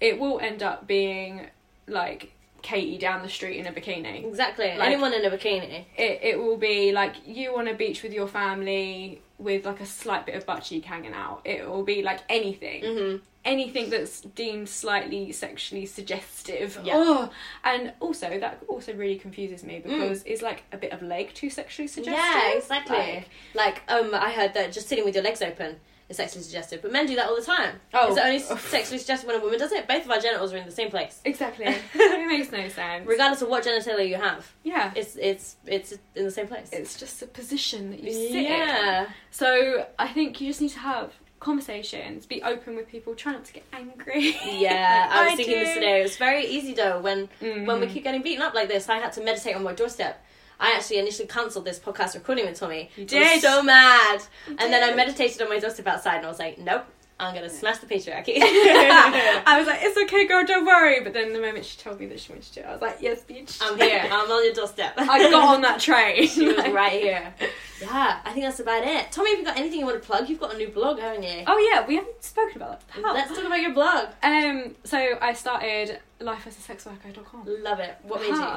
it 0.00 0.18
will 0.18 0.40
end 0.40 0.62
up 0.62 0.86
being 0.86 1.48
like 1.88 2.32
Katie 2.60 2.98
down 2.98 3.22
the 3.22 3.28
street 3.28 3.56
in 3.58 3.66
a 3.66 3.72
bikini 3.72 4.26
Exactly. 4.26 4.66
Like- 4.76 4.80
Anyone 4.90 5.14
in 5.14 5.24
a 5.24 5.30
bikini. 5.30 5.84
it, 5.96 6.20
it 6.22 6.38
will 6.38 6.56
be 6.56 6.92
like 6.92 7.14
you 7.26 7.56
on 7.56 7.68
a 7.68 7.74
beach 7.74 8.02
with 8.02 8.12
your 8.12 8.26
family 8.26 9.22
with 9.38 9.64
like 9.66 9.80
a 9.80 9.86
slight 9.86 10.26
bit 10.26 10.34
of 10.34 10.44
butt 10.44 10.64
cheek 10.64 10.84
hanging 10.84 11.12
out. 11.12 11.42
It 11.44 11.68
will 11.68 11.84
be 11.84 12.02
like 12.02 12.20
anything. 12.28 12.82
Mm-hmm. 12.82 13.16
Anything 13.44 13.88
that's 13.88 14.20
deemed 14.20 14.68
slightly 14.68 15.30
sexually 15.30 15.86
suggestive. 15.86 16.78
Yeah. 16.82 16.94
Oh, 16.96 17.30
and 17.64 17.92
also 18.00 18.38
that 18.40 18.58
also 18.66 18.92
really 18.94 19.16
confuses 19.16 19.62
me 19.62 19.78
because 19.82 20.24
is 20.24 20.42
like 20.42 20.64
a 20.72 20.76
bit 20.76 20.92
of 20.92 21.00
leg 21.02 21.32
too 21.34 21.48
sexually 21.48 21.86
suggestive? 21.86 22.20
Mm. 22.20 22.50
Yeah, 22.52 22.58
exactly. 22.58 22.96
Like, 22.96 23.26
Like, 23.54 23.82
um, 23.88 24.14
I 24.14 24.32
heard 24.32 24.54
that 24.54 24.72
just 24.72 24.88
sitting 24.88 25.04
with 25.04 25.14
your 25.14 25.24
legs 25.24 25.40
open 25.40 25.76
is 26.08 26.16
sexually 26.16 26.42
suggestive, 26.42 26.80
but 26.82 26.90
men 26.90 27.06
do 27.06 27.14
that 27.16 27.26
all 27.28 27.36
the 27.36 27.42
time. 27.42 27.74
Oh. 27.92 28.10
Is 28.10 28.16
it 28.16 28.24
only 28.24 28.38
sexually 28.60 28.98
suggestive 28.98 29.26
when 29.28 29.36
a 29.36 29.42
woman 29.42 29.58
does 29.58 29.72
it? 29.72 29.86
Both 29.86 30.04
of 30.06 30.10
our 30.10 30.20
genitals 30.20 30.52
are 30.52 30.56
in 30.56 30.64
the 30.66 30.70
same 30.72 30.90
place. 30.90 31.20
Exactly. 31.24 31.66
it 31.94 32.28
makes 32.28 32.50
no 32.50 32.66
sense. 32.68 33.06
Regardless 33.06 33.42
of 33.42 33.48
what 33.48 33.64
genitalia 33.64 34.08
you 34.08 34.16
have. 34.16 34.50
yeah. 34.64 34.92
It's 34.96 35.16
it's 35.16 35.56
it's 35.66 35.92
in 36.14 36.24
the 36.24 36.30
same 36.30 36.46
place. 36.48 36.70
it's 36.72 36.98
just 36.98 37.20
a 37.22 37.26
position 37.26 37.90
that 37.90 38.00
you 38.02 38.12
sit 38.12 38.34
in. 38.36 38.44
yeah. 38.44 39.06
So 39.30 39.86
I 39.98 40.08
think 40.08 40.40
you 40.40 40.48
just 40.48 40.60
need 40.62 40.70
to 40.70 40.78
have 40.78 41.12
conversations, 41.40 42.26
be 42.26 42.42
open 42.42 42.74
with 42.74 42.88
people, 42.88 43.14
try 43.14 43.32
not 43.32 43.44
to 43.44 43.52
get 43.52 43.64
angry. 43.72 44.36
Yeah, 44.44 45.08
I 45.10 45.24
was 45.24 45.32
I 45.32 45.36
thinking 45.36 45.58
this 45.60 45.68
do. 45.68 45.74
today. 45.74 46.00
It 46.00 46.02
was 46.02 46.16
very 46.16 46.44
easy 46.46 46.74
though 46.74 47.00
when 47.00 47.28
when 47.40 47.80
we 47.80 47.86
Mhm. 47.86 47.92
keep 47.92 48.04
getting 48.04 48.22
beaten 48.22 48.42
up 48.42 48.54
like 48.54 48.68
this. 48.68 48.88
I 48.88 48.98
had 48.98 49.12
to 49.12 49.20
meditate 49.22 49.54
on 49.54 49.62
my 49.62 49.72
doorstep. 49.72 50.24
I 50.60 50.72
actually 50.72 50.98
initially 50.98 51.28
cancelled 51.28 51.64
this 51.64 51.78
podcast 51.78 52.14
recording 52.14 52.46
with 52.46 52.58
Tommy. 52.58 52.90
You 52.96 53.06
I 53.12 53.34
was 53.34 53.42
so 53.42 53.62
mad, 53.62 54.22
and 54.48 54.72
then 54.72 54.82
I 54.82 54.94
meditated 54.94 55.40
on 55.42 55.48
my 55.48 55.58
doorstep 55.58 55.86
outside, 55.86 56.16
and 56.16 56.26
I 56.26 56.28
was 56.28 56.38
like, 56.38 56.58
nope, 56.58 56.84
I'm 57.20 57.34
gonna 57.34 57.50
smash 57.50 57.78
the 57.78 57.86
patriarchy. 57.86 58.34
I 58.40 59.56
was 59.58 59.66
like, 59.66 59.80
it's 59.82 59.98
okay, 60.02 60.26
girl, 60.26 60.44
don't 60.44 60.64
worry. 60.64 61.00
But 61.02 61.12
then 61.14 61.32
the 61.32 61.40
moment 61.40 61.64
she 61.64 61.76
told 61.78 61.98
me 61.98 62.06
that 62.06 62.20
she 62.20 62.32
wanted 62.32 62.52
to 62.52 62.68
I 62.68 62.72
was 62.72 62.80
like, 62.80 62.98
yes, 63.00 63.22
bitch. 63.28 63.58
I'm 63.60 63.76
here. 63.76 64.02
I'm 64.10 64.30
on 64.30 64.44
your 64.44 64.54
doorstep. 64.54 64.94
I 64.96 65.30
got 65.30 65.54
on 65.54 65.62
that 65.62 65.80
train. 65.80 66.28
she 66.28 66.46
was 66.46 66.56
right 66.56 66.92
here. 66.92 67.34
Yeah, 67.80 68.20
I 68.24 68.32
think 68.32 68.44
that's 68.44 68.60
about 68.60 68.84
it. 68.84 69.10
Tommy, 69.10 69.30
have 69.30 69.38
you 69.40 69.44
got 69.44 69.56
anything 69.56 69.80
you 69.80 69.86
want 69.86 70.00
to 70.00 70.06
plug? 70.06 70.28
You've 70.28 70.40
got 70.40 70.54
a 70.54 70.58
new 70.58 70.68
blog, 70.68 71.00
haven't 71.00 71.24
you? 71.24 71.42
Oh 71.46 71.58
yeah, 71.58 71.86
we 71.86 71.96
haven't 71.96 72.22
spoken 72.22 72.56
about 72.56 72.80
that. 72.80 73.02
How? 73.02 73.14
Let's 73.14 73.34
talk 73.34 73.44
about 73.44 73.60
your 73.60 73.72
blog. 73.74 74.08
Um, 74.22 74.76
so 74.84 75.18
I 75.20 75.32
started 75.32 75.98
lifeasasexworker.com. 76.20 77.44
Love 77.62 77.80
it. 77.80 77.96
What 78.02 78.20
made 78.20 78.28
you? 78.28 78.56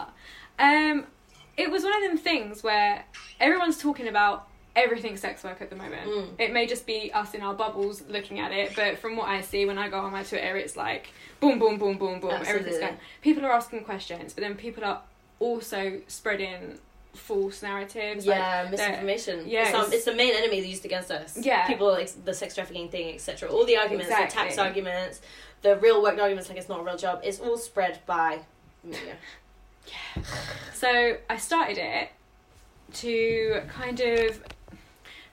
Um, 0.59 1.05
it 1.61 1.71
was 1.71 1.83
one 1.83 1.93
of 1.95 2.01
them 2.01 2.17
things 2.17 2.63
where 2.63 3.03
everyone's 3.39 3.77
talking 3.77 4.07
about 4.07 4.47
everything 4.75 5.17
sex 5.17 5.43
work 5.43 5.61
at 5.61 5.69
the 5.69 5.75
moment. 5.75 6.07
Mm. 6.09 6.27
It 6.39 6.53
may 6.53 6.65
just 6.65 6.85
be 6.87 7.11
us 7.13 7.33
in 7.33 7.41
our 7.41 7.53
bubbles 7.53 8.03
looking 8.07 8.39
at 8.39 8.51
it, 8.51 8.73
but 8.75 8.97
from 8.99 9.15
what 9.17 9.27
I 9.27 9.41
see 9.41 9.65
when 9.65 9.77
I 9.77 9.89
go 9.89 9.99
on 9.99 10.11
my 10.11 10.23
Twitter, 10.23 10.55
it's 10.57 10.75
like 10.77 11.13
boom, 11.39 11.59
boom, 11.59 11.77
boom, 11.77 11.97
boom, 11.97 12.19
boom. 12.19 12.31
Everything's 12.31 12.79
going. 12.79 12.97
People 13.21 13.45
are 13.45 13.51
asking 13.51 13.83
questions, 13.83 14.33
but 14.33 14.41
then 14.41 14.55
people 14.55 14.83
are 14.85 15.01
also 15.39 16.01
spreading 16.07 16.77
false 17.13 17.61
narratives. 17.61 18.25
Yeah, 18.25 18.61
they're- 18.63 18.71
misinformation. 18.71 19.43
yeah, 19.47 19.63
it's, 19.63 19.69
it's- 19.69 19.91
it's 19.93 20.05
the 20.05 20.13
main 20.13 20.33
enemy 20.33 20.65
used 20.65 20.85
against 20.85 21.11
us. 21.11 21.37
Yeah. 21.37 21.67
people 21.67 21.87
like 21.91 22.09
the 22.23 22.33
sex 22.33 22.55
trafficking 22.55 22.87
thing, 22.89 23.13
etc. 23.15 23.49
All 23.51 23.65
the 23.65 23.75
arguments, 23.77 24.07
the 24.09 24.27
tax 24.27 24.57
arguments, 24.57 25.19
the 25.61 25.75
real 25.77 26.01
work 26.01 26.17
arguments, 26.17 26.47
like 26.49 26.57
it's 26.57 26.69
not 26.69 26.79
a 26.79 26.83
real 26.83 26.97
job. 26.97 27.19
It's 27.23 27.39
all 27.39 27.57
spread 27.57 27.99
by 28.05 28.39
media. 28.83 29.17
So 30.73 31.17
I 31.29 31.37
started 31.37 31.77
it 31.77 32.09
to 32.93 33.61
kind 33.69 33.99
of 33.99 34.43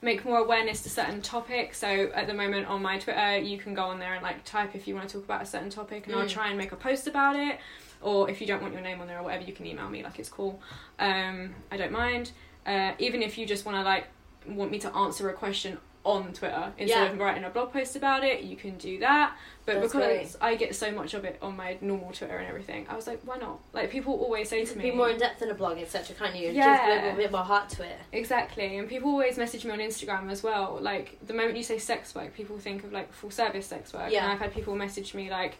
make 0.01 0.23
more 0.23 0.37
awareness 0.37 0.81
to 0.83 0.89
certain 0.89 1.21
topics. 1.21 1.79
So 1.79 1.87
at 2.15 2.27
the 2.27 2.33
moment 2.33 2.67
on 2.67 2.81
my 2.81 2.97
Twitter, 2.99 3.37
you 3.37 3.57
can 3.57 3.73
go 3.73 3.83
on 3.83 3.99
there 3.99 4.13
and 4.13 4.23
like 4.23 4.45
type 4.45 4.75
if 4.75 4.87
you 4.87 4.95
want 4.95 5.09
to 5.09 5.15
talk 5.15 5.25
about 5.25 5.41
a 5.41 5.45
certain 5.45 5.69
topic, 5.69 6.07
and 6.07 6.15
I'll 6.15 6.25
Mm. 6.25 6.29
try 6.29 6.47
and 6.49 6.57
make 6.57 6.71
a 6.71 6.77
post 6.77 7.07
about 7.07 7.35
it. 7.35 7.59
Or 8.01 8.29
if 8.29 8.39
you 8.39 8.47
don't 8.47 8.61
want 8.61 8.73
your 8.73 8.81
name 8.81 9.01
on 9.01 9.07
there 9.07 9.19
or 9.19 9.23
whatever, 9.23 9.43
you 9.43 9.51
can 9.51 9.65
email 9.65 9.89
me. 9.89 10.03
Like 10.03 10.19
it's 10.19 10.29
cool. 10.29 10.61
Um, 10.99 11.53
I 11.69 11.75
don't 11.75 11.91
mind. 11.91 12.31
Uh, 12.65 12.93
even 12.97 13.21
if 13.21 13.37
you 13.37 13.45
just 13.45 13.65
want 13.65 13.77
to 13.77 13.83
like 13.83 14.05
want 14.47 14.71
me 14.71 14.79
to 14.79 14.95
answer 14.95 15.29
a 15.29 15.33
question 15.33 15.77
on 16.09 16.33
Twitter 16.33 16.73
instead 16.77 17.05
Yeah. 17.05 17.11
of 17.11 17.19
writing 17.19 17.43
a 17.43 17.49
blog 17.49 17.71
post 17.71 17.95
about 17.95 18.23
it, 18.23 18.43
you 18.43 18.55
can 18.55 18.77
do 18.77 18.99
that. 18.99 19.35
But 19.65 19.81
That's 19.81 19.93
because 19.93 20.37
I 20.41 20.55
get 20.55 20.75
so 20.75 20.91
much 20.91 21.13
of 21.13 21.25
it 21.25 21.37
on 21.41 21.55
my 21.55 21.77
normal 21.81 22.11
Twitter 22.11 22.35
and 22.37 22.47
everything, 22.47 22.87
I 22.89 22.95
was 22.95 23.05
like, 23.05 23.21
why 23.23 23.37
not? 23.37 23.59
Like 23.73 23.91
people 23.91 24.13
always 24.15 24.49
say 24.49 24.65
to 24.65 24.77
me, 24.77 24.89
Be 24.89 24.91
more 24.97 25.09
in 25.09 25.19
depth 25.19 25.41
in 25.41 25.49
a 25.49 25.53
blog, 25.53 25.77
etc. 25.77 26.15
Can't 26.15 26.35
you? 26.35 26.49
Yeah. 26.51 27.03
Give 27.03 27.13
a 27.13 27.17
bit 27.17 27.31
more 27.31 27.43
heart 27.43 27.69
to 27.69 27.83
it. 27.83 27.97
Exactly, 28.11 28.77
and 28.77 28.89
people 28.89 29.09
always 29.11 29.37
message 29.37 29.63
me 29.65 29.71
on 29.71 29.79
Instagram 29.79 30.29
as 30.31 30.41
well. 30.41 30.79
Like 30.81 31.19
the 31.25 31.33
moment 31.33 31.55
you 31.57 31.63
say 31.63 31.77
sex 31.77 32.15
work, 32.15 32.33
people 32.33 32.57
think 32.57 32.83
of 32.83 32.91
like 32.91 33.13
full 33.13 33.31
service 33.31 33.67
sex 33.67 33.93
work. 33.93 34.11
Yeah. 34.11 34.23
And 34.23 34.31
I've 34.31 34.39
had 34.39 34.53
people 34.53 34.75
message 34.75 35.13
me 35.13 35.29
like, 35.29 35.57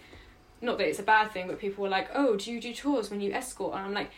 not 0.62 0.78
that 0.80 0.88
it's 0.88 1.00
a 1.00 1.04
bad 1.04 1.32
thing, 1.32 1.48
but 1.48 1.60
people 1.60 1.84
were 1.84 1.90
like, 1.90 2.10
"Oh, 2.14 2.36
do 2.36 2.52
you 2.52 2.60
do 2.60 2.74
tours 2.74 3.10
when 3.10 3.22
you 3.22 3.32
escort?" 3.32 3.76
And 3.76 3.86
I'm 3.86 3.94
like, 3.94 4.10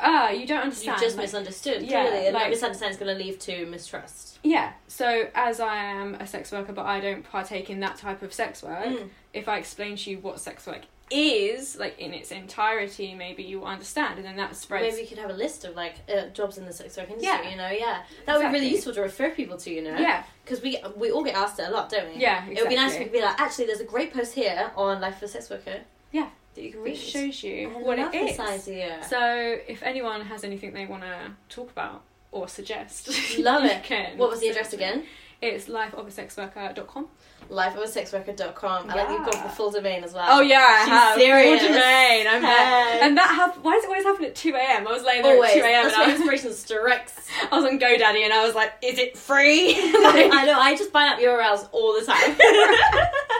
"Ah, 0.00 0.30
you 0.30 0.46
don't 0.46 0.60
understand. 0.62 0.86
You 0.86 0.92
understand." 0.92 1.00
just 1.00 1.16
like, 1.16 1.24
misunderstood. 1.24 1.82
yeah, 1.82 2.06
clearly, 2.06 2.26
and 2.26 2.34
like- 2.34 2.44
that 2.44 2.50
misunderstanding 2.50 2.94
is 2.94 2.98
going 3.02 3.16
to 3.18 3.24
lead 3.24 3.40
to 3.40 3.66
mistrust. 3.66 4.38
Yeah. 4.42 4.72
So 4.88 5.28
as 5.34 5.60
I 5.60 5.76
am 5.76 6.14
a 6.16 6.26
sex 6.26 6.52
worker, 6.52 6.72
but 6.72 6.86
I 6.86 7.00
don't 7.00 7.22
partake 7.24 7.68
in 7.70 7.80
that 7.80 7.96
type 7.96 8.22
of 8.22 8.32
sex 8.32 8.62
work. 8.62 8.84
Mm. 8.84 9.08
If 9.32 9.48
I 9.48 9.58
explain 9.58 9.96
to 9.96 10.10
you 10.10 10.18
what 10.18 10.38
sex 10.40 10.66
work 10.66 10.82
is, 11.10 11.76
like 11.76 11.98
in 11.98 12.12
its 12.12 12.32
entirety, 12.32 13.14
maybe 13.14 13.42
you 13.42 13.60
will 13.60 13.66
understand, 13.66 14.18
and 14.18 14.26
then 14.26 14.36
that 14.36 14.56
spreads. 14.56 14.84
Maybe 14.94 15.02
you 15.02 15.08
could 15.08 15.18
have 15.18 15.30
a 15.30 15.34
list 15.34 15.64
of 15.64 15.76
like 15.76 15.94
uh, 16.12 16.26
jobs 16.28 16.58
in 16.58 16.66
the 16.66 16.72
sex 16.72 16.96
work 16.96 17.08
industry. 17.10 17.26
Yeah. 17.44 17.50
You 17.50 17.56
know, 17.56 17.70
yeah, 17.70 18.02
that 18.26 18.38
would 18.38 18.46
be 18.48 18.52
really 18.52 18.68
useful 18.70 18.92
to 18.94 19.02
refer 19.02 19.30
people 19.30 19.56
to. 19.58 19.70
You 19.70 19.82
know, 19.82 19.96
Yeah. 19.96 20.24
because 20.44 20.62
we 20.62 20.78
we 20.96 21.10
all 21.10 21.22
get 21.24 21.34
asked 21.36 21.58
it 21.60 21.68
a 21.68 21.70
lot, 21.70 21.90
don't 21.90 22.12
we? 22.14 22.20
Yeah, 22.20 22.44
It 22.48 22.60
would 22.60 22.68
be 22.68 22.76
nice 22.76 22.92
if 22.94 22.98
we 22.98 23.04
could 23.04 23.12
be 23.12 23.22
like, 23.22 23.40
actually, 23.40 23.66
there's 23.66 23.80
a 23.80 23.84
great 23.84 24.12
post 24.12 24.34
here 24.34 24.70
on 24.76 25.00
life 25.00 25.18
for 25.18 25.24
a 25.26 25.28
sex 25.28 25.48
worker 25.50 25.80
Yeah. 26.12 26.28
That 26.56 26.62
you 26.64 26.70
can 26.72 26.80
It 26.80 26.84
read. 26.84 26.96
shows 26.96 27.42
you 27.44 27.70
I 27.70 27.72
what 27.82 27.98
it 27.98 28.10
this 28.12 28.38
idea. 28.40 28.98
So 29.08 29.58
if 29.68 29.82
anyone 29.84 30.20
has 30.22 30.42
anything 30.44 30.72
they 30.72 30.86
want 30.86 31.02
to 31.04 31.30
talk 31.48 31.70
about 31.70 32.02
or 32.32 32.48
suggest, 32.48 33.08
Love 33.38 33.62
you 33.64 33.70
it. 33.70 33.82
Can 33.84 34.18
What 34.18 34.30
was 34.30 34.40
the 34.40 34.48
address 34.48 34.72
it 34.72 34.76
again? 34.76 35.04
It's 35.40 35.66
lifeofasexworker.com. 35.68 37.08
Lifeofasexworker.com. 37.50 38.90
I 38.90 38.94
like 38.94 39.08
you've 39.10 39.24
got 39.30 39.42
the 39.42 39.50
full 39.50 39.70
domain 39.70 40.02
as 40.02 40.14
well. 40.14 40.24
Oh 40.28 40.40
yeah, 40.40 40.64
I 40.66 40.80
She's 40.80 40.88
have. 40.88 41.18
serious. 41.18 41.60
Full 41.60 41.68
domain. 41.68 42.26
I'm 42.26 42.42
Hey. 42.42 43.00
And 43.02 43.16
that 43.18 43.34
hap- 43.34 43.62
Why 43.62 43.74
does 43.74 43.84
it 43.84 43.88
always 43.88 44.04
happen 44.04 44.24
at 44.24 44.34
two 44.34 44.54
a.m.? 44.54 44.88
I 44.88 44.92
was 44.92 45.02
laying 45.04 45.22
there 45.22 45.34
Always. 45.34 45.50
at 45.50 45.54
two 45.56 45.60
a.m. 45.62 45.84
That's 45.84 45.94
and 45.94 46.02
I 46.02 46.06
my 46.06 46.12
was, 46.12 46.20
inspiration 46.22 46.52
strikes. 46.54 47.28
I 47.52 47.56
was 47.60 47.64
on 47.70 47.78
GoDaddy 47.78 48.24
and 48.24 48.32
I 48.32 48.44
was 48.46 48.54
like, 48.54 48.72
"Is 48.82 48.98
it 48.98 49.16
free?" 49.18 49.74
I 49.76 50.44
know. 50.46 50.58
I 50.58 50.74
just 50.76 50.90
find 50.90 51.12
out 51.12 51.20
URLs 51.20 51.68
all 51.70 51.92
the 51.92 52.04
time. 52.06 52.34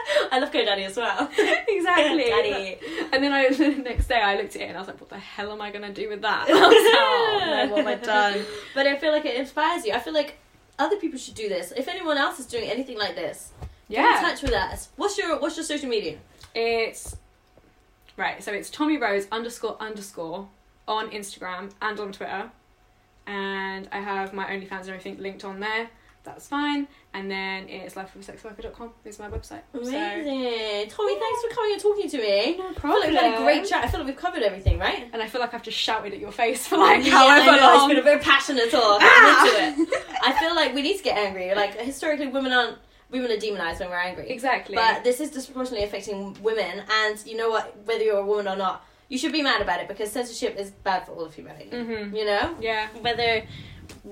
I 0.31 0.39
love 0.39 0.51
GoDaddy 0.51 0.85
as 0.85 0.97
well. 0.97 1.29
exactly. 1.67 2.25
Daddy. 2.25 2.77
And 3.11 3.23
then 3.23 3.31
I 3.33 3.49
the 3.53 3.69
next 3.69 4.07
day 4.07 4.19
I 4.19 4.35
looked 4.35 4.55
at 4.55 4.61
it 4.61 4.65
and 4.65 4.77
I 4.77 4.81
was 4.81 4.87
like, 4.87 4.99
"What 4.99 5.09
the 5.09 5.17
hell 5.17 5.51
am 5.51 5.61
I 5.61 5.71
gonna 5.71 5.93
do 5.93 6.09
with 6.09 6.21
that?" 6.21 6.49
I 6.49 6.53
was 6.53 6.61
like, 6.61 6.71
"Oh, 6.71 7.39
no, 7.45 7.75
what 7.75 7.85
have 7.85 7.87
I 7.87 8.05
done?" 8.05 8.45
But 8.73 8.87
I 8.87 8.97
feel 8.97 9.11
like 9.11 9.25
it 9.25 9.35
inspires 9.35 9.85
you. 9.85 9.93
I 9.93 9.99
feel 9.99 10.13
like 10.13 10.37
other 10.79 10.97
people 10.97 11.19
should 11.19 11.35
do 11.35 11.49
this. 11.49 11.71
If 11.75 11.87
anyone 11.87 12.17
else 12.17 12.39
is 12.39 12.45
doing 12.45 12.69
anything 12.69 12.97
like 12.97 13.15
this, 13.15 13.51
get 13.89 14.17
in 14.17 14.29
touch 14.29 14.41
with 14.41 14.53
us. 14.53 14.89
What's 14.95 15.17
your 15.17 15.39
What's 15.39 15.57
your 15.57 15.65
social 15.65 15.89
media? 15.89 16.17
It's 16.55 17.15
right. 18.15 18.43
So 18.43 18.51
it's 18.53 18.69
Tommy 18.69 18.97
Rose 18.97 19.27
underscore 19.31 19.77
underscore 19.79 20.47
on 20.87 21.09
Instagram 21.11 21.71
and 21.81 21.99
on 21.99 22.11
Twitter, 22.11 22.49
and 23.25 23.89
I 23.91 23.99
have 23.99 24.33
my 24.33 24.45
OnlyFans 24.45 24.81
and 24.81 24.89
everything 24.89 25.17
linked 25.19 25.43
on 25.43 25.59
there. 25.59 25.89
That's 26.27 26.47
fine. 26.47 26.87
And 27.13 27.31
then 27.31 27.69
it's 27.69 27.95
lifeofasexworker.com 27.95 28.91
is 29.05 29.17
my 29.17 29.29
website. 29.29 29.61
Amazing, 29.73 30.89
So, 30.89 30.95
Tommy. 30.97 31.17
Thanks 31.19 31.41
for 31.41 31.55
coming 31.55 31.71
and 31.73 31.81
talking 31.81 32.09
to 32.09 32.17
me. 32.17 32.57
no 32.57 32.67
I 32.69 32.73
feel 32.73 32.99
like 32.99 33.09
we've 33.09 33.19
had 33.19 33.33
a 33.39 33.43
great 33.43 33.65
chat. 33.65 33.83
I 33.85 33.87
feel 33.87 34.01
like 34.01 34.07
we've 34.07 34.17
covered 34.17 34.43
everything, 34.43 34.77
right? 34.77 35.09
and 35.13 35.21
I 35.21 35.27
feel 35.27 35.39
like 35.41 35.53
I've 35.53 35.63
just 35.63 35.77
shouted 35.77 36.13
at 36.13 36.19
your 36.19 36.31
face 36.33 36.67
for 36.67 36.77
like 36.77 37.05
Yeah, 37.05 37.11
however 37.13 37.49
I 37.51 37.57
know, 37.57 37.63
long. 37.63 37.75
It's 37.91 37.95
been 37.95 37.97
a 37.99 38.01
very 38.03 38.19
passionate 38.19 38.69
talk. 38.69 38.99
I'm 39.01 39.75
into 39.77 39.83
it. 39.93 40.03
I 40.23 40.33
feel 40.39 40.53
like 40.53 40.75
we 40.75 40.81
need 40.81 40.97
to 40.97 41.03
get 41.03 41.17
angry. 41.17 41.55
Like 41.55 41.79
historically, 41.79 42.27
women 42.27 42.51
aren't 42.51 42.77
women 43.09 43.31
are 43.31 43.37
demonized 43.37 43.79
when 43.79 43.89
we're 43.89 43.95
angry. 43.95 44.29
Exactly. 44.29 44.75
But 44.75 45.05
this 45.05 45.21
is 45.21 45.31
disproportionately 45.31 45.85
affecting 45.87 46.35
women, 46.43 46.83
and 47.03 47.25
you 47.25 47.37
know 47.37 47.49
what? 47.49 47.73
Whether 47.85 48.03
you're 48.03 48.19
a 48.19 48.25
woman 48.25 48.49
or 48.49 48.57
not, 48.57 48.85
you 49.07 49.17
should 49.17 49.31
be 49.31 49.41
mad 49.41 49.61
about 49.61 49.79
it 49.79 49.87
because 49.87 50.11
censorship 50.11 50.57
is 50.57 50.71
bad 50.71 51.05
for 51.05 51.13
all 51.13 51.23
of 51.23 51.33
humanity. 51.33 51.69
Mhm. 51.71 52.13
You 52.13 52.25
know, 52.25 52.55
yeah. 52.59 52.89
whether 52.99 53.43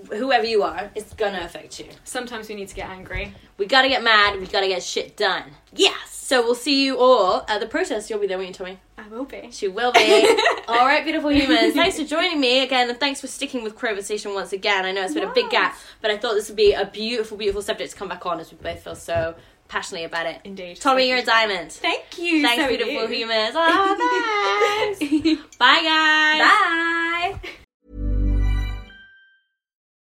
whoever 0.10 0.46
you 0.46 0.64
are, 0.64 0.92
it's 0.96 1.14
gonna 1.14 1.42
affect 1.44 1.80
you. 1.80 1.88
Sometimes 2.04 2.50
we 2.50 2.56
need 2.56 2.68
to 2.70 2.76
get 2.76 2.90
angry. 2.90 3.34
We 3.58 3.66
gotta 3.66 3.90
get 3.90 4.04
mad. 4.04 4.40
We 4.40 4.46
gotta 4.48 4.68
get 4.68 4.84
shit 4.84 5.16
done. 5.18 5.44
Yes. 5.74 5.96
So 6.10 6.42
we'll 6.42 6.56
see 6.56 6.84
you 6.84 6.98
all 6.98 7.46
at 7.48 7.60
the 7.60 7.68
protest. 7.68 8.10
You'll 8.10 8.20
be 8.20 8.28
there, 8.28 8.38
won't 8.38 8.50
you, 8.50 8.54
Tommy? 8.56 8.80
I 8.98 9.08
will 9.08 9.26
be. 9.26 9.50
She 9.52 9.68
will 9.68 9.92
be. 9.92 10.38
All 10.68 10.86
right, 10.86 11.04
beautiful 11.04 11.32
humans. 11.32 11.74
Thanks 11.76 12.00
for 12.00 12.06
joining 12.06 12.40
me 12.40 12.64
again, 12.64 12.90
and 12.90 13.00
thanks 13.00 13.22
for 13.22 13.28
sticking 13.28 13.64
with 13.64 13.76
Crowversation 13.78 14.34
once 14.34 14.52
again. 14.52 14.86
I 14.86 14.92
know 14.92 15.04
it's 15.04 15.14
been 15.14 15.28
a 15.28 15.34
big 15.34 15.52
gap, 15.52 15.78
but 16.02 16.10
I 16.10 16.18
thought 16.18 16.34
this 16.34 16.48
would 16.48 16.56
be 16.56 16.74
a 16.74 16.86
beautiful, 16.86 17.38
beautiful 17.38 17.62
subject 17.62 17.92
to 17.92 17.98
come 17.98 18.08
back 18.10 18.26
on 18.26 18.40
as 18.40 18.52
we 18.52 18.58
both 18.58 18.80
feel 18.80 18.96
so 18.96 19.36
passionately 19.68 20.06
about 20.06 20.26
it. 20.26 20.40
Indeed. 20.44 20.78
Tommy, 20.78 21.08
you're 21.08 21.20
a 21.20 21.26
diamond. 21.26 21.72
Thank 21.72 22.18
you. 22.18 22.42
Thanks, 22.42 22.64
so 22.64 22.68
beautiful 22.68 23.08
you. 23.08 23.08
humans. 23.08 23.54
Oh, 23.56 24.96
thanks. 25.00 25.58
Bye, 25.58 25.82
guys. 25.84 27.40
Bye. 27.42 27.50